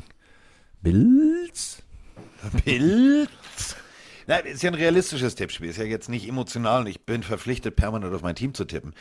Bills? 0.82 1.82
Pilz? 2.64 3.76
Nein, 4.28 4.46
ist 4.46 4.64
ja 4.64 4.72
ein 4.72 4.76
realistisches 4.76 5.36
Tippspiel. 5.36 5.70
Ist 5.70 5.78
ja 5.78 5.86
jetzt 5.86 6.10
nicht 6.10 6.28
emotional 6.28 6.82
und 6.82 6.88
ich 6.88 7.06
bin 7.06 7.24
verpflichtet, 7.24 7.76
permanent 7.76 8.14
auf 8.14 8.22
mein 8.22 8.36
Team 8.36 8.54
zu 8.54 8.66
tippen. 8.66 8.94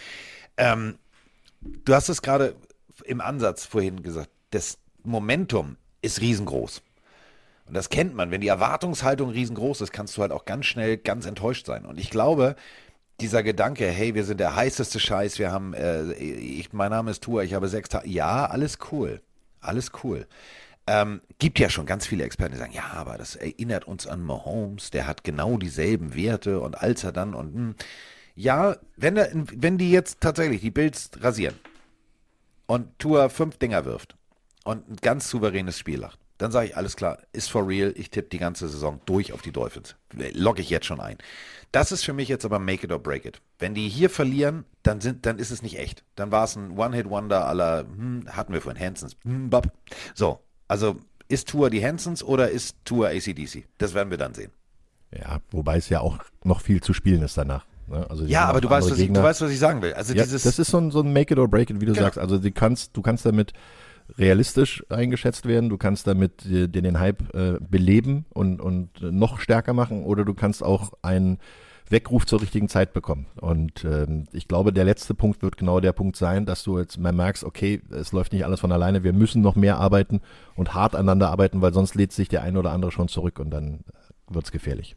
Ähm, 0.57 0.99
du 1.61 1.95
hast 1.95 2.09
es 2.09 2.22
gerade 2.22 2.55
im 3.05 3.20
Ansatz 3.20 3.64
vorhin 3.64 4.03
gesagt. 4.03 4.30
Das 4.55 4.79
Momentum 5.03 5.77
ist 6.01 6.21
riesengroß. 6.21 6.83
Und 7.67 7.75
das 7.75 7.89
kennt 7.89 8.15
man. 8.15 8.31
Wenn 8.31 8.41
die 8.41 8.49
Erwartungshaltung 8.49 9.31
riesengroß 9.31 9.81
ist, 9.81 9.93
kannst 9.93 10.17
du 10.17 10.23
halt 10.23 10.33
auch 10.33 10.45
ganz 10.45 10.67
schnell 10.67 10.97
ganz 10.97 11.27
enttäuscht 11.27 11.67
sein. 11.67 11.85
Und 11.85 11.99
ich 11.99 12.09
glaube, 12.11 12.55
dieser 13.21 13.43
Gedanke, 13.43 13.89
hey, 13.89 14.15
wir 14.15 14.25
sind 14.25 14.39
der 14.39 14.55
heißeste 14.55 15.01
Scheiß, 15.01 15.39
wir 15.39 15.51
haben, 15.51 15.75
äh, 15.75 16.13
ich, 16.13 16.73
mein 16.73 16.91
Name 16.91 17.11
ist 17.11 17.23
Tua, 17.23 17.43
ich 17.43 17.55
habe 17.55 17.69
sechs 17.69 17.89
Tage. 17.89 18.09
Ja, 18.09 18.47
alles 18.47 18.79
cool. 18.93 19.23
Alles 19.61 19.91
cool. 20.05 20.27
Ähm, 20.87 21.23
gibt 21.39 21.59
ja 21.59 21.71
schon 21.71 21.87
ganz 21.87 22.07
viele 22.07 22.25
Experten, 22.25 22.53
die 22.53 22.59
sagen, 22.59 22.75
ja, 22.75 22.93
aber 22.93 23.17
das 23.17 23.35
erinnert 23.37 23.87
uns 23.87 24.07
an 24.07 24.23
Mahomes, 24.23 24.91
der 24.91 25.07
hat 25.07 25.25
genau 25.25 25.57
dieselben 25.57 26.15
Werte 26.15 26.61
und 26.61 26.81
als 26.81 27.03
er 27.05 27.13
dann 27.13 27.33
und 27.33 27.55
hm. 27.55 27.75
ja, 28.35 28.77
wenn, 28.97 29.17
wenn 29.51 29.79
die 29.79 29.91
jetzt 29.91 30.21
tatsächlich 30.21 30.61
die 30.61 30.71
Bills 30.71 31.11
rasieren 31.19 31.55
und 32.67 32.99
Tua 32.99 33.31
fünf 33.31 33.57
Dinger 33.57 33.87
wirft 33.87 34.15
und 34.65 34.89
ein 34.89 34.97
ganz 34.97 35.31
souveränes 35.31 35.79
Spiel 35.79 36.01
macht, 36.01 36.19
dann 36.39 36.51
sage 36.51 36.69
ich, 36.69 36.77
alles 36.77 36.97
klar, 36.97 37.19
ist 37.33 37.51
for 37.51 37.67
real, 37.67 37.93
ich 37.97 38.11
tippe 38.11 38.29
die 38.29 38.39
ganze 38.39 38.69
Saison 38.69 39.01
durch 39.07 39.33
auf 39.33 39.41
die 39.41 39.53
Dolphins. 39.53 39.95
Logge 40.33 40.62
ich 40.62 40.71
jetzt 40.71 40.87
schon 40.87 41.01
ein. 41.01 41.17
Das 41.71 41.93
ist 41.93 42.05
für 42.05 42.12
mich 42.12 42.29
jetzt 42.29 42.45
aber 42.45 42.59
make 42.59 42.85
it 42.85 42.93
or 42.93 42.99
break 42.99 43.25
it. 43.25 43.41
Wenn 43.59 43.75
die 43.75 43.89
hier 43.89 44.11
verlieren, 44.11 44.65
dann, 44.83 45.01
sind, 45.01 45.27
dann 45.27 45.39
ist 45.39 45.51
es 45.51 45.62
nicht 45.62 45.79
echt. 45.79 46.05
Dann 46.17 46.33
war 46.33 46.45
es 46.45 46.57
ein 46.57 46.77
One-Hit-Wonder 46.77 47.47
aller, 47.47 47.81
hm, 47.81 48.27
hatten 48.29 48.53
wir 48.53 48.61
vorhin, 48.61 48.83
Hansons, 48.83 49.17
hm, 49.23 49.49
bab. 49.49 49.73
So, 50.15 50.41
also 50.67 50.97
ist 51.29 51.49
Tour 51.49 51.71
die 51.71 51.85
Hansons 51.85 52.23
oder 52.23 52.51
ist 52.51 52.77
Tour 52.85 53.09
ACDC? 53.09 53.67
Das 53.79 53.95
werden 53.95 54.11
wir 54.11 54.19
dann 54.19 54.35
sehen. 54.35 54.51
Ja, 55.17 55.39
wobei 55.51 55.77
es 55.77 55.89
ja 55.89 56.01
auch 56.01 56.19
noch 56.43 56.61
viel 56.61 56.83
zu 56.83 56.93
spielen 56.93 57.23
ist 57.23 57.39
danach. 57.39 57.65
Ne? 57.87 58.09
Also 58.11 58.25
ja, 58.25 58.47
aber 58.47 58.61
du 58.61 58.69
weißt, 58.69 58.91
was 58.91 58.99
ich, 58.99 59.12
du 59.12 59.23
weißt, 59.23 59.41
was 59.41 59.51
ich 59.51 59.59
sagen 59.59 59.83
will. 59.83 59.95
Also 59.95 60.15
ja, 60.15 60.25
dieses 60.25 60.43
das 60.43 60.59
ist 60.59 60.71
so 60.71 60.79
ein, 60.79 60.91
so 60.91 61.01
ein 61.01 61.12
Make 61.12 61.35
it 61.35 61.39
or 61.39 61.49
break 61.49 61.71
it, 61.71 61.81
wie 61.81 61.87
du 61.87 61.93
genau. 61.93 62.05
sagst. 62.05 62.19
Also 62.19 62.39
du 62.39 62.51
kannst, 62.51 62.97
du 62.97 63.03
kannst 63.03 63.25
damit 63.25 63.53
realistisch 64.19 64.85
eingeschätzt 64.91 65.47
werden, 65.47 65.69
du 65.69 65.79
kannst 65.79 66.07
damit 66.07 66.45
den, 66.45 66.71
den 66.73 67.01
Hype 67.01 67.35
äh, 67.35 67.59
beleben 67.61 68.27
und, 68.31 68.61
und 68.61 69.01
noch 69.01 69.41
stärker 69.41 69.73
machen 69.73 70.05
oder 70.05 70.25
du 70.25 70.35
kannst 70.35 70.63
auch 70.63 70.93
einen 71.03 71.39
Weckruf 71.91 72.27
zur 72.27 72.41
richtigen 72.41 72.69
Zeit 72.69 72.93
bekommen. 72.93 73.27
Und 73.37 73.85
ähm, 73.85 74.25
ich 74.33 74.49
glaube, 74.49 74.73
der 74.73 74.85
letzte 74.85 75.15
Punkt 75.15 75.43
wird 75.43 75.57
genau 75.57 75.81
der 75.81 75.93
Punkt 75.93 76.17
sein, 76.17 76.47
dass 76.47 76.63
du 76.63 76.79
jetzt 76.79 76.99
mal 76.99 77.13
merkst, 77.13 77.45
okay, 77.45 77.83
es 77.91 78.13
läuft 78.13 78.33
nicht 78.33 78.45
alles 78.45 78.61
von 78.61 78.73
alleine, 78.73 79.05
wir 79.05 79.13
müssen 79.13 79.43
noch 79.43 79.57
mehr 79.57 79.79
arbeiten 79.79 80.21
und 80.57 80.75
hart 80.75 80.95
aneinander 80.95 81.31
arbeiten, 81.31 81.61
weil 81.61 81.75
sonst 81.75 81.95
lädt 81.95 82.13
sich 82.13 82.29
der 82.29 82.43
eine 82.43 82.59
oder 82.59 82.73
andere 82.73 82.91
schon 82.91 83.09
zurück 83.09 83.39
und 83.39 83.51
dann 83.51 83.81
wird 84.29 84.47
es 84.47 84.53
gefährlich. 84.53 84.97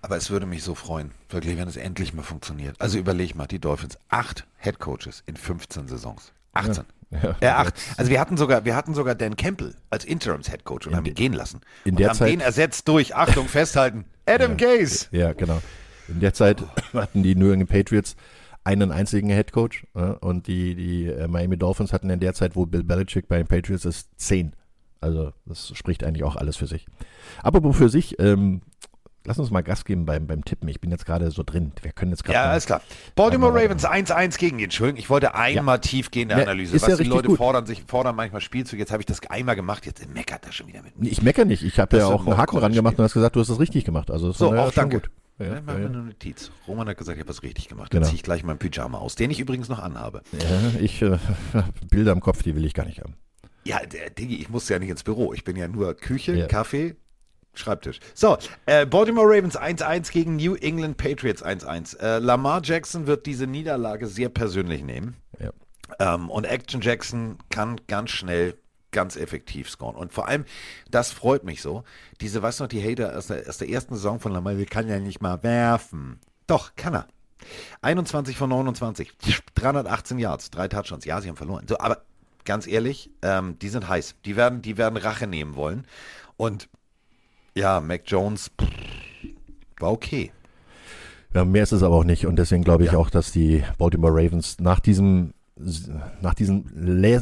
Aber 0.00 0.16
es 0.16 0.30
würde 0.30 0.46
mich 0.46 0.62
so 0.62 0.76
freuen, 0.76 1.10
wirklich, 1.28 1.56
wenn 1.58 1.66
es 1.66 1.76
endlich 1.76 2.14
mal 2.14 2.22
funktioniert. 2.22 2.80
Also 2.80 2.98
überleg 2.98 3.34
mal, 3.34 3.46
die 3.46 3.58
Dolphins, 3.58 3.98
acht 4.08 4.46
Head 4.58 4.78
Coaches 4.78 5.24
in 5.26 5.36
15 5.36 5.88
Saisons. 5.88 6.32
18. 6.52 6.74
Ja, 6.74 6.84
ja. 7.10 7.36
Äh, 7.40 7.46
acht. 7.48 7.74
Also 7.96 8.10
wir 8.10 8.20
hatten 8.20 8.36
sogar, 8.36 8.64
wir 8.64 8.76
hatten 8.76 8.94
sogar 8.94 9.14
Dan 9.14 9.36
Campbell 9.36 9.74
als 9.90 10.04
Interims 10.04 10.50
Head 10.50 10.64
Coach 10.64 10.86
und 10.86 10.92
in 10.92 10.96
haben 10.98 11.06
ihn 11.06 11.14
gehen 11.14 11.32
lassen. 11.32 11.60
In 11.84 11.92
und 11.92 12.00
der 12.00 12.08
haben 12.10 12.16
Zeit, 12.16 12.30
den 12.30 12.40
ersetzt 12.40 12.88
durch, 12.88 13.14
Achtung, 13.14 13.48
festhalten, 13.48 14.04
Adam 14.26 14.56
ja, 14.58 14.76
Gaze. 14.76 15.06
Ja, 15.10 15.32
genau. 15.32 15.60
In 16.08 16.20
der 16.20 16.34
Zeit 16.34 16.62
hatten 16.92 17.22
die 17.22 17.34
New 17.34 17.50
England 17.50 17.70
Patriots 17.70 18.16
einen 18.64 18.92
einzigen 18.92 19.30
Head 19.30 19.52
Coach 19.52 19.86
und 20.20 20.46
die, 20.46 20.74
die 20.74 21.06
äh, 21.06 21.28
Miami 21.28 21.56
Dolphins 21.56 21.92
hatten 21.92 22.10
in 22.10 22.20
der 22.20 22.34
Zeit, 22.34 22.56
wo 22.56 22.66
Bill 22.66 22.82
Belichick 22.82 23.28
bei 23.28 23.38
den 23.38 23.46
Patriots 23.46 23.84
ist, 23.84 24.10
zehn. 24.16 24.54
Also 25.00 25.32
das 25.46 25.72
spricht 25.74 26.04
eigentlich 26.04 26.24
auch 26.24 26.36
alles 26.36 26.56
für 26.56 26.66
sich. 26.66 26.86
Aber 27.42 27.72
für 27.72 27.88
sich, 27.88 28.18
ähm, 28.18 28.62
lass 29.28 29.38
uns 29.38 29.50
mal 29.50 29.62
Gas 29.62 29.84
geben 29.84 30.06
beim, 30.06 30.26
beim 30.26 30.44
Tippen. 30.44 30.68
Ich 30.68 30.80
bin 30.80 30.90
jetzt 30.90 31.06
gerade 31.06 31.30
so 31.30 31.42
drin. 31.44 31.72
Wir 31.82 31.92
können 31.92 32.10
jetzt 32.10 32.24
gerade. 32.24 32.38
Ja, 32.38 32.50
alles 32.50 32.66
klar. 32.66 32.80
Baltimore 33.14 33.54
Ravens 33.54 33.86
1-1 33.86 34.38
gegen 34.38 34.58
die. 34.58 34.64
Entschuldigung, 34.64 34.98
ich 34.98 35.10
wollte 35.10 35.34
einmal 35.34 35.76
ja. 35.76 35.80
tief 35.80 36.10
gehen 36.10 36.22
in 36.22 36.28
der 36.36 36.42
Analyse. 36.42 36.74
Ist 36.74 36.82
Was 36.82 36.88
ja 36.88 36.96
die 36.96 37.04
Leute 37.04 37.28
gut. 37.28 37.36
fordern 37.36 37.66
sich 37.66 37.84
fordern 37.86 38.16
manchmal 38.16 38.40
Spielzug. 38.40 38.78
Jetzt 38.78 38.90
habe 38.90 39.02
ich 39.02 39.06
das 39.06 39.20
einmal 39.30 39.54
gemacht. 39.54 39.86
Jetzt 39.86 40.06
meckert 40.12 40.44
er 40.46 40.52
schon 40.52 40.66
wieder 40.66 40.82
mit 40.82 40.98
mir. 40.98 41.08
Ich 41.08 41.22
meckere 41.22 41.44
nicht. 41.44 41.62
Ich 41.62 41.78
habe 41.78 41.96
ja 41.96 42.06
auch 42.06 42.26
einen 42.26 42.36
Haken 42.36 42.58
ran 42.58 42.72
gemacht 42.72 42.98
und 42.98 43.04
hast 43.04 43.14
gesagt, 43.14 43.36
du 43.36 43.40
hast 43.40 43.48
das 43.48 43.60
richtig 43.60 43.84
gemacht. 43.84 44.10
Also 44.10 44.32
so, 44.32 44.52
auch 44.52 44.72
danke. 44.72 45.00
Gut. 45.00 45.10
Ja, 45.38 45.46
ja, 45.46 45.60
machen 45.60 45.78
wir 45.78 45.86
eine 45.86 46.02
Notiz. 46.02 46.50
Roman 46.66 46.88
hat 46.88 46.98
gesagt, 46.98 47.16
ich 47.16 47.20
habe 47.20 47.28
was 47.28 47.44
richtig 47.44 47.68
gemacht. 47.68 47.94
Dann 47.94 48.00
genau. 48.00 48.08
ziehe 48.08 48.16
ich 48.16 48.24
gleich 48.24 48.42
meinen 48.42 48.58
Pyjama 48.58 48.98
aus, 48.98 49.14
den 49.14 49.30
ich 49.30 49.38
übrigens 49.38 49.68
noch 49.68 49.78
anhabe. 49.78 50.22
Ja, 50.32 50.80
ich 50.80 51.00
äh, 51.00 51.18
Bilder 51.90 52.12
im 52.12 52.20
Kopf, 52.20 52.42
die 52.42 52.56
will 52.56 52.64
ich 52.64 52.74
gar 52.74 52.86
nicht 52.86 53.00
haben. 53.00 53.14
Ja, 53.64 53.80
Diggi, 54.18 54.36
ich 54.36 54.48
muss 54.48 54.68
ja 54.68 54.78
nicht 54.78 54.88
ins 54.88 55.04
Büro. 55.04 55.32
Ich 55.34 55.44
bin 55.44 55.54
ja 55.54 55.68
nur 55.68 55.94
Küche, 55.94 56.34
ja. 56.34 56.46
Kaffee, 56.46 56.96
Schreibtisch. 57.58 58.00
So, 58.14 58.38
äh, 58.66 58.86
Baltimore 58.86 59.26
Ravens 59.26 59.58
1-1 59.58 60.12
gegen 60.12 60.36
New 60.36 60.54
England 60.54 60.96
Patriots 60.96 61.44
1-1. 61.44 61.98
Äh, 61.98 62.18
Lamar 62.18 62.60
Jackson 62.62 63.06
wird 63.06 63.26
diese 63.26 63.46
Niederlage 63.46 64.06
sehr 64.06 64.28
persönlich 64.28 64.82
nehmen. 64.82 65.16
Ja. 65.38 65.50
Ähm, 65.98 66.30
und 66.30 66.44
Action 66.44 66.80
Jackson 66.80 67.38
kann 67.50 67.80
ganz 67.86 68.10
schnell 68.10 68.56
ganz 68.90 69.16
effektiv 69.16 69.68
scoren. 69.68 69.96
Und 69.96 70.12
vor 70.12 70.28
allem, 70.28 70.44
das 70.90 71.12
freut 71.12 71.44
mich 71.44 71.60
so, 71.62 71.84
diese, 72.20 72.42
weißt 72.42 72.60
du 72.60 72.64
noch, 72.64 72.68
die 72.68 72.82
Hater 72.82 73.16
aus 73.16 73.26
der, 73.26 73.48
aus 73.48 73.58
der 73.58 73.68
ersten 73.68 73.94
Saison 73.94 74.20
von 74.20 74.32
Lamar, 74.32 74.56
wir 74.56 74.66
kann 74.66 74.88
ja 74.88 74.98
nicht 74.98 75.20
mal 75.20 75.42
werfen. 75.42 76.20
Doch, 76.46 76.74
kann 76.76 76.94
er. 76.94 77.06
21 77.82 78.36
von 78.36 78.50
29, 78.50 79.12
318 79.54 80.18
Yards, 80.18 80.50
drei 80.50 80.68
Touchdowns. 80.68 81.04
Ja, 81.04 81.20
sie 81.20 81.28
haben 81.28 81.36
verloren. 81.36 81.66
So, 81.68 81.78
aber 81.78 82.02
ganz 82.44 82.66
ehrlich, 82.66 83.10
ähm, 83.22 83.58
die 83.58 83.68
sind 83.68 83.88
heiß. 83.88 84.16
Die 84.24 84.36
werden, 84.36 84.62
die 84.62 84.76
werden 84.76 84.96
Rache 84.96 85.26
nehmen 85.26 85.54
wollen. 85.54 85.86
Und 86.36 86.68
ja, 87.54 87.80
Mac 87.80 88.02
Jones 88.06 88.50
pff, 88.60 88.68
war 89.80 89.92
okay. 89.92 90.30
Ja, 91.34 91.44
mehr 91.44 91.62
ist 91.62 91.72
es 91.72 91.82
aber 91.82 91.96
auch 91.96 92.04
nicht. 92.04 92.26
Und 92.26 92.36
deswegen 92.36 92.64
glaube 92.64 92.84
ich 92.84 92.92
ja. 92.92 92.98
auch, 92.98 93.10
dass 93.10 93.32
die 93.32 93.62
Baltimore 93.76 94.12
Ravens 94.12 94.58
nach 94.60 94.80
diesem 94.80 95.34
nach 96.22 96.34
diesem 96.34 96.66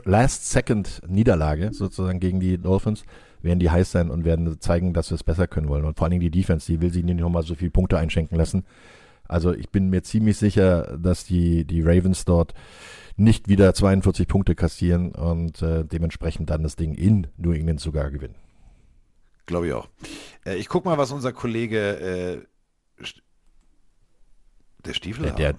Last-Second-Niederlage 0.04 1.72
sozusagen 1.72 2.20
gegen 2.20 2.38
die 2.38 2.58
Dolphins 2.58 3.04
werden 3.40 3.60
die 3.60 3.70
heiß 3.70 3.92
sein 3.92 4.10
und 4.10 4.24
werden 4.24 4.60
zeigen, 4.60 4.92
dass 4.92 5.10
wir 5.10 5.14
es 5.14 5.24
besser 5.24 5.46
können 5.46 5.68
wollen. 5.68 5.84
Und 5.84 5.96
vor 5.96 6.04
allen 6.04 6.10
Dingen 6.10 6.20
die 6.20 6.30
Defense, 6.30 6.70
die 6.70 6.80
will 6.80 6.92
sich 6.92 7.04
nicht 7.04 7.18
nochmal 7.18 7.44
so 7.44 7.54
viele 7.54 7.70
Punkte 7.70 7.96
einschenken 7.96 8.36
lassen. 8.36 8.64
Also 9.28 9.54
ich 9.54 9.70
bin 9.70 9.88
mir 9.88 10.02
ziemlich 10.02 10.36
sicher, 10.36 10.98
dass 10.98 11.24
die, 11.24 11.64
die 11.64 11.82
Ravens 11.82 12.24
dort 12.24 12.54
nicht 13.16 13.48
wieder 13.48 13.72
42 13.72 14.28
Punkte 14.28 14.54
kassieren 14.54 15.12
und 15.12 15.62
äh, 15.62 15.84
dementsprechend 15.84 16.50
dann 16.50 16.62
das 16.62 16.76
Ding 16.76 16.94
in 16.94 17.28
New 17.38 17.52
England 17.52 17.80
sogar 17.80 18.10
gewinnen. 18.10 18.34
Glaube 19.46 19.68
ich 19.68 19.72
auch. 19.72 19.88
Äh, 20.44 20.56
ich 20.56 20.68
gucke 20.68 20.88
mal, 20.88 20.98
was 20.98 21.12
unser 21.12 21.32
Kollege 21.32 22.46
äh, 23.00 23.04
der 24.84 24.94
Stiefel 24.94 25.24
der, 25.24 25.32
der, 25.34 25.54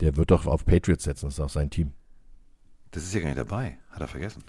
der 0.00 0.16
wird 0.16 0.30
doch 0.30 0.46
auf 0.46 0.64
Patriots 0.64 1.04
setzen, 1.04 1.26
das 1.26 1.34
ist 1.34 1.40
auch 1.40 1.48
sein 1.48 1.70
Team. 1.70 1.92
Das 2.90 3.02
ist 3.02 3.14
ja 3.14 3.20
gar 3.20 3.28
nicht 3.28 3.38
dabei. 3.38 3.78
Hat 3.90 4.00
er 4.00 4.08
vergessen. 4.08 4.44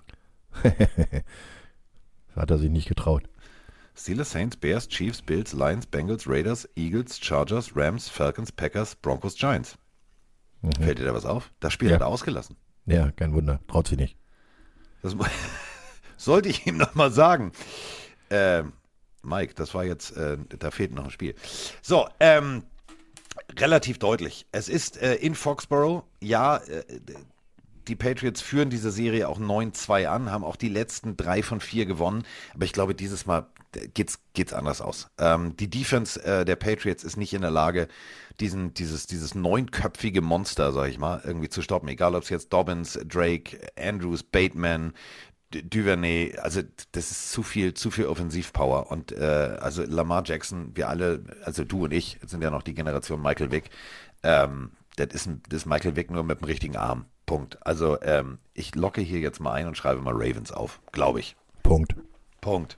Hat 2.36 2.51
er 2.51 2.57
sich 2.57 2.69
nicht 2.69 2.88
getraut. 2.88 3.30
Steelers, 3.95 4.32
Saints, 4.32 4.55
Bears, 4.55 4.88
Chiefs, 4.88 5.21
Bills, 5.21 5.51
Lions, 5.51 5.86
Bengals, 5.86 6.25
Raiders, 6.25 6.69
Eagles, 6.75 7.19
Chargers, 7.19 7.75
Rams, 7.75 8.07
Falcons, 8.07 8.51
Packers, 8.51 8.95
Broncos, 8.95 9.36
Giants. 9.36 9.77
Mhm. 10.61 10.71
Fällt 10.73 10.99
dir 10.99 11.05
da 11.05 11.13
was 11.13 11.25
auf? 11.25 11.51
Das 11.59 11.73
Spiel 11.73 11.89
ja. 11.89 11.95
hat 11.95 12.01
er 12.01 12.07
ausgelassen. 12.07 12.55
Ja, 12.86 13.11
kein 13.11 13.34
Wunder. 13.34 13.59
Traut 13.67 13.88
sich 13.88 13.97
nicht. 13.97 14.17
Das 15.01 15.15
sollte 16.17 16.49
ich 16.49 16.65
ihm 16.65 16.77
nochmal 16.77 17.11
sagen. 17.11 17.51
Äh, 18.30 18.63
Mike, 19.21 19.53
das 19.55 19.73
war 19.73 19.84
jetzt, 19.84 20.15
äh, 20.15 20.38
da 20.59 20.71
fehlt 20.71 20.93
noch 20.93 21.05
ein 21.05 21.11
Spiel. 21.11 21.36
So, 21.82 22.07
ähm, 22.19 22.63
relativ 23.57 23.99
deutlich. 23.99 24.45
Es 24.51 24.69
ist 24.69 25.01
äh, 25.01 25.15
in 25.15 25.36
Foxborough, 25.36 26.03
ja, 26.21 26.57
äh, 26.57 26.84
die 27.88 27.95
Patriots 27.95 28.41
führen 28.41 28.69
diese 28.69 28.91
Serie 28.91 29.27
auch 29.27 29.39
9-2 29.39 30.07
an, 30.07 30.32
haben 30.32 30.43
auch 30.43 30.55
die 30.55 30.69
letzten 30.69 31.17
drei 31.17 31.41
von 31.41 31.59
vier 31.59 31.86
gewonnen. 31.86 32.23
Aber 32.53 32.65
ich 32.65 32.73
glaube, 32.73 32.93
dieses 32.93 33.25
Mal 33.25 33.47
geht's, 33.93 34.19
geht's 34.34 34.53
anders 34.53 34.82
aus. 34.82 35.09
Ähm, 35.17 35.55
die 35.57 35.69
Defense 35.69 36.23
äh, 36.23 36.45
der 36.45 36.55
Patriots 36.55 37.03
ist 37.03 37.17
nicht 37.17 37.34
in 37.34 37.41
der 37.41 37.51
Lage, 37.51 37.88
diesen, 38.39 38.73
dieses, 38.73 39.07
dieses 39.07 39.36
neunköpfige 39.36 40.21
Monster, 40.21 40.71
sag 40.71 40.89
ich 40.89 40.97
mal, 40.97 41.21
irgendwie 41.25 41.49
zu 41.49 41.61
stoppen. 41.61 41.89
Egal, 41.89 42.15
ob 42.15 42.23
es 42.23 42.30
jetzt 42.30 42.53
Dobbins, 42.53 42.99
Drake, 43.05 43.59
Andrews, 43.77 44.23
Bateman, 44.23 44.93
Duvernay, 45.51 46.37
also 46.37 46.61
das 46.91 47.11
ist 47.11 47.31
zu 47.31 47.43
viel, 47.43 47.73
zu 47.73 47.91
viel 47.91 48.05
Offensivpower. 48.05 48.91
Und 48.91 49.11
äh, 49.11 49.57
also 49.59 49.83
Lamar 49.83 50.23
Jackson, 50.25 50.71
wir 50.75 50.89
alle, 50.89 51.23
also 51.43 51.63
du 51.63 51.85
und 51.85 51.93
ich, 51.93 52.19
sind 52.25 52.43
ja 52.43 52.51
noch 52.51 52.63
die 52.63 52.73
Generation 52.73 53.21
Michael 53.21 53.51
Vick. 53.51 53.69
Ähm, 54.23 54.71
das 54.95 55.07
ist, 55.13 55.29
das 55.49 55.61
ist 55.61 55.65
Michael 55.65 55.95
Vick 55.95 56.11
nur 56.11 56.23
mit 56.23 56.41
dem 56.41 56.45
richtigen 56.45 56.75
Arm 56.75 57.05
Punkt. 57.25 57.65
Also 57.65 58.01
ähm, 58.01 58.39
ich 58.53 58.75
locke 58.75 59.01
hier 59.01 59.19
jetzt 59.19 59.39
mal 59.39 59.53
ein 59.53 59.67
und 59.67 59.77
schreibe 59.77 60.01
mal 60.01 60.13
Ravens 60.13 60.51
auf, 60.51 60.81
glaube 60.91 61.19
ich. 61.19 61.35
Punkt. 61.63 61.95
Punkt. 62.41 62.77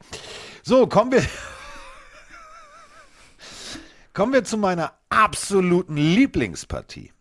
So, 0.64 0.88
kommen 0.88 1.12
wir. 1.12 1.24
kommen 4.14 4.34
wir 4.34 4.44
zu 4.44 4.58
meiner 4.58 4.94
absoluten 5.10 5.96
Lieblingspartie. 5.96 7.12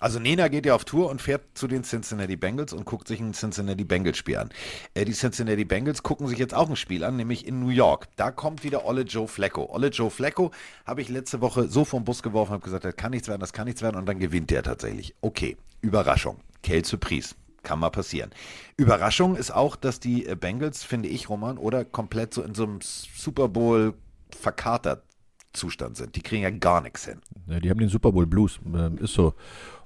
Also 0.00 0.20
Nena 0.20 0.48
geht 0.48 0.64
ja 0.64 0.74
auf 0.74 0.84
Tour 0.84 1.10
und 1.10 1.20
fährt 1.20 1.42
zu 1.54 1.66
den 1.66 1.82
Cincinnati 1.82 2.36
Bengals 2.36 2.72
und 2.72 2.84
guckt 2.84 3.08
sich 3.08 3.20
ein 3.20 3.32
Cincinnati 3.32 3.84
Bengals 3.84 4.16
Spiel 4.18 4.36
an. 4.36 4.50
Äh, 4.94 5.04
die 5.04 5.12
Cincinnati 5.12 5.64
Bengals 5.64 6.02
gucken 6.02 6.28
sich 6.28 6.38
jetzt 6.38 6.54
auch 6.54 6.70
ein 6.70 6.76
Spiel 6.76 7.02
an, 7.04 7.16
nämlich 7.16 7.46
in 7.46 7.60
New 7.60 7.70
York. 7.70 8.06
Da 8.16 8.30
kommt 8.30 8.62
wieder 8.62 8.84
Olle 8.84 9.02
Joe 9.02 9.26
Flacco. 9.26 9.68
Olle 9.70 9.88
Joe 9.88 10.10
Flacco 10.10 10.52
habe 10.86 11.02
ich 11.02 11.08
letzte 11.08 11.40
Woche 11.40 11.68
so 11.68 11.84
vom 11.84 12.04
Bus 12.04 12.22
geworfen, 12.22 12.52
habe 12.52 12.64
gesagt, 12.64 12.84
das 12.84 12.96
kann 12.96 13.10
nichts 13.10 13.28
werden, 13.28 13.40
das 13.40 13.52
kann 13.52 13.66
nichts 13.66 13.82
werden 13.82 13.96
und 13.96 14.06
dann 14.06 14.18
gewinnt 14.18 14.50
der 14.50 14.62
tatsächlich. 14.62 15.14
Okay, 15.20 15.56
Überraschung. 15.80 16.38
Quelle 16.62 16.84
Surprise. 16.84 17.34
Kann 17.64 17.80
mal 17.80 17.90
passieren. 17.90 18.30
Überraschung 18.76 19.34
ist 19.34 19.50
auch, 19.50 19.74
dass 19.74 19.98
die 19.98 20.26
äh, 20.26 20.36
Bengals, 20.36 20.84
finde 20.84 21.08
ich, 21.08 21.28
Roman, 21.28 21.58
oder 21.58 21.84
komplett 21.84 22.32
so 22.32 22.42
in 22.42 22.54
so 22.54 22.62
einem 22.62 22.78
Super 22.80 23.48
Bowl 23.48 23.94
verkatert 24.30 25.02
Zustand 25.58 25.96
sind. 25.96 26.16
Die 26.16 26.22
kriegen 26.22 26.42
ja 26.42 26.50
gar 26.50 26.80
nichts 26.80 27.04
hin. 27.04 27.20
Ja, 27.46 27.60
die 27.60 27.70
haben 27.70 27.78
den 27.78 27.88
Super 27.88 28.12
Bowl 28.12 28.26
Blues, 28.26 28.60
äh, 28.74 29.02
ist 29.02 29.14
so. 29.14 29.34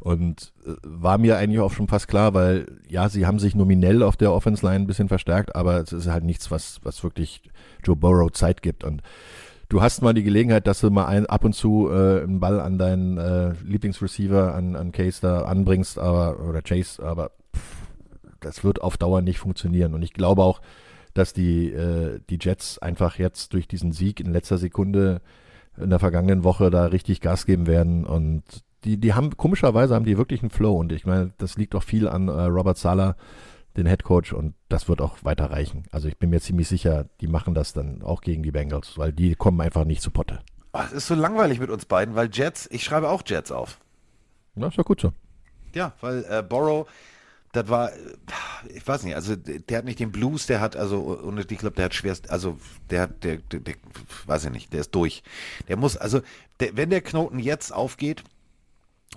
Und 0.00 0.52
äh, 0.66 0.74
war 0.82 1.18
mir 1.18 1.36
eigentlich 1.36 1.60
auch 1.60 1.72
schon 1.72 1.88
fast 1.88 2.08
klar, 2.08 2.34
weil 2.34 2.66
ja, 2.88 3.08
sie 3.08 3.26
haben 3.26 3.38
sich 3.38 3.54
nominell 3.54 4.02
auf 4.02 4.16
der 4.16 4.32
Offense 4.32 4.64
Line 4.64 4.84
ein 4.84 4.86
bisschen 4.86 5.08
verstärkt, 5.08 5.56
aber 5.56 5.78
es 5.80 5.92
ist 5.92 6.08
halt 6.08 6.24
nichts, 6.24 6.50
was, 6.50 6.80
was 6.82 7.02
wirklich 7.02 7.42
Joe 7.84 7.96
Burrow 7.96 8.30
Zeit 8.30 8.62
gibt. 8.62 8.84
Und 8.84 9.02
du 9.68 9.80
hast 9.80 10.02
mal 10.02 10.14
die 10.14 10.22
Gelegenheit, 10.22 10.66
dass 10.66 10.80
du 10.80 10.90
mal 10.90 11.06
ein, 11.06 11.26
ab 11.26 11.44
und 11.44 11.54
zu 11.54 11.88
äh, 11.90 12.22
einen 12.22 12.40
Ball 12.40 12.60
an 12.60 12.78
deinen 12.78 13.18
äh, 13.18 13.54
Lieblingsreceiver, 13.64 14.54
an, 14.54 14.76
an 14.76 14.92
Case 14.92 15.20
da 15.20 15.42
anbringst, 15.42 15.98
aber, 15.98 16.40
oder 16.48 16.62
Chase, 16.62 17.02
aber 17.02 17.30
pff, 17.54 17.82
das 18.40 18.64
wird 18.64 18.82
auf 18.82 18.96
Dauer 18.96 19.22
nicht 19.22 19.38
funktionieren. 19.38 19.94
Und 19.94 20.02
ich 20.02 20.12
glaube 20.12 20.42
auch, 20.42 20.60
dass 21.14 21.32
die, 21.32 21.70
äh, 21.70 22.20
die 22.30 22.38
Jets 22.40 22.78
einfach 22.78 23.18
jetzt 23.18 23.52
durch 23.52 23.68
diesen 23.68 23.92
Sieg 23.92 24.20
in 24.20 24.32
letzter 24.32 24.58
Sekunde 24.58 25.20
in 25.76 25.90
der 25.90 25.98
vergangenen 25.98 26.44
Woche 26.44 26.70
da 26.70 26.86
richtig 26.86 27.20
Gas 27.20 27.46
geben 27.46 27.66
werden 27.66 28.04
und 28.04 28.42
die, 28.84 28.98
die 28.98 29.14
haben, 29.14 29.36
komischerweise 29.36 29.94
haben 29.94 30.04
die 30.04 30.18
wirklich 30.18 30.42
einen 30.42 30.50
Flow 30.50 30.76
und 30.76 30.92
ich 30.92 31.06
meine, 31.06 31.32
das 31.38 31.56
liegt 31.56 31.74
auch 31.74 31.82
viel 31.82 32.08
an 32.08 32.28
äh, 32.28 32.42
Robert 32.42 32.78
Sala, 32.78 33.16
den 33.76 33.86
Head 33.86 34.02
Coach 34.04 34.32
und 34.32 34.54
das 34.68 34.88
wird 34.88 35.00
auch 35.00 35.18
weiter 35.22 35.50
reichen. 35.50 35.84
Also 35.92 36.08
ich 36.08 36.18
bin 36.18 36.30
mir 36.30 36.40
ziemlich 36.40 36.68
sicher, 36.68 37.06
die 37.20 37.28
machen 37.28 37.54
das 37.54 37.72
dann 37.72 38.02
auch 38.02 38.20
gegen 38.20 38.42
die 38.42 38.50
Bengals, 38.50 38.98
weil 38.98 39.12
die 39.12 39.34
kommen 39.34 39.60
einfach 39.60 39.84
nicht 39.84 40.02
zu 40.02 40.10
Potte. 40.10 40.40
Ach, 40.72 40.86
es 40.86 40.92
ist 40.92 41.06
so 41.06 41.14
langweilig 41.14 41.60
mit 41.60 41.70
uns 41.70 41.84
beiden, 41.84 42.14
weil 42.14 42.28
Jets, 42.32 42.68
ich 42.70 42.82
schreibe 42.82 43.08
auch 43.08 43.22
Jets 43.24 43.52
auf. 43.52 43.78
Na, 44.54 44.68
ist 44.68 44.78
doch 44.78 44.84
gut 44.84 45.00
so. 45.00 45.12
Ja, 45.74 45.92
weil 46.00 46.24
äh, 46.28 46.42
Borrow, 46.42 46.86
das 47.52 47.68
war, 47.68 47.92
ich 48.74 48.86
weiß 48.86 49.02
nicht, 49.04 49.14
also 49.14 49.36
der 49.36 49.78
hat 49.78 49.84
nicht 49.84 50.00
den 50.00 50.10
Blues, 50.10 50.46
der 50.46 50.60
hat, 50.60 50.74
also, 50.74 51.00
und 51.00 51.38
ich 51.38 51.58
glaube, 51.58 51.76
der 51.76 51.86
hat 51.86 51.94
schwerst, 51.94 52.30
also 52.30 52.58
der 52.90 53.02
hat, 53.02 53.24
der, 53.24 53.36
der, 53.36 53.60
der, 53.60 53.74
weiß 54.26 54.46
ich 54.46 54.50
nicht, 54.50 54.72
der 54.72 54.80
ist 54.80 54.94
durch. 54.94 55.22
Der 55.68 55.76
muss, 55.76 55.98
also, 55.98 56.22
der, 56.60 56.76
wenn 56.76 56.88
der 56.88 57.02
Knoten 57.02 57.38
jetzt 57.38 57.70
aufgeht, 57.72 58.24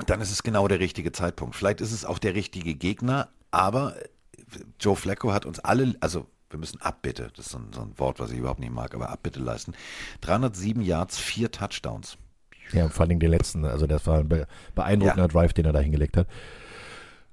dann 0.05 0.19
ist 0.19 0.31
es 0.31 0.43
genau 0.43 0.67
der 0.67 0.81
richtige 0.81 1.13
Zeitpunkt. 1.13 1.55
Vielleicht 1.55 1.79
ist 1.79 1.93
es 1.93 2.03
auch 2.03 2.19
der 2.19 2.35
richtige 2.35 2.75
Gegner, 2.75 3.29
aber 3.51 3.95
Joe 4.81 4.97
Flacco 4.97 5.31
hat 5.31 5.45
uns 5.45 5.59
alle, 5.59 5.95
also 6.01 6.27
wir 6.49 6.59
müssen 6.59 6.81
Abbitte, 6.81 7.31
das 7.35 7.45
ist 7.45 7.51
so 7.53 7.57
ein, 7.57 7.67
so 7.73 7.81
ein, 7.81 7.97
Wort, 7.97 8.19
was 8.19 8.31
ich 8.31 8.37
überhaupt 8.37 8.59
nicht 8.59 8.73
mag, 8.73 8.93
aber 8.93 9.09
Abbitte 9.09 9.39
leisten. 9.39 9.73
307 10.21 10.81
Yards, 10.81 11.17
vier 11.17 11.51
Touchdowns. 11.51 12.17
Ja, 12.73 12.89
vor 12.89 13.05
allem 13.05 13.19
den 13.19 13.31
letzten, 13.31 13.63
also 13.63 13.87
das 13.87 14.05
war 14.07 14.19
ein 14.19 14.45
beeindruckender 14.73 15.23
ja. 15.23 15.27
Drive, 15.27 15.53
den 15.53 15.65
er 15.65 15.73
da 15.73 15.79
hingelegt 15.79 16.17
hat. 16.17 16.27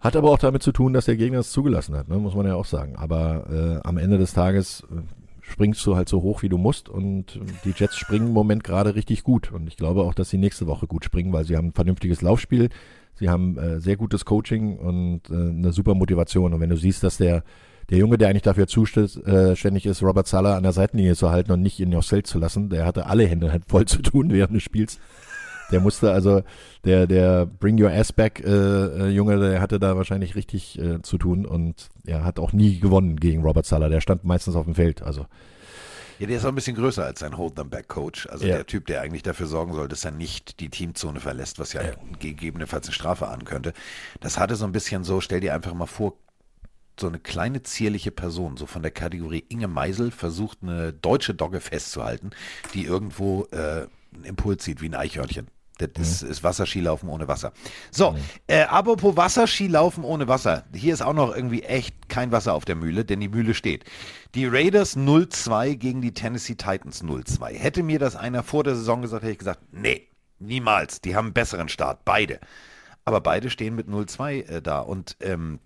Hat 0.03 0.17
aber 0.17 0.33
auch 0.33 0.39
damit 0.39 0.65
zu 0.65 0.73
tun, 0.73 0.93
dass 0.93 1.05
der 1.05 1.17
Gegner 1.17 1.39
es 1.39 1.53
zugelassen 1.53 1.97
hat, 1.97 2.09
ne? 2.09 2.17
muss 2.19 2.35
man 2.35 2.45
ja 2.45 2.57
auch 2.57 2.65
sagen. 2.65 2.97
Aber 2.97 3.81
äh, 3.83 3.87
am 3.87 3.99
Ende 3.99 4.19
des 4.19 4.35
Tages 4.35 4.83
äh, 4.91 4.97
springst 5.43 5.87
du 5.87 5.95
halt 5.95 6.09
so 6.09 6.23
hoch, 6.23 6.43
wie 6.43 6.49
du 6.49 6.59
musst. 6.59 6.89
Und 6.89 7.39
die 7.65 7.73
Jets 7.77 7.97
springen 7.97 8.27
im 8.27 8.33
Moment 8.33 8.65
gerade 8.65 8.97
richtig 8.97 9.23
gut. 9.23 9.53
Und 9.53 9.69
ich 9.69 9.77
glaube 9.77 10.03
auch, 10.03 10.13
dass 10.13 10.29
sie 10.29 10.39
nächste 10.39 10.67
Woche 10.67 10.89
gut 10.89 11.05
springen, 11.05 11.33
weil 11.33 11.45
sie 11.45 11.57
haben 11.57 11.69
ein 11.69 11.73
vernünftiges 11.73 12.21
Laufspiel. 12.21 12.69
Sie 13.15 13.29
haben 13.29 13.57
äh, 13.59 13.81
sehr 13.81 13.97
gutes 13.97 14.25
Coaching 14.25 14.77
und 14.77 15.31
äh, 15.31 15.35
eine 15.35 15.73
super 15.73 15.95
Motivation. 15.95 16.53
Und 16.53 16.59
wenn 16.59 16.71
du 16.71 16.77
siehst, 16.77 17.05
dass 17.05 17.19
der, 17.19 17.45
der 17.89 17.99
Junge, 17.99 18.19
der 18.19 18.29
eigentlich 18.29 18.43
dafür 18.43 18.67
zuständig 18.67 19.87
ist, 19.87 20.03
Robert 20.03 20.27
Sala 20.27 20.57
an 20.57 20.65
der 20.65 20.73
Seitenlinie 20.73 21.15
zu 21.15 21.31
halten 21.31 21.53
und 21.53 21.63
nicht 21.63 21.81
aufs 21.95 22.09
Feld 22.09 22.27
zu 22.27 22.41
lassen, 22.41 22.71
der 22.71 22.87
hatte 22.87 23.07
alle 23.07 23.25
Hände 23.25 23.53
halt 23.53 23.67
voll 23.69 23.85
zu 23.87 24.03
tun 24.03 24.33
während 24.33 24.57
des 24.57 24.65
Spiels. 24.65 24.99
Der 25.71 25.81
musste 25.81 26.13
also, 26.13 26.43
der, 26.85 27.07
der 27.07 27.47
Bring 27.47 27.83
Your 27.83 27.91
Ass 27.91 28.13
Back 28.13 28.41
äh, 28.45 28.51
äh, 28.51 29.09
Junge, 29.09 29.39
der 29.39 29.61
hatte 29.61 29.79
da 29.79 29.97
wahrscheinlich 29.97 30.35
richtig 30.35 30.79
äh, 30.79 31.01
zu 31.03 31.19
tun 31.19 31.47
und 31.47 31.89
er 32.07 32.25
hat 32.25 32.39
auch 32.39 32.53
nie 32.53 32.79
gewonnen 32.79 33.17
gegen 33.17 33.43
Robert 33.43 33.67
Sala. 33.67 33.89
Der 33.89 34.01
stand 34.01 34.25
meistens 34.25 34.57
auf 34.57 34.65
dem 34.65 34.75
Feld. 34.75 35.03
Also 35.03 35.27
ja, 36.19 36.29
der 36.29 36.37
ist 36.37 36.45
auch 36.45 36.51
ein 36.51 36.55
bisschen 36.55 36.77
größer 36.77 37.05
als 37.05 37.19
sein 37.19 37.37
Hold 37.37 37.57
Them 37.57 37.69
Back 37.69 37.89
Coach. 37.89 38.29
Also 38.29 38.47
ja. 38.47 38.55
der 38.55 38.67
Typ, 38.67 38.87
der 38.87 39.01
eigentlich 39.01 39.25
dafür 39.25 39.47
sorgen 39.49 39.75
soll, 39.75 39.89
dass 39.89 40.05
er 40.05 40.13
nicht 40.13 40.61
die 40.61 40.69
Teamzone 40.69 41.19
verlässt, 41.19 41.59
was 41.59 41.73
ja, 41.73 41.83
ja. 41.83 41.93
gegebenenfalls 42.21 42.87
eine 42.87 42.95
Strafe 42.95 43.27
an 43.27 43.45
könnte. 43.45 43.73
Das 44.21 44.39
hatte 44.39 44.55
so 44.55 44.65
ein 44.65 44.71
bisschen 44.71 45.03
so, 45.03 45.21
stell 45.21 45.41
dir 45.41 45.53
einfach 45.53 45.75
mal 45.75 45.87
vor, 45.87 46.15
so 47.01 47.09
eine 47.09 47.19
kleine 47.19 47.65
zierliche 47.65 48.13
Person, 48.13 48.57
so 48.57 48.67
von 48.67 48.83
der 48.83 48.93
Kategorie 48.93 49.45
Inge 49.49 49.67
Meisel, 49.67 50.13
versucht 50.13 50.59
eine 50.63 50.93
deutsche 50.93 51.35
Dogge 51.35 51.61
festzuhalten, 51.61 52.31
die 52.75 52.85
irgendwo 52.85 53.47
äh, 53.47 53.87
einen 54.15 54.25
Impuls 54.25 54.65
zieht, 54.65 54.81
wie 54.81 54.89
ein 54.89 54.95
Eichhörnchen. 54.95 55.49
Das 55.79 56.23
mhm. 56.23 56.31
ist, 56.31 56.43
Wasserskilaufen 56.45 57.09
ohne 57.09 57.29
Wasser. 57.29 57.53
So, 57.91 58.13
mhm. 58.13 58.19
äh, 58.47 58.63
apropos 58.63 59.17
Wasserskilaufen 59.17 60.05
ohne 60.05 60.29
Wasser. 60.29 60.65
Hier 60.75 60.93
ist 60.93 61.03
auch 61.03 61.15
noch 61.15 61.35
irgendwie 61.35 61.63
echt 61.63 62.09
kein 62.09 62.31
Wasser 62.31 62.55
auf 62.55 62.65
der 62.65 62.77
Mühle, 62.77 63.05
denn 63.05 63.21
die 63.21 63.29
Mühle 63.29 63.55
steht. 63.55 63.85
Die 64.35 64.47
Raiders 64.47 64.97
0-2 64.97 65.77
gegen 65.77 66.01
die 66.01 66.15
Tennessee 66.15 66.55
Titans 66.55 67.03
0-2. 67.03 67.55
Hätte 67.55 67.83
mir 67.83 67.99
das 67.99 68.17
einer 68.17 68.43
vor 68.43 68.65
der 68.65 68.77
Saison 68.77 69.03
gesagt, 69.03 69.23
hätte 69.23 69.33
ich 69.33 69.39
gesagt, 69.39 69.61
nee, 69.73 70.09
niemals. 70.39 71.01
Die 71.01 71.17
haben 71.17 71.27
einen 71.27 71.35
besseren 71.35 71.69
Start, 71.69 72.05
beide. 72.05 72.39
Aber 73.05 73.21
beide 73.21 73.51
stehen 73.51 73.75
mit 73.75 73.89
0-2 73.89 74.47
äh, 74.47 74.63
da. 74.63 74.81
Und 74.81 75.17
ähm, 75.21 75.59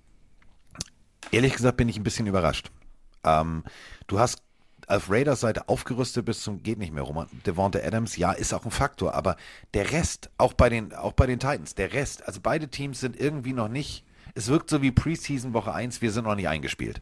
ehrlich 1.30 1.54
gesagt 1.54 1.76
bin 1.76 1.88
ich 1.88 1.98
ein 1.98 2.04
bisschen 2.04 2.26
überrascht. 2.26 2.70
Ähm, 3.24 3.64
du 4.06 4.18
hast 4.18 4.42
auf 4.86 5.10
Raiders 5.10 5.40
Seite 5.40 5.68
aufgerüstet 5.68 6.24
bis 6.24 6.42
zum 6.42 6.62
geht 6.62 6.78
nicht 6.78 6.92
mehr 6.92 7.02
rum. 7.02 7.26
Devonta 7.44 7.80
Adams, 7.80 8.16
ja, 8.16 8.32
ist 8.32 8.54
auch 8.54 8.64
ein 8.64 8.70
Faktor, 8.70 9.14
aber 9.14 9.36
der 9.74 9.92
Rest, 9.92 10.30
auch 10.38 10.52
bei 10.52 10.68
den, 10.68 10.94
auch 10.94 11.12
bei 11.12 11.26
den 11.26 11.38
Titans, 11.38 11.74
der 11.74 11.92
Rest, 11.92 12.26
also 12.26 12.40
beide 12.42 12.68
Teams 12.68 13.00
sind 13.00 13.18
irgendwie 13.18 13.52
noch 13.52 13.68
nicht, 13.68 14.04
es 14.34 14.48
wirkt 14.48 14.70
so 14.70 14.82
wie 14.82 14.92
Preseason 14.92 15.54
Woche 15.54 15.72
1, 15.72 16.02
wir 16.02 16.12
sind 16.12 16.24
noch 16.24 16.36
nicht 16.36 16.48
eingespielt. 16.48 17.00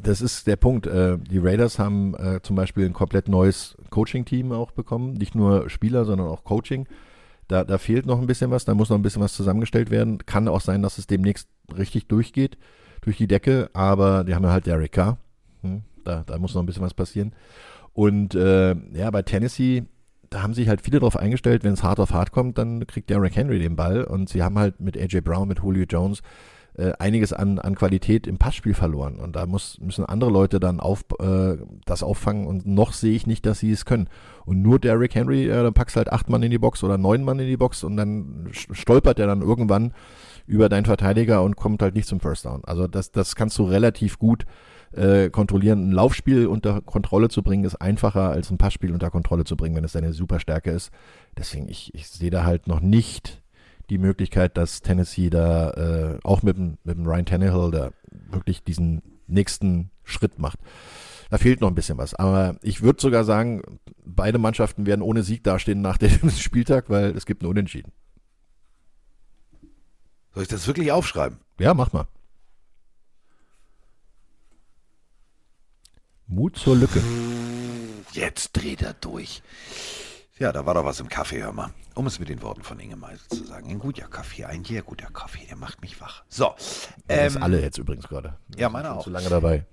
Das 0.00 0.22
ist 0.22 0.46
der 0.46 0.56
Punkt. 0.56 0.86
Äh, 0.86 1.18
die 1.18 1.38
Raiders 1.38 1.78
haben 1.78 2.14
äh, 2.14 2.40
zum 2.40 2.56
Beispiel 2.56 2.86
ein 2.86 2.94
komplett 2.94 3.28
neues 3.28 3.76
Coaching-Team 3.90 4.52
auch 4.52 4.70
bekommen. 4.70 5.14
Nicht 5.14 5.34
nur 5.34 5.68
Spieler, 5.68 6.06
sondern 6.06 6.28
auch 6.28 6.44
Coaching. 6.44 6.86
Da, 7.48 7.62
da 7.62 7.76
fehlt 7.76 8.06
noch 8.06 8.18
ein 8.18 8.26
bisschen 8.26 8.50
was, 8.50 8.64
da 8.64 8.74
muss 8.74 8.88
noch 8.88 8.96
ein 8.96 9.02
bisschen 9.02 9.22
was 9.22 9.34
zusammengestellt 9.34 9.90
werden. 9.90 10.24
Kann 10.24 10.48
auch 10.48 10.62
sein, 10.62 10.82
dass 10.82 10.98
es 10.98 11.06
demnächst 11.06 11.48
richtig 11.76 12.08
durchgeht, 12.08 12.56
durch 13.02 13.18
die 13.18 13.28
Decke, 13.28 13.70
aber 13.72 14.24
die 14.24 14.34
haben 14.34 14.44
ja 14.44 14.50
halt 14.50 14.66
Derek 14.66 14.92
Carr. 14.92 15.18
Da, 16.06 16.24
da 16.26 16.38
muss 16.38 16.54
noch 16.54 16.62
ein 16.62 16.66
bisschen 16.66 16.82
was 16.82 16.94
passieren. 16.94 17.32
Und 17.92 18.34
äh, 18.34 18.74
ja, 18.92 19.10
bei 19.10 19.22
Tennessee, 19.22 19.84
da 20.30 20.42
haben 20.42 20.54
sich 20.54 20.68
halt 20.68 20.82
viele 20.82 21.00
darauf 21.00 21.16
eingestellt, 21.16 21.64
wenn 21.64 21.72
es 21.72 21.82
hart 21.82 22.00
auf 22.00 22.12
hart 22.12 22.32
kommt, 22.32 22.58
dann 22.58 22.86
kriegt 22.86 23.10
Derrick 23.10 23.36
Henry 23.36 23.58
den 23.58 23.76
Ball. 23.76 24.04
Und 24.04 24.28
sie 24.28 24.42
haben 24.42 24.58
halt 24.58 24.80
mit 24.80 24.96
AJ 24.96 25.20
Brown, 25.22 25.48
mit 25.48 25.60
Julio 25.60 25.84
Jones 25.88 26.22
äh, 26.78 26.92
einiges 26.98 27.32
an, 27.32 27.58
an 27.58 27.74
Qualität 27.74 28.26
im 28.26 28.38
Passspiel 28.38 28.74
verloren. 28.74 29.16
Und 29.16 29.34
da 29.34 29.46
muss, 29.46 29.78
müssen 29.80 30.04
andere 30.04 30.30
Leute 30.30 30.60
dann 30.60 30.78
auf, 30.78 31.04
äh, 31.20 31.56
das 31.86 32.02
auffangen. 32.02 32.46
Und 32.46 32.66
noch 32.66 32.92
sehe 32.92 33.14
ich 33.14 33.26
nicht, 33.26 33.46
dass 33.46 33.60
sie 33.60 33.72
es 33.72 33.84
können. 33.84 34.08
Und 34.44 34.60
nur 34.60 34.78
Derrick 34.78 35.14
Henry, 35.14 35.48
äh, 35.48 35.62
dann 35.62 35.74
packst 35.74 35.96
halt 35.96 36.12
acht 36.12 36.28
Mann 36.28 36.42
in 36.42 36.50
die 36.50 36.58
Box 36.58 36.84
oder 36.84 36.98
neun 36.98 37.24
Mann 37.24 37.38
in 37.38 37.46
die 37.46 37.56
Box 37.56 37.82
und 37.82 37.96
dann 37.96 38.48
stolpert 38.52 39.18
er 39.18 39.26
dann 39.26 39.40
irgendwann 39.40 39.94
über 40.46 40.68
deinen 40.68 40.84
Verteidiger 40.84 41.42
und 41.42 41.56
kommt 41.56 41.82
halt 41.82 41.94
nicht 41.94 42.06
zum 42.06 42.20
First 42.20 42.44
Down. 42.44 42.62
Also 42.64 42.86
das, 42.86 43.10
das 43.10 43.34
kannst 43.34 43.58
du 43.58 43.64
relativ 43.64 44.18
gut 44.18 44.44
äh, 44.96 45.30
kontrollieren. 45.30 45.88
Ein 45.88 45.92
Laufspiel 45.92 46.46
unter 46.46 46.80
Kontrolle 46.80 47.28
zu 47.28 47.42
bringen, 47.42 47.64
ist 47.64 47.76
einfacher 47.76 48.30
als 48.30 48.50
ein 48.50 48.58
Passspiel 48.58 48.92
unter 48.92 49.10
Kontrolle 49.10 49.44
zu 49.44 49.56
bringen, 49.56 49.76
wenn 49.76 49.84
es 49.84 49.92
deine 49.92 50.12
Superstärke 50.12 50.70
ist. 50.70 50.90
Deswegen, 51.36 51.68
ich, 51.68 51.94
ich 51.94 52.08
sehe 52.08 52.30
da 52.30 52.44
halt 52.44 52.66
noch 52.66 52.80
nicht 52.80 53.42
die 53.90 53.98
Möglichkeit, 53.98 54.56
dass 54.56 54.82
Tennessee 54.82 55.30
da 55.30 55.70
äh, 55.70 56.18
auch 56.24 56.42
mit 56.42 56.56
dem, 56.56 56.78
mit 56.84 56.96
dem 56.96 57.06
Ryan 57.06 57.26
Tannehill 57.26 57.70
da 57.70 57.90
wirklich 58.30 58.64
diesen 58.64 59.02
nächsten 59.26 59.90
Schritt 60.04 60.38
macht. 60.38 60.58
Da 61.30 61.38
fehlt 61.38 61.60
noch 61.60 61.68
ein 61.68 61.74
bisschen 61.74 61.98
was. 61.98 62.14
Aber 62.14 62.56
ich 62.62 62.82
würde 62.82 63.00
sogar 63.00 63.24
sagen, 63.24 63.62
beide 64.04 64.38
Mannschaften 64.38 64.86
werden 64.86 65.02
ohne 65.02 65.22
Sieg 65.22 65.42
dastehen 65.44 65.80
nach 65.80 65.98
dem 65.98 66.30
Spieltag, 66.36 66.88
weil 66.88 67.16
es 67.16 67.26
gibt 67.26 67.42
einen 67.42 67.50
Unentschieden. 67.50 67.92
Soll 70.34 70.42
ich 70.42 70.48
das 70.48 70.66
wirklich 70.66 70.92
aufschreiben? 70.92 71.38
Ja, 71.58 71.74
mach 71.74 71.92
mal. 71.92 72.06
Mut 76.28 76.56
zur 76.56 76.76
Lücke. 76.76 77.00
Jetzt 78.12 78.52
dreht 78.52 78.82
er 78.82 78.94
durch. 78.94 79.42
Ja, 80.38 80.52
da 80.52 80.66
war 80.66 80.74
doch 80.74 80.84
was 80.84 81.00
im 81.00 81.08
Kaffee, 81.08 81.42
hör 81.42 81.52
mal. 81.52 81.70
Um 81.94 82.06
es 82.06 82.18
mit 82.18 82.28
den 82.28 82.42
Worten 82.42 82.62
von 82.62 82.78
Inge 82.80 82.96
Meisel 82.96 83.26
zu 83.28 83.44
sagen. 83.44 83.70
Ein 83.70 83.78
guter 83.78 84.08
Kaffee, 84.08 84.44
ein 84.44 84.64
sehr 84.64 84.82
guter 84.82 85.08
Kaffee, 85.10 85.46
der 85.46 85.56
macht 85.56 85.80
mich 85.80 86.00
wach. 86.00 86.24
So. 86.28 86.54
das 87.06 87.36
Ähm, 87.36 87.42
alle 87.42 87.60
jetzt 87.62 87.78
übrigens 87.78 88.08
gerade. 88.08 88.36
ja, 88.56 88.68
meine 88.68 88.88
Schon 88.88 88.96
auch. 88.98 89.04
Zu 89.04 89.10
lange 89.10 89.28
dabei. 89.28 89.64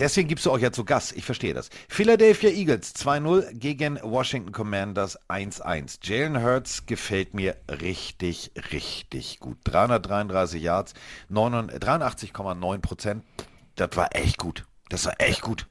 Deswegen 0.00 0.28
gibst 0.28 0.46
du 0.46 0.50
auch 0.50 0.58
jetzt 0.58 0.76
so 0.76 0.84
Gas. 0.84 1.12
Ich 1.12 1.24
verstehe 1.24 1.54
das. 1.54 1.68
Philadelphia 1.88 2.50
Eagles 2.50 2.94
2-0 2.96 3.52
gegen 3.52 4.00
Washington 4.02 4.50
Commanders 4.50 5.18
1-1. 5.28 5.98
Jalen 6.02 6.42
Hurts 6.42 6.86
gefällt 6.86 7.34
mir 7.34 7.56
richtig, 7.68 8.50
richtig 8.72 9.38
gut. 9.40 9.58
333 9.64 10.62
Yards, 10.62 10.94
89 11.28 11.78
83,9 11.80 12.78
Prozent. 12.78 13.24
Das 13.76 13.90
war 13.94 14.08
echt 14.16 14.38
gut. 14.38 14.66
Das 14.88 15.04
war 15.06 15.14
echt 15.18 15.42
gut. 15.42 15.66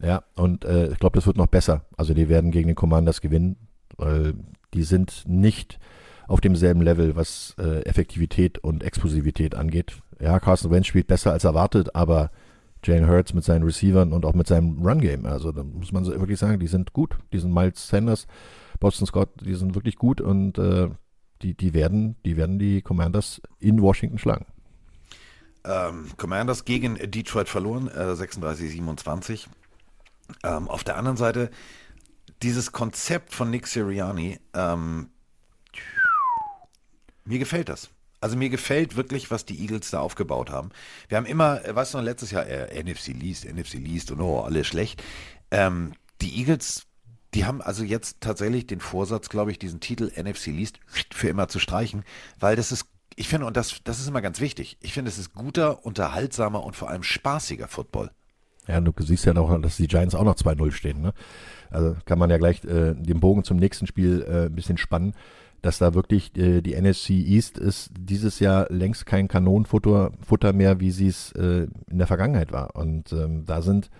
Ja, 0.00 0.24
und 0.34 0.64
äh, 0.64 0.88
ich 0.92 0.98
glaube, 0.98 1.16
das 1.16 1.26
wird 1.26 1.36
noch 1.36 1.46
besser. 1.46 1.84
Also 1.96 2.14
die 2.14 2.28
werden 2.28 2.50
gegen 2.50 2.68
den 2.68 2.76
Commanders 2.76 3.20
gewinnen, 3.20 3.56
weil 3.96 4.34
die 4.74 4.82
sind 4.82 5.24
nicht 5.26 5.78
auf 6.28 6.40
demselben 6.40 6.82
Level, 6.82 7.16
was 7.16 7.54
äh, 7.58 7.82
Effektivität 7.82 8.58
und 8.58 8.82
Explosivität 8.82 9.54
angeht. 9.54 9.98
Ja, 10.20 10.40
Carson 10.40 10.70
Wentz 10.70 10.86
spielt 10.86 11.06
besser 11.06 11.32
als 11.32 11.44
erwartet, 11.44 11.94
aber 11.94 12.30
Jalen 12.84 13.08
Hurts 13.08 13.32
mit 13.32 13.44
seinen 13.44 13.64
Receivern 13.64 14.12
und 14.12 14.24
auch 14.24 14.34
mit 14.34 14.46
seinem 14.46 14.84
Run-Game, 14.84 15.26
also 15.26 15.52
da 15.52 15.62
muss 15.62 15.92
man 15.92 16.04
so 16.04 16.12
wirklich 16.12 16.38
sagen, 16.38 16.60
die 16.60 16.66
sind 16.66 16.92
gut. 16.92 17.16
Die 17.32 17.38
sind 17.38 17.52
Miles 17.52 17.88
Sanders, 17.88 18.26
Boston 18.80 19.06
Scott, 19.06 19.30
die 19.40 19.54
sind 19.54 19.74
wirklich 19.74 19.96
gut 19.96 20.20
und 20.20 20.58
äh, 20.58 20.88
die, 21.42 21.54
die, 21.54 21.74
werden, 21.74 22.16
die 22.24 22.36
werden 22.36 22.58
die 22.58 22.82
Commanders 22.82 23.40
in 23.58 23.80
Washington 23.82 24.18
schlagen. 24.18 24.46
Ähm, 25.64 26.10
Commanders 26.16 26.64
gegen 26.64 26.94
Detroit 26.94 27.48
verloren, 27.48 27.88
äh, 27.88 28.12
36-27. 28.12 29.46
Ähm, 30.42 30.68
auf 30.68 30.84
der 30.84 30.96
anderen 30.96 31.16
Seite, 31.16 31.50
dieses 32.42 32.72
Konzept 32.72 33.32
von 33.32 33.50
Nick 33.50 33.66
Sirianni, 33.66 34.38
ähm, 34.54 35.10
mir 37.24 37.38
gefällt 37.38 37.68
das. 37.68 37.90
Also 38.20 38.36
mir 38.36 38.48
gefällt 38.48 38.96
wirklich, 38.96 39.30
was 39.30 39.44
die 39.44 39.60
Eagles 39.60 39.90
da 39.90 40.00
aufgebaut 40.00 40.50
haben. 40.50 40.70
Wir 41.08 41.18
haben 41.18 41.26
immer, 41.26 41.64
äh, 41.64 41.74
weißt 41.74 41.94
du 41.94 41.98
noch, 41.98 42.04
letztes 42.04 42.30
Jahr 42.30 42.46
äh, 42.46 42.82
NFC 42.82 43.08
liest, 43.08 43.44
NFC 43.44 43.74
liest 43.74 44.10
und 44.10 44.20
oh, 44.20 44.40
alles 44.40 44.66
schlecht. 44.66 45.02
Ähm, 45.50 45.92
die 46.22 46.38
Eagles, 46.38 46.86
die 47.34 47.44
haben 47.44 47.60
also 47.60 47.84
jetzt 47.84 48.20
tatsächlich 48.20 48.66
den 48.66 48.80
Vorsatz, 48.80 49.28
glaube 49.28 49.50
ich, 49.50 49.58
diesen 49.58 49.80
Titel 49.80 50.10
NFC 50.16 50.46
liest 50.46 50.80
für 51.12 51.28
immer 51.28 51.48
zu 51.48 51.58
streichen, 51.58 52.04
weil 52.40 52.56
das 52.56 52.72
ist, 52.72 52.86
ich 53.16 53.28
finde, 53.28 53.46
und 53.46 53.56
das, 53.56 53.80
das 53.84 54.00
ist 54.00 54.08
immer 54.08 54.22
ganz 54.22 54.40
wichtig, 54.40 54.78
ich 54.80 54.92
finde, 54.92 55.10
es 55.10 55.18
ist 55.18 55.34
guter, 55.34 55.84
unterhaltsamer 55.84 56.64
und 56.64 56.74
vor 56.74 56.88
allem 56.88 57.02
spaßiger 57.02 57.68
Football. 57.68 58.10
Ja, 58.68 58.80
du 58.80 58.92
siehst 58.98 59.24
ja 59.24 59.32
noch, 59.32 59.60
dass 59.60 59.76
die 59.76 59.86
Giants 59.86 60.14
auch 60.14 60.24
noch 60.24 60.34
2-0 60.34 60.72
stehen. 60.72 61.00
Ne? 61.00 61.12
Also 61.70 61.96
kann 62.04 62.18
man 62.18 62.30
ja 62.30 62.38
gleich 62.38 62.64
äh, 62.64 62.94
den 62.94 63.20
Bogen 63.20 63.44
zum 63.44 63.58
nächsten 63.58 63.86
Spiel 63.86 64.24
äh, 64.28 64.46
ein 64.46 64.54
bisschen 64.54 64.78
spannen, 64.78 65.14
dass 65.62 65.78
da 65.78 65.94
wirklich 65.94 66.36
äh, 66.36 66.60
die 66.60 66.80
NFC 66.80 67.10
East 67.10 67.58
ist 67.58 67.90
dieses 67.98 68.40
Jahr 68.40 68.66
längst 68.70 69.06
kein 69.06 69.28
Kanonenfutter 69.28 70.12
Futter 70.20 70.52
mehr, 70.52 70.80
wie 70.80 70.90
sie 70.90 71.08
es 71.08 71.32
äh, 71.32 71.66
in 71.90 71.98
der 71.98 72.06
Vergangenheit 72.06 72.52
war. 72.52 72.76
Und 72.76 73.12
ähm, 73.12 73.44
da 73.46 73.62
sind 73.62 73.90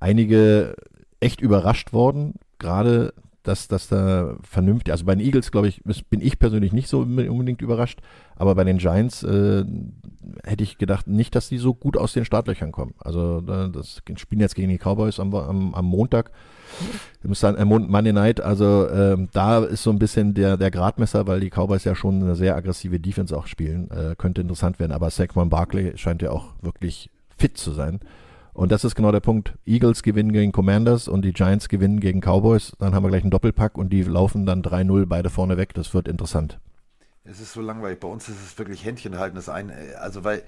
einige 0.00 0.74
echt 1.20 1.40
überrascht 1.40 1.92
worden, 1.92 2.34
gerade 2.58 3.12
dass 3.48 3.66
das 3.66 3.88
da 3.88 4.36
vernünftig, 4.42 4.92
also 4.92 5.04
bei 5.04 5.14
den 5.14 5.24
Eagles, 5.24 5.50
glaube 5.50 5.68
ich, 5.68 5.82
bin 6.08 6.20
ich 6.20 6.38
persönlich 6.38 6.72
nicht 6.72 6.88
so 6.88 7.00
unbedingt 7.00 7.62
überrascht, 7.62 8.00
aber 8.36 8.54
bei 8.54 8.62
den 8.62 8.78
Giants 8.78 9.24
äh, 9.24 9.64
hätte 10.44 10.62
ich 10.62 10.78
gedacht, 10.78 11.08
nicht, 11.08 11.34
dass 11.34 11.48
die 11.48 11.58
so 11.58 11.74
gut 11.74 11.96
aus 11.96 12.12
den 12.12 12.24
Startlöchern 12.24 12.70
kommen. 12.70 12.94
Also 12.98 13.42
äh, 13.48 13.70
das 13.70 14.02
spielen 14.16 14.40
jetzt 14.40 14.54
gegen 14.54 14.68
die 14.68 14.78
Cowboys 14.78 15.18
am, 15.18 15.34
am, 15.34 15.74
am 15.74 15.84
Montag. 15.86 16.30
Dann 17.22 17.68
Mon- 17.68 17.90
Monday 17.90 18.12
Night, 18.12 18.40
also 18.40 18.88
ähm, 18.90 19.28
da 19.32 19.64
ist 19.64 19.82
so 19.82 19.90
ein 19.90 19.98
bisschen 19.98 20.34
der, 20.34 20.56
der 20.56 20.70
Gradmesser, 20.70 21.26
weil 21.26 21.40
die 21.40 21.50
Cowboys 21.50 21.84
ja 21.84 21.94
schon 21.94 22.22
eine 22.22 22.36
sehr 22.36 22.54
aggressive 22.54 23.00
Defense 23.00 23.36
auch 23.36 23.46
spielen. 23.46 23.90
Äh, 23.90 24.14
könnte 24.16 24.42
interessant 24.42 24.78
werden, 24.78 24.92
aber 24.92 25.10
Saquon 25.10 25.48
Barkley 25.48 25.96
scheint 25.96 26.22
ja 26.22 26.30
auch 26.30 26.52
wirklich 26.60 27.10
fit 27.36 27.56
zu 27.56 27.72
sein. 27.72 28.00
Und 28.58 28.72
das 28.72 28.82
ist 28.82 28.96
genau 28.96 29.12
der 29.12 29.20
Punkt. 29.20 29.56
Eagles 29.66 30.02
gewinnen 30.02 30.32
gegen 30.32 30.50
Commanders 30.50 31.06
und 31.06 31.22
die 31.22 31.32
Giants 31.32 31.68
gewinnen 31.68 32.00
gegen 32.00 32.20
Cowboys. 32.20 32.72
Dann 32.80 32.92
haben 32.92 33.04
wir 33.04 33.08
gleich 33.08 33.22
einen 33.22 33.30
Doppelpack 33.30 33.78
und 33.78 33.90
die 33.90 34.02
laufen 34.02 34.46
dann 34.46 34.62
3-0 34.62 35.06
beide 35.06 35.30
vorne 35.30 35.56
weg. 35.56 35.74
Das 35.74 35.94
wird 35.94 36.08
interessant. 36.08 36.58
Es 37.22 37.38
ist 37.38 37.52
so 37.52 37.60
langweilig. 37.60 38.00
Bei 38.00 38.08
uns 38.08 38.28
ist 38.28 38.44
es 38.44 38.58
wirklich 38.58 38.84
Händchen 38.84 39.16
halten. 39.16 39.36
Das 39.36 39.48
ein, 39.48 39.70
äh, 39.70 39.94
also 40.00 40.24
weil 40.24 40.42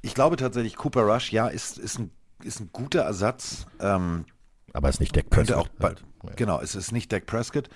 ich 0.00 0.14
glaube 0.14 0.36
tatsächlich, 0.36 0.76
Cooper 0.76 1.12
Rush, 1.12 1.32
ja, 1.32 1.48
ist, 1.48 1.76
ist, 1.76 1.98
ein, 1.98 2.12
ist 2.44 2.60
ein 2.60 2.70
guter 2.72 3.00
Ersatz. 3.00 3.66
Ähm, 3.80 4.26
Aber 4.72 4.88
es 4.88 4.94
ist 4.94 5.00
nicht 5.00 5.16
Dak 5.16 5.28
könnte 5.28 5.58
auch 5.58 5.66
Prescott 5.76 6.04
bei, 6.22 6.28
halt. 6.28 6.36
Genau, 6.36 6.60
es 6.60 6.76
ist 6.76 6.92
nicht 6.92 7.12
Dak 7.12 7.26
Prescott. 7.26 7.68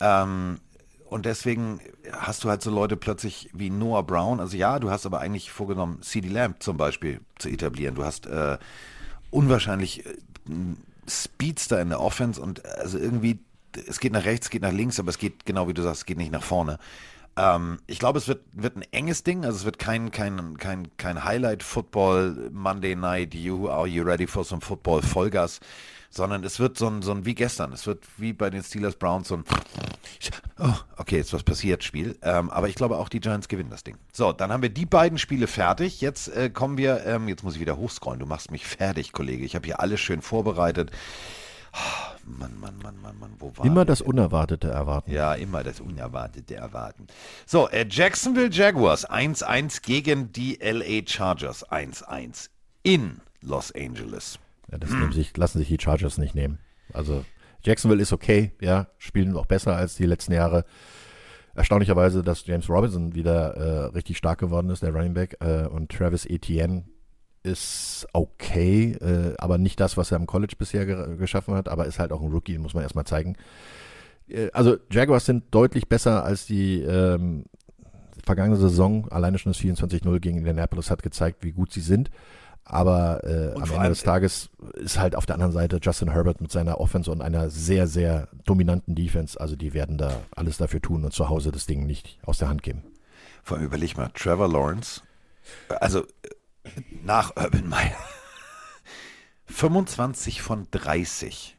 Ähm, 0.00 0.58
und 1.04 1.24
deswegen 1.24 1.78
hast 2.10 2.42
du 2.42 2.48
halt 2.48 2.62
so 2.62 2.72
Leute 2.72 2.96
plötzlich 2.96 3.48
wie 3.54 3.70
Noah 3.70 4.04
Brown. 4.04 4.40
Also 4.40 4.56
ja, 4.56 4.80
du 4.80 4.90
hast 4.90 5.06
aber 5.06 5.20
eigentlich 5.20 5.52
vorgenommen, 5.52 6.02
CD 6.02 6.30
Lamb 6.30 6.64
zum 6.64 6.76
Beispiel 6.76 7.20
zu 7.38 7.48
etablieren. 7.48 7.94
Du 7.94 8.02
hast 8.02 8.26
äh, 8.26 8.58
unwahrscheinlich 9.30 10.06
äh, 10.06 10.14
Speedster 11.08 11.80
in 11.80 11.90
der 11.90 12.00
Offense 12.00 12.40
und 12.40 12.64
äh, 12.64 12.68
also 12.78 12.98
irgendwie, 12.98 13.38
es 13.86 14.00
geht 14.00 14.12
nach 14.12 14.24
rechts, 14.24 14.46
es 14.46 14.50
geht 14.50 14.62
nach 14.62 14.72
links, 14.72 14.98
aber 14.98 15.10
es 15.10 15.18
geht, 15.18 15.44
genau 15.46 15.68
wie 15.68 15.74
du 15.74 15.82
sagst, 15.82 16.02
es 16.02 16.06
geht 16.06 16.18
nicht 16.18 16.32
nach 16.32 16.42
vorne. 16.42 16.78
Ähm, 17.36 17.78
ich 17.86 17.98
glaube, 17.98 18.18
es 18.18 18.28
wird, 18.28 18.44
wird 18.52 18.76
ein 18.76 18.84
enges 18.92 19.22
Ding, 19.22 19.44
also 19.44 19.58
es 19.58 19.64
wird 19.64 19.78
kein, 19.78 20.10
kein, 20.10 20.56
kein, 20.56 20.96
kein 20.96 21.22
Highlight-Football, 21.22 22.50
Monday 22.52 22.96
Night, 22.96 23.34
you, 23.34 23.68
are 23.68 23.86
you 23.86 24.02
ready 24.02 24.26
for 24.26 24.44
some 24.44 24.62
Football, 24.62 25.02
Vollgas, 25.02 25.60
sondern 26.08 26.44
es 26.44 26.58
wird 26.58 26.78
so 26.78 26.88
ein, 26.88 27.02
so 27.02 27.12
ein 27.12 27.26
wie 27.26 27.34
gestern, 27.34 27.72
es 27.72 27.86
wird 27.86 28.04
wie 28.16 28.32
bei 28.32 28.48
den 28.48 28.62
Steelers 28.62 28.96
Browns 28.96 29.28
so 29.28 29.36
ein, 29.36 29.44
oh, 30.58 30.72
okay, 30.96 31.18
jetzt 31.18 31.34
was 31.34 31.42
passiert, 31.42 31.84
Spiel. 31.84 32.18
Ähm, 32.22 32.48
aber 32.50 32.68
ich 32.68 32.74
glaube 32.74 32.96
auch 32.96 33.10
die 33.10 33.20
Giants 33.20 33.48
gewinnen 33.48 33.70
das 33.70 33.84
Ding. 33.84 33.96
So, 34.12 34.32
dann 34.32 34.50
haben 34.50 34.62
wir 34.62 34.70
die 34.70 34.86
beiden 34.86 35.18
Spiele 35.18 35.46
fertig. 35.46 36.00
Jetzt 36.00 36.28
äh, 36.28 36.48
kommen 36.48 36.78
wir, 36.78 37.04
ähm, 37.04 37.28
jetzt 37.28 37.44
muss 37.44 37.54
ich 37.54 37.60
wieder 37.60 37.76
hochscrollen, 37.76 38.20
du 38.20 38.26
machst 38.26 38.50
mich 38.50 38.66
fertig, 38.66 39.12
Kollege. 39.12 39.44
Ich 39.44 39.54
habe 39.54 39.66
hier 39.66 39.80
alles 39.80 40.00
schön 40.00 40.22
vorbereitet. 40.22 40.90
Mann, 42.24 42.58
Mann, 42.58 42.76
Mann, 42.82 43.00
Mann, 43.00 43.18
Mann, 43.18 43.30
wo 43.38 43.52
war 43.56 43.64
Immer 43.64 43.84
das 43.84 44.00
denn? 44.00 44.08
Unerwartete 44.08 44.68
erwarten. 44.68 45.12
Ja, 45.12 45.34
immer 45.34 45.62
das 45.62 45.80
Unerwartete 45.80 46.56
erwarten. 46.56 47.06
So, 47.46 47.68
äh, 47.68 47.86
Jacksonville 47.88 48.50
Jaguars 48.50 49.08
1-1 49.08 49.82
gegen 49.82 50.32
die 50.32 50.58
LA 50.60 51.06
Chargers 51.06 51.68
1-1 51.68 52.50
in 52.82 53.20
Los 53.42 53.72
Angeles. 53.72 54.38
Ja, 54.70 54.78
das 54.78 54.90
nehmen 54.90 55.12
sich, 55.12 55.36
lassen 55.36 55.58
sich 55.58 55.68
die 55.68 55.78
Chargers 55.80 56.18
nicht 56.18 56.34
nehmen. 56.34 56.58
Also 56.92 57.24
Jacksonville 57.62 58.02
ist 58.02 58.12
okay, 58.12 58.52
ja, 58.60 58.88
spielen 58.98 59.36
auch 59.36 59.46
besser 59.46 59.76
als 59.76 59.94
die 59.96 60.06
letzten 60.06 60.32
Jahre. 60.32 60.64
Erstaunlicherweise, 61.54 62.22
dass 62.22 62.44
James 62.46 62.68
Robinson 62.68 63.14
wieder 63.14 63.56
äh, 63.56 63.84
richtig 63.86 64.18
stark 64.18 64.38
geworden 64.40 64.68
ist, 64.70 64.82
der 64.82 64.92
Running 64.92 65.14
Back, 65.14 65.36
äh, 65.40 65.66
und 65.66 65.90
Travis 65.90 66.26
Etienne 66.26 66.84
ist 67.46 68.06
okay, 68.12 68.92
äh, 68.92 69.34
aber 69.38 69.58
nicht 69.58 69.80
das, 69.80 69.96
was 69.96 70.10
er 70.10 70.16
im 70.16 70.26
College 70.26 70.54
bisher 70.58 70.84
ge 70.84 71.16
geschaffen 71.16 71.54
hat, 71.54 71.68
aber 71.68 71.86
ist 71.86 71.98
halt 71.98 72.12
auch 72.12 72.20
ein 72.20 72.30
Rookie, 72.30 72.58
muss 72.58 72.74
man 72.74 72.82
erstmal 72.82 73.06
zeigen. 73.06 73.36
Äh, 74.28 74.50
also 74.52 74.76
Jaguars 74.90 75.24
sind 75.24 75.44
deutlich 75.52 75.88
besser 75.88 76.24
als 76.24 76.46
die 76.46 76.82
ähm, 76.82 77.44
vergangene 78.24 78.56
Saison. 78.56 79.08
Alleine 79.10 79.38
schon 79.38 79.52
das 79.52 79.60
24-0 79.60 80.18
gegen 80.20 80.38
Indianapolis 80.38 80.90
hat 80.90 81.02
gezeigt, 81.02 81.44
wie 81.44 81.52
gut 81.52 81.72
sie 81.72 81.80
sind. 81.80 82.10
Aber 82.64 83.22
äh, 83.22 83.54
am 83.54 83.70
Ende 83.70 83.90
des 83.90 84.02
Tages 84.02 84.50
ist 84.74 84.98
halt 84.98 85.14
auf 85.14 85.24
der 85.24 85.36
anderen 85.36 85.52
Seite 85.52 85.78
Justin 85.80 86.10
Herbert 86.10 86.40
mit 86.40 86.50
seiner 86.50 86.80
Offense 86.80 87.12
und 87.12 87.22
einer 87.22 87.48
sehr, 87.48 87.86
sehr 87.86 88.28
dominanten 88.44 88.96
Defense. 88.96 89.40
Also 89.40 89.54
die 89.54 89.72
werden 89.72 89.98
da 89.98 90.20
alles 90.34 90.56
dafür 90.56 90.82
tun 90.82 91.04
und 91.04 91.12
zu 91.12 91.28
Hause 91.28 91.52
das 91.52 91.66
Ding 91.66 91.86
nicht 91.86 92.18
aus 92.24 92.38
der 92.38 92.48
Hand 92.48 92.64
geben. 92.64 92.82
Vor 93.44 93.56
allem 93.56 93.66
überleg 93.66 93.96
mal, 93.96 94.10
Trevor 94.14 94.48
Lawrence, 94.48 95.02
also 95.80 96.00
äh, 96.00 96.04
nach 97.04 97.36
Urban 97.36 97.68
Meyer, 97.68 97.96
25 99.46 100.42
von 100.42 100.68
30. 100.70 101.56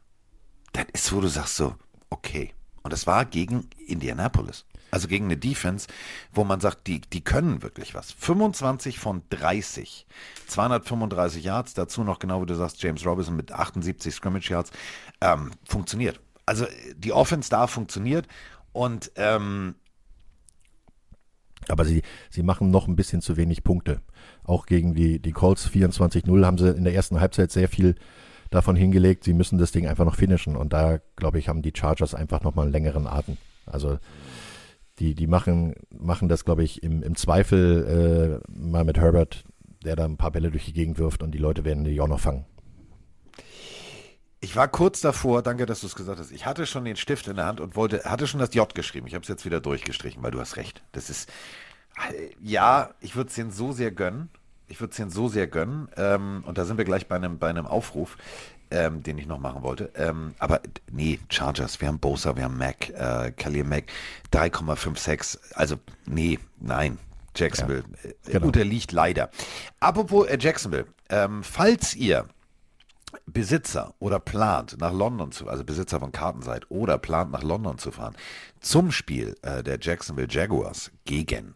Das 0.74 0.86
ist, 0.94 1.14
wo 1.14 1.22
du 1.22 1.28
sagst 1.28 1.56
so, 1.56 1.76
okay. 2.10 2.54
Und 2.84 2.94
das 2.94 3.08
war 3.08 3.26
gegen 3.26 3.68
Indianapolis. 3.88 4.66
Also 4.92 5.10
gegen 5.10 5.26
eine 5.26 5.38
Defense, 5.38 5.88
wo 6.32 6.46
man 6.46 6.62
sagt, 6.62 6.88
die, 6.88 7.02
die 7.02 7.22
können 7.22 7.62
wirklich 7.62 7.94
was. 7.94 8.14
25 8.14 9.00
von 9.00 9.24
30. 9.30 10.08
235 10.48 11.44
Yards, 11.44 11.74
dazu 11.74 12.04
noch 12.04 12.20
genau 12.20 12.42
wie 12.42 12.46
du 12.46 12.56
sagst, 12.56 12.82
James 12.82 13.06
Robinson 13.06 13.36
mit 13.36 13.52
78 13.52 14.14
Scrimmage 14.14 14.50
Yards. 14.50 14.72
Ähm, 15.20 15.52
funktioniert. 15.68 16.22
Also 16.46 16.66
die 16.96 17.12
Offense 17.12 17.50
da 17.50 17.68
funktioniert. 17.68 18.28
Und 18.72 19.12
ähm, 19.16 19.76
Aber 21.68 21.84
sie, 21.84 22.04
sie 22.30 22.44
machen 22.44 22.72
noch 22.72 22.88
ein 22.88 22.96
bisschen 22.96 23.22
zu 23.22 23.36
wenig 23.36 23.64
Punkte. 23.66 24.02
Auch 24.48 24.66
gegen 24.66 24.96
die, 24.96 25.20
die 25.20 25.34
Colts 25.34 25.70
24-0 25.70 26.46
haben 26.46 26.58
sie 26.58 26.70
in 26.70 26.86
der 26.86 26.96
ersten 26.96 27.20
Halbzeit 27.20 27.52
sehr 27.52 27.68
viel 27.68 27.96
davon 28.50 28.76
hingelegt. 28.76 29.26
Sie 29.26 29.34
müssen 29.34 29.58
das 29.60 29.74
Ding 29.74 29.88
einfach 29.88 30.06
noch 30.06 30.16
finishen. 30.16 30.56
Und 30.56 30.74
da, 30.74 31.00
glaube 31.18 31.38
ich, 31.38 31.50
haben 31.50 31.62
die 31.62 31.74
Chargers 31.76 32.16
einfach 32.16 32.42
nochmal 32.42 32.64
einen 32.66 32.72
längeren 32.72 33.08
Atem. 33.08 33.38
Also 33.66 34.00
die, 35.00 35.16
die 35.16 35.28
machen, 35.28 35.76
machen 35.90 36.30
das, 36.30 36.46
glaube 36.46 36.64
ich, 36.64 36.82
im, 36.82 37.04
im 37.04 37.16
Zweifel 37.16 38.42
äh, 38.42 38.52
mal 38.52 38.86
mit 38.86 38.98
Herbert, 38.98 39.44
der 39.84 39.96
da 39.96 40.06
ein 40.06 40.18
paar 40.18 40.32
Bälle 40.32 40.50
durch 40.50 40.66
die 40.66 40.74
Gegend 40.74 40.98
wirft 40.98 41.22
und 41.22 41.32
die 41.32 41.40
Leute 41.40 41.66
werden 41.66 41.84
die 41.84 42.00
auch 42.02 42.08
noch 42.08 42.20
fangen. 42.20 42.46
Ich 44.40 44.56
war 44.56 44.68
kurz 44.68 45.02
davor, 45.02 45.42
danke, 45.42 45.66
dass 45.66 45.82
du 45.82 45.88
es 45.88 45.96
gesagt 45.96 46.20
hast. 46.20 46.32
Ich 46.32 46.46
hatte 46.46 46.68
schon 46.68 46.86
den 46.86 46.96
Stift 46.96 47.28
in 47.28 47.36
der 47.36 47.48
Hand 47.48 47.60
und 47.60 47.76
wollte, 47.76 48.04
hatte 48.04 48.28
schon 48.28 48.40
das 48.40 48.54
J 48.54 48.74
geschrieben. 48.74 49.08
Ich 49.08 49.16
habe 49.16 49.24
es 49.24 49.28
jetzt 49.28 49.46
wieder 49.46 49.60
durchgestrichen, 49.60 50.22
weil 50.22 50.32
du 50.32 50.40
hast 50.40 50.58
recht. 50.58 50.84
Das 50.92 51.10
ist, 51.10 51.30
ja, 52.42 52.92
ich 53.00 53.16
würde 53.16 53.30
es 53.30 53.36
denen 53.36 53.52
so 53.52 53.72
sehr 53.72 53.92
gönnen. 53.92 54.30
Ich 54.68 54.80
würde 54.80 54.92
es 54.92 54.98
denen 54.98 55.12
so 55.12 55.28
sehr 55.28 55.48
gönnen. 55.48 55.90
Ähm, 55.96 56.44
und 56.46 56.58
da 56.58 56.66
sind 56.66 56.78
wir 56.78 56.86
gleich 56.86 57.08
bei 57.08 57.16
einem, 57.16 57.40
bei 57.40 57.50
einem 57.50 57.66
Aufruf, 57.66 58.18
ähm, 58.70 59.04
den 59.04 59.18
ich 59.18 59.28
noch 59.28 59.40
machen 59.40 59.64
wollte. 59.64 59.92
Ähm, 59.96 60.36
aber 60.40 60.62
nee, 60.92 61.20
Chargers, 61.30 61.80
wir 61.80 61.88
haben 61.88 62.00
Bosa, 62.00 62.36
wir 62.36 62.44
haben 62.44 62.58
Mac, 62.58 62.90
äh, 62.90 63.32
Khalil 63.32 63.64
Mac, 63.64 63.86
3,56. 64.32 65.40
Also, 65.54 65.78
nee, 66.06 66.40
nein. 66.60 66.98
Jacksonville 67.36 67.84
ja, 68.04 68.10
äh, 68.10 68.14
genau. 68.32 68.48
unterliegt 68.48 68.92
leider. 68.92 69.30
Apropos 69.80 70.28
äh, 70.28 70.38
Jacksonville, 70.40 70.88
ähm, 71.10 71.44
falls 71.44 71.96
ihr 71.96 72.26
Besitzer 73.26 73.94
oder 74.00 74.20
plant 74.20 74.78
nach 74.80 74.92
London 74.92 75.32
zu, 75.32 75.48
also 75.48 75.64
Besitzer 75.64 76.00
von 76.00 76.12
Karten 76.12 76.42
seid 76.42 76.70
oder 76.70 76.98
plant 76.98 77.32
nach 77.32 77.44
London 77.44 77.78
zu 77.78 77.92
fahren 77.92 78.16
zum 78.60 78.92
Spiel 78.92 79.36
äh, 79.42 79.64
der 79.64 79.80
Jacksonville 79.82 80.28
Jaguars 80.30 80.92
gegen 81.06 81.56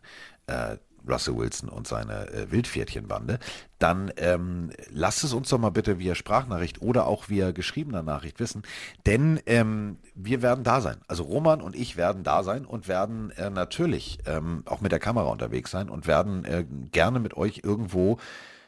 äh, 0.52 0.78
Russell 1.08 1.36
Wilson 1.36 1.70
und 1.70 1.88
seine 1.88 2.30
äh, 2.30 2.52
Wildpferdchenbande, 2.52 3.40
dann 3.80 4.12
ähm, 4.18 4.72
lasst 4.90 5.24
es 5.24 5.34
uns 5.34 5.50
doch 5.50 5.58
mal 5.58 5.72
bitte 5.72 6.00
via 6.00 6.16
Sprachnachricht 6.16 6.82
oder 6.82 7.08
auch 7.08 7.30
via 7.30 7.52
geschriebener 7.52 8.04
Nachricht 8.04 8.40
wissen, 8.40 8.64
denn 9.06 9.40
ähm, 9.46 9.98
wir 10.14 10.42
werden 10.42 10.64
da 10.64 10.82
sein. 10.82 10.98
Also 11.08 11.24
Roman 11.24 11.62
und 11.62 11.76
ich 11.76 11.98
werden 11.98 12.24
da 12.24 12.44
sein 12.44 12.66
und 12.66 12.88
werden 12.88 13.32
äh, 13.32 13.50
natürlich 13.50 14.20
ähm, 14.26 14.64
auch 14.66 14.82
mit 14.82 14.92
der 14.92 15.00
Kamera 15.00 15.30
unterwegs 15.30 15.72
sein 15.72 15.90
und 15.90 16.08
werden 16.08 16.46
äh, 16.46 16.66
gerne 16.92 17.20
mit 17.20 17.36
euch 17.36 17.62
irgendwo 17.64 18.18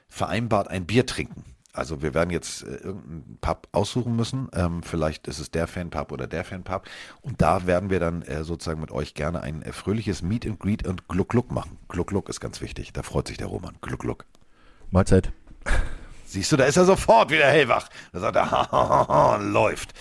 vereinbart 0.07 0.67
ein 0.67 0.85
Bier 0.85 1.05
trinken. 1.05 1.43
Also 1.73 2.03
wir 2.03 2.13
werden 2.13 2.29
jetzt 2.29 2.61
äh, 2.63 2.75
irgendeinen 2.75 3.39
Pub 3.41 3.67
aussuchen 3.71 4.15
müssen. 4.15 4.47
Ähm, 4.53 4.83
vielleicht 4.83 5.27
ist 5.27 5.39
es 5.39 5.49
der 5.49 5.65
Fanpub 5.65 6.11
oder 6.11 6.27
der 6.27 6.45
Fanpub. 6.45 6.83
Und 7.21 7.41
da 7.41 7.65
werden 7.65 7.89
wir 7.89 7.99
dann 7.99 8.21
äh, 8.21 8.43
sozusagen 8.43 8.79
mit 8.79 8.91
euch 8.91 9.15
gerne 9.15 9.41
ein 9.41 9.63
äh, 9.63 9.73
fröhliches 9.73 10.21
Meet 10.21 10.45
and 10.45 10.59
Greet 10.59 10.87
und 10.87 11.07
Gluck 11.07 11.29
Gluck 11.29 11.51
machen. 11.51 11.79
Gluck 11.89 12.07
Gluck 12.07 12.29
ist 12.29 12.39
ganz 12.39 12.61
wichtig. 12.61 12.93
Da 12.93 13.01
freut 13.01 13.27
sich 13.27 13.37
der 13.37 13.47
Roman. 13.47 13.75
Gluck 13.81 14.01
Gluck. 14.01 14.25
Mahlzeit. 14.91 15.33
Siehst 16.25 16.51
du, 16.51 16.57
da 16.57 16.65
ist 16.65 16.77
er 16.77 16.85
sofort 16.85 17.31
wieder 17.31 17.47
hellwach. 17.47 17.89
Da 18.11 18.19
sagt 18.19 18.35
er, 18.35 19.39
läuft. 19.41 19.93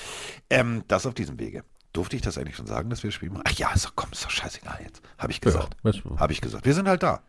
Ähm, 0.50 0.84
das 0.88 1.06
auf 1.06 1.14
diesem 1.14 1.38
Wege. 1.38 1.64
Durfte 1.94 2.16
ich 2.16 2.22
das 2.22 2.36
eigentlich 2.36 2.56
schon 2.56 2.66
sagen, 2.66 2.90
dass 2.90 3.02
wir 3.02 3.08
das 3.08 3.14
Spiel 3.14 3.30
machen? 3.30 3.44
Ach 3.46 3.52
ja, 3.52 3.70
doch, 3.74 3.92
komm, 3.96 4.10
ist 4.12 4.24
doch 4.24 4.30
scheißegal 4.30 4.78
jetzt. 4.84 5.02
Habe 5.18 5.32
ich 5.32 5.40
gesagt. 5.40 5.76
Ja, 5.84 5.92
Habe 6.18 6.32
ich 6.34 6.42
gesagt. 6.42 6.66
Wir 6.66 6.74
sind 6.74 6.86
halt 6.88 7.02
da. 7.02 7.22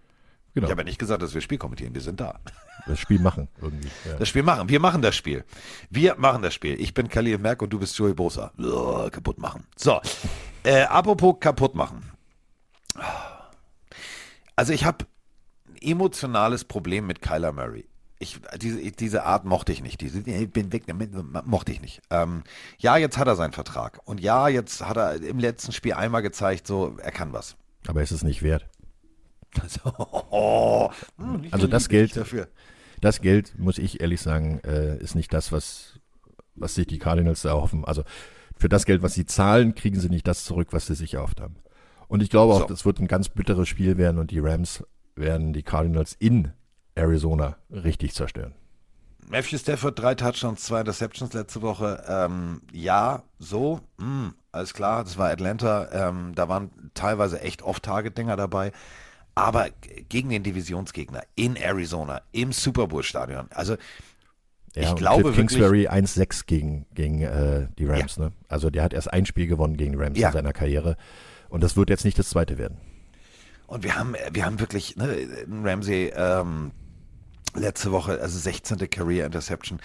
Genau. 0.53 0.67
Ich 0.67 0.71
habe 0.71 0.81
ja 0.81 0.85
nicht 0.85 0.99
gesagt, 0.99 1.21
dass 1.21 1.33
wir 1.33 1.41
Spiel 1.41 1.57
kommentieren. 1.57 1.93
Wir 1.93 2.01
sind 2.01 2.19
da. 2.19 2.39
Das 2.85 2.99
Spiel 2.99 3.19
machen 3.19 3.47
irgendwie. 3.61 3.89
Ja. 4.05 4.17
Das 4.17 4.29
Spiel 4.29 4.43
machen. 4.43 4.69
Wir 4.69 4.79
machen 4.79 5.01
das 5.01 5.15
Spiel. 5.15 5.45
Wir 5.89 6.15
machen 6.17 6.41
das 6.41 6.53
Spiel. 6.53 6.79
Ich 6.79 6.93
bin 6.93 7.07
Khalil 7.07 7.37
Merk 7.37 7.61
und 7.61 7.71
du 7.71 7.79
bist 7.79 7.97
Joey 7.97 8.13
Bosa. 8.13 8.51
Oh, 8.59 9.09
kaputt 9.09 9.39
machen. 9.39 9.65
So. 9.75 9.99
Äh, 10.63 10.83
apropos 10.83 11.37
kaputt 11.39 11.73
machen. 11.75 12.11
Also 14.55 14.73
ich 14.73 14.85
habe 14.85 15.05
ein 15.67 15.77
emotionales 15.81 16.65
Problem 16.65 17.07
mit 17.07 17.21
Kyler 17.21 17.51
Murray. 17.51 17.85
Ich, 18.19 18.39
diese, 18.57 18.79
diese 18.91 19.23
Art 19.23 19.45
mochte 19.45 19.71
ich 19.71 19.81
nicht. 19.81 19.99
Diese, 20.01 20.19
ich 20.19 20.51
bin 20.51 20.71
weg 20.71 20.83
mochte 21.45 21.71
ich 21.71 21.81
nicht. 21.81 22.01
Ähm, 22.09 22.43
ja, 22.77 22.97
jetzt 22.97 23.17
hat 23.17 23.27
er 23.27 23.35
seinen 23.35 23.53
Vertrag. 23.53 23.99
Und 24.05 24.21
ja, 24.21 24.47
jetzt 24.47 24.85
hat 24.85 24.97
er 24.97 25.15
im 25.15 25.39
letzten 25.39 25.71
Spiel 25.71 25.93
einmal 25.93 26.21
gezeigt, 26.21 26.67
so, 26.67 26.95
er 27.01 27.11
kann 27.11 27.33
was. 27.33 27.55
Aber 27.87 28.01
ist 28.01 28.11
es 28.11 28.23
nicht 28.23 28.43
wert? 28.43 28.65
Also, 29.61 29.81
oh, 30.31 30.89
also 31.51 31.67
das 31.67 31.89
Geld, 31.89 32.15
dafür. 32.15 32.47
das 33.01 33.21
Geld, 33.21 33.57
muss 33.57 33.77
ich 33.77 34.01
ehrlich 34.01 34.21
sagen, 34.21 34.59
äh, 34.65 34.97
ist 34.97 35.15
nicht 35.15 35.33
das, 35.33 35.51
was, 35.51 35.99
was 36.55 36.75
sich 36.75 36.87
die 36.87 36.99
Cardinals 36.99 37.45
erhoffen. 37.45 37.85
Also 37.85 38.03
für 38.57 38.69
das 38.69 38.85
Geld, 38.85 39.01
was 39.01 39.13
sie 39.13 39.25
zahlen, 39.25 39.75
kriegen 39.75 39.99
sie 39.99 40.09
nicht 40.09 40.27
das 40.27 40.45
zurück, 40.45 40.69
was 40.71 40.87
sie 40.87 40.95
sich 40.95 41.15
erhofft 41.15 41.41
haben. 41.41 41.55
Und 42.07 42.21
ich 42.21 42.29
glaube 42.29 42.53
auch, 42.53 42.61
so. 42.61 42.67
das 42.67 42.85
wird 42.85 42.99
ein 42.99 43.07
ganz 43.07 43.29
bitteres 43.29 43.67
Spiel 43.67 43.97
werden 43.97 44.19
und 44.19 44.31
die 44.31 44.39
Rams 44.39 44.83
werden 45.15 45.53
die 45.53 45.63
Cardinals 45.63 46.15
in 46.19 46.51
Arizona 46.95 47.57
richtig 47.71 48.13
zerstören. 48.13 48.53
Matthew 49.29 49.57
Stafford, 49.57 49.97
drei 49.97 50.15
Touchdowns, 50.15 50.63
zwei 50.63 50.81
Interceptions 50.81 51.33
letzte 51.33 51.61
Woche. 51.61 52.03
Ähm, 52.07 52.61
ja, 52.71 53.23
so, 53.39 53.79
mh, 53.97 54.05
hm, 54.05 54.33
alles 54.51 54.73
klar, 54.73 55.03
das 55.03 55.17
war 55.17 55.29
Atlanta. 55.29 55.89
Ähm, 55.91 56.33
da 56.35 56.49
waren 56.49 56.91
teilweise 56.93 57.41
echt 57.41 57.61
Off-Target-Dinger 57.63 58.35
dabei 58.35 58.71
aber 59.35 59.69
gegen 60.09 60.29
den 60.29 60.43
Divisionsgegner 60.43 61.23
in 61.35 61.55
Arizona, 61.55 62.21
im 62.31 62.51
Super 62.51 62.87
Bowl-Stadion. 62.87 63.47
Also 63.51 63.77
ja, 64.75 64.89
ich 64.89 64.95
glaube 64.95 65.23
Cliff 65.23 65.35
Kingsbury 65.35 65.87
1-6 65.87 66.45
gegen, 66.45 66.85
gegen 66.93 67.21
äh, 67.21 67.67
die 67.77 67.85
Rams. 67.85 68.15
Ja. 68.15 68.25
Ne? 68.25 68.31
Also 68.47 68.69
der 68.69 68.83
hat 68.83 68.93
erst 68.93 69.11
ein 69.11 69.25
Spiel 69.25 69.47
gewonnen 69.47 69.77
gegen 69.77 69.93
die 69.93 69.97
Rams 69.97 70.17
ja. 70.17 70.29
in 70.29 70.33
seiner 70.33 70.53
Karriere. 70.53 70.97
Und 71.49 71.61
das 71.61 71.77
wird 71.77 71.89
jetzt 71.89 72.05
nicht 72.05 72.17
das 72.17 72.29
zweite 72.29 72.57
werden. 72.57 72.77
Und 73.67 73.83
wir 73.83 73.95
haben, 73.95 74.15
wir 74.31 74.45
haben 74.45 74.59
wirklich, 74.59 74.95
ne, 74.95 75.27
Ramsey 75.63 76.11
ähm, 76.15 76.71
letzte 77.55 77.91
Woche, 77.91 78.19
also 78.19 78.37
16. 78.37 78.89
Career 78.89 79.25
Interception, 79.25 79.79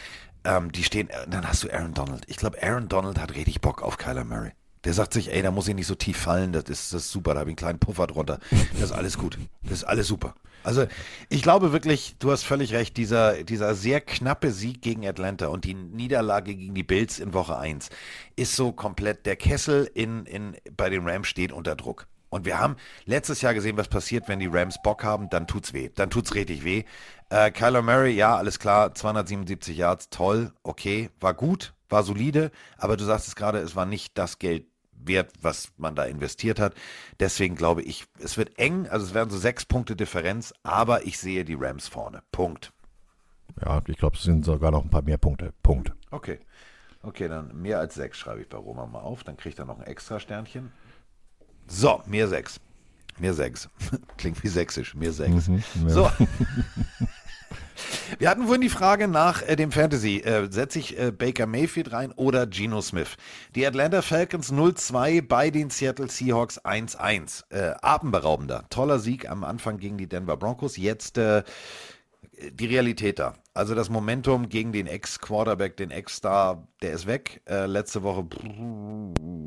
ähm, 0.44 0.72
die 0.72 0.84
stehen, 0.84 1.08
dann 1.28 1.46
hast 1.46 1.64
du 1.64 1.70
Aaron 1.70 1.94
Donald. 1.94 2.24
Ich 2.26 2.36
glaube, 2.36 2.62
Aaron 2.62 2.88
Donald 2.88 3.18
hat 3.18 3.34
richtig 3.34 3.60
Bock 3.60 3.82
auf 3.82 3.98
Kyler 3.98 4.24
Murray. 4.24 4.52
Der 4.84 4.94
sagt 4.94 5.12
sich, 5.12 5.32
ey, 5.32 5.42
da 5.42 5.50
muss 5.50 5.68
ich 5.68 5.74
nicht 5.74 5.86
so 5.86 5.94
tief 5.94 6.16
fallen, 6.16 6.52
das 6.52 6.64
ist, 6.64 6.92
das 6.92 7.04
ist 7.04 7.10
super, 7.10 7.34
da 7.34 7.40
habe 7.40 7.50
ich 7.50 7.52
einen 7.52 7.56
kleinen 7.56 7.78
Puffer 7.78 8.06
drunter. 8.06 8.38
Das 8.72 8.90
ist 8.90 8.92
alles 8.92 9.18
gut. 9.18 9.38
Das 9.62 9.72
ist 9.72 9.84
alles 9.84 10.06
super. 10.06 10.34
Also 10.64 10.86
ich 11.28 11.42
glaube 11.42 11.72
wirklich, 11.72 12.16
du 12.18 12.30
hast 12.30 12.44
völlig 12.44 12.72
recht, 12.72 12.96
dieser, 12.96 13.42
dieser 13.44 13.74
sehr 13.74 14.00
knappe 14.00 14.50
Sieg 14.50 14.82
gegen 14.82 15.06
Atlanta 15.06 15.48
und 15.48 15.64
die 15.64 15.74
Niederlage 15.74 16.54
gegen 16.54 16.74
die 16.74 16.82
Bills 16.82 17.18
in 17.18 17.32
Woche 17.32 17.56
1 17.56 17.90
ist 18.36 18.54
so 18.54 18.72
komplett, 18.72 19.24
der 19.26 19.36
Kessel 19.36 19.90
in, 19.94 20.26
in, 20.26 20.56
bei 20.76 20.90
den 20.90 21.08
Rams 21.08 21.28
steht 21.28 21.52
unter 21.52 21.76
Druck. 21.76 22.06
Und 22.30 22.44
wir 22.44 22.58
haben 22.58 22.76
letztes 23.06 23.40
Jahr 23.40 23.54
gesehen, 23.54 23.76
was 23.76 23.88
passiert, 23.88 24.28
wenn 24.28 24.38
die 24.38 24.50
Rams 24.50 24.82
Bock 24.82 25.02
haben, 25.02 25.30
dann 25.30 25.46
tut's 25.46 25.72
weh. 25.72 25.88
Dann 25.94 26.10
tut's 26.10 26.34
richtig 26.34 26.62
weh. 26.62 26.84
Äh, 27.30 27.50
Kyler 27.50 27.82
Murray, 27.82 28.12
ja, 28.12 28.36
alles 28.36 28.58
klar, 28.58 28.94
277 28.94 29.76
Yards, 29.76 30.10
toll, 30.10 30.52
okay, 30.62 31.10
war 31.20 31.34
gut, 31.34 31.72
war 31.88 32.02
solide, 32.02 32.50
aber 32.76 32.96
du 32.96 33.04
sagst 33.04 33.28
es 33.28 33.36
gerade, 33.36 33.58
es 33.58 33.76
war 33.76 33.86
nicht 33.86 34.16
das 34.18 34.38
Geld 34.38 34.66
wert, 34.92 35.32
was 35.40 35.68
man 35.76 35.94
da 35.94 36.04
investiert 36.04 36.58
hat. 36.58 36.74
Deswegen 37.20 37.54
glaube 37.54 37.82
ich, 37.82 38.04
es 38.18 38.36
wird 38.36 38.58
eng, 38.58 38.86
also 38.88 39.06
es 39.06 39.14
werden 39.14 39.30
so 39.30 39.38
sechs 39.38 39.64
Punkte 39.64 39.96
Differenz, 39.96 40.52
aber 40.62 41.06
ich 41.06 41.18
sehe 41.18 41.44
die 41.44 41.56
Rams 41.58 41.88
vorne. 41.88 42.22
Punkt. 42.32 42.72
Ja, 43.64 43.80
ich 43.86 43.96
glaube, 43.96 44.16
es 44.16 44.22
sind 44.22 44.44
sogar 44.44 44.70
noch 44.70 44.84
ein 44.84 44.90
paar 44.90 45.02
mehr 45.02 45.18
Punkte. 45.18 45.52
Punkt. 45.62 45.92
Okay. 46.10 46.40
Okay, 47.02 47.28
dann 47.28 47.60
mehr 47.60 47.78
als 47.78 47.94
sechs 47.94 48.18
schreibe 48.18 48.40
ich 48.40 48.48
bei 48.48 48.58
Roma 48.58 48.86
mal 48.86 49.00
auf. 49.00 49.24
Dann 49.24 49.36
kriegt 49.36 49.58
er 49.58 49.64
noch 49.64 49.78
ein 49.78 49.86
extra 49.86 50.18
Sternchen. 50.20 50.72
So, 51.66 52.02
mehr 52.06 52.28
sechs. 52.28 52.60
Mehr 53.18 53.34
sechs. 53.34 53.68
Klingt 54.16 54.42
wie 54.42 54.48
sächsisch. 54.48 54.94
Mehr 54.94 55.12
sechs. 55.12 55.48
Mhm, 55.48 55.62
ja. 55.84 55.88
So. 55.88 56.10
Wir 58.18 58.30
hatten 58.30 58.44
vorhin 58.44 58.60
die 58.60 58.68
Frage 58.68 59.08
nach 59.08 59.42
äh, 59.42 59.56
dem 59.56 59.72
Fantasy. 59.72 60.18
Äh, 60.18 60.50
Setze 60.50 60.78
ich 60.78 60.98
äh, 60.98 61.10
Baker 61.10 61.46
Mayfield 61.46 61.92
rein 61.92 62.12
oder 62.12 62.46
Geno 62.46 62.80
Smith? 62.80 63.16
Die 63.54 63.66
Atlanta 63.66 64.02
Falcons 64.02 64.52
0-2 64.52 65.22
bei 65.22 65.50
den 65.50 65.70
Seattle 65.70 66.10
Seahawks 66.10 66.64
1-1. 66.64 67.44
Äh, 67.50 67.74
atemberaubender. 67.82 68.64
Toller 68.70 68.98
Sieg 68.98 69.28
am 69.28 69.44
Anfang 69.44 69.78
gegen 69.78 69.98
die 69.98 70.08
Denver 70.08 70.36
Broncos. 70.36 70.76
Jetzt 70.76 71.18
äh, 71.18 71.42
die 72.52 72.66
Realität 72.66 73.18
da. 73.18 73.34
Also 73.54 73.74
das 73.74 73.90
Momentum 73.90 74.48
gegen 74.48 74.72
den 74.72 74.86
Ex-Quarterback, 74.86 75.76
den 75.76 75.90
Ex-Star, 75.90 76.68
der 76.82 76.92
ist 76.92 77.06
weg. 77.06 77.42
Äh, 77.48 77.66
letzte 77.66 78.02
Woche, 78.02 78.26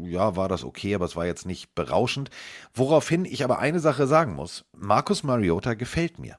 ja, 0.04 0.36
war 0.36 0.50
das 0.50 0.64
okay, 0.64 0.96
aber 0.96 1.06
es 1.06 1.16
war 1.16 1.26
jetzt 1.26 1.46
nicht 1.46 1.74
berauschend. 1.76 2.30
Woraufhin 2.74 3.26
ich 3.26 3.44
aber 3.44 3.60
eine 3.60 3.80
Sache 3.80 4.08
sagen 4.08 4.36
muss. 4.36 4.66
Markus 4.76 5.24
Mariota 5.24 5.76
gefällt 5.76 6.20
mir. 6.20 6.38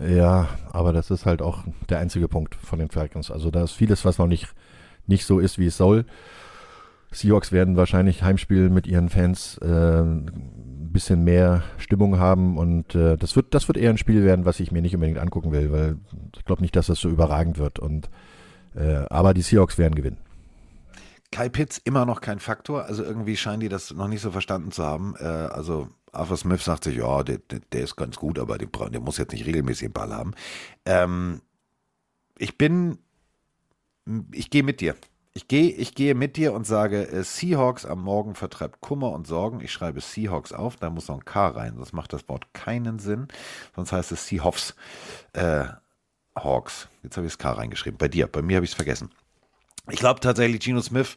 Ja, 0.00 0.48
aber 0.72 0.92
das 0.92 1.10
ist 1.10 1.26
halt 1.26 1.40
auch 1.40 1.64
der 1.88 1.98
einzige 1.98 2.28
Punkt 2.28 2.54
von 2.54 2.78
den 2.78 2.90
Falcons. 2.90 3.30
Also 3.30 3.50
da 3.50 3.64
ist 3.64 3.72
vieles, 3.72 4.04
was 4.04 4.18
noch 4.18 4.26
nicht, 4.26 4.48
nicht 5.06 5.24
so 5.24 5.38
ist, 5.38 5.58
wie 5.58 5.66
es 5.66 5.76
soll. 5.76 6.04
Seahawks 7.12 7.52
werden 7.52 7.76
wahrscheinlich 7.76 8.22
Heimspiel 8.22 8.68
mit 8.68 8.86
ihren 8.86 9.08
Fans 9.08 9.58
äh, 9.62 9.66
ein 9.66 10.90
bisschen 10.92 11.24
mehr 11.24 11.62
Stimmung 11.78 12.18
haben 12.18 12.58
und 12.58 12.94
äh, 12.94 13.16
das 13.16 13.36
wird 13.36 13.54
das 13.54 13.68
wird 13.68 13.78
eher 13.78 13.90
ein 13.90 13.98
Spiel 13.98 14.24
werden, 14.24 14.44
was 14.44 14.60
ich 14.60 14.72
mir 14.72 14.82
nicht 14.82 14.94
unbedingt 14.94 15.18
angucken 15.18 15.52
will, 15.52 15.72
weil 15.72 15.96
ich 16.36 16.44
glaube 16.44 16.62
nicht, 16.62 16.76
dass 16.76 16.86
das 16.86 16.98
so 16.98 17.08
überragend 17.08 17.58
wird. 17.58 17.78
Und 17.78 18.10
äh, 18.74 19.04
aber 19.08 19.32
die 19.32 19.42
Seahawks 19.42 19.78
werden 19.78 19.94
gewinnen. 19.94 20.18
Kai 21.32 21.48
Pitts 21.48 21.78
immer 21.78 22.06
noch 22.06 22.20
kein 22.20 22.38
Faktor, 22.38 22.84
also 22.84 23.02
irgendwie 23.02 23.36
scheinen 23.36 23.60
die 23.60 23.68
das 23.68 23.92
noch 23.92 24.08
nicht 24.08 24.20
so 24.20 24.30
verstanden 24.30 24.70
zu 24.70 24.84
haben. 24.84 25.14
Äh, 25.18 25.24
also 25.24 25.88
Arthur 26.16 26.36
Smith 26.36 26.64
sagt 26.64 26.84
sich, 26.84 26.96
ja, 26.96 27.22
der, 27.22 27.38
der 27.38 27.82
ist 27.82 27.96
ganz 27.96 28.16
gut, 28.16 28.38
aber 28.38 28.58
der, 28.58 28.68
der, 28.68 29.00
muss 29.00 29.18
jetzt 29.18 29.32
nicht 29.32 29.46
regelmäßig 29.46 29.88
den 29.88 29.92
Ball 29.92 30.12
haben. 30.12 30.34
Ähm, 30.84 31.42
ich 32.38 32.58
bin, 32.58 32.98
ich 34.32 34.50
gehe 34.50 34.62
mit 34.62 34.80
dir. 34.80 34.94
Ich 35.34 35.48
gehe, 35.48 35.70
ich 35.70 35.94
gehe 35.94 36.14
mit 36.14 36.36
dir 36.36 36.54
und 36.54 36.66
sage, 36.66 37.08
äh, 37.08 37.22
Seahawks 37.22 37.84
am 37.84 38.00
Morgen 38.02 38.34
vertreibt 38.34 38.80
Kummer 38.80 39.12
und 39.12 39.26
Sorgen. 39.26 39.60
Ich 39.60 39.70
schreibe 39.70 40.00
Seahawks 40.00 40.52
auf, 40.52 40.76
da 40.76 40.88
muss 40.88 41.08
noch 41.08 41.16
ein 41.16 41.24
K 41.24 41.48
rein, 41.48 41.74
sonst 41.76 41.92
macht 41.92 42.12
das 42.12 42.26
Wort 42.28 42.54
keinen 42.54 42.98
Sinn. 42.98 43.28
Sonst 43.74 43.92
heißt 43.92 44.12
es 44.12 44.26
Seahawks. 44.26 44.74
Äh, 45.34 45.66
Hawks. 46.36 46.88
Jetzt 47.02 47.16
habe 47.16 47.26
ich 47.26 47.32
das 47.32 47.38
K 47.38 47.52
reingeschrieben. 47.52 47.98
Bei 47.98 48.08
dir, 48.08 48.26
bei 48.26 48.42
mir 48.42 48.56
habe 48.56 48.64
ich 48.64 48.70
es 48.70 48.76
vergessen. 48.76 49.10
Ich 49.90 49.98
glaube 49.98 50.20
tatsächlich, 50.20 50.60
Geno 50.60 50.80
Smith 50.80 51.16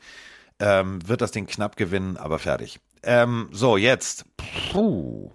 ähm, 0.60 1.08
wird 1.08 1.22
das 1.22 1.32
Ding 1.32 1.48
knapp 1.48 1.76
gewinnen, 1.76 2.18
aber 2.18 2.40
fertig. 2.40 2.80
Ähm, 3.04 3.50
so, 3.52 3.78
jetzt. 3.78 4.26
Puh. 4.72 5.32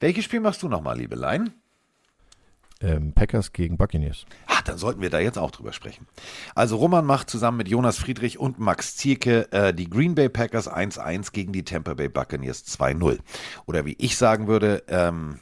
Welches 0.00 0.24
Spiel 0.24 0.40
machst 0.40 0.62
du 0.62 0.68
nochmal, 0.68 0.98
Liebelein? 0.98 1.52
Ähm, 2.80 3.12
Packers 3.14 3.52
gegen 3.52 3.78
Buccaneers. 3.78 4.26
Ah, 4.46 4.60
dann 4.64 4.76
sollten 4.76 5.00
wir 5.00 5.08
da 5.08 5.18
jetzt 5.18 5.38
auch 5.38 5.50
drüber 5.50 5.72
sprechen. 5.72 6.06
Also 6.54 6.76
Roman 6.76 7.06
macht 7.06 7.30
zusammen 7.30 7.56
mit 7.56 7.68
Jonas 7.68 7.98
Friedrich 7.98 8.38
und 8.38 8.58
Max 8.58 8.96
Zierke 8.96 9.50
äh, 9.50 9.72
die 9.72 9.88
Green 9.88 10.14
Bay 10.14 10.28
Packers 10.28 10.70
1-1 10.70 11.32
gegen 11.32 11.52
die 11.52 11.64
Tampa 11.64 11.94
Bay 11.94 12.08
Buccaneers 12.08 12.66
2-0. 12.66 13.18
Oder 13.64 13.86
wie 13.86 13.96
ich 13.98 14.18
sagen 14.18 14.46
würde, 14.46 14.82
ähm, 14.88 15.40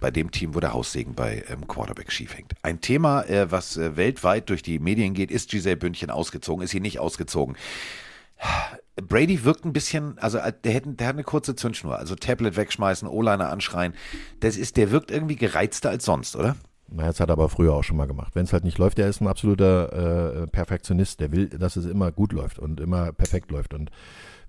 bei 0.00 0.10
dem 0.10 0.30
Team, 0.30 0.54
wo 0.54 0.60
der 0.60 0.72
Haussegen 0.72 1.14
bei 1.14 1.44
ähm, 1.48 1.68
Quarterback 1.68 2.10
schief 2.10 2.36
hängt. 2.36 2.52
Ein 2.62 2.80
Thema, 2.80 3.22
äh, 3.22 3.50
was 3.50 3.76
äh, 3.76 3.96
weltweit 3.96 4.48
durch 4.48 4.62
die 4.62 4.78
Medien 4.80 5.14
geht, 5.14 5.30
ist 5.30 5.50
Giselle 5.50 5.76
Bündchen 5.76 6.10
ausgezogen, 6.10 6.64
ist 6.64 6.70
sie 6.70 6.80
nicht 6.80 6.98
ausgezogen. 6.98 7.56
Brady 8.96 9.44
wirkt 9.44 9.64
ein 9.64 9.72
bisschen, 9.72 10.18
also 10.18 10.38
äh, 10.38 10.52
der, 10.64 10.72
hätte, 10.72 10.90
der 10.90 11.08
hat 11.08 11.14
eine 11.14 11.24
kurze 11.24 11.54
Zündschnur. 11.54 11.98
Also 11.98 12.14
Tablet 12.14 12.56
wegschmeißen, 12.56 13.08
O-Liner 13.08 13.50
anschreien. 13.50 13.94
Das 14.40 14.56
ist, 14.56 14.76
der 14.76 14.90
wirkt 14.90 15.10
irgendwie 15.10 15.36
gereizter 15.36 15.90
als 15.90 16.04
sonst, 16.04 16.36
oder? 16.36 16.56
Na, 16.90 17.06
das 17.06 17.20
hat 17.20 17.28
er 17.28 17.34
aber 17.34 17.48
früher 17.48 17.74
auch 17.74 17.84
schon 17.84 17.96
mal 17.96 18.06
gemacht. 18.06 18.34
Wenn 18.34 18.44
es 18.44 18.52
halt 18.52 18.64
nicht 18.64 18.78
läuft, 18.78 18.98
der 18.98 19.08
ist 19.08 19.20
ein 19.20 19.28
absoluter 19.28 20.42
äh, 20.42 20.46
Perfektionist. 20.46 21.20
Der 21.20 21.32
will, 21.32 21.48
dass 21.48 21.76
es 21.76 21.84
immer 21.84 22.10
gut 22.12 22.32
läuft 22.32 22.58
und 22.58 22.80
immer 22.80 23.12
perfekt 23.12 23.50
läuft. 23.50 23.74
Und 23.74 23.90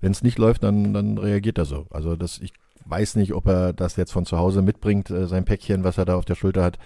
wenn 0.00 0.12
es 0.12 0.22
nicht 0.22 0.38
läuft, 0.38 0.62
dann, 0.62 0.94
dann 0.94 1.18
reagiert 1.18 1.58
er 1.58 1.66
so. 1.66 1.86
Also 1.90 2.16
das, 2.16 2.38
ich 2.38 2.52
weiß 2.86 3.16
nicht, 3.16 3.34
ob 3.34 3.46
er 3.46 3.72
das 3.72 3.96
jetzt 3.96 4.12
von 4.12 4.24
zu 4.24 4.38
Hause 4.38 4.62
mitbringt, 4.62 5.10
äh, 5.10 5.26
sein 5.26 5.44
Päckchen, 5.44 5.84
was 5.84 5.98
er 5.98 6.06
da 6.06 6.16
auf 6.16 6.24
der 6.24 6.34
Schulter 6.34 6.62
hat. 6.62 6.78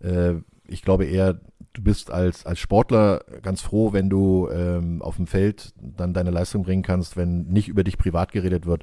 Äh, 0.00 0.34
ich 0.68 0.82
glaube 0.82 1.04
eher, 1.04 1.40
du 1.72 1.82
bist 1.82 2.10
als, 2.10 2.46
als 2.46 2.58
Sportler 2.58 3.24
ganz 3.42 3.62
froh, 3.62 3.92
wenn 3.92 4.10
du 4.10 4.48
ähm, 4.50 5.02
auf 5.02 5.16
dem 5.16 5.26
Feld 5.26 5.72
dann 5.80 6.14
deine 6.14 6.30
Leistung 6.30 6.62
bringen 6.62 6.82
kannst, 6.82 7.16
wenn 7.16 7.44
nicht 7.44 7.68
über 7.68 7.84
dich 7.84 7.98
privat 7.98 8.32
geredet 8.32 8.66
wird. 8.66 8.82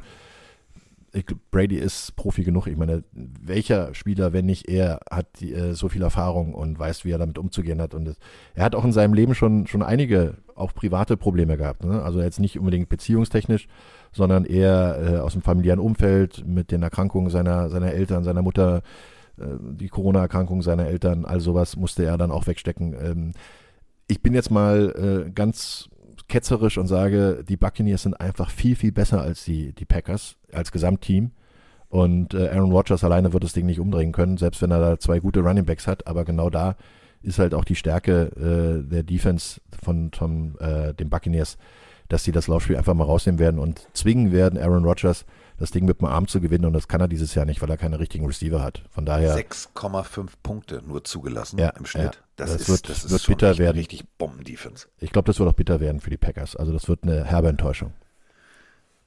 Ich, 1.11 1.25
Brady 1.49 1.77
ist 1.77 2.15
Profi 2.15 2.43
genug. 2.43 2.67
Ich 2.67 2.77
meine, 2.77 3.03
welcher 3.11 3.95
Spieler, 3.95 4.31
wenn 4.31 4.45
nicht 4.45 4.69
er, 4.69 4.99
hat 5.09 5.41
äh, 5.41 5.73
so 5.73 5.89
viel 5.89 6.03
Erfahrung 6.03 6.53
und 6.53 6.77
weiß, 6.77 7.03
wie 7.03 7.11
er 7.11 7.17
damit 7.17 7.39
umzugehen 7.39 7.81
hat. 7.81 7.95
Und 7.95 8.05
das, 8.05 8.17
er 8.53 8.63
hat 8.63 8.75
auch 8.75 8.85
in 8.85 8.91
seinem 8.91 9.15
Leben 9.15 9.33
schon, 9.33 9.65
schon 9.65 9.81
einige, 9.81 10.35
auch 10.53 10.73
private 10.73 11.17
Probleme 11.17 11.57
gehabt. 11.57 11.83
Ne? 11.83 12.03
Also 12.03 12.21
jetzt 12.21 12.39
nicht 12.39 12.59
unbedingt 12.59 12.89
beziehungstechnisch, 12.89 13.67
sondern 14.11 14.45
eher 14.45 14.99
äh, 15.01 15.17
aus 15.17 15.33
dem 15.33 15.41
familiären 15.41 15.79
Umfeld 15.79 16.45
mit 16.45 16.69
den 16.71 16.83
Erkrankungen 16.83 17.31
seiner, 17.31 17.69
seiner 17.69 17.91
Eltern, 17.91 18.23
seiner 18.23 18.43
Mutter, 18.43 18.83
die 19.39 19.89
Corona-Erkrankung 19.89 20.61
seiner 20.61 20.87
Eltern, 20.87 21.25
all 21.25 21.39
sowas 21.39 21.75
musste 21.75 22.05
er 22.05 22.17
dann 22.17 22.31
auch 22.31 22.47
wegstecken. 22.47 22.93
Ähm, 22.93 23.31
ich 24.07 24.21
bin 24.21 24.33
jetzt 24.33 24.51
mal 24.51 25.25
äh, 25.27 25.31
ganz 25.31 25.89
ketzerisch 26.27 26.77
und 26.77 26.87
sage, 26.87 27.43
die 27.47 27.57
Buccaneers 27.57 28.03
sind 28.03 28.19
einfach 28.19 28.49
viel, 28.49 28.75
viel 28.75 28.91
besser 28.91 29.21
als 29.21 29.45
die, 29.45 29.73
die 29.73 29.85
Packers, 29.85 30.37
als 30.51 30.71
Gesamtteam. 30.71 31.31
Und 31.89 32.35
äh, 32.35 32.49
Aaron 32.49 32.71
Rodgers 32.71 33.03
alleine 33.03 33.33
wird 33.33 33.43
das 33.43 33.53
Ding 33.53 33.65
nicht 33.65 33.79
umdrehen 33.79 34.11
können, 34.11 34.37
selbst 34.37 34.61
wenn 34.61 34.71
er 34.71 34.79
da 34.79 34.99
zwei 34.99 35.19
gute 35.19 35.39
Running 35.41 35.65
Backs 35.65 35.87
hat. 35.87 36.07
Aber 36.07 36.23
genau 36.23 36.49
da 36.49 36.75
ist 37.21 37.39
halt 37.39 37.53
auch 37.53 37.65
die 37.65 37.75
Stärke 37.75 38.31
äh, 38.37 38.87
der 38.87 39.03
Defense 39.03 39.59
von, 39.81 40.11
von 40.13 40.55
äh, 40.59 40.93
den 40.93 41.09
Buccaneers, 41.09 41.57
dass 42.07 42.23
sie 42.23 42.31
das 42.31 42.47
Laufspiel 42.47 42.77
einfach 42.77 42.93
mal 42.93 43.03
rausnehmen 43.03 43.39
werden 43.39 43.59
und 43.59 43.87
zwingen 43.93 44.31
werden, 44.31 44.59
Aaron 44.59 44.85
Rodgers 44.85 45.25
das 45.59 45.71
Ding 45.71 45.85
mit 45.85 45.99
dem 45.99 46.07
Arm 46.07 46.27
zu 46.27 46.39
gewinnen 46.39 46.65
und 46.65 46.73
das 46.73 46.87
kann 46.87 47.01
er 47.01 47.07
dieses 47.07 47.35
Jahr 47.35 47.45
nicht, 47.45 47.61
weil 47.61 47.69
er 47.69 47.77
keine 47.77 47.99
richtigen 47.99 48.25
Receiver 48.25 48.63
hat. 48.63 48.83
Von 48.89 49.05
daher 49.05 49.37
6,5 49.37 50.29
Punkte 50.41 50.81
nur 50.85 51.03
zugelassen 51.03 51.59
ja, 51.59 51.69
im 51.69 51.85
Schnitt. 51.85 52.15
Ja, 52.15 52.21
das, 52.37 52.51
das, 52.51 52.61
ist, 52.61 52.69
wird, 52.69 52.89
das 52.89 53.11
wird 53.11 53.27
bitter 53.27 53.49
richtig, 53.49 53.65
werden. 53.65 53.77
richtig 53.77 54.05
Bomben-Defense. 54.17 54.87
Ich 54.99 55.11
glaube, 55.11 55.27
das 55.27 55.39
wird 55.39 55.49
auch 55.49 55.53
bitter 55.53 55.79
werden 55.79 55.99
für 55.99 56.09
die 56.09 56.17
Packers. 56.17 56.55
Also 56.55 56.71
das 56.71 56.87
wird 56.87 57.03
eine 57.03 57.25
herbe 57.25 57.49
Enttäuschung. 57.49 57.93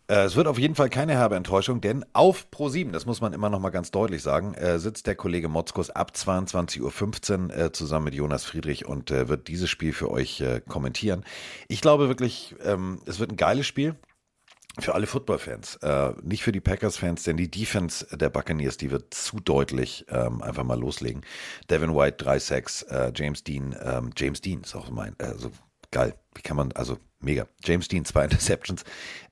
Äh, 0.08 0.24
es 0.24 0.36
wird 0.36 0.46
auf 0.46 0.58
jeden 0.58 0.74
Fall 0.74 0.90
keine 0.90 1.12
herbe 1.12 1.36
Enttäuschung, 1.36 1.80
denn 1.80 2.04
auf 2.12 2.46
Pro7, 2.52 2.92
das 2.92 3.06
muss 3.06 3.22
man 3.22 3.32
immer 3.32 3.48
noch 3.48 3.60
mal 3.60 3.70
ganz 3.70 3.90
deutlich 3.90 4.22
sagen, 4.22 4.52
äh, 4.54 4.78
sitzt 4.78 5.06
der 5.06 5.14
Kollege 5.14 5.48
Motzkus 5.48 5.88
ab 5.88 6.12
22.15 6.14 7.48
Uhr 7.48 7.56
äh, 7.56 7.72
zusammen 7.72 8.04
mit 8.04 8.14
Jonas 8.14 8.44
Friedrich 8.44 8.86
und 8.86 9.10
wird 9.10 9.48
dieses 9.48 9.70
Spiel 9.70 9.92
für 9.92 10.10
euch 10.10 10.44
kommentieren. 10.68 11.24
Ich 11.68 11.80
glaube 11.80 12.08
wirklich, 12.08 12.54
ähm, 12.64 13.00
es 13.06 13.20
wird 13.20 13.32
ein 13.32 13.36
geiles 13.36 13.66
Spiel 13.66 13.96
für 14.78 14.94
alle 14.94 15.06
Football-Fans, 15.06 15.76
äh, 15.76 16.12
nicht 16.22 16.42
für 16.42 16.52
die 16.52 16.60
Packers-Fans, 16.60 17.24
denn 17.24 17.36
die 17.36 17.50
Defense 17.50 18.06
der 18.16 18.30
Buccaneers, 18.30 18.76
die 18.76 18.90
wird 18.90 19.12
zu 19.12 19.40
deutlich 19.40 20.06
ähm, 20.08 20.42
einfach 20.42 20.64
mal 20.64 20.78
loslegen. 20.78 21.22
Devin 21.68 21.94
White, 21.94 22.24
3 22.24 22.38
Sacks, 22.38 22.82
äh, 22.82 23.12
James 23.14 23.44
Dean, 23.44 23.76
ähm, 23.82 24.10
James 24.16 24.40
Dean 24.40 24.62
ist 24.62 24.74
auch 24.74 24.90
mein, 24.90 25.14
also 25.18 25.50
geil, 25.90 26.14
wie 26.34 26.42
kann 26.42 26.56
man, 26.56 26.72
also 26.72 26.98
mega. 27.20 27.46
James 27.64 27.88
Dean, 27.88 28.04
zwei 28.06 28.24
Interceptions. 28.24 28.84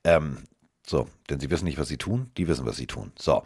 Ähm, 0.05 0.39
so, 0.87 1.07
denn 1.29 1.41
sie 1.41 1.51
wissen 1.51 1.65
nicht, 1.65 1.79
was 1.79 1.89
sie 1.89 1.99
tun, 1.99 2.31
die 2.37 2.49
wissen, 2.49 2.67
was 2.67 2.77
sie 2.77 2.87
tun. 2.87 3.13
So, 3.19 3.43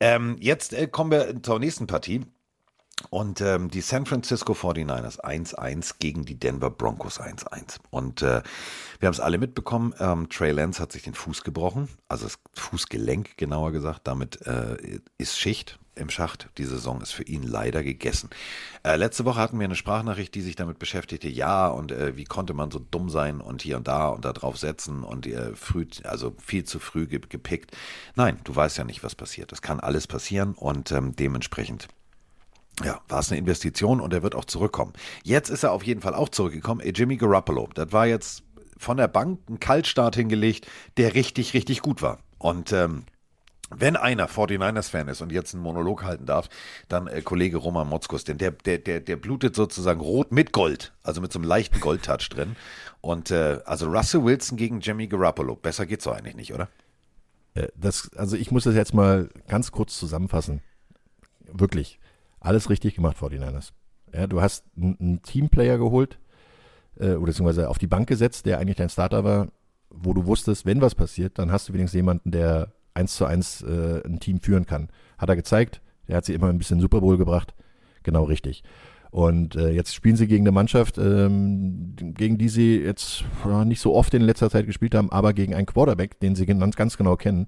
ähm, 0.00 0.36
jetzt 0.40 0.72
äh, 0.72 0.86
kommen 0.86 1.10
wir 1.10 1.42
zur 1.42 1.58
nächsten 1.58 1.86
Partie. 1.86 2.22
Und 3.10 3.40
ähm, 3.42 3.70
die 3.70 3.82
San 3.82 4.06
Francisco 4.06 4.54
49ers 4.54 5.20
1-1 5.20 5.96
gegen 5.98 6.24
die 6.24 6.38
Denver 6.38 6.70
Broncos 6.70 7.20
1-1. 7.20 7.78
Und 7.90 8.22
äh, 8.22 8.42
wir 8.98 9.06
haben 9.06 9.12
es 9.12 9.20
alle 9.20 9.38
mitbekommen, 9.38 9.94
ähm, 9.98 10.28
Trey 10.30 10.50
Lance 10.50 10.80
hat 10.80 10.92
sich 10.92 11.02
den 11.02 11.14
Fuß 11.14 11.44
gebrochen, 11.44 11.88
also 12.08 12.24
das 12.24 12.38
Fußgelenk 12.54 13.36
genauer 13.36 13.72
gesagt. 13.72 14.02
Damit 14.04 14.46
äh, 14.46 15.00
ist 15.18 15.38
Schicht 15.38 15.78
im 15.94 16.10
Schacht. 16.10 16.48
Die 16.58 16.64
Saison 16.64 17.00
ist 17.00 17.12
für 17.12 17.22
ihn 17.22 17.42
leider 17.42 17.82
gegessen. 17.82 18.30
Äh, 18.82 18.96
letzte 18.96 19.24
Woche 19.24 19.40
hatten 19.40 19.58
wir 19.58 19.64
eine 19.64 19.76
Sprachnachricht, 19.76 20.34
die 20.34 20.42
sich 20.42 20.56
damit 20.56 20.78
beschäftigte, 20.78 21.28
ja, 21.28 21.68
und 21.68 21.92
äh, 21.92 22.16
wie 22.16 22.24
konnte 22.24 22.54
man 22.54 22.70
so 22.70 22.78
dumm 22.78 23.08
sein 23.10 23.40
und 23.40 23.62
hier 23.62 23.76
und 23.76 23.88
da 23.88 24.08
und 24.08 24.24
da 24.24 24.32
drauf 24.32 24.56
setzen 24.56 25.02
und 25.02 25.26
äh, 25.26 25.54
früh, 25.54 25.86
also 26.04 26.34
viel 26.42 26.64
zu 26.64 26.78
früh 26.78 27.06
ge 27.06 27.20
gepickt. 27.28 27.76
Nein, 28.14 28.38
du 28.44 28.54
weißt 28.54 28.78
ja 28.78 28.84
nicht, 28.84 29.02
was 29.02 29.14
passiert. 29.14 29.52
Das 29.52 29.62
kann 29.62 29.80
alles 29.80 30.06
passieren 30.06 30.54
und 30.54 30.92
ähm, 30.92 31.16
dementsprechend 31.16 31.88
ja, 32.84 33.00
war 33.08 33.20
es 33.20 33.30
eine 33.30 33.38
Investition 33.38 34.00
und 34.00 34.12
er 34.12 34.22
wird 34.22 34.34
auch 34.34 34.44
zurückkommen. 34.44 34.92
Jetzt 35.22 35.48
ist 35.48 35.62
er 35.62 35.72
auf 35.72 35.82
jeden 35.82 36.02
Fall 36.02 36.14
auch 36.14 36.28
zurückgekommen. 36.28 36.80
Ey, 36.80 36.92
Jimmy 36.94 37.16
Garoppolo, 37.16 37.68
das 37.74 37.92
war 37.92 38.06
jetzt 38.06 38.42
von 38.76 38.98
der 38.98 39.08
Bank 39.08 39.40
ein 39.48 39.60
Kaltstart 39.60 40.16
hingelegt, 40.16 40.66
der 40.98 41.14
richtig, 41.14 41.54
richtig 41.54 41.80
gut 41.80 42.02
war. 42.02 42.18
Und 42.38 42.72
ähm, 42.72 43.04
wenn 43.70 43.96
einer 43.96 44.28
49ers-Fan 44.28 45.08
ist 45.08 45.22
und 45.22 45.32
jetzt 45.32 45.54
einen 45.54 45.62
Monolog 45.62 46.04
halten 46.04 46.26
darf, 46.26 46.48
dann 46.88 47.06
äh, 47.06 47.22
Kollege 47.22 47.56
Roman 47.56 47.88
Motzkus, 47.88 48.24
denn 48.24 48.38
der, 48.38 48.52
der, 48.52 48.78
der, 48.78 49.00
der 49.00 49.16
blutet 49.16 49.56
sozusagen 49.56 50.00
rot 50.00 50.30
mit 50.30 50.52
Gold, 50.52 50.92
also 51.02 51.20
mit 51.20 51.32
so 51.32 51.38
einem 51.38 51.48
leichten 51.48 51.80
Goldtouch 51.80 52.28
drin. 52.28 52.56
Und 53.00 53.30
äh, 53.30 53.60
also 53.64 53.86
Russell 53.86 54.24
Wilson 54.24 54.56
gegen 54.56 54.80
Jimmy 54.80 55.06
Garoppolo, 55.06 55.56
besser 55.56 55.86
geht's 55.86 56.04
doch 56.04 56.14
eigentlich 56.14 56.36
nicht, 56.36 56.52
oder? 56.52 56.68
Äh, 57.54 57.68
das, 57.74 58.10
also 58.16 58.36
ich 58.36 58.50
muss 58.50 58.64
das 58.64 58.74
jetzt 58.74 58.94
mal 58.94 59.30
ganz 59.48 59.72
kurz 59.72 59.98
zusammenfassen. 59.98 60.60
Wirklich 61.50 61.98
alles 62.46 62.70
richtig 62.70 62.94
gemacht, 62.94 63.16
49ers. 63.18 63.72
Ja, 64.14 64.26
du 64.26 64.40
hast 64.40 64.64
einen 64.76 65.20
Teamplayer 65.22 65.78
geholt, 65.78 66.18
äh, 66.98 67.10
oder 67.10 67.26
beziehungsweise 67.26 67.68
auf 67.68 67.78
die 67.78 67.86
Bank 67.86 68.08
gesetzt, 68.08 68.46
der 68.46 68.58
eigentlich 68.58 68.76
dein 68.76 68.88
Starter 68.88 69.24
war, 69.24 69.48
wo 69.90 70.12
du 70.12 70.26
wusstest, 70.26 70.66
wenn 70.66 70.80
was 70.80 70.94
passiert, 70.94 71.38
dann 71.38 71.52
hast 71.52 71.68
du 71.68 71.72
wenigstens 71.72 71.96
jemanden, 71.96 72.30
der 72.30 72.72
eins 72.94 73.16
zu 73.16 73.26
eins 73.26 73.62
äh, 73.62 74.02
ein 74.04 74.20
Team 74.20 74.40
führen 74.40 74.66
kann. 74.66 74.88
Hat 75.18 75.28
er 75.28 75.36
gezeigt, 75.36 75.80
der 76.08 76.16
hat 76.16 76.24
sie 76.24 76.34
immer 76.34 76.48
ein 76.48 76.58
bisschen 76.58 76.80
Super 76.80 77.00
Bowl 77.00 77.18
gebracht. 77.18 77.54
Genau 78.02 78.24
richtig. 78.24 78.62
Und 79.10 79.56
äh, 79.56 79.70
jetzt 79.70 79.94
spielen 79.94 80.16
sie 80.16 80.26
gegen 80.26 80.44
eine 80.44 80.52
Mannschaft, 80.52 80.98
ähm, 80.98 81.94
gegen 81.96 82.38
die 82.38 82.48
sie 82.48 82.78
jetzt 82.78 83.24
ja, 83.44 83.64
nicht 83.64 83.80
so 83.80 83.94
oft 83.94 84.12
in 84.14 84.22
letzter 84.22 84.50
Zeit 84.50 84.66
gespielt 84.66 84.94
haben, 84.94 85.10
aber 85.10 85.32
gegen 85.32 85.54
einen 85.54 85.66
Quarterback, 85.66 86.20
den 86.20 86.34
sie 86.34 86.46
ganz, 86.46 86.76
ganz 86.76 86.96
genau 86.96 87.16
kennen. 87.16 87.46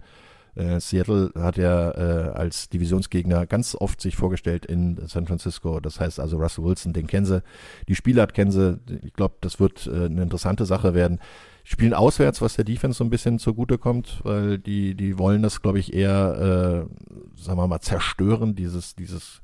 Äh, 0.59 0.81
Seattle 0.81 1.31
hat 1.37 1.57
ja 1.57 1.91
äh, 1.93 2.31
als 2.31 2.69
Divisionsgegner 2.69 3.47
ganz 3.47 3.77
oft 3.77 4.01
sich 4.01 4.17
vorgestellt 4.17 4.67
in 4.67 4.99
San 5.07 5.27
Francisco. 5.27 5.79
Das 5.79 6.01
heißt 6.01 6.19
also 6.19 6.37
Russell 6.39 6.65
Wilson, 6.65 6.93
den 6.93 7.07
kennen 7.07 7.27
sie. 7.27 7.43
Die 7.87 7.95
Spielart 7.95 8.35
kennen 8.35 8.51
sie. 8.51 8.79
Ich 9.03 9.13
glaube, 9.13 9.37
das 9.41 9.61
wird 9.61 9.87
äh, 9.87 10.07
eine 10.07 10.23
interessante 10.23 10.67
Sache 10.67 10.95
werden. 10.95 11.21
Spielen 11.63 11.95
auswärts, 11.95 12.41
was 12.43 12.57
der 12.57 12.65
Defense 12.65 12.99
so 12.99 13.05
ein 13.05 13.11
bisschen 13.11 13.39
zugute 13.39 13.79
kommt, 13.79 14.21
weil 14.25 14.59
die, 14.59 14.95
die 14.95 15.19
wollen 15.19 15.43
das, 15.43 15.63
glaube 15.63 15.79
ich, 15.79 15.93
eher, 15.93 16.89
äh, 16.89 17.41
sagen 17.41 17.59
wir 17.59 17.69
mal, 17.69 17.81
zerstören, 17.81 18.57
dieses, 18.57 18.97
dieses 18.97 19.41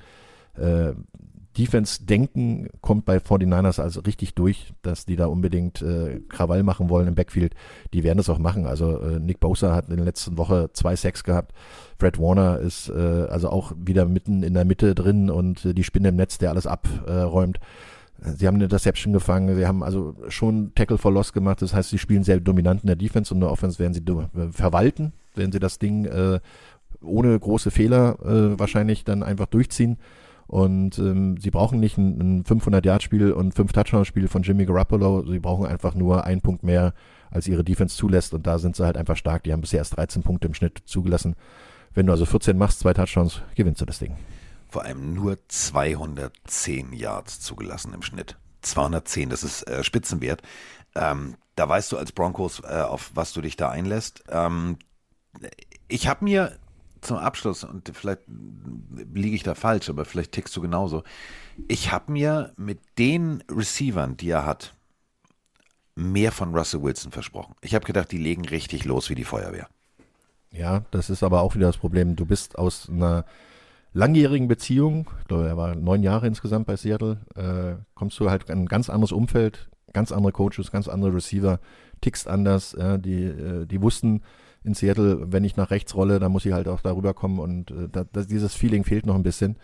äh, 0.57 0.95
Defense-Denken 1.57 2.69
kommt 2.81 3.05
bei 3.05 3.19
49ers 3.19 3.81
also 3.81 4.01
richtig 4.01 4.35
durch, 4.35 4.73
dass 4.83 5.07
die 5.07 5.17
da 5.17 5.27
unbedingt 5.27 5.83
äh, 5.83 6.21
Krawall 6.29 6.63
machen 6.63 6.89
wollen 6.89 7.09
im 7.09 7.15
Backfield. 7.15 7.55
Die 7.93 8.03
werden 8.03 8.19
das 8.19 8.29
auch 8.29 8.39
machen. 8.39 8.67
Also 8.67 9.01
äh, 9.01 9.21
Nick 9.21 9.41
Bosa 9.41 9.75
hat 9.75 9.89
in 9.89 9.97
der 9.97 10.05
letzten 10.05 10.37
Woche 10.37 10.71
zwei 10.73 10.97
Sacks 10.97 11.23
gehabt. 11.25 11.53
Fred 11.99 12.19
Warner 12.19 12.59
ist 12.59 12.89
äh, 12.89 13.27
also 13.29 13.51
auch 13.51 13.73
wieder 13.77 14.07
mitten 14.07 14.43
in 14.43 14.55
der 14.55 14.65
Mitte 14.65 14.95
drin 14.95 15.31
und 15.31 15.65
äh, 15.65 15.75
die 15.75 15.85
Spinne 15.85 16.09
im 16.09 16.17
Netz, 16.17 16.39
der 16.39 16.51
alles 16.51 16.67
abräumt. 16.67 17.61
Sie 18.37 18.47
haben 18.47 18.55
eine 18.55 18.65
Interception 18.65 19.13
gefangen, 19.13 19.55
sie 19.55 19.67
haben 19.67 19.83
also 19.83 20.15
schon 20.29 20.73
Tackle 20.75 20.99
for 20.99 21.13
Loss 21.13 21.33
gemacht, 21.33 21.61
das 21.61 21.75
heißt, 21.75 21.91
sie 21.91 21.99
spielen 21.99 22.25
sehr 22.25 22.41
dominant 22.41 22.83
in 22.83 22.87
der 22.87 22.97
Defense 22.97 23.35
und 23.35 23.39
in 23.39 23.41
der 23.43 23.51
Offense 23.51 23.79
werden 23.79 23.93
sie 23.93 24.01
äh, 24.01 24.51
verwalten, 24.51 25.13
werden 25.35 25.53
sie 25.53 25.59
das 25.59 25.79
Ding 25.79 26.07
äh, 26.07 26.41
ohne 27.03 27.39
große 27.39 27.71
Fehler 27.71 28.19
äh, 28.25 28.59
wahrscheinlich 28.59 29.05
dann 29.05 29.23
einfach 29.23 29.47
durchziehen 29.47 29.99
Und 30.47 30.99
ähm, 30.99 31.37
sie 31.39 31.51
brauchen 31.51 31.81
nicht 31.81 31.97
ein, 31.97 32.21
ein 32.39 32.45
500-Yard-Spiel 32.45 33.33
und 33.33 33.55
5-Touchdown-Spiel 33.55 34.29
von 34.29 34.43
Jimmy 34.43 34.67
Garoppolo. 34.67 35.27
Sie 35.27 35.39
brauchen 35.39 35.67
einfach 35.67 35.95
nur 35.95 36.25
einen 36.25 36.43
Punkt 36.43 36.63
mehr, 36.63 36.93
als 37.31 37.49
ihre 37.49 37.65
Defense 37.65 37.97
zulässt. 37.97 38.35
Und 38.35 38.47
da 38.47 38.59
sind 38.59 38.77
sie 38.77 38.85
halt 38.85 38.97
einfach 38.97 39.17
stark. 39.17 39.45
Die 39.45 39.53
haben 39.53 39.63
bisher 39.63 39.79
erst 39.79 39.97
13 39.97 40.23
Punkte 40.23 40.47
im 40.49 40.55
Schnitt 40.55 40.83
zugelassen. 40.85 41.35
Wenn 41.95 42.07
du 42.07 42.13
also 42.13 42.27
14 42.27 42.59
machst, 42.59 42.81
zwei 42.81 42.93
Touchdowns, 42.93 43.41
gewinnst 43.55 43.81
du 43.81 43.87
das 43.87 43.99
Ding. 43.99 44.17
Vor 44.69 44.83
allem 44.85 45.15
nur 45.15 45.39
210 45.49 46.93
Yards 46.93 47.41
zugelassen 47.41 47.95
im 47.95 48.03
Schnitt. 48.03 48.37
210, 48.63 49.31
das 49.31 49.45
ist 49.45 49.63
äh, 49.69 49.85
Spitzenwert. 49.85 50.43
Ähm, 50.95 51.37
da 51.55 51.69
weißt 51.69 51.93
du 51.93 51.97
als 51.99 52.13
Broncos, 52.13 52.61
äh, 52.61 52.81
auf 52.81 53.13
was 53.15 53.33
du 53.33 53.41
dich 53.41 53.57
da 53.57 53.71
einlässt. 53.71 54.25
Ähm, 54.29 54.79
ich 55.89 56.09
habe 56.09 56.25
mir 56.25 56.57
zum 57.05 57.17
Abschluss, 57.19 57.65
und 57.65 57.91
vielleicht 57.95 58.23
liege 59.15 59.37
ich 59.37 59.43
da 59.43 59.55
falsch, 59.55 59.89
aber 59.89 60.05
vielleicht 60.05 60.33
tickst 60.33 60.57
du 60.57 60.61
genauso. 60.61 61.03
Ich 61.69 61.93
habe 61.93 62.13
mir 62.13 62.53
mit 62.57 62.81
den 62.99 63.43
Receivern, 63.51 64.17
die 64.17 64.31
er 64.31 64.47
hat, 64.47 64.75
mehr 65.95 66.33
von 66.33 66.55
Russell 66.55 66.83
Wilson 66.83 67.13
versprochen. 67.13 67.55
Ich 67.61 67.75
habe 67.75 67.87
gedacht, 67.87 68.11
die 68.11 68.19
legen 68.19 68.45
richtig 68.45 68.85
los 68.85 69.11
wie 69.11 69.15
die 69.15 69.25
Feuerwehr. 69.25 69.69
Ja, 70.51 70.85
das 70.91 71.11
ist 71.11 71.23
aber 71.23 71.43
auch 71.43 71.55
wieder 71.55 71.67
das 71.67 71.77
Problem. 71.79 72.17
Du 72.17 72.27
bist 72.27 72.59
aus 72.59 72.89
einer 72.89 73.25
langjährigen 73.93 74.49
Beziehung, 74.49 75.09
ich 75.21 75.29
glaube, 75.29 75.47
er 75.47 75.57
war 75.57 75.75
neun 75.75 76.03
Jahre 76.03 76.27
insgesamt 76.27 76.67
bei 76.67 76.77
Seattle, 76.77 77.21
äh, 77.37 77.81
kommst 77.95 78.19
du 78.19 78.29
halt 78.29 78.51
in 78.51 78.63
ein 78.63 78.67
ganz 78.67 78.91
anderes 78.91 79.13
Umfeld, 79.13 79.69
ganz 79.93 80.11
andere 80.13 80.33
Coaches, 80.33 80.71
ganz 80.71 80.89
andere 80.89 81.15
Receiver, 81.15 81.61
tickst 82.01 82.29
anders. 82.29 82.77
Ja, 82.79 82.99
die, 82.99 83.25
äh, 83.25 83.67
die 83.67 83.81
wussten 83.81 84.23
in 84.65 84.75
Seattle, 84.75 85.33
wenn 85.33 85.45
ich 85.45 85.57
nach 85.57 85.71
rechts 85.71 85.95
rolle, 85.95 86.19
dann 86.19 86.33
muss 86.33 86.47
ich 86.47 86.53
halt 86.53 86.69
auch 86.69 86.81
darüber 86.81 87.15
kommen 87.15 87.39
und 87.39 87.71
äh, 87.71 87.89
da, 87.91 88.05
das, 88.11 88.27
dieses 88.27 88.55
Feeling 88.55 88.85
fehlt 88.85 89.07
noch 89.07 89.15
ein 89.15 89.23
bisschen. 89.23 89.57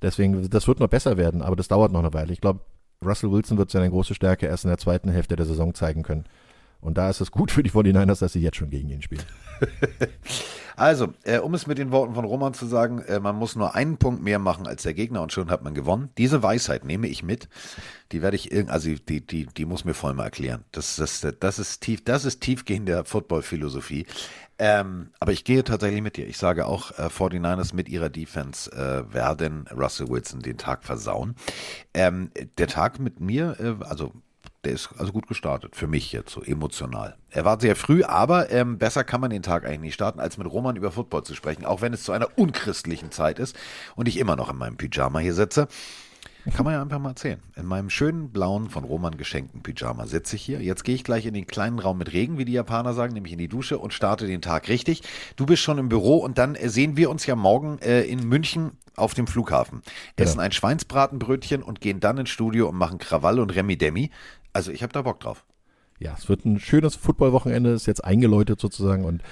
Deswegen, 0.00 0.48
das 0.48 0.68
wird 0.68 0.80
noch 0.80 0.88
besser 0.88 1.16
werden, 1.16 1.42
aber 1.42 1.56
das 1.56 1.68
dauert 1.68 1.92
noch 1.92 2.00
eine 2.00 2.12
Weile. 2.12 2.32
Ich 2.32 2.40
glaube, 2.40 2.60
Russell 3.04 3.30
Wilson 3.32 3.58
wird 3.58 3.70
seine 3.70 3.90
große 3.90 4.14
Stärke 4.14 4.46
erst 4.46 4.64
in 4.64 4.68
der 4.68 4.78
zweiten 4.78 5.10
Hälfte 5.10 5.36
der 5.36 5.46
Saison 5.46 5.74
zeigen 5.74 6.02
können. 6.02 6.24
Und 6.84 6.98
da 6.98 7.08
ist 7.08 7.22
es 7.22 7.30
gut 7.30 7.50
für 7.50 7.62
die 7.62 7.70
49ers, 7.70 8.20
dass 8.20 8.34
sie 8.34 8.42
jetzt 8.42 8.58
schon 8.58 8.68
gegen 8.68 8.90
ihn 8.90 9.00
spielen. 9.00 9.24
also, 10.76 11.14
äh, 11.22 11.38
um 11.38 11.54
es 11.54 11.66
mit 11.66 11.78
den 11.78 11.90
Worten 11.92 12.14
von 12.14 12.26
Roman 12.26 12.52
zu 12.52 12.66
sagen, 12.66 13.00
äh, 13.00 13.20
man 13.20 13.36
muss 13.36 13.56
nur 13.56 13.74
einen 13.74 13.96
Punkt 13.96 14.22
mehr 14.22 14.38
machen 14.38 14.66
als 14.66 14.82
der 14.82 14.92
Gegner 14.92 15.22
und 15.22 15.32
schon 15.32 15.50
hat 15.50 15.64
man 15.64 15.72
gewonnen. 15.72 16.10
Diese 16.18 16.42
Weisheit 16.42 16.84
nehme 16.84 17.06
ich 17.06 17.22
mit. 17.22 17.48
Die 18.12 18.20
werde 18.20 18.36
ich 18.36 18.52
irgendwie, 18.52 18.72
also 18.72 18.90
die, 19.08 19.26
die, 19.26 19.46
die 19.46 19.64
muss 19.64 19.86
mir 19.86 19.94
voll 19.94 20.12
mal 20.12 20.24
erklären. 20.24 20.64
Das, 20.72 20.96
das, 20.96 21.26
das 21.40 21.58
ist 21.58 21.80
tief, 21.80 22.04
das 22.04 22.26
ist 22.26 22.42
tiefgehende 22.42 23.02
Football-Philosophie. 23.06 24.04
Ähm, 24.58 25.08
aber 25.20 25.32
ich 25.32 25.44
gehe 25.44 25.64
tatsächlich 25.64 26.02
mit 26.02 26.18
dir. 26.18 26.26
Ich 26.26 26.36
sage 26.36 26.66
auch, 26.66 26.90
äh, 26.98 27.06
49ers 27.06 27.74
mit 27.74 27.88
ihrer 27.88 28.10
Defense 28.10 28.70
äh, 28.70 29.10
werden 29.12 29.66
Russell 29.74 30.08
Wilson 30.08 30.40
den 30.40 30.58
Tag 30.58 30.84
versauen. 30.84 31.34
Ähm, 31.94 32.30
der 32.58 32.66
Tag 32.66 33.00
mit 33.00 33.20
mir, 33.20 33.56
äh, 33.58 33.84
also 33.84 34.12
der 34.64 34.72
ist 34.72 34.90
also 34.98 35.12
gut 35.12 35.26
gestartet, 35.26 35.76
für 35.76 35.86
mich 35.86 36.12
jetzt 36.12 36.32
so 36.32 36.42
emotional. 36.42 37.16
Er 37.30 37.44
war 37.44 37.60
sehr 37.60 37.76
früh, 37.76 38.02
aber 38.02 38.50
ähm, 38.50 38.78
besser 38.78 39.04
kann 39.04 39.20
man 39.20 39.30
den 39.30 39.42
Tag 39.42 39.64
eigentlich 39.64 39.80
nicht 39.80 39.94
starten, 39.94 40.20
als 40.20 40.38
mit 40.38 40.50
Roman 40.50 40.76
über 40.76 40.90
Football 40.90 41.24
zu 41.24 41.34
sprechen, 41.34 41.64
auch 41.64 41.80
wenn 41.80 41.92
es 41.92 42.04
zu 42.04 42.12
einer 42.12 42.28
unchristlichen 42.36 43.10
Zeit 43.10 43.38
ist 43.38 43.56
und 43.96 44.08
ich 44.08 44.18
immer 44.18 44.36
noch 44.36 44.50
in 44.50 44.56
meinem 44.56 44.76
Pyjama 44.76 45.18
hier 45.18 45.34
sitze. 45.34 45.68
Kann 46.52 46.64
man 46.64 46.74
ja 46.74 46.82
einfach 46.82 46.98
mal 46.98 47.10
erzählen. 47.10 47.40
In 47.56 47.64
meinem 47.64 47.88
schönen 47.88 48.30
blauen, 48.30 48.68
von 48.68 48.84
Roman 48.84 49.16
geschenkten 49.16 49.62
Pyjama 49.62 50.06
sitze 50.06 50.36
ich 50.36 50.42
hier. 50.42 50.60
Jetzt 50.60 50.84
gehe 50.84 50.94
ich 50.94 51.02
gleich 51.02 51.24
in 51.24 51.32
den 51.32 51.46
kleinen 51.46 51.78
Raum 51.78 51.96
mit 51.96 52.12
Regen, 52.12 52.36
wie 52.36 52.44
die 52.44 52.52
Japaner 52.52 52.92
sagen, 52.92 53.14
nämlich 53.14 53.32
in 53.32 53.38
die 53.38 53.48
Dusche 53.48 53.78
und 53.78 53.94
starte 53.94 54.26
den 54.26 54.42
Tag 54.42 54.68
richtig. 54.68 55.02
Du 55.36 55.46
bist 55.46 55.62
schon 55.62 55.78
im 55.78 55.88
Büro 55.88 56.18
und 56.18 56.36
dann 56.36 56.54
äh, 56.54 56.68
sehen 56.68 56.96
wir 56.96 57.08
uns 57.08 57.24
ja 57.24 57.34
morgen 57.34 57.78
äh, 57.78 58.02
in 58.02 58.28
München 58.28 58.72
auf 58.94 59.14
dem 59.14 59.26
Flughafen. 59.26 59.82
Essen 60.16 60.40
ein 60.40 60.52
Schweinsbratenbrötchen 60.52 61.62
und 61.62 61.80
gehen 61.80 62.00
dann 62.00 62.18
ins 62.18 62.30
Studio 62.30 62.68
und 62.68 62.76
machen 62.76 62.98
Krawall 62.98 63.40
und 63.40 63.54
Remi 63.54 63.76
Demi. 63.76 64.10
Also 64.52 64.70
ich 64.70 64.82
habe 64.82 64.92
da 64.92 65.02
Bock 65.02 65.20
drauf. 65.20 65.44
Ja, 65.98 66.14
es 66.18 66.28
wird 66.28 66.44
ein 66.44 66.58
schönes 66.58 66.96
Footballwochenende, 66.96 67.70
ist 67.70 67.86
jetzt 67.86 68.04
eingeläutet 68.04 68.60
sozusagen. 68.60 69.04
Und 69.04 69.22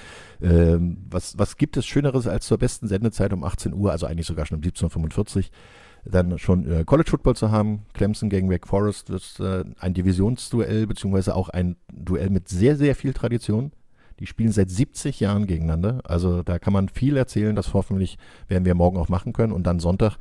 ähm, 0.40 0.98
was, 1.10 1.36
was 1.38 1.56
gibt 1.56 1.76
es 1.76 1.86
Schöneres 1.86 2.26
als 2.26 2.46
zur 2.46 2.58
besten 2.58 2.86
Sendezeit 2.86 3.32
um 3.32 3.44
18 3.44 3.74
Uhr, 3.74 3.90
also 3.90 4.06
eigentlich 4.06 4.26
sogar 4.26 4.46
schon 4.46 4.58
um 4.58 4.62
17.45 4.62 5.36
Uhr, 5.36 5.44
dann 6.04 6.38
schon 6.38 6.70
äh, 6.70 6.84
College 6.84 7.10
Football 7.10 7.36
zu 7.36 7.50
haben. 7.50 7.86
Clemson 7.94 8.28
gegen 8.28 8.50
Wake 8.50 8.66
Forest 8.66 9.10
ist 9.10 9.40
äh, 9.40 9.64
ein 9.78 9.94
Divisionsduell, 9.94 10.86
beziehungsweise 10.86 11.36
auch 11.36 11.48
ein 11.48 11.76
Duell 11.92 12.30
mit 12.30 12.48
sehr, 12.48 12.76
sehr 12.76 12.94
viel 12.94 13.12
Tradition. 13.12 13.72
Die 14.18 14.26
spielen 14.26 14.52
seit 14.52 14.70
70 14.70 15.20
Jahren 15.20 15.46
gegeneinander. 15.46 16.00
Also 16.04 16.42
da 16.42 16.58
kann 16.58 16.72
man 16.72 16.88
viel 16.88 17.16
erzählen. 17.16 17.56
Das 17.56 17.74
hoffentlich 17.74 18.18
werden 18.48 18.64
wir 18.64 18.74
morgen 18.74 18.98
auch 18.98 19.08
machen 19.08 19.32
können. 19.32 19.52
Und 19.52 19.66
dann 19.66 19.80
Sonntag 19.80 20.18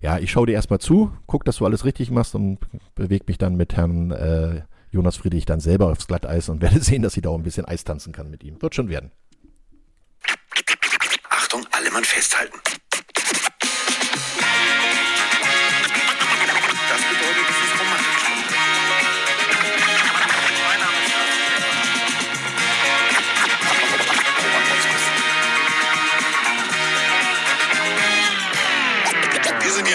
ja, 0.00 0.18
ich 0.18 0.30
schaue 0.30 0.46
dir 0.46 0.52
erstmal 0.52 0.78
zu, 0.78 1.12
guck, 1.26 1.44
dass 1.44 1.56
du 1.56 1.64
alles 1.64 1.84
richtig 1.84 2.10
machst 2.10 2.34
und 2.34 2.58
bewege 2.94 3.24
mich 3.26 3.38
dann 3.38 3.56
mit 3.56 3.76
Herrn 3.76 4.10
äh, 4.10 4.62
Jonas 4.90 5.16
Friedrich 5.16 5.46
dann 5.46 5.60
selber 5.60 5.90
aufs 5.90 6.06
Glatteis 6.06 6.48
und 6.48 6.60
werde 6.62 6.80
sehen, 6.80 7.02
dass 7.02 7.16
ich 7.16 7.22
da 7.22 7.30
auch 7.30 7.36
ein 7.36 7.42
bisschen 7.42 7.64
Eis 7.64 7.84
tanzen 7.84 8.12
kann 8.12 8.30
mit 8.30 8.44
ihm. 8.44 8.60
Wird 8.60 8.74
schon 8.74 8.88
werden. 8.88 9.10
Achtung, 11.30 11.66
alle 11.70 11.90
Mann 11.90 12.04
festhalten. 12.04 12.56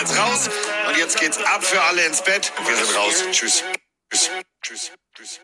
Jetzt 0.01 0.17
raus 0.17 0.49
und 0.87 0.97
jetzt 0.97 1.19
geht's 1.19 1.37
ab 1.37 1.63
für 1.63 1.81
alle 1.81 2.05
ins 2.05 2.23
Bett. 2.23 2.51
Wir 2.65 2.75
sind 2.75 2.95
raus. 2.95 3.23
Tschüss. 3.31 3.63
Tschüss. 4.09 4.31
Tschüss. 4.61 4.91
Tschüss. 5.15 5.41